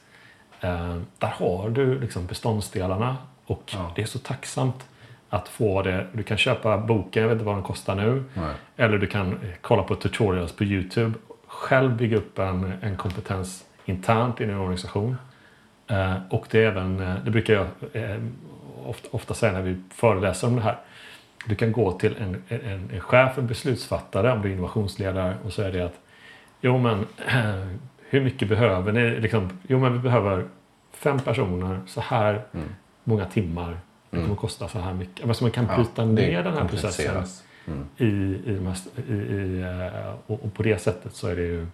Där 1.18 1.28
har 1.28 1.70
du 1.70 2.00
liksom 2.00 2.26
beståndsdelarna 2.26 3.16
och 3.46 3.62
Ja. 3.74 3.92
det 3.96 4.02
är 4.02 4.06
så 4.06 4.18
tacksamt 4.18 4.84
att 5.32 5.48
få 5.48 5.82
det. 5.82 6.06
Du 6.12 6.22
kan 6.22 6.36
köpa 6.36 6.78
boken, 6.78 7.22
jag 7.22 7.28
vet 7.28 7.34
inte 7.34 7.44
vad 7.44 7.54
den 7.56 7.62
kostar 7.62 7.94
nu. 7.94 8.24
Nej. 8.34 8.54
Eller 8.76 8.98
du 8.98 9.06
kan 9.06 9.32
eh, 9.32 9.36
kolla 9.60 9.82
på 9.82 9.94
tutorials 9.94 10.52
på 10.52 10.64
Youtube. 10.64 11.14
Själv 11.46 11.96
bygga 11.96 12.16
upp 12.16 12.38
en, 12.38 12.72
en 12.82 12.96
kompetens 12.96 13.64
internt 13.84 14.40
i 14.40 14.44
din 14.46 14.56
organisation. 14.56 15.16
Eh, 15.86 16.14
och 16.30 16.46
det 16.50 16.64
är 16.64 16.66
även, 16.68 17.00
eh, 17.00 17.14
det 17.24 17.30
brukar 17.30 17.54
jag 17.54 17.66
eh, 17.92 18.16
ofta, 18.86 19.08
ofta 19.10 19.34
säga 19.34 19.52
när 19.52 19.62
vi 19.62 19.76
föreläser 19.94 20.46
om 20.48 20.56
det 20.56 20.62
här. 20.62 20.76
Du 21.46 21.54
kan 21.54 21.72
gå 21.72 21.92
till 21.92 22.16
en, 22.20 22.42
en, 22.48 22.90
en 22.92 23.00
chef, 23.00 23.38
en 23.38 23.46
beslutsfattare, 23.46 24.32
om 24.32 24.42
du 24.42 24.48
är 24.48 24.52
innovationsledare 24.52 25.34
och 25.44 25.52
säga 25.52 25.70
det 25.70 25.80
att 25.84 25.98
Jo 26.60 26.78
men 26.78 27.06
hur 28.10 28.20
mycket 28.20 28.48
behöver 28.48 28.92
ni? 28.92 29.20
Liksom, 29.20 29.58
jo 29.68 29.78
men 29.78 29.92
vi 29.92 29.98
behöver 29.98 30.44
fem 30.92 31.18
personer, 31.18 31.80
så 31.86 32.00
här 32.00 32.42
Mm. 32.54 32.66
många 33.04 33.24
timmar. 33.24 33.76
Det 34.12 34.22
kommer 34.22 34.36
kosta 34.36 34.68
så 34.68 34.78
här 34.78 34.94
mycket. 34.94 35.26
Men 35.26 35.34
så 35.34 35.44
man 35.44 35.50
kan 35.50 35.66
Ja, 35.70 35.76
bryta 35.76 36.04
det 36.04 36.12
ner 36.12 36.42
den 36.42 36.52
här 36.52 36.68
processen. 36.68 37.24
Mm. 37.66 37.86
i, 37.96 38.04
i, 38.04 38.58
i, 39.08 39.12
i, 39.12 39.60
eh, 39.62 40.12
och, 40.26 40.44
och 40.44 40.54
på 40.54 40.62
det 40.62 40.78
sättet 40.78 41.14
så 41.14 41.28
är 41.28 41.36
det 41.36 41.42
ju 41.42 41.66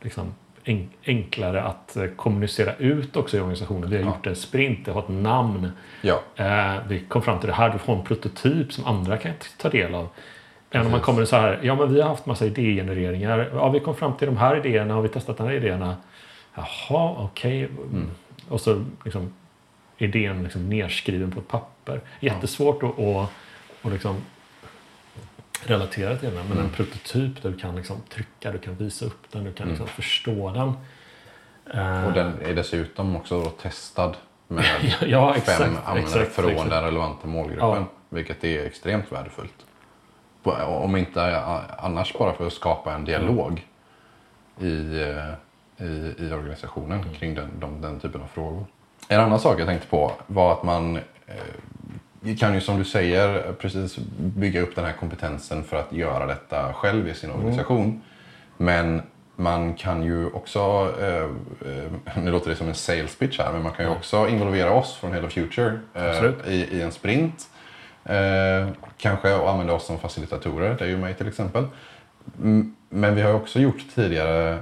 liksom 0.00 0.34
en, 0.64 0.88
enklare 1.06 1.62
att 1.62 1.96
eh, 1.96 2.06
kommunicera 2.06 2.74
ut 2.76 3.16
också 3.16 3.36
i 3.36 3.40
organisationen. 3.40 3.90
Vi 3.90 3.96
har 3.96 4.02
Ja. 4.04 4.08
gjort 4.08 4.26
en 4.26 4.36
sprint, 4.36 4.84
det 4.84 4.92
har 4.92 5.00
ett 5.00 5.08
namn. 5.08 5.72
Ja, 6.02 6.20
Eh, 6.36 6.74
vi 6.88 7.00
kom 7.00 7.22
fram 7.22 7.38
till 7.38 7.46
det 7.48 7.54
här, 7.54 7.70
du 7.70 7.78
får 7.78 7.96
en 7.96 8.04
prototyp 8.04 8.72
som 8.72 8.84
andra 8.84 9.16
kan 9.16 9.32
ta 9.58 9.68
del 9.68 9.94
av. 9.94 10.08
Än 10.70 10.86
om 10.86 10.90
man 10.92 11.00
kommer 11.00 11.24
så 11.24 11.36
här, 11.36 11.60
ja 11.62 11.74
men 11.74 11.94
vi 11.94 12.00
har 12.00 12.08
haft 12.08 12.26
massa 12.26 12.46
idégenereringar. 12.46 13.50
Ja, 13.54 13.68
vi 13.68 13.80
kom 13.80 13.94
fram 13.96 14.16
till 14.16 14.26
de 14.26 14.36
här 14.36 14.56
idéerna, 14.66 14.94
har 14.94 15.02
vi 15.02 15.08
testat 15.08 15.36
de 15.36 15.46
här 15.46 15.52
idéerna? 15.54 15.96
Jaha, 16.54 17.14
okej. 17.18 17.64
Mm. 17.64 18.06
Och 18.48 18.60
så 18.60 18.84
liksom 19.04 19.32
idén 20.02 20.42
liksom 20.42 20.68
nerskriven 20.70 21.30
på 21.30 21.40
ett 21.40 21.48
papper. 21.48 22.00
Jättesvårt 22.20 22.82
att, 22.82 22.98
att, 22.98 23.28
att 23.82 23.92
liksom 23.92 24.16
relatera 25.64 26.16
till 26.16 26.28
den. 26.34 26.38
Men 26.48 26.52
Mm. 26.52 26.64
en 26.64 26.70
prototyp 26.70 27.42
där 27.42 27.50
du 27.50 27.56
kan 27.58 27.76
liksom 27.76 27.96
trycka, 28.08 28.52
du 28.52 28.58
kan 28.58 28.74
visa 28.76 29.04
upp 29.06 29.32
den, 29.32 29.44
du 29.44 29.52
kan 29.52 29.68
liksom 29.68 29.86
förstå 29.86 30.50
den. 30.50 30.68
Eh, 31.74 31.86
Mm. 31.86 32.04
och 32.04 32.12
den 32.12 32.32
är 32.42 32.54
dessutom 32.54 33.16
också 33.16 33.44
testad 33.44 34.16
med 34.48 34.64
ja, 35.06 35.34
exakt, 35.36 35.58
fem 35.58 35.74
användare 35.84 36.20
exakt, 36.22 36.32
från 36.34 36.50
exakt. 36.50 36.70
den 36.70 36.82
relevanta 36.84 37.26
målgruppen. 37.26 37.68
Ja. 37.68 37.86
Vilket 38.08 38.44
är 38.44 38.64
extremt 38.66 39.12
värdefullt. 39.12 39.66
Om 40.66 40.96
inte 40.96 41.40
annars 41.78 42.12
bara 42.12 42.32
för 42.32 42.46
att 42.46 42.52
skapa 42.52 42.94
en 42.94 43.04
dialog 43.04 43.66
i, 44.60 45.02
eh, 45.02 45.86
i, 45.86 46.14
i 46.18 46.32
organisationen 46.32 47.00
Mm. 47.00 47.14
kring 47.14 47.34
den, 47.34 47.48
de, 47.60 47.80
den 47.80 48.00
typen 48.00 48.22
av 48.22 48.26
frågor. 48.26 48.66
En 49.12 49.20
annan 49.20 49.40
sak 49.40 49.60
jag 49.60 49.66
tänkte 49.66 49.86
på 49.86 50.12
var 50.26 50.52
att 50.52 50.62
man 50.62 50.96
eh, 51.26 52.36
kan 52.38 52.54
ju 52.54 52.60
som 52.60 52.78
du 52.78 52.84
säger 52.84 53.52
precis 53.52 53.98
bygga 54.18 54.60
upp 54.60 54.74
den 54.76 54.84
här 54.84 54.92
kompetensen 54.92 55.64
för 55.64 55.76
att 55.76 55.92
göra 55.92 56.26
detta 56.26 56.72
själv 56.72 57.08
i 57.08 57.14
sin 57.14 57.30
Mm. 57.30 57.40
organisation. 57.42 58.02
Men 58.56 59.02
man 59.36 59.74
kan 59.74 60.02
ju 60.02 60.26
också, 60.30 60.92
eh, 61.00 61.22
eh, 61.72 62.18
nu 62.22 62.30
låter 62.30 62.50
det 62.50 62.56
som 62.56 62.68
en 62.68 62.74
sales 62.74 63.16
pitch 63.16 63.38
här, 63.38 63.52
men 63.52 63.62
man 63.62 63.72
kan 63.72 63.84
ju 63.84 63.90
också 63.90 64.28
involvera 64.28 64.70
oss 64.72 64.94
från 64.96 65.12
Hello 65.12 65.28
Future 65.28 65.78
i, 66.46 66.54
i 66.54 66.82
en 66.82 66.92
sprint. 66.92 67.46
Kanske 68.96 69.34
och 69.34 69.50
använda 69.50 69.72
oss 69.72 69.86
som 69.86 69.98
facilitatorer, 69.98 70.76
det 70.78 70.84
är 70.84 70.88
ju 70.88 70.96
mig 70.98 71.14
till 71.14 71.28
exempel. 71.28 71.64
Mm, 72.42 72.74
Men 72.88 73.14
vi 73.14 73.22
har 73.22 73.34
också 73.34 73.60
gjort 73.60 73.84
tidigare 73.94 74.58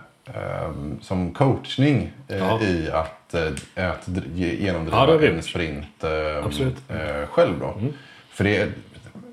som 1.01 1.35
coachning 1.35 2.11
eh, 2.29 2.39
Ja. 2.39 2.61
i 2.63 2.91
att, 2.91 3.35
eh, 3.35 3.91
att 3.91 4.09
Ja, 4.09 4.23
genomdriva 4.35 5.17
vi 5.17 5.27
en 5.27 5.43
sprint 5.43 6.05
eh, 6.05 6.45
Absolut. 6.47 6.77
eh, 6.89 7.27
själv. 7.31 7.59
Då. 7.61 7.75
Mm. 7.79 7.93
För 8.31 8.45
det, 8.45 8.69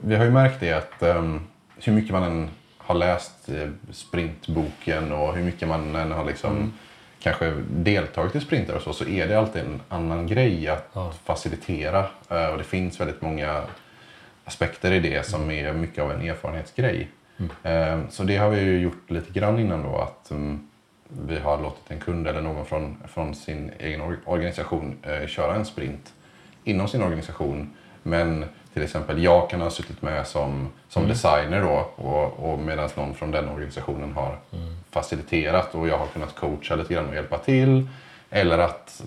vi 0.02 0.16
har 0.16 0.26
ju 0.26 0.32
märkt 0.32 0.60
det 0.60 0.74
att 0.74 1.04
um, 1.18 1.42
hur 1.84 1.94
mycket 1.94 2.12
man 2.12 2.24
än 2.24 2.50
har 2.78 2.96
läst 2.96 3.50
eh, 3.50 3.70
sprintboken 3.92 5.12
och 5.12 5.36
hur 5.36 5.44
mycket 5.44 5.68
man 5.68 5.96
än 5.96 6.12
har 6.12 6.26
liksom 6.26 6.52
Mm. 6.58 6.74
kanske 7.20 7.54
deltagit 7.70 8.36
i 8.36 8.40
sprintar 8.40 8.74
och 8.76 8.82
så, 8.82 8.94
så 8.94 9.06
är 9.06 9.28
det 9.28 9.40
alltid 9.40 9.62
en 9.62 9.82
annan 9.90 10.28
grej 10.28 10.68
att 10.68 10.90
Ja. 10.94 11.14
facilitera. 11.26 12.06
Och 12.52 12.58
det 12.58 12.64
finns 12.64 13.00
väldigt 13.00 13.22
många 13.22 13.62
aspekter 14.46 14.92
i 14.92 15.00
det 15.00 15.26
som 15.26 15.52
är 15.52 15.74
mycket 15.74 16.04
av 16.04 16.12
en 16.12 16.22
erfarenhetsgrej. 16.30 17.08
Eh, 17.64 18.00
så 18.10 18.24
det 18.24 18.38
har 18.38 18.50
vi 18.50 18.62
ju 18.62 18.80
gjort 18.80 19.12
lite 19.12 19.32
grann 19.40 19.60
innan 19.60 19.84
då 19.84 19.98
att 19.98 20.28
um, 20.32 20.67
vi 21.10 21.40
har 21.40 21.62
låtit 21.62 21.92
en 21.92 22.00
kund 22.00 22.28
eller 22.28 22.42
någon 22.42 22.66
från, 22.66 22.98
från 23.08 23.36
sin 23.36 23.72
egen 23.80 24.02
or- 24.02 24.20
organisation 24.26 24.98
eh, 25.04 25.28
köra 25.28 25.56
en 25.56 25.66
sprint 25.66 26.14
inom 26.64 26.88
sin 26.88 27.04
organisation. 27.04 27.74
Men 28.04 28.46
till 28.74 28.84
exempel 28.84 29.24
jag 29.24 29.50
kan 29.50 29.62
ha 29.62 29.70
suttit 29.70 30.02
med 30.02 30.28
som, 30.28 30.70
som 30.90 31.08
designer 31.08 31.62
då 31.62 32.04
och, 32.04 32.52
och 32.52 32.60
medan 32.60 32.90
någon 32.96 33.14
från 33.14 33.32
den 33.32 33.50
organisationen 33.50 34.12
har 34.12 34.38
faciliterat 34.92 35.76
och 35.76 35.88
jag 35.88 35.98
har 35.98 36.08
kunnat 36.08 36.36
coacha 36.36 36.76
lite 36.76 36.94
grann 36.94 37.10
och 37.10 37.16
hjälpa 37.16 37.38
till. 37.38 37.88
Eller 38.30 38.58
att 38.58 39.04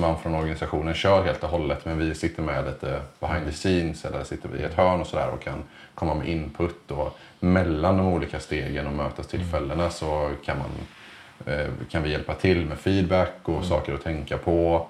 man 0.00 0.18
från 0.18 0.34
organisationen 0.34 0.94
kör 0.94 1.24
helt 1.24 1.44
och 1.44 1.50
hållet 1.50 1.84
men 1.84 1.98
vi 1.98 2.14
sitter 2.14 2.42
med 2.42 2.64
lite 2.64 3.00
behind 3.20 3.46
the 3.46 3.52
scenes 3.52 4.04
eller 4.04 4.24
sitter 4.24 4.48
vi 4.48 4.58
i 4.58 4.62
ett 4.62 4.74
hörn 4.74 5.00
och 5.00 5.06
sådär 5.06 5.28
och 5.30 5.42
kan 5.42 5.62
komma 5.94 6.14
med 6.14 6.28
input. 6.28 6.90
Och 6.90 7.18
mellan 7.40 7.96
de 7.96 8.06
olika 8.06 8.40
stegen 8.40 8.86
och 8.86 8.92
mötestillfällena 8.92 9.90
så 9.90 10.30
kan, 10.44 10.58
man, 10.58 10.70
kan 11.90 12.02
vi 12.02 12.10
hjälpa 12.10 12.34
till 12.34 12.66
med 12.66 12.78
feedback 12.78 13.34
och 13.42 13.54
mm. 13.54 13.64
saker 13.64 13.94
att 13.94 14.02
tänka 14.02 14.38
på. 14.38 14.88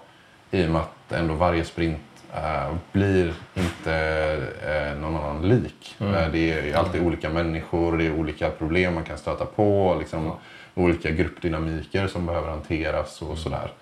I 0.51 0.67
och 0.67 0.71
med 0.71 0.81
att 0.81 1.13
ändå 1.13 1.35
varje 1.35 1.65
sprint 1.65 2.01
Uh, 2.37 2.77
blir 2.93 3.35
inte 3.55 4.37
uh, 4.67 5.01
någon 5.01 5.17
annan 5.17 5.49
lik. 5.49 5.97
Mm. 6.01 6.15
Uh, 6.15 6.33
det 6.33 6.53
är 6.53 6.77
alltid 6.77 7.03
olika 7.03 7.31
människor, 7.31 7.97
det 7.97 8.07
är 8.07 8.13
olika 8.13 8.51
problem 8.51 8.95
man 8.95 9.05
kan 9.05 9.19
stöta 9.19 9.47
på. 9.47 9.97
Liksom, 9.99 10.27
ja. 10.27 10.39
Olika 10.75 11.11
gruppdynamiker 11.11 12.07
som 12.07 12.27
behöver 12.27 12.49
hanteras 12.49 13.23
och 13.23 13.29
mm. 13.29 13.39
sådär. 13.39 13.73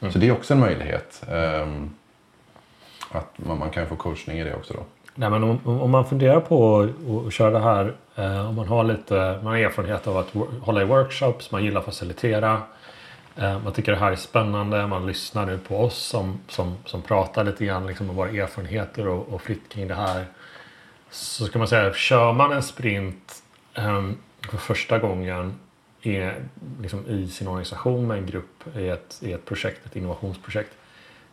Mm. 0.00 0.12
Så 0.12 0.18
det 0.18 0.28
är 0.28 0.32
också 0.32 0.54
en 0.54 0.60
möjlighet. 0.60 1.22
Um, 1.28 1.94
att 3.10 3.38
man, 3.38 3.58
man, 3.58 3.70
kan 3.70 3.86
få 3.86 3.96
coachning 3.96 4.38
i 4.38 4.44
det 4.44 4.54
också 4.54 4.74
då. 4.74 4.84
Nej, 5.14 5.30
men 5.30 5.44
om, 5.44 5.60
om 5.64 5.90
man 5.90 6.06
funderar 6.06 6.40
på 6.40 6.88
att 7.26 7.32
köra 7.32 7.50
det 7.50 7.58
här. 7.58 7.94
Eh, 8.14 8.48
om 8.48 8.54
man 8.54 8.68
har 8.68 8.84
lite 8.84 9.14
man 9.14 9.52
har 9.52 9.56
erfarenhet 9.56 10.06
av 10.06 10.16
att 10.16 10.34
hålla 10.60 10.82
i 10.82 10.84
workshops, 10.84 11.50
man 11.50 11.64
gillar 11.64 11.80
att 11.80 11.86
facilitera. 11.86 12.62
Eh, 13.36 13.62
man 13.64 13.72
tycker 13.72 13.92
det 13.92 13.98
här 13.98 14.12
är 14.12 14.16
spännande. 14.16 14.86
Man 14.86 15.06
lyssnar 15.06 15.46
nu 15.46 15.58
på 15.58 15.76
oss 15.76 15.98
som, 15.98 16.40
som, 16.48 16.76
som 16.84 17.02
pratar 17.02 17.44
lite 17.44 17.64
grann 17.64 17.86
liksom 17.86 18.10
om 18.10 18.16
våra 18.16 18.30
erfarenheter 18.30 19.08
och, 19.08 19.28
och 19.28 19.42
fritt 19.42 19.68
kring 19.68 19.88
det 19.88 19.94
här. 19.94 20.24
Så 21.10 21.44
ska 21.44 21.58
man 21.58 21.68
säga, 21.68 21.92
kör 21.92 22.32
man 22.32 22.52
en 22.52 22.62
sprint 22.62 23.42
eh, 23.74 24.10
för 24.50 24.58
första 24.58 24.98
gången 24.98 25.54
i, 26.02 26.30
liksom 26.82 27.06
i 27.06 27.28
sin 27.28 27.48
organisation 27.48 28.06
med 28.06 28.18
en 28.18 28.26
grupp 28.26 28.76
i 28.76 28.88
ett, 28.88 29.18
i 29.22 29.32
ett 29.32 29.44
projekt, 29.44 29.86
ett 29.86 29.96
innovationsprojekt. 29.96 30.70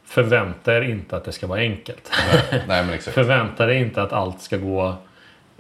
Förvänta 0.08 0.78
er 0.78 0.82
inte 0.82 1.18
att 1.18 1.24
det 1.24 1.32
ska 1.32 1.48
vara 1.48 1.60
enkelt. 1.60 2.12
Nej, 2.68 2.86
nej, 2.86 3.00
Förvänta 3.02 3.72
er 3.72 3.76
inte 3.76 4.02
att 4.02 4.14
allt 4.14 4.42
ska 4.42 4.58
gå, 4.58 4.96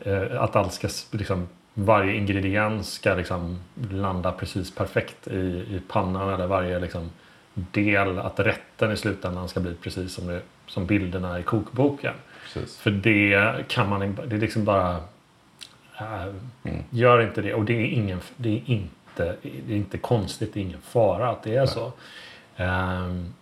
eh, 0.03 0.41
att 0.41 0.55
allt 0.55 0.73
ska 0.73 0.87
liksom 1.11 1.47
varje 1.73 2.13
ingrediens 2.13 2.93
ska 2.93 3.13
liksom 3.13 3.59
landa 3.91 4.31
precis 4.31 4.75
perfekt 4.75 5.27
i, 5.27 5.37
i 5.69 5.81
pannan 5.87 6.33
eller 6.33 6.47
varje 6.47 6.79
liksom 6.79 7.09
del, 7.53 8.19
att 8.19 8.39
rätten 8.39 8.91
i 8.91 8.97
slutändan 8.97 9.49
ska 9.49 9.59
bli 9.59 9.73
precis 9.73 10.13
som, 10.13 10.27
det, 10.27 10.41
som 10.67 10.85
bilderna 10.85 11.39
i 11.39 11.43
kokboken. 11.43 12.13
Precis. 12.43 12.77
För 12.77 12.91
det 12.91 13.67
kan 13.67 13.89
man 13.89 14.17
det 14.27 14.35
är 14.35 14.39
liksom 14.39 14.65
bara 14.65 14.95
äh, 15.99 16.23
mm. 16.63 16.83
Gör 16.89 17.21
inte 17.21 17.41
det 17.41 17.53
och 17.53 17.65
det 17.65 17.73
är, 17.73 17.85
ingen, 17.85 18.19
det 18.37 18.49
är, 18.49 18.61
inte, 18.65 19.35
det 19.41 19.73
är 19.73 19.77
inte 19.77 19.97
konstigt, 19.97 20.53
det 20.53 20.59
är 20.59 20.61
ingen 20.61 20.81
fara 20.81 21.29
att 21.29 21.43
det 21.43 21.55
är 21.55 21.65
Nej. 21.65 21.67
så. 21.67 21.91
Um, 22.63 23.33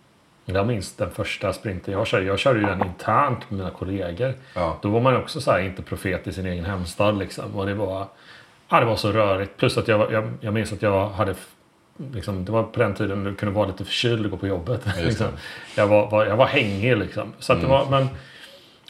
jag 0.54 0.66
minns 0.66 0.96
den 0.96 1.10
första 1.10 1.52
sprinten 1.52 1.94
jag 1.94 2.06
körde. 2.06 2.24
Jag 2.24 2.38
körde 2.38 2.60
ju 2.60 2.66
den 2.66 2.86
internt 2.86 3.50
med 3.50 3.58
mina 3.58 3.70
kollegor. 3.70 4.34
Ja. 4.54 4.78
Då 4.82 4.88
var 4.88 5.00
man 5.00 5.16
också 5.16 5.40
så 5.40 5.50
här, 5.50 5.60
inte 5.60 5.82
profet 5.82 6.26
i 6.26 6.32
sin 6.32 6.46
egen 6.46 6.64
hemstad. 6.64 7.18
Liksom. 7.18 7.56
Och 7.56 7.66
det 7.66 7.74
var, 7.74 8.06
ja, 8.68 8.80
det 8.80 8.86
var 8.86 8.96
så 8.96 9.12
rörigt. 9.12 9.56
Plus 9.56 9.78
att 9.78 9.88
jag, 9.88 10.12
jag, 10.12 10.32
jag 10.40 10.54
minns 10.54 10.72
att 10.72 10.82
jag 10.82 11.08
hade 11.08 11.34
Liksom, 12.12 12.44
det 12.44 12.52
var 12.52 12.62
på 12.62 12.80
den 12.80 12.94
tiden 12.94 13.24
du 13.24 13.34
kunde 13.34 13.54
vara 13.54 13.66
lite 13.66 13.84
förkyld 13.84 14.24
och 14.24 14.30
gå 14.30 14.36
på 14.36 14.46
jobbet. 14.46 14.86
liksom. 15.04 15.26
jag, 15.76 15.86
var, 15.86 16.10
var, 16.10 16.26
jag 16.26 16.36
var 16.36 16.46
hängig 16.46 16.96
liksom. 16.96 17.32
Så 17.38 17.52
mm. 17.52 17.64
det 17.64 17.70
var, 17.70 17.90
men, 17.90 18.08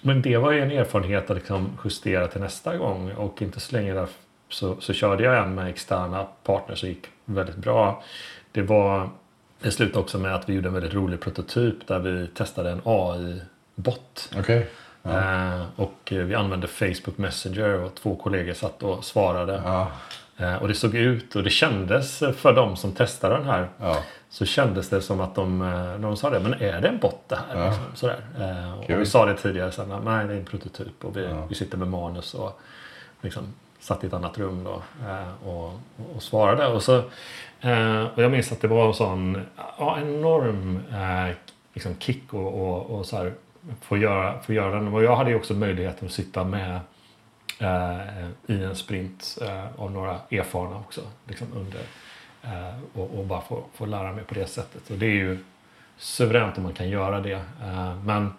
men 0.02 0.22
det 0.22 0.36
var 0.36 0.52
ju 0.52 0.60
en 0.60 0.70
erfarenhet 0.70 1.30
att 1.30 1.36
liksom 1.36 1.78
justera 1.84 2.28
till 2.28 2.40
nästa 2.40 2.76
gång. 2.76 3.12
Och 3.12 3.42
inte 3.42 3.60
så 3.60 3.76
länge 3.76 3.94
där 3.94 4.06
så, 4.48 4.76
så 4.80 4.92
körde 4.92 5.24
jag 5.24 5.38
en 5.38 5.54
med 5.54 5.68
externa 5.68 6.26
partners 6.44 6.82
och 6.82 6.88
gick 6.88 7.06
väldigt 7.24 7.56
bra. 7.56 8.02
Det 8.52 8.62
var 8.62 9.08
det 9.60 9.70
slutade 9.70 9.98
också 9.98 10.18
med 10.18 10.34
att 10.34 10.48
vi 10.48 10.54
gjorde 10.54 10.68
en 10.68 10.74
väldigt 10.74 10.94
rolig 10.94 11.20
prototyp 11.20 11.86
där 11.86 11.98
vi 11.98 12.26
testade 12.26 12.70
en 12.70 12.80
AI-bott. 12.84 14.34
Okay. 14.38 14.62
Ja. 15.02 15.54
Eh, 15.54 15.62
och 15.76 15.98
vi 16.08 16.34
använde 16.34 16.66
Facebook 16.66 17.18
Messenger 17.18 17.80
och 17.80 17.94
två 17.94 18.16
kollegor 18.16 18.52
satt 18.54 18.82
och 18.82 19.04
svarade. 19.04 19.62
Ja. 19.64 19.90
Eh, 20.36 20.54
och 20.54 20.68
det 20.68 20.74
såg 20.74 20.94
ut 20.94 21.36
och 21.36 21.42
det 21.42 21.50
kändes 21.50 22.18
för 22.18 22.52
de 22.52 22.76
som 22.76 22.92
testade 22.92 23.34
den 23.34 23.46
här. 23.46 23.68
Ja. 23.80 24.02
Så 24.30 24.44
kändes 24.44 24.88
det 24.88 25.02
som 25.02 25.20
att 25.20 25.34
de, 25.34 25.62
eh, 25.62 25.98
de 25.98 26.16
sa 26.16 26.30
det, 26.30 26.40
men 26.40 26.54
är 26.54 26.80
det 26.80 26.88
en 26.88 26.98
bot 26.98 27.28
det 27.28 27.38
här? 27.48 27.66
Liksom, 27.66 27.84
sådär. 27.94 28.20
Eh, 28.40 28.78
och 28.78 29.00
vi 29.00 29.06
sa 29.06 29.26
det 29.26 29.36
tidigare 29.36 29.72
sen, 29.72 29.88
nej 30.04 30.26
det 30.26 30.34
är 30.34 30.38
en 30.38 30.44
prototyp 30.44 31.04
och 31.04 31.16
vi, 31.16 31.28
vi 31.48 31.54
sitter 31.54 31.78
med 31.78 31.88
manus 31.88 32.34
och 32.34 32.60
liksom 33.20 33.54
satt 33.80 34.04
i 34.04 34.06
ett 34.06 34.12
annat 34.12 34.38
rum 34.38 34.64
då, 34.64 34.82
eh, 35.08 35.48
och, 35.48 35.72
och 36.16 36.22
svarade. 36.22 36.66
Och, 36.66 36.82
så, 36.82 37.02
eh, 37.60 38.04
och 38.04 38.22
jag 38.22 38.30
minns 38.30 38.52
att 38.52 38.60
det 38.60 38.68
var 38.68 38.86
en 38.86 38.94
sån 38.94 39.42
ja, 39.78 39.98
enorm 40.00 40.80
eh, 40.92 41.34
liksom 41.74 41.94
kick 41.98 42.34
och, 42.34 42.60
och, 42.60 42.98
och 42.98 43.06
så 43.06 43.16
här, 43.16 43.32
få, 43.80 43.96
göra, 43.96 44.40
få 44.40 44.52
göra 44.52 44.74
den. 44.74 44.88
Och 44.88 45.02
jag 45.02 45.16
hade 45.16 45.30
ju 45.30 45.36
också 45.36 45.54
möjligheten 45.54 46.06
att 46.06 46.14
sitta 46.14 46.44
med 46.44 46.80
eh, 47.58 48.26
i 48.46 48.64
en 48.64 48.76
sprint 48.76 49.38
eh, 49.42 49.82
av 49.82 49.92
några 49.92 50.20
erfarna 50.30 50.76
också. 50.76 51.00
Liksom 51.28 51.46
under, 51.54 51.80
eh, 52.42 52.78
och, 52.94 53.18
och 53.18 53.26
bara 53.26 53.40
få, 53.40 53.64
få 53.74 53.86
lära 53.86 54.12
mig 54.12 54.24
på 54.24 54.34
det 54.34 54.46
sättet. 54.46 54.90
Och 54.90 54.98
det 54.98 55.06
är 55.06 55.10
ju 55.10 55.38
suveränt 55.96 56.56
om 56.56 56.62
man 56.62 56.72
kan 56.72 56.88
göra 56.88 57.20
det. 57.20 57.40
men 58.04 58.32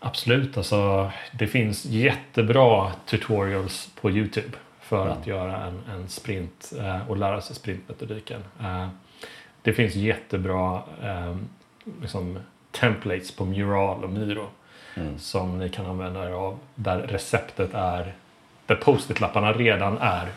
Absolut, 0.00 0.56
alltså 0.56 1.10
det 1.32 1.46
finns 1.46 1.84
jättebra 1.84 2.92
tutorials 3.06 3.90
på 4.00 4.10
Youtube 4.10 4.58
för 4.86 5.06
mm. 5.06 5.18
att 5.18 5.26
göra 5.26 5.56
en, 5.56 5.80
en 5.92 6.08
sprint 6.08 6.72
eh, 6.78 7.10
och 7.10 7.16
lära 7.16 7.40
sig 7.40 7.56
sprintmetodiken. 7.56 8.44
Eh, 8.60 8.88
det 9.62 9.72
finns 9.72 9.94
jättebra 9.94 10.82
eh, 11.02 11.36
liksom, 12.00 12.38
templates 12.70 13.36
på 13.36 13.44
Mural 13.44 14.04
och 14.04 14.10
Miro 14.10 14.46
mm. 14.94 15.18
som 15.18 15.58
ni 15.58 15.68
kan 15.68 15.86
använda 15.86 16.28
er 16.28 16.32
av 16.32 16.58
där 16.74 16.98
receptet 16.98 17.74
är 17.74 18.14
där 18.66 18.76
post-it-lapparna 18.76 19.52
redan 19.52 19.98
är 19.98 20.28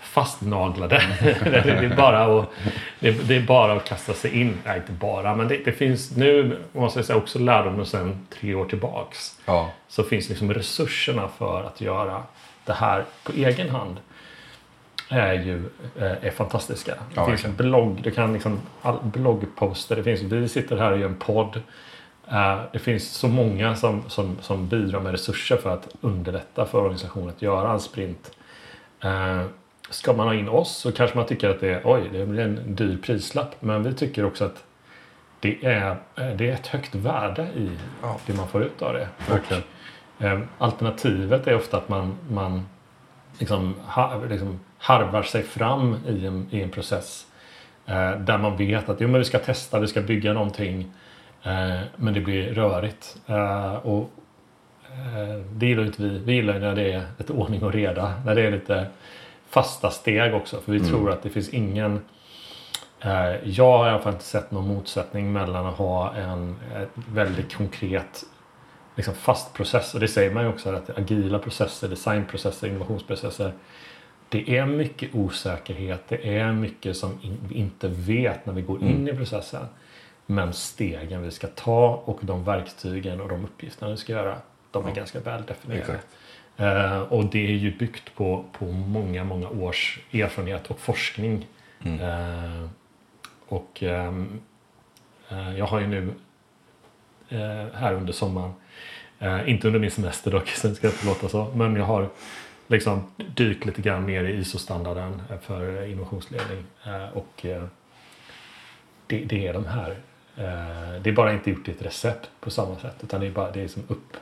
fastnaglade. 0.00 1.02
det, 1.44 1.70
är 1.70 1.96
bara 1.96 2.40
att, 2.40 2.50
det, 3.00 3.36
är 3.36 3.46
bara 3.46 3.72
att 3.72 3.84
kasta 3.84 4.14
sig 4.14 4.40
in. 4.40 4.58
Nej, 4.64 4.76
inte 4.76 4.92
bara, 4.92 5.36
men 5.36 5.48
det, 5.48 5.64
det 5.64 5.72
finns 5.72 6.16
nu, 6.16 6.58
måste 6.72 6.98
jag 6.98 7.06
säga, 7.06 7.16
också 7.16 7.38
lärdom 7.38 7.86
sedan 7.86 8.26
tre 8.40 8.54
år 8.54 8.64
tillbaks. 8.64 9.38
Ja. 9.44 9.70
Så 9.88 10.02
finns 10.02 10.28
liksom 10.28 10.54
resurserna 10.54 11.28
för 11.38 11.64
att 11.64 11.80
göra 11.80 12.22
det 12.64 12.72
här 12.72 13.04
på 13.24 13.32
egen 13.32 13.70
hand 13.70 13.96
är 15.08 15.32
ju 15.32 15.70
eh, 15.98 16.24
är 16.24 16.30
fantastiska. 16.30 16.92
Det 16.94 17.00
ja, 17.14 17.26
finns 17.26 17.44
en 17.44 17.56
blogg, 17.56 18.00
du 18.02 18.10
kan 18.10 18.32
liksom, 18.32 18.60
bloggposter, 19.02 19.96
det 19.96 20.02
finns, 20.02 20.20
vi 20.20 20.48
sitter 20.48 20.76
här 20.76 20.92
och 20.92 20.98
gör 20.98 21.08
en 21.08 21.18
podd. 21.18 21.62
Uh, 22.32 22.60
det 22.72 22.78
finns 22.78 23.10
så 23.10 23.28
många 23.28 23.76
som, 23.76 24.02
som, 24.08 24.38
som 24.40 24.68
bidrar 24.68 25.00
med 25.00 25.12
resurser 25.12 25.56
för 25.56 25.70
att 25.70 25.88
underlätta 26.00 26.66
för 26.66 26.78
organisationen 26.78 27.28
att 27.28 27.42
göra 27.42 27.72
en 27.72 27.80
sprint. 27.80 28.30
Uh, 29.04 29.44
Ska 29.90 30.12
man 30.12 30.26
ha 30.26 30.34
in 30.34 30.48
oss 30.48 30.76
så 30.76 30.92
kanske 30.92 31.16
man 31.16 31.26
tycker 31.26 31.48
att 31.48 31.60
det 31.60 31.68
är, 31.68 31.80
oj, 31.84 32.08
det 32.12 32.26
blir 32.26 32.42
en 32.42 32.74
dyr 32.74 32.98
prislapp. 33.02 33.54
Men 33.60 33.82
vi 33.82 33.94
tycker 33.94 34.24
också 34.24 34.44
att 34.44 34.64
det 35.40 35.64
är, 35.64 35.96
det 36.14 36.50
är 36.50 36.52
ett 36.52 36.66
högt 36.66 36.94
värde 36.94 37.42
i 37.42 37.70
ja. 38.02 38.18
det 38.26 38.32
man 38.32 38.48
får 38.48 38.62
ut 38.62 38.82
av 38.82 38.92
det. 38.92 39.08
Och, 39.30 39.52
eh, 39.52 39.58
alternativet 40.58 41.46
är 41.46 41.54
ofta 41.54 41.76
att 41.76 41.88
man, 41.88 42.16
man 42.30 42.68
liksom, 43.38 43.74
ha, 43.86 44.24
liksom 44.30 44.60
harvar 44.78 45.22
sig 45.22 45.42
fram 45.42 45.96
i 46.08 46.26
en, 46.26 46.48
i 46.50 46.62
en 46.62 46.70
process 46.70 47.26
eh, 47.86 48.12
där 48.12 48.38
man 48.38 48.56
vet 48.56 48.88
att 48.88 49.00
jo, 49.00 49.08
men 49.08 49.18
vi 49.18 49.24
ska 49.24 49.38
testa, 49.38 49.80
vi 49.80 49.86
ska 49.86 50.00
bygga 50.00 50.32
någonting 50.32 50.92
eh, 51.42 51.80
men 51.96 52.14
det 52.14 52.20
blir 52.20 52.54
rörigt. 52.54 53.16
Eh, 53.26 53.74
och, 53.74 54.10
eh, 54.90 55.44
det 55.52 55.66
gillar 55.66 55.84
inte 55.84 56.02
vi. 56.02 56.18
Vi 56.18 56.32
gillar 56.32 56.58
när 56.58 56.74
det 56.74 56.92
är 56.92 57.02
lite 57.18 57.32
ordning 57.32 57.62
och 57.62 57.72
reda. 57.72 58.14
När 58.24 58.34
det 58.34 58.42
är 58.42 58.50
lite 58.50 58.86
fasta 59.48 59.90
steg 59.90 60.34
också. 60.34 60.60
För 60.60 60.72
vi 60.72 60.78
mm. 60.78 60.90
tror 60.90 61.10
att 61.10 61.22
det 61.22 61.30
finns 61.30 61.48
ingen 61.48 62.00
eh, 63.00 63.48
jag 63.48 63.78
har 63.78 63.86
i 63.86 63.90
alla 63.90 64.02
fall 64.02 64.12
inte 64.12 64.24
sett 64.24 64.50
någon 64.50 64.68
motsättning 64.68 65.32
mellan 65.32 65.66
att 65.66 65.76
ha 65.76 66.14
en 66.14 66.56
väldigt 66.94 67.56
konkret 67.56 68.24
liksom 68.94 69.14
fast 69.14 69.54
process. 69.54 69.94
Och 69.94 70.00
det 70.00 70.08
säger 70.08 70.30
man 70.30 70.42
ju 70.42 70.48
också 70.48 70.74
att 70.74 70.98
agila 70.98 71.38
processer, 71.38 71.88
designprocesser, 71.88 72.68
innovationsprocesser. 72.68 73.52
Det 74.28 74.56
är 74.56 74.66
mycket 74.66 75.14
osäkerhet. 75.14 76.04
Det 76.08 76.38
är 76.38 76.52
mycket 76.52 76.96
som 76.96 77.38
vi 77.48 77.54
inte 77.54 77.88
vet 77.88 78.46
när 78.46 78.52
vi 78.52 78.62
går 78.62 78.82
in 78.82 78.96
mm. 78.96 79.08
i 79.08 79.18
processen. 79.18 79.66
Men 80.26 80.52
stegen 80.52 81.22
vi 81.22 81.30
ska 81.30 81.46
ta 81.46 82.02
och 82.04 82.18
de 82.22 82.44
verktygen 82.44 83.20
och 83.20 83.28
de 83.28 83.44
uppgifterna 83.44 83.90
vi 83.90 83.96
ska 83.96 84.12
göra. 84.12 84.36
De 84.70 84.84
är 84.84 84.88
ja. 84.88 84.94
ganska 84.94 85.20
väl 85.20 85.42
definierade. 85.46 85.98
Eh, 86.60 87.00
och 87.00 87.24
det 87.24 87.46
är 87.46 87.56
ju 87.56 87.76
byggt 87.76 88.14
på, 88.14 88.44
på 88.52 88.64
många, 88.64 89.24
många 89.24 89.48
års 89.48 90.00
erfarenhet 90.12 90.70
och 90.70 90.78
forskning. 90.78 91.46
Mm. 91.84 92.00
Eh, 92.00 92.68
och 93.48 93.82
ehm, 93.82 94.40
eh, 95.28 95.58
jag 95.58 95.66
har 95.66 95.80
ju 95.80 95.86
nu 95.86 96.14
här 97.72 97.94
under 97.94 98.12
sommaren, 98.12 98.52
eh, 99.20 99.50
inte 99.50 99.66
under 99.66 99.80
min 99.80 99.90
semester 99.90 100.30
dock, 100.30 100.48
sen 100.48 100.74
ska 100.74 100.86
det 100.86 100.92
inte 100.92 101.06
låta 101.06 101.28
så, 101.28 101.52
men 101.54 101.76
jag 101.76 101.84
har 101.84 102.08
liksom 102.66 103.02
dykt 103.16 103.66
lite 103.66 103.82
grann 103.82 104.06
ner 104.06 104.24
i 104.24 104.38
ISO-standarden 104.38 105.22
för 105.42 105.84
innovationsledning. 105.86 106.64
Eh, 106.86 107.16
och 107.16 107.46
det, 109.06 109.24
det 109.24 109.46
är 109.46 109.52
de 109.52 109.66
här. 109.66 109.90
Eh, 110.36 111.00
det 111.02 111.10
är 111.10 111.14
bara 111.14 111.32
inte 111.32 111.50
gjort 111.50 111.68
i 111.68 111.70
ett 111.70 111.82
recept 111.82 112.30
på 112.40 112.50
samma 112.50 112.76
sätt 112.78 112.96
utan 113.02 113.20
det 113.20 113.26
är 113.26 113.30
bara 113.30 113.50
det 113.50 113.62
är 113.62 113.68
som 113.68 113.82
upp, 113.88 114.16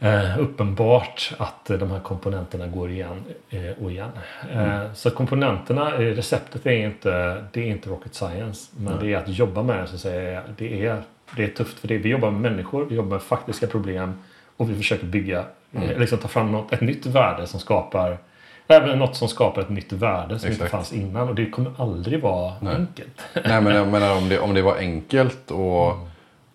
eh, 0.00 0.38
uppenbart 0.38 1.32
att 1.38 1.64
de 1.66 1.90
här 1.90 2.00
komponenterna 2.00 2.66
går 2.66 2.90
igen 2.90 3.24
eh, 3.50 3.70
och 3.82 3.90
igen. 3.90 4.10
Eh, 4.52 4.92
Så 4.94 5.10
komponenterna, 5.10 5.94
eh, 5.94 5.98
receptet 5.98 6.66
är 6.66 6.70
inte, 6.86 7.44
det 7.52 7.60
är 7.60 7.66
inte 7.66 7.90
rocket 7.90 8.14
science. 8.14 8.70
Men 8.76 8.98
det 8.98 9.12
är 9.12 9.16
att 9.16 9.28
jobba 9.28 9.62
med 9.62 9.80
det 9.82 9.86
så 9.86 9.98
säger 9.98 10.32
jag, 10.32 10.42
det 10.56 10.86
är, 10.86 11.02
det 11.36 11.44
är 11.44 11.48
tufft 11.48 11.78
för 11.78 11.88
det. 11.88 11.98
Vi 11.98 12.08
jobbar 12.08 12.30
med 12.30 12.52
människor, 12.52 12.84
vi 12.84 12.94
jobbar 12.94 13.10
med 13.10 13.22
faktiska 13.22 13.66
problem 13.66 14.14
och 14.56 14.70
vi 14.70 14.74
försöker 14.74 15.06
bygga, 15.06 15.44
eh, 15.72 15.98
liksom 15.98 16.18
ta 16.18 16.28
fram 16.28 16.52
något, 16.52 16.72
ett 16.72 16.80
nytt 16.80 17.06
värde 17.06 17.46
som 17.46 17.60
skapar 17.60 18.18
Även 18.72 18.98
något 18.98 19.16
som 19.16 19.28
skapar 19.28 19.62
ett 19.62 19.68
nytt 19.68 19.92
värde 19.92 20.38
som 20.38 20.50
inte 20.50 20.64
Exakt. 20.64 20.70
fanns 20.70 20.92
innan 20.92 21.28
och 21.28 21.34
det 21.34 21.50
kommer 21.50 21.72
aldrig 21.78 22.20
vara 22.20 22.54
enkelt. 22.60 23.20
Nej, 23.44 23.60
men 23.60 23.74
jag 23.74 23.88
menar 23.92 24.16
om 24.16 24.28
det, 24.28 24.38
om 24.38 24.54
det 24.54 24.62
var 24.62 24.76
enkelt 24.76 25.50
att 25.50 25.96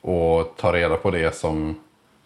att 0.09 0.57
ta 0.57 0.73
reda 0.73 0.95
på 0.95 1.11
det 1.11 1.35
som, 1.35 1.79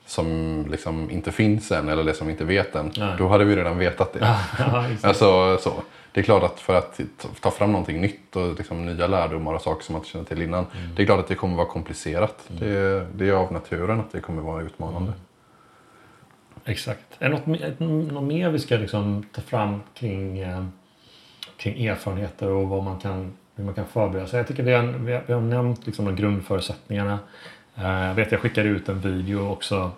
som 0.10 0.66
liksom 0.72 1.12
inte 1.12 1.32
finns 1.32 1.72
än 1.72 1.90
eller 1.90 2.04
det 2.04 2.14
som 2.14 2.28
vi 2.28 2.32
inte 2.34 2.46
vet 2.46 2.76
än. 2.76 2.92
Nej. 2.98 3.16
Då 3.18 3.28
hade 3.28 3.46
vi 3.46 3.56
redan 3.56 3.78
vetat 3.78 4.14
det. 4.14 4.20
Ja. 4.60 4.86
Alltså, 5.04 5.58
så. 5.58 5.74
Det 6.12 6.20
är 6.20 6.24
klart 6.24 6.44
att 6.44 6.60
för 6.60 6.76
att 6.76 7.00
ta- 7.42 7.52
fram 7.52 7.72
någonting 7.72 8.02
nytt 8.02 8.36
och 8.36 8.58
liksom 8.58 8.86
nya 8.86 9.08
lärdomar 9.08 9.54
och 9.54 9.62
saker 9.62 9.84
som 9.84 9.94
man 9.94 10.00
inte 10.00 10.10
känner 10.10 10.26
till 10.26 10.42
innan. 10.42 10.66
Det 10.96 11.02
är 11.02 11.06
klart 11.06 11.20
att 11.20 11.28
det 11.28 11.36
kommer 11.36 11.56
vara 11.56 11.68
komplicerat. 11.68 12.50
Det, 12.60 13.08
det 13.16 13.30
är 13.30 13.34
av 13.34 13.52
naturen 13.54 14.00
att 14.00 14.12
det 14.12 14.20
kommer 14.20 14.42
vara 14.42 14.62
utmanande. 14.62 15.14
Exakt. 16.66 17.06
Är 17.20 17.30
det 17.30 17.36
något, 17.36 17.46
mer- 17.46 17.76
något 18.14 18.24
mer 18.24 18.50
vi 18.50 18.60
ska 18.60 18.76
liksom 18.76 19.24
ta 19.34 19.42
fram 19.42 19.82
kring, 19.94 20.40
eh, 20.40 20.66
kring 21.58 21.86
erfarenheter 21.86 22.48
och 22.50 22.70
vad 22.70 22.84
man 22.84 23.00
kan, 23.00 23.34
hur 23.56 23.64
man 23.64 23.74
kan 23.74 23.86
förbereda 23.86 24.28
sig? 24.28 24.38
Jag 24.38 24.48
tycker 24.48 24.64
vi 24.64 24.74
har, 24.74 24.84
vi 24.84 25.14
har, 25.14 25.24
vi 25.28 25.34
har 25.34 25.42
nämnt 25.42 25.86
liksom 25.86 26.06
de 26.06 26.16
grundförutsättningarna. 26.16 27.20
Eh, 27.80 28.08
Jag 28.08 28.14
vet 28.14 28.32
jag 28.32 28.42
skickade 28.42 28.70
ut 28.70 28.90
en 28.90 29.00
video 29.00 29.50
också 29.52 29.92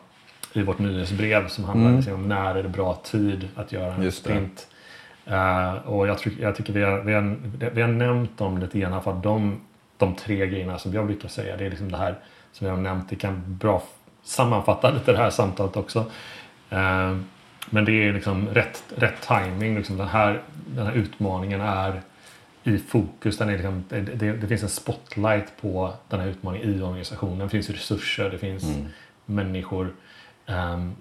i 0.53 0.61
vårt 0.61 0.79
nyhetsbrev 0.79 1.47
som 1.47 1.63
handlar 1.63 1.91
liksom 1.95 2.13
om 2.13 2.27
när 2.27 2.55
är 2.55 2.63
det 2.63 2.69
bra 2.69 2.99
tid 3.03 3.47
att 3.55 3.71
göra 3.71 3.93
en 3.93 4.11
sprint. 4.11 4.67
Eh, 5.25 5.73
och 5.73 6.07
jag, 6.07 6.17
tyck, 6.19 6.33
jag 6.39 6.55
tycker 6.55 6.73
vi 6.73 6.83
har, 6.83 6.99
vi, 6.99 7.13
har, 7.13 7.37
vi 7.73 7.81
har 7.81 7.89
nämnt 7.89 8.37
dem 8.37 8.57
lite 8.57 8.79
grann 8.79 9.03
för 9.03 9.11
att 9.11 9.23
de, 9.23 9.61
de 9.97 10.15
tre 10.15 10.47
grejerna 10.47 10.77
som 10.79 10.93
jag 10.93 11.05
brukar 11.05 11.29
säga 11.29 11.57
det 11.57 11.65
är 11.65 11.69
liksom 11.69 11.91
det 11.91 11.97
här 11.97 12.15
som 12.51 12.67
jag 12.67 12.73
har 12.75 12.81
nämnt. 12.81 13.09
Det 13.09 13.15
kan 13.15 13.41
bra 13.45 13.83
sammanfatta 14.23 14.91
lite 14.91 15.11
det 15.11 15.17
här 15.17 15.29
samtalet 15.29 15.77
också. 15.77 15.99
Eh, 16.69 17.17
men 17.69 17.85
det 17.85 17.91
är 18.07 18.13
liksom 18.13 18.47
rätt, 18.47 18.83
rätt 18.95 19.27
timing. 19.27 19.77
Liksom 19.77 19.97
den, 19.97 20.07
här, 20.07 20.41
den 20.67 20.85
här 20.85 20.93
utmaningen 20.93 21.61
är 21.61 22.01
i 22.63 22.77
fokus. 22.77 23.37
Den 23.37 23.49
är 23.49 23.53
liksom, 23.53 23.83
det, 23.89 24.01
det, 24.01 24.31
det 24.33 24.47
finns 24.47 24.63
en 24.63 24.69
spotlight 24.69 25.57
på 25.61 25.93
den 26.09 26.19
här 26.19 26.27
utmaningen 26.27 26.79
i 26.79 26.81
organisationen. 26.81 27.39
Det 27.39 27.49
finns 27.49 27.69
resurser, 27.69 28.29
det 28.29 28.37
finns 28.37 28.63
människor 29.25 29.93
ehm, 30.45 30.95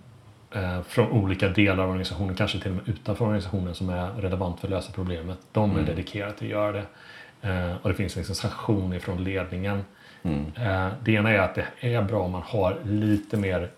eh, 0.51 0.83
från 0.83 1.11
olika 1.11 1.49
delar 1.49 1.83
av 1.83 1.89
organisationen, 1.89 2.35
kanske 2.35 2.61
till 2.61 2.71
och 2.71 2.77
med 2.77 2.89
utanför 2.89 3.25
organisationen 3.25 3.75
som 3.75 3.89
är 3.89 4.11
relevant 4.11 4.61
för 4.61 4.67
att 4.67 4.71
lösa 4.71 4.93
problemet. 4.93 5.39
De 5.53 5.77
är 5.77 5.83
dedikerade 5.83 6.33
till 6.33 6.47
att 6.47 6.51
göra 6.51 6.73
det. 6.73 6.87
Eh, 7.43 7.77
och 7.83 7.89
det 7.89 7.95
finns 7.95 8.17
liksom 8.17 8.35
sanktion 8.35 8.93
ifrån 8.93 9.25
ledningen. 9.25 9.85
Eh, 10.57 10.89
det 11.05 11.13
ena 11.13 11.31
är 11.31 11.39
att 11.39 11.55
det 11.55 11.67
är 11.81 12.03
bra 12.03 12.23
om 12.23 12.31
man 12.31 12.43
har 12.43 12.79
lite 12.85 13.37
mer 13.37 13.71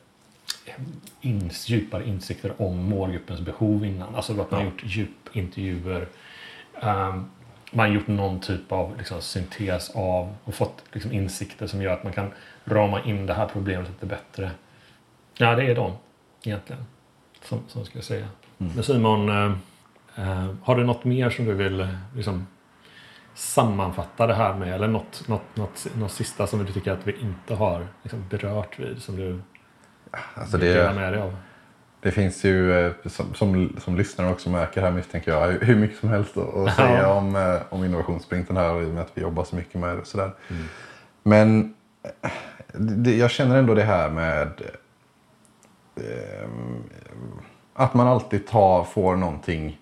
ins, 1.21 1.69
djupare 1.69 2.09
insikter 2.09 2.63
om 2.63 2.79
målgruppens 2.79 3.41
behov 3.41 3.85
innan. 3.85 4.15
Alltså 4.15 4.41
att 4.41 4.51
man 4.51 4.61
har 4.61 4.65
gjort 4.65 4.83
djupintervjuer. 4.85 6.07
Um, 6.83 7.31
man 7.75 7.93
gjort 7.93 8.07
någon 8.07 8.41
typ 8.41 8.73
av 8.73 8.99
liksom, 8.99 9.23
syntes 9.23 9.91
av 9.91 10.35
och 10.45 10.55
fått 10.55 10.85
liksom, 10.93 11.13
insikter 11.13 11.67
som 11.67 11.83
gör 11.83 11.93
att 11.93 12.05
man 12.05 12.13
kan 12.13 12.31
rama 12.65 13.03
in 13.03 13.27
det 13.27 13.35
här 13.35 13.49
problemet 13.49 13.89
lite 13.89 14.07
bättre. 14.07 14.51
Ja, 15.39 15.55
det 15.55 15.65
är 15.65 15.75
de 15.75 15.93
egentligen. 16.45 16.85
Som, 17.43 17.61
som 17.69 17.85
ska 17.85 17.99
jag 17.99 18.05
säga. 18.05 18.29
Men 18.57 18.83
Simon, 18.83 19.29
eh, 19.29 19.53
eh, 20.17 20.55
har 20.63 20.77
du 20.77 20.85
något 20.85 21.05
mer 21.05 21.31
som 21.31 21.45
du 21.45 21.55
vill 21.55 21.89
liksom, 22.17 22.47
sammanfatta 23.35 24.27
det 24.27 24.35
här 24.35 24.55
med? 24.55 24.75
Eller 24.75 24.89
något, 24.89 25.29
något, 25.29 25.57
något, 25.57 25.87
något 25.95 26.13
sista 26.13 26.47
som 26.47 26.65
du 26.65 26.73
tycker 26.73 26.93
att 26.93 27.07
vi 27.07 27.21
inte 27.21 27.55
har 27.55 27.87
liksom, 28.03 28.29
berört 28.29 28.79
vid? 28.79 29.03
Som 29.03 29.17
du 29.17 29.41
Alltså 30.35 30.57
vill 30.57 30.75
dela 30.75 30.93
med 30.93 31.13
dig 31.13 31.23
av? 31.23 31.37
Det 32.03 32.11
finns 32.11 32.45
ju, 32.45 32.87
eh, 32.87 32.93
som, 33.07 33.35
som, 33.35 33.77
som 33.79 33.97
lyssnare 33.97 34.31
också 34.31 34.51
märker 34.51 34.81
här 34.81 34.91
misstänker 34.91 35.31
jag, 35.31 35.49
hur 35.49 35.77
mycket 35.77 35.99
som 35.99 36.09
helst 36.09 36.37
att, 36.37 36.77
säga 36.77 37.13
om, 37.13 37.37
eh, 37.37 37.57
om 37.69 37.85
innovationssprinten 37.85 38.57
här 38.57 38.83
i 38.83 38.85
och 38.85 38.89
med 38.89 39.03
att 39.03 39.11
vi 39.15 39.23
jobbar 39.23 39.45
så 39.45 39.57
mycket 39.57 39.81
med 39.81 39.97
det. 39.97 40.01
och 40.01 40.07
Sådär. 40.07 40.31
Men 41.23 41.75
eh, 42.23 42.31
det, 42.73 43.17
jag 43.17 43.31
känner 43.31 43.59
ändå 43.59 43.75
det 43.75 43.83
här 43.83 44.11
med 44.11 44.63
eh, 45.97 46.49
att 47.75 47.95
man 47.95 48.09
alltid 48.09 48.47
tar, 48.47 48.85
får 48.85 49.17
någonting 49.17 49.79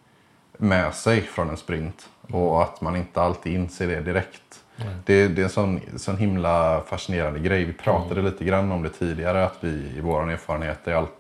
med 0.56 0.94
sig 0.94 1.20
från 1.20 1.51
en 1.51 1.56
sprint 1.56 2.09
och 2.32 2.62
att 2.62 2.80
man 2.80 2.97
inte 2.97 3.22
alltid 3.22 3.52
inser 3.52 3.88
det 3.88 4.01
direkt. 4.01 4.60
Det, 5.05 5.28
det 5.28 5.42
är 5.42 5.44
en 5.44 5.51
sån, 5.51 5.80
sån 5.97 6.16
himla 6.16 6.80
fascinerande 6.86 7.38
grej. 7.40 7.64
Vi 7.64 7.72
pratade 7.72 8.22
lite 8.22 8.44
grann 8.44 8.72
om 8.72 8.82
det 8.82 8.88
tidigare 8.88 9.44
att 9.44 9.56
vi 9.60 9.68
i 9.68 10.01
vår 10.01 10.30
erfarenhet 10.30 10.88
är 10.88 10.94
allt, 10.94 11.12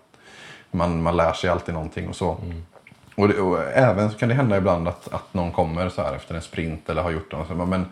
man, 0.70 1.02
man 1.02 1.16
lär 1.16 1.32
sig 1.32 1.50
alltid 1.50 1.74
någonting 1.74 2.08
och 2.08 2.16
så. 2.16 2.36
Och, 3.14 3.28
det, 3.28 3.40
och 3.40 3.58
även 3.74 4.10
så 4.10 4.18
kan 4.18 4.28
det 4.28 4.34
hända 4.34 4.56
ibland 4.56 4.88
att, 4.88 5.14
att 5.14 5.34
någon 5.34 5.52
kommer 5.52 5.88
så 5.88 6.02
här 6.02 6.14
efter 6.14 6.34
en 6.34 6.42
sprint 6.42 6.90
eller 6.90 7.02
har 7.02 7.10
gjort 7.10 7.32
något. 7.32 7.48
Så, 7.48 7.54
men 7.54 7.86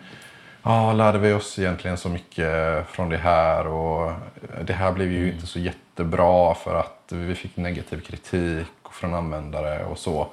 ja, 0.63 0.93
lärde 0.93 1.17
vi 1.17 1.33
oss 1.33 1.59
egentligen 1.59 1.97
så 1.97 2.09
mycket 2.09 2.87
från 2.87 3.09
det 3.09 3.17
här 3.17 3.67
och 3.67 4.11
det 4.63 4.73
här 4.73 4.91
blev 4.91 5.11
ju 5.11 5.31
inte 5.31 5.47
så 5.47 5.59
jättebra 5.59 6.55
för 6.55 6.75
att 6.75 7.03
vi 7.09 7.35
fick 7.35 7.57
negativ 7.57 8.01
kritik 8.01 8.67
från 8.91 9.13
användare 9.13 9.85
och 9.85 9.97
så. 9.97 10.27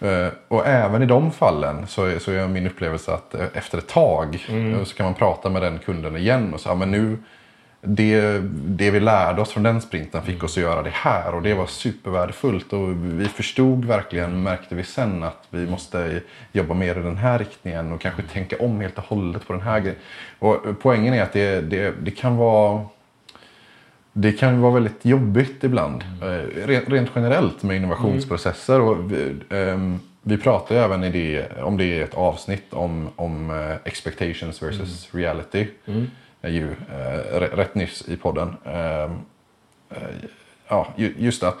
Eh, 0.00 0.28
Och 0.48 0.66
även 0.66 1.02
i 1.02 1.06
de 1.06 1.30
fallen 1.32 1.86
så 1.86 2.04
är, 2.04 2.18
så 2.18 2.30
är 2.32 2.48
min 2.48 2.66
upplevelse 2.66 3.12
att 3.14 3.34
eh, 3.34 3.46
efter 3.54 3.78
ett 3.78 3.88
tag 3.88 4.46
eh, 4.48 4.84
så 4.84 4.94
kan 4.96 5.04
man 5.04 5.14
prata 5.14 5.50
med 5.50 5.62
den 5.62 5.78
kunden 5.78 6.16
igen 6.16 6.54
och 6.54 6.60
säga 6.60 6.74
men 6.74 6.90
nu 6.90 7.18
det, 7.80 8.38
det 8.52 8.90
vi 8.90 9.00
lärde 9.00 9.42
oss 9.42 9.50
från 9.50 9.62
den 9.62 9.80
sprinten 9.80 10.22
fick 10.22 10.44
oss 10.44 10.56
att 10.56 10.62
göra 10.62 10.82
det 10.82 10.92
här 10.92 11.34
och 11.34 11.42
det 11.42 11.54
var 11.54 11.66
supervärdefullt 11.66 12.72
och 12.72 12.88
vi 13.20 13.24
förstod 13.24 13.84
verkligen, 13.84 14.42
märkte 14.42 14.74
vi 14.74 14.84
sen 14.84 15.22
att 15.22 15.46
vi 15.50 15.66
måste 15.66 16.20
jobba 16.52 16.74
mer 16.74 16.98
i 16.98 17.02
den 17.02 17.16
här 17.16 17.38
riktningen 17.38 17.92
och 17.92 18.00
kanske 18.00 18.22
tänka 18.22 18.56
om 18.58 18.80
helt 18.80 18.98
och 18.98 19.04
hållet 19.04 19.46
på 19.46 19.52
den 19.52 19.62
här 19.62 19.80
grejen. 19.80 19.98
Och 20.38 20.56
poängen 20.80 21.14
är 21.14 21.22
att 21.22 21.32
det, 21.32 21.60
det, 21.60 21.94
det 22.02 22.10
kan 22.10 22.36
vara 22.36 22.84
det 24.12 24.32
kan 24.32 24.60
vara 24.60 24.74
väldigt 24.74 25.04
jobbigt 25.04 25.64
ibland. 25.64 26.04
Eh, 26.22 26.66
Rent, 26.66 27.10
generellt 27.14 27.62
med 27.62 27.76
innovationsprocesser. 27.76 28.80
Och 28.80 29.12
vi, 29.12 29.34
ehm, 29.50 30.00
vi 30.22 30.38
pratar 30.38 30.74
ju 30.74 30.80
även 30.80 31.00
det, 31.00 31.46
om 31.62 31.76
det 31.76 31.84
är 31.84 32.04
ett 32.04 32.14
avsnitt 32.14 32.74
om, 32.74 33.08
om 33.16 33.50
eh, 33.50 33.76
expectations 33.84 34.62
versus 34.62 35.14
reality. 35.14 35.66
Är 35.86 36.06
ju 36.42 36.70
eh, 36.70 37.40
rätt 37.40 37.74
nyss 37.74 38.08
i 38.08 38.16
podden. 38.16 38.56
Ehm, 38.64 39.10
eh, 39.90 40.02
ja, 40.68 40.88
ju- 40.96 41.14
just 41.18 41.42
att 41.42 41.56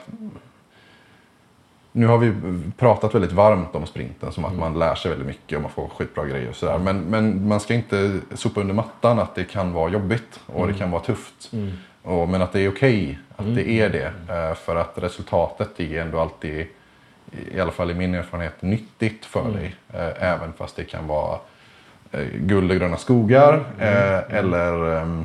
nu 1.92 2.06
har 2.06 2.18
vi 2.18 2.32
pratat 2.76 3.14
väldigt 3.14 3.32
varmt 3.32 3.74
om 3.74 3.86
sprinten 3.86 4.32
som 4.32 4.44
att 4.44 4.54
man 4.56 4.78
lär 4.78 4.94
sig 4.94 5.08
väldigt 5.10 5.26
mycket 5.28 5.56
och 5.56 5.62
man 5.62 5.70
får 5.70 5.88
skitbra 5.88 6.26
grejer 6.26 6.48
och 6.48 6.56
sådär. 6.56 6.78
Men, 6.78 7.00
men 7.00 7.48
man 7.48 7.60
ska 7.60 7.74
inte 7.74 8.20
sopa 8.34 8.60
under 8.60 8.74
mattan 8.74 9.18
att 9.18 9.34
det 9.34 9.44
kan 9.44 9.72
vara 9.72 9.90
jobbigt 9.90 10.40
och 10.46 10.66
det 10.66 10.74
kan 10.74 10.90
vara 10.90 11.02
tufft. 11.02 11.50
Och, 12.02 12.28
men 12.28 12.42
att 12.42 12.52
det 12.52 12.60
är 12.60 12.68
okej 12.70 13.18
att 13.36 13.54
det 13.54 13.68
är 13.70 13.88
det. 13.90 14.12
eh, 14.34 14.54
För 14.54 14.76
att 14.76 14.92
resultatet 14.98 15.80
är 15.80 16.00
ändå 16.02 16.20
alltid, 16.20 16.66
i 17.52 17.60
alla 17.60 17.72
fall 17.72 17.90
i 17.90 17.94
min 17.94 18.14
erfarenhet, 18.14 18.62
nyttigt 18.62 19.24
för 19.24 19.52
dig. 19.52 19.74
eh, 19.92 20.22
Även 20.32 20.52
fast 20.52 20.76
det 20.76 20.84
kan 20.84 21.06
vara 21.06 21.38
guld 22.34 22.70
och 22.70 22.76
gröna 22.76 22.96
skogar 22.96 23.54
eh, 23.78 24.36
eller 24.38 24.96
ehm, 25.02 25.24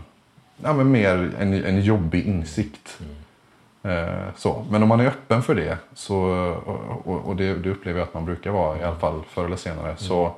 ja, 0.63 0.73
men 0.73 0.91
mer 0.91 1.31
en, 1.39 1.53
en 1.65 1.81
jobbig 1.81 2.25
insikt. 2.27 2.99
Eh, 3.83 4.19
Så. 4.35 4.65
Men 4.71 4.83
om 4.83 4.89
man 4.89 4.99
är 4.99 5.07
öppen 5.07 5.41
för 5.43 5.55
det, 5.55 5.77
så, 5.93 6.15
och, 7.05 7.25
och- 7.27 7.35
det, 7.35 7.53
det 7.55 7.69
upplever 7.69 7.99
jag 7.99 8.07
att 8.07 8.13
man 8.13 8.25
brukar 8.25 8.51
vara, 8.51 8.79
i 8.79 8.83
alla 8.83 8.95
fall 8.95 9.21
förr 9.29 9.45
eller 9.45 9.55
senare, 9.55 9.95
så, 9.97 10.35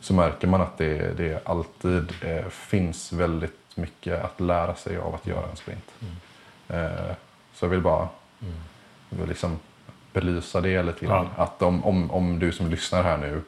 så 0.00 0.14
märker 0.14 0.46
man 0.48 0.60
att 0.60 0.78
det, 0.78 1.16
det 1.16 1.48
alltid 1.48 2.12
eh, 2.22 2.48
finns 2.48 3.12
väldigt 3.12 3.52
mycket 3.74 4.24
att 4.24 4.40
lära 4.40 4.74
sig 4.74 4.96
av 4.98 5.14
att 5.14 5.26
göra 5.26 5.50
en 5.50 5.56
sprint. 5.56 5.90
Eh, 6.68 7.14
så 7.54 7.64
jag 7.64 7.70
vill 7.70 7.80
bara 7.80 8.08
vill 9.10 9.28
liksom 9.28 9.58
belysa 10.12 10.60
det 10.60 10.82
lite 10.82 11.06
grann. 11.06 11.26
Att 11.36 11.62
om, 11.62 11.84
om, 11.84 12.10
om 12.10 12.38
du 12.38 12.52
som 12.52 12.70
lyssnar 12.70 13.02
här 13.02 13.16
nu 13.16 13.34
eh, 13.34 13.40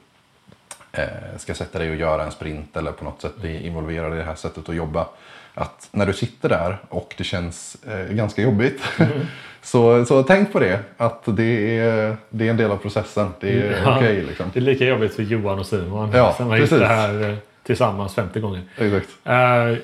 ska 1.37 1.55
sätta 1.55 1.79
dig 1.79 1.91
och 1.91 1.97
göra 1.97 2.25
en 2.25 2.31
sprint 2.31 2.77
eller 2.77 2.93
på 2.93 3.05
något 3.05 3.23
sätt 3.23 3.37
bli 3.37 3.67
involverad 3.67 4.13
i 4.15 4.17
det 4.17 4.23
här 4.23 4.35
sättet 4.35 4.69
att 4.69 4.75
jobba. 4.75 5.07
Att 5.55 5.89
när 5.93 6.07
du 6.07 6.13
sitter 6.13 6.49
där 6.49 6.79
och 6.89 7.15
det 7.19 7.25
känns 7.25 7.77
eh, 7.89 8.15
ganska 8.15 8.43
jobbigt 8.43 8.83
så, 9.63 10.05
så 10.05 10.23
tänk 10.23 10.53
på 10.53 10.59
det. 10.59 10.81
Att 10.97 11.23
det 11.27 11.79
är, 11.79 12.17
det 12.31 12.47
är 12.47 12.51
en 12.51 12.57
del 12.57 12.71
av 12.71 12.77
processen. 12.77 13.29
Det 13.41 13.49
är 13.63 13.83
Ja. 13.85 13.97
okej 13.97 14.23
liksom. 14.23 14.51
Det 14.53 14.59
är 14.59 14.63
lika 14.63 14.85
jobbigt 14.85 15.15
för 15.15 15.23
Johan 15.23 15.59
och 15.59 15.67
Simon 15.67 16.11
Ja, 16.15 16.33
som 16.33 16.47
har 16.47 16.57
precis. 16.57 16.71
gjort 16.73 16.81
det 16.81 16.87
här 16.87 17.31
eh, 17.31 17.35
tillsammans 17.63 18.15
50 18.15 18.41
gånger. 18.41 18.63
Exakt. 18.77 19.09
Eh, 19.25 19.77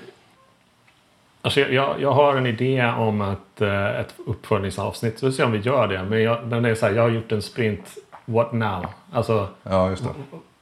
alltså 1.43 1.61
jag- 1.61 2.01
jag, 2.01 2.13
har 2.13 2.37
en 2.37 2.47
idé 2.47 2.85
om 2.99 3.21
att, 3.21 3.61
eh, 3.61 4.01
ett 4.01 4.15
uppföljningsavsnitt. 4.27 5.19
Så 5.19 5.27
vi 5.27 5.33
ser 5.33 5.45
om 5.45 5.53
vi 5.53 5.59
gör 5.59 5.89
det. 5.89 6.03
Men, 6.03 6.23
jag, 6.23 6.47
det 6.63 6.69
är 6.71 6.75
så 6.75 6.87
här, 6.87 6.93
jag 6.95 7.03
har 7.03 7.11
gjort 7.11 7.33
en 7.33 7.43
sprint. 7.43 7.95
What 8.25 8.53
now? 8.53 8.87
Alltså, 9.13 9.49
Ja, 9.63 9.91
just 9.91 10.03
det. 10.05 10.11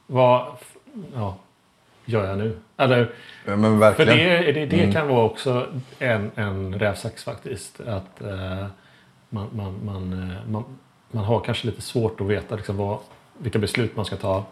Vad 0.07 0.45
ja, 1.15 1.35
gör 2.05 2.27
jag 2.27 2.37
nu? 2.37 2.57
Eller, 2.77 3.09
Ja, 3.45 3.55
Men 3.55 3.79
för 3.79 4.05
verkligen. 4.05 4.17
det, 4.17 4.51
det, 4.51 4.65
det 4.65 4.79
Mm. 4.81 4.93
kan 4.93 5.07
vara 5.07 5.23
också 5.23 5.67
en, 5.99 6.31
en 6.35 6.79
rävsax 6.79 7.23
faktiskt. 7.23 7.79
Att 7.81 8.21
eh, 8.21 8.65
man, 9.29 9.47
man, 9.53 9.79
man, 9.85 10.13
eh, 10.31 10.51
man, 10.51 10.63
man 11.11 11.23
har 11.23 11.39
kanske 11.39 11.67
lite 11.67 11.81
svårt 11.81 12.21
att 12.21 12.27
veta 12.27 12.55
liksom 12.55 12.77
vad, 12.77 12.97
vilka 13.37 13.59
beslut 13.59 13.95
man 13.95 14.05
ska 14.05 14.15
ta 14.15 14.45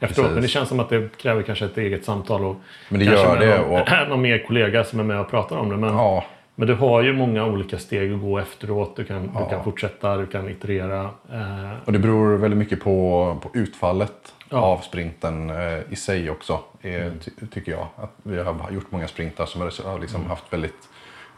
efteråt. 0.00 0.16
Precis. 0.16 0.32
Men 0.34 0.42
det 0.42 0.48
känns 0.48 0.68
som 0.68 0.80
att 0.80 0.88
det 0.88 1.16
kräver 1.16 1.42
kanske 1.42 1.64
ett 1.64 1.78
eget 1.78 2.04
samtal. 2.04 2.44
Och 2.44 2.56
Men 2.88 3.00
det 3.00 3.06
kanske 3.06 3.26
gör 3.26 3.38
det. 3.40 3.58
Någon, 3.58 3.80
Och, 3.80 3.88
någon 4.08 4.22
mer 4.22 4.44
kollega 4.46 4.84
som 4.84 5.00
är 5.00 5.04
med 5.04 5.20
och 5.20 5.30
pratar 5.30 5.56
om 5.56 5.68
det. 5.68 5.76
Men, 5.76 5.94
ja, 5.94 6.24
men 6.54 6.68
du 6.68 6.74
har 6.74 7.02
ju 7.02 7.12
många 7.12 7.44
olika 7.46 7.78
steg 7.78 8.12
att 8.12 8.20
gå 8.20 8.38
efteråt. 8.38 8.96
Du 8.96 9.04
kan, 9.04 9.30
Ja. 9.34 9.40
du 9.44 9.50
kan 9.50 9.64
fortsätta, 9.64 10.16
du 10.16 10.26
kan 10.26 10.48
iterera. 10.48 11.00
Eh, 11.32 11.70
och 11.84 11.92
det 11.92 11.98
beror 11.98 12.36
väldigt 12.36 12.58
mycket 12.58 12.80
på, 12.84 13.36
på 13.42 13.50
utfallet 13.58 14.34
Ja. 14.50 14.56
Mm. 14.58 14.64
av 14.64 14.78
sprinten 14.78 15.50
eh, 15.50 15.78
i 15.90 15.96
sig 15.96 16.30
också. 16.30 16.60
Eh, 16.80 17.12
ty, 17.24 17.30
tycker 17.50 17.72
jag. 17.72 17.86
Att 17.96 18.12
vi 18.22 18.38
har 18.38 18.70
gjort 18.70 18.90
många 18.90 19.08
sprintar 19.08 19.46
som 19.46 19.60
har 19.60 19.98
liksom 19.98 20.20
Mm. 20.20 20.30
haft 20.30 20.52
väldigt 20.52 20.88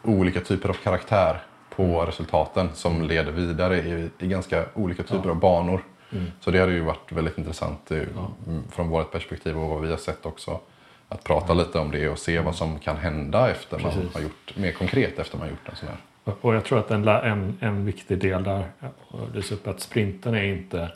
olika 0.02 0.40
typer 0.40 0.68
av 0.68 0.74
karaktär 0.74 1.42
på 1.76 2.04
resultaten 2.06 2.68
som 2.74 3.02
leder 3.02 3.32
vidare 3.32 3.76
i, 3.78 4.10
i 4.18 4.26
ganska 4.26 4.64
olika 4.74 5.02
typer 5.02 5.14
Mm. 5.16 5.26
Ja. 5.28 5.32
av 5.34 5.40
banor. 5.40 5.80
Mm. 6.12 6.24
Så 6.40 6.50
det 6.50 6.58
hade 6.60 6.72
ju 6.72 6.80
varit 6.80 7.12
väldigt 7.12 7.38
intressant 7.38 7.90
eh, 7.90 7.98
mm, 8.46 8.62
från 8.70 8.88
vårt 8.88 9.12
perspektiv 9.12 9.58
och 9.58 9.68
vad 9.68 9.80
vi 9.82 9.90
har 9.90 9.96
sett 9.96 10.26
också. 10.26 10.60
Att 11.08 11.24
prata 11.24 11.54
lite 11.54 11.78
om 11.78 11.90
det 11.90 12.08
och 12.08 12.18
se 12.18 12.40
vad 12.40 12.54
som 12.54 12.78
kan 12.78 12.96
hända 12.96 13.50
efter 13.50 13.78
man 13.78 13.92
Precis. 13.92 14.14
har 14.14 14.20
gjort, 14.20 14.56
mer 14.56 14.72
konkret 14.72 15.18
efter 15.18 15.38
man 15.38 15.46
har 15.46 15.50
gjort 15.50 15.68
en 15.68 15.76
sån 15.76 15.88
här. 15.88 15.96
Och 16.40 16.54
jag 16.54 16.64
tror 16.64 16.78
att 16.78 16.90
en, 16.90 17.08
en, 17.08 17.56
en 17.60 17.84
viktig 17.86 18.18
del 18.18 18.44
där, 18.44 18.64
och 19.08 19.20
det 19.34 19.50
är 19.66 19.68
att 19.70 19.80
sprinten 19.80 20.34
är 20.34 20.42
inte, 20.44 20.92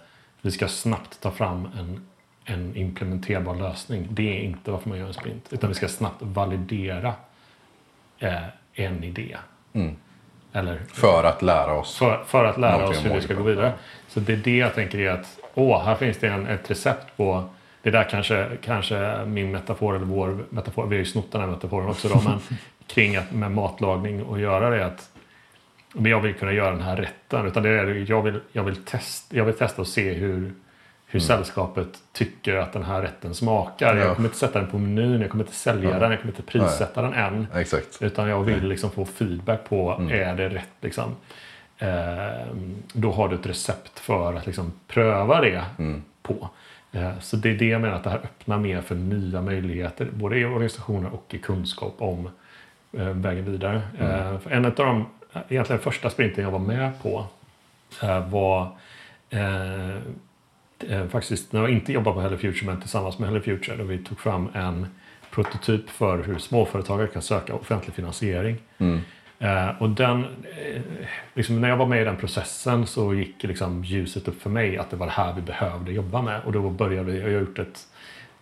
vi 0.47 0.51
ska 0.51 0.69
snabbt 0.69 1.21
ta 1.21 1.31
fram 1.31 1.69
en, 1.79 2.07
en 2.45 2.77
implementerbar 2.77 3.55
lösning. 3.55 4.09
Det 4.11 4.39
är 4.39 4.41
inte 4.41 4.71
varför 4.71 4.89
man 4.89 4.99
gör 4.99 5.07
en 5.07 5.15
sprint. 5.15 5.53
Utan 5.53 5.69
vi 5.69 5.75
ska 5.75 5.89
snabbt 5.89 6.23
validera 6.23 7.15
eh, 8.19 8.43
en 8.75 9.05
idé. 9.05 9.37
Mm. 9.73 9.97
Eller 10.53 10.81
För 10.93 11.25
att 11.25 11.43
lära 11.43 11.73
oss. 11.73 11.99
för, 11.99 12.25
för 12.27 12.45
att 12.45 12.59
lära 12.59 12.89
oss 12.89 13.05
hur 13.05 13.15
vi 13.15 13.21
ska 13.21 13.35
gå 13.35 13.43
vidare. 13.43 13.73
Så 14.09 14.21
det 14.21 14.33
är 14.33 14.37
det 14.37 14.57
jag 14.57 14.75
tänker 14.75 14.99
är 14.99 15.11
att 15.11 15.39
åh, 15.55 15.85
här 15.85 15.95
finns 15.95 16.19
det 16.19 16.29
en, 16.29 16.47
ett 16.47 16.71
recept 16.71 17.17
på 17.17 17.49
det 17.83 17.91
där 17.91 18.05
kanske, 18.11 18.49
kanske 18.63 19.25
min 19.27 19.51
metafor 19.51 19.97
eller 19.97 20.07
vår 20.07 20.45
metafor, 20.51 20.87
vi 20.87 20.97
har 20.97 20.99
ju 20.99 21.05
snott 21.05 21.33
den 21.33 21.41
här 21.41 21.49
metaforen 21.49 21.89
också 21.89 22.09
då, 22.09 22.21
men 22.25 22.41
kring 22.87 23.17
att 23.17 23.33
med 23.33 23.51
matlagning 23.51 24.23
och 24.23 24.41
göra 24.41 24.71
det 24.71 24.87
att 24.87 25.11
men 25.97 26.11
jag 26.11 26.21
vill 26.21 26.35
kunna 26.35 26.53
göra 26.53 26.71
den 26.71 26.81
här 26.83 26.97
rätten. 26.97 27.47
Utan 27.47 27.63
det 27.63 27.69
är, 27.69 28.11
jag, 28.11 28.23
vill, 28.23 28.41
jag, 28.53 28.65
vill 28.65 28.77
test, 28.77 29.33
jag 29.35 29.45
vill 29.45 29.55
testa 29.55 29.83
och 29.83 29.89
se 29.89 30.13
hur, 30.13 30.53
hur 31.07 31.21
sällskapet 31.21 31.89
tycker 32.13 32.55
att 32.57 32.73
den 32.73 32.83
här 32.83 33.03
rätten 33.03 33.35
smakar. 33.35 33.87
Mm. 33.91 33.99
Ja. 34.03 34.07
Jag 34.07 34.17
kommer 34.17 34.29
inte 34.29 34.39
sätta 34.39 34.61
den 34.61 34.71
på 34.71 34.79
menyn, 34.79 35.21
jag 35.21 35.31
kommer 35.31 35.45
inte 35.45 35.55
sälja 35.57 35.91
Ja. 35.91 35.99
den, 35.99 36.11
jag 36.11 36.21
kommer 36.21 36.33
inte 36.33 36.43
prissätta 36.43 37.03
den 37.03 37.13
än. 37.15 37.47
Exakt. 37.55 37.99
Utan 38.03 38.29
jag 38.29 38.43
vill 38.43 38.69
liksom 38.69 38.91
få 38.91 39.05
feedback 39.05 39.69
på, 39.69 39.93
Mm. 40.01 40.13
är 40.29 40.35
det 40.37 40.49
rätt 40.49 40.69
liksom? 40.81 41.17
Eh, 41.79 42.47
då 42.93 43.13
har 43.13 43.29
du 43.29 43.35
ett 43.35 43.47
recept 43.47 43.99
för 43.99 44.35
att 44.35 44.47
liksom 44.47 44.73
pröva 44.89 45.41
det 45.41 45.65
Mm. 45.79 46.03
på. 46.23 46.49
Eh, 46.93 47.19
så 47.21 47.37
det 47.37 47.51
är 47.51 47.55
det 47.55 47.67
jag 47.69 47.81
menar 47.81 47.95
att 47.97 48.05
det 48.05 48.11
här 48.11 48.19
öppnar 48.19 48.59
mer 48.59 48.81
för 48.81 48.95
nya 48.95 49.43
möjligheter. 49.43 50.09
Både 50.13 50.39
i 50.39 50.45
organisationer 50.45 51.11
och 51.15 51.35
i 51.35 51.39
kunskap 51.39 51.95
om 51.99 52.29
eh, 52.99 53.05
vägen 53.09 53.45
vidare. 53.53 53.83
Eh, 53.99 54.39
för 54.39 54.51
en 54.51 54.65
av 54.65 54.73
de 54.75 55.07
egentligen 55.49 55.83
första 55.83 56.11
sprinten 56.11 56.45
jag 56.45 56.51
var 56.51 56.59
med 56.59 57.03
på 57.03 57.27
eh, 58.03 58.29
var 58.29 58.69
eh, 59.31 59.97
eh, 60.89 61.09
faktiskt 61.09 61.53
när 61.53 61.61
jag 61.61 61.71
inte 61.71 61.93
jobbade 61.93 62.15
på 62.15 62.21
Hello 62.21 62.37
Future 62.37 62.67
men 62.67 62.81
tillsammans 62.81 63.19
med 63.19 63.29
Hello 63.29 63.41
Future. 63.41 63.77
Då 63.77 63.85
vi 63.85 63.99
tog 63.99 64.21
fram 64.21 64.49
en 64.55 64.87
prototyp 65.31 65.91
för 65.91 66.23
hur 66.23 66.39
småföretagare 66.39 67.07
kan 67.07 67.23
söka 67.23 67.55
offentlig 67.55 67.95
finansiering. 67.95 68.57
Mm. 68.79 69.01
Eh, 69.39 69.83
och 69.83 69.91
den, 69.91 70.25
eh, 70.25 70.83
liksom 71.35 71.61
när 71.61 71.69
jag 71.69 71.77
var 71.77 71.87
med 71.87 72.03
i 72.03 72.05
den 72.05 72.17
processen 72.17 72.87
så 72.87 73.15
gick 73.15 73.43
liksom 73.43 73.85
ljuset 73.85 74.29
upp 74.29 74.43
för 74.43 74.51
mig 74.51 74.79
att 74.79 74.91
det 74.91 74.97
var 74.97 75.07
det 75.07 75.13
här 75.13 75.33
vi 75.33 75.43
behövde 75.43 75.93
jobba 75.93 76.23
med. 76.23 76.41
Och 76.45 76.53
då 76.53 76.71
började 76.71 77.13
vi, 77.13 77.19
jag 77.19 77.25
har 77.25 77.41
gjort 77.41 77.59
ett, 77.59 77.87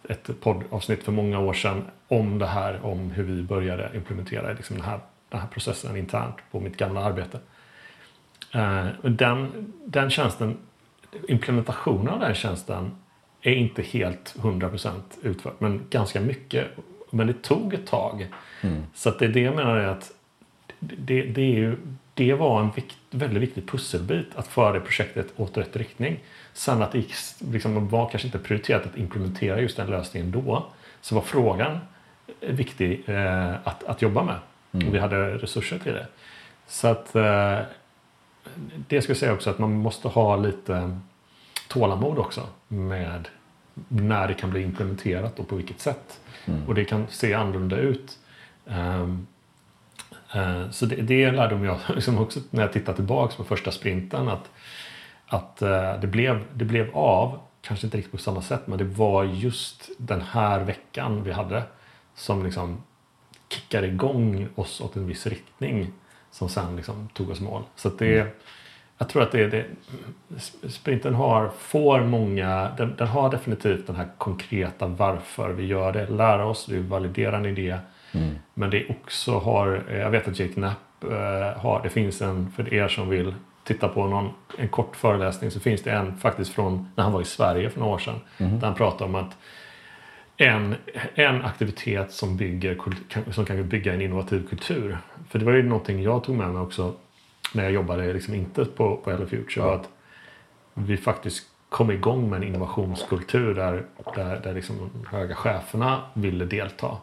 ett 0.08 0.40
poddavsnitt 0.40 1.02
för 1.02 1.12
många 1.12 1.38
år 1.38 1.52
sedan 1.52 1.84
om 2.08 2.38
det 2.38 2.46
här, 2.46 2.84
om 2.84 3.10
hur 3.10 3.24
vi 3.24 3.42
började 3.42 3.90
implementera 3.94 4.52
liksom 4.52 4.76
den, 4.76 4.84
här, 4.84 5.00
den 5.34 5.40
här 5.40 5.48
processen 5.48 5.96
internt 5.96 6.36
på 6.50 6.60
mitt 6.60 6.76
gamla 6.76 7.04
arbete. 7.04 7.38
Eh, 8.52 8.86
den, 9.02 9.72
den 9.84 10.10
tjänsten, 10.10 10.56
implementationen 11.28 12.08
av 12.08 12.20
den 12.20 12.34
tjänsten 12.34 12.96
är 13.42 13.54
inte 13.54 13.82
helt 13.82 14.34
100% 14.38 14.92
utförd, 15.22 15.52
men 15.58 15.86
ganska 15.90 16.20
mycket. 16.20 16.66
Men 17.10 17.26
det 17.26 17.42
tog 17.42 17.74
ett 17.74 17.86
tag. 17.86 18.26
Mm. 18.60 18.82
Så 18.94 19.10
det 19.10 19.24
är 19.24 19.28
det 19.28 19.40
jag 19.40 19.56
menar 19.56 19.76
är 19.76 19.86
att 19.86 20.12
det, 20.78 21.22
det, 21.22 21.42
är 21.42 21.56
ju, 21.56 21.76
det 22.14 22.34
var 22.34 22.60
en 22.60 22.70
vikt, 22.70 22.98
väldigt 23.10 23.42
viktig 23.42 23.68
pusselbit 23.68 24.26
att 24.34 24.46
föra 24.46 24.72
det 24.72 24.80
projektet 24.80 25.32
åt 25.36 25.56
rätt 25.56 25.76
riktning. 25.76 26.20
Sen 26.52 26.82
att 26.82 26.92
det 26.92 26.98
gick, 26.98 27.12
liksom, 27.38 27.88
var 27.88 28.08
kanske 28.08 28.28
inte 28.28 28.38
prioriterat 28.38 28.86
att 28.86 28.96
implementera 28.96 29.60
just 29.60 29.76
den 29.76 29.90
lösningen 29.90 30.30
då. 30.30 30.66
Så 31.00 31.14
var 31.14 31.22
frågan 31.22 31.78
viktig 32.40 33.08
eh, 33.08 33.54
att, 33.64 33.84
att 33.84 34.02
jobba 34.02 34.22
med. 34.22 34.38
Och 34.86 34.94
vi 34.94 34.98
hade 34.98 35.38
resurser 35.38 35.78
till 35.78 35.92
det. 35.92 36.06
Så 36.66 36.88
att 36.88 37.16
eh, 37.16 37.58
det 38.88 39.02
ska 39.02 39.10
jag 39.10 39.16
säga 39.16 39.32
också 39.32 39.50
att 39.50 39.58
man 39.58 39.72
måste 39.72 40.08
ha 40.08 40.36
lite 40.36 41.00
tålamod 41.68 42.18
också 42.18 42.46
med 42.68 43.28
när 43.88 44.28
det 44.28 44.34
kan 44.34 44.50
bli 44.50 44.62
implementerat 44.62 45.38
och 45.38 45.48
på 45.48 45.56
vilket 45.56 45.80
sätt. 45.80 46.20
Och 46.66 46.74
det 46.74 46.84
kan 46.84 47.06
se 47.08 47.34
annorlunda 47.34 47.76
ut. 47.76 48.18
Ehm, 48.66 49.26
eh, 50.34 50.70
så 50.70 50.86
det, 50.86 50.96
det 50.96 51.24
är 51.24 51.28
en 51.28 51.36
lärdom 51.36 51.64
jag 51.64 51.78
liksom 51.94 52.18
också 52.18 52.40
när 52.50 52.62
jag 52.62 52.72
tittar 52.72 52.92
tillbaka 52.92 53.36
på 53.36 53.44
första 53.44 53.70
sprinten 53.70 54.28
att, 54.28 54.50
att 55.26 55.62
eh, 55.62 56.00
det, 56.00 56.06
blev, 56.06 56.44
det 56.54 56.64
blev 56.64 56.96
av, 56.96 57.38
kanske 57.60 57.86
inte 57.86 57.96
riktigt 57.96 58.12
på 58.12 58.18
samma 58.18 58.42
sätt, 58.42 58.66
men 58.66 58.78
det 58.78 58.84
var 58.84 59.24
just 59.24 59.90
den 59.98 60.20
här 60.20 60.60
veckan 60.60 61.24
vi 61.24 61.32
hade 61.32 61.62
som 62.14 62.44
liksom 62.44 62.82
kickade 63.54 63.86
igång 63.86 64.48
oss 64.54 64.80
åt 64.80 64.96
en 64.96 65.06
viss 65.06 65.26
riktning 65.26 65.92
som 66.30 66.48
sen 66.48 66.76
liksom 66.76 67.08
tog 67.14 67.30
oss 67.30 67.40
mål. 67.40 67.62
Så 67.76 67.88
att 67.88 67.98
det, 67.98 68.36
jag 68.98 69.08
tror 69.08 69.22
att 69.22 69.32
det, 69.32 69.46
det 69.46 69.66
sprinten 70.68 71.14
har, 71.14 71.50
får 71.58 72.00
många, 72.00 72.70
den, 72.76 72.94
den 72.98 73.08
har 73.08 73.30
definitivt 73.30 73.86
den 73.86 73.96
här 73.96 74.08
konkreta 74.18 74.86
varför 74.86 75.50
vi 75.52 75.66
gör 75.66 75.92
det. 75.92 76.06
Lära 76.06 76.46
oss, 76.46 76.68
vi 76.68 76.78
validerar 76.78 77.38
en 77.38 77.46
idé. 77.46 77.78
Mm. 78.12 78.34
Men 78.54 78.70
det 78.70 78.86
också 78.88 79.38
har, 79.38 79.84
eh, 79.88 79.98
jag 79.98 80.10
vet 80.10 80.28
att 80.28 80.38
Jake 80.38 80.52
Knapp 80.52 81.04
eh, 81.04 81.60
har, 81.62 81.80
det 81.82 81.88
finns 81.88 82.22
en, 82.22 82.50
för 82.50 82.74
er 82.74 82.88
som 82.88 83.08
vill 83.08 83.34
titta 83.64 83.88
på 83.88 84.06
någon, 84.06 84.30
en 84.58 84.68
kort 84.68 84.96
föreläsning 84.96 85.50
så 85.50 85.60
finns 85.60 85.82
det 85.82 85.90
en 85.90 86.16
faktiskt 86.16 86.52
från 86.52 86.88
när 86.96 87.04
han 87.04 87.12
var 87.12 87.20
i 87.20 87.24
Sverige 87.24 87.70
för 87.70 87.80
några 87.80 87.94
år 87.94 87.98
sedan. 87.98 88.20
Där 88.38 88.66
han 88.66 88.74
pratar 88.74 89.04
om 89.04 89.14
att 89.14 89.36
en, 90.36 90.74
en 91.14 91.44
aktivitet 91.44 92.12
som, 92.12 92.36
bygger, 92.36 92.78
som 93.30 93.44
kan 93.44 93.68
bygga 93.68 93.94
en 93.94 94.00
innovativ 94.00 94.48
kultur. 94.48 94.98
För 95.28 95.38
det 95.38 95.44
var 95.44 95.52
ju 95.52 95.62
någonting 95.62 96.02
jag 96.02 96.24
tog 96.24 96.36
med 96.36 96.50
mig 96.50 96.62
också 96.62 96.94
när 97.54 97.62
jag 97.62 97.72
jobbade 97.72 98.12
liksom 98.12 98.34
inte 98.34 98.64
på, 98.64 98.96
på 98.96 99.10
Hello 99.10 99.26
Future. 99.26 99.66
Ja. 99.66 99.74
Att 99.74 99.88
vi 100.74 100.96
faktiskt 100.96 101.46
kom 101.68 101.90
igång 101.90 102.30
med 102.30 102.36
en 102.36 102.48
innovationskultur 102.48 103.54
där, 103.54 103.84
där, 104.14 104.40
där 104.40 104.54
liksom 104.54 104.90
de 104.92 105.16
höga 105.16 105.34
cheferna 105.34 106.02
ville 106.14 106.44
delta. 106.44 106.96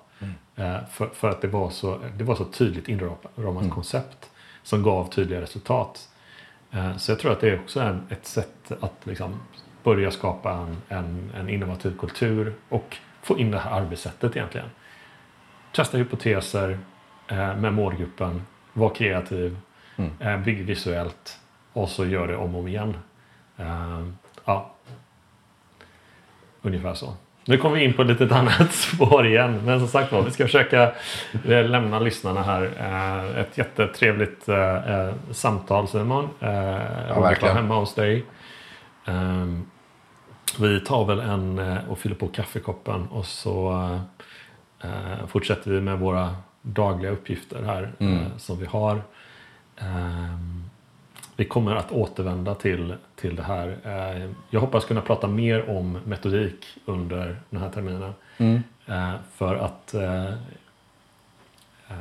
Eh, 0.56 0.86
för, 0.92 1.08
för 1.08 1.30
att 1.30 1.42
det 1.42 1.48
var 1.48 1.70
så, 1.70 2.00
det 2.18 2.24
var 2.24 2.36
så 2.36 2.46
tydligt 2.46 2.88
inramat 2.88 3.72
koncept 3.72 4.32
som 4.64 4.84
gav 4.84 5.10
tydliga 5.10 5.42
resultat. 5.42 6.10
Eh, 6.72 6.98
så 6.98 7.12
jag 7.12 7.20
tror 7.20 7.32
att 7.32 7.42
det 7.42 7.50
är 7.50 7.60
också 7.60 7.80
en, 7.80 8.08
ett 8.10 8.26
sätt 8.26 8.72
att 8.80 8.96
liksom 9.04 9.40
börja 9.84 10.12
skapa 10.12 10.54
en, 10.54 10.98
en, 10.98 11.32
en 11.36 11.50
innovativ 11.50 11.98
kultur 11.98 12.54
och 12.70 12.98
få 13.24 13.40
in 13.40 13.52
det 13.52 13.60
här 13.60 13.72
arbetssättet 13.72 14.36
egentligen. 14.36 14.68
Testa 15.76 15.98
hypoteser 15.98 16.78
eh, 17.28 17.56
med 17.56 17.74
målgruppen, 17.74 18.42
var 18.74 18.90
kreativ, 18.90 19.58
Mm. 19.98 20.12
eh, 20.20 20.38
bygg 20.38 20.66
visuellt 20.66 21.40
och 21.74 21.90
så 21.90 22.06
gör 22.06 22.28
det 22.28 22.36
om 22.36 22.56
och 22.56 22.62
om 22.62 22.68
igen. 22.68 22.98
Eh, 23.58 24.02
ja. 24.46 24.72
Ungefär 26.62 26.94
så. 26.94 27.14
Nu 27.46 27.58
kommer 27.58 27.76
vi 27.76 27.84
in 27.84 27.94
på 27.94 28.02
ett 28.02 28.08
litet 28.08 28.32
annat 28.32 28.72
spår 28.74 29.28
igen. 29.28 29.62
Men 29.66 29.80
som 29.80 29.88
sagt 29.88 30.12
var, 30.12 30.22
vi 30.22 30.32
ska 30.32 30.44
försöka 30.46 30.84
eh, 31.48 31.66
lämna 31.66 32.00
lyssnarna 32.00 32.42
här 32.44 32.72
eh, 32.80 33.40
ett 33.42 33.58
jättetrevligt 33.58 34.50
eh, 34.50 35.14
samtal 35.32 35.88
Simon. 35.88 36.30
Vara 36.40 37.20
verkligen. 37.22 37.56
hemma 37.56 37.76
hos 37.76 37.96
dig. 37.96 38.26
Vi 40.60 40.80
tar 40.80 41.06
väl 41.06 41.20
en 41.20 41.60
eh, 41.60 41.90
och 41.90 42.00
fyller 42.00 42.16
på 42.16 42.28
kaffekoppen 42.28 43.08
och 43.08 43.26
så 43.26 43.72
eh, 44.84 45.28
fortsätter 45.28 45.72
vi 45.72 45.82
med 45.82 46.00
våra 46.00 46.36
dagliga 46.62 47.12
uppgifter 47.12 47.64
här 47.64 47.92
Mm. 48.00 48.18
eh, 48.18 48.38
som 48.38 48.60
vi 48.60 48.66
har. 48.66 49.02
Ehm, 49.78 50.64
vi 51.36 51.46
kommer 51.46 51.76
att 51.76 51.92
återvända 51.92 52.56
till, 52.56 52.96
till 53.16 53.36
det 53.36 53.44
här. 53.44 53.78
Eh, 53.84 54.30
jag 54.50 54.60
hoppas 54.60 54.86
kunna 54.86 55.02
prata 55.02 55.28
mer 55.28 55.70
om 55.70 56.00
metodik 56.06 56.66
under 56.86 57.40
den 57.50 57.62
här 57.62 57.70
terminen. 57.70 58.14
Mm. 58.38 58.64
Eh, 58.86 59.12
för 59.36 59.56
att 59.56 59.94
eh, 59.94 60.26
eh, 61.90 61.96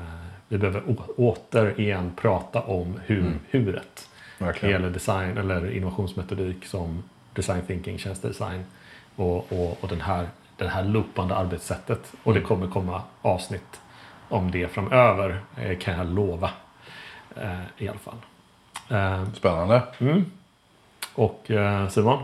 vi 0.49 0.59
behöver 0.59 0.83
återigen 1.17 2.13
prata 2.17 2.61
om 2.63 3.01
hur, 3.07 3.21
Mm. 3.21 3.39
huret. 3.51 4.09
Det 4.39 4.45
Verkligen. 4.45 4.73
gäller 4.73 4.91
design 4.91 5.39
eller 5.39 5.71
innovationsmetodik 5.77 6.65
som 6.65 7.03
design 7.35 7.63
thinking, 7.67 7.99
tjänstedesign 7.99 8.65
och, 9.17 9.53
och, 9.53 9.79
och 9.81 9.89
den 9.89 10.01
här, 10.01 10.29
det 10.57 10.69
här 10.69 10.85
loopande 10.85 11.35
arbetssättet. 11.37 12.13
Och 12.23 12.35
det 12.35 12.41
kommer 12.41 12.67
komma 12.67 13.03
avsnitt 13.23 13.81
om 14.29 14.51
det 14.51 14.69
framöver 14.69 15.41
eh, 15.57 15.79
kan 15.79 15.99
jag 15.99 16.07
lova. 16.07 16.51
Eh, 17.37 17.61
I 17.79 17.89
alla 17.89 17.99
fall. 17.99 18.15
Eh, 18.91 19.33
Spännande. 19.35 19.83
mm. 19.99 20.25
Och 21.15 21.51
Simon, 21.91 22.23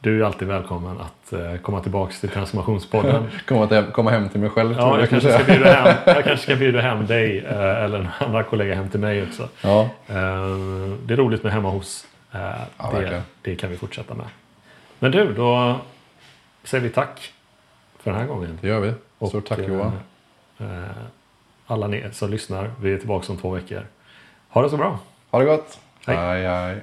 du 0.00 0.20
är 0.22 0.26
alltid 0.26 0.48
välkommen 0.48 1.00
att 1.00 1.32
komma 1.62 1.80
tillbaka 1.80 2.12
till 2.12 2.28
Transformationspodden. 2.28 3.30
Komma, 3.46 3.66
till, 3.66 3.82
komma 3.92 4.10
hem 4.10 4.28
till 4.28 4.40
mig 4.40 4.50
själv. 4.50 4.74
Ja, 4.78 4.98
jag 4.98 5.06
skulle 5.06 5.20
kanske, 5.20 5.44
ska 5.44 5.52
bjuda 5.52 5.72
hem, 5.72 5.96
jag 6.06 6.24
kanske 6.24 6.36
ska 6.36 6.56
bjuda 6.56 6.80
hem 6.80 7.06
dig 7.06 7.38
eller 7.46 7.98
en 7.98 8.08
annan 8.18 8.44
kollega 8.44 8.74
hem 8.74 8.88
till 8.88 9.00
mig 9.00 9.22
också. 9.22 9.48
Ja, 9.62 9.88
Det 10.06 11.12
är 11.12 11.16
roligt 11.16 11.42
med 11.42 11.52
hemma 11.52 11.70
hos. 11.70 12.06
Eh, 12.32 12.40
Ja, 12.78 12.90
det, 12.92 13.22
det 13.42 13.56
kan 13.56 13.70
vi 13.70 13.76
fortsätta 13.76 14.14
med. 14.14 14.26
Men 14.98 15.10
du, 15.10 15.32
då 15.34 15.80
säger 16.64 16.84
vi 16.84 16.90
tack 16.90 17.32
för 17.98 18.10
den 18.10 18.20
här 18.20 18.26
gången. 18.26 18.58
det 18.62 18.68
gör 18.68 18.80
vi. 18.80 18.92
Stort 19.28 19.48
tack 19.48 19.58
eh, 19.58 19.66
Johan. 19.68 19.92
eh, 20.58 20.66
Alla 21.66 21.86
ni 21.86 22.08
som 22.12 22.30
lyssnar, 22.30 22.70
vi 22.80 22.92
är 22.92 22.98
tillbaka 22.98 23.32
om 23.32 23.38
två 23.38 23.50
veckor. 23.50 23.86
Ha 24.48 24.62
det 24.62 24.70
så 24.70 24.76
bra. 24.76 24.98
Ha 25.30 25.38
det 25.38 25.44
gott. 25.44 25.78
Hej. 26.06 26.16
hej. 26.16 26.42
hej. 26.46 26.80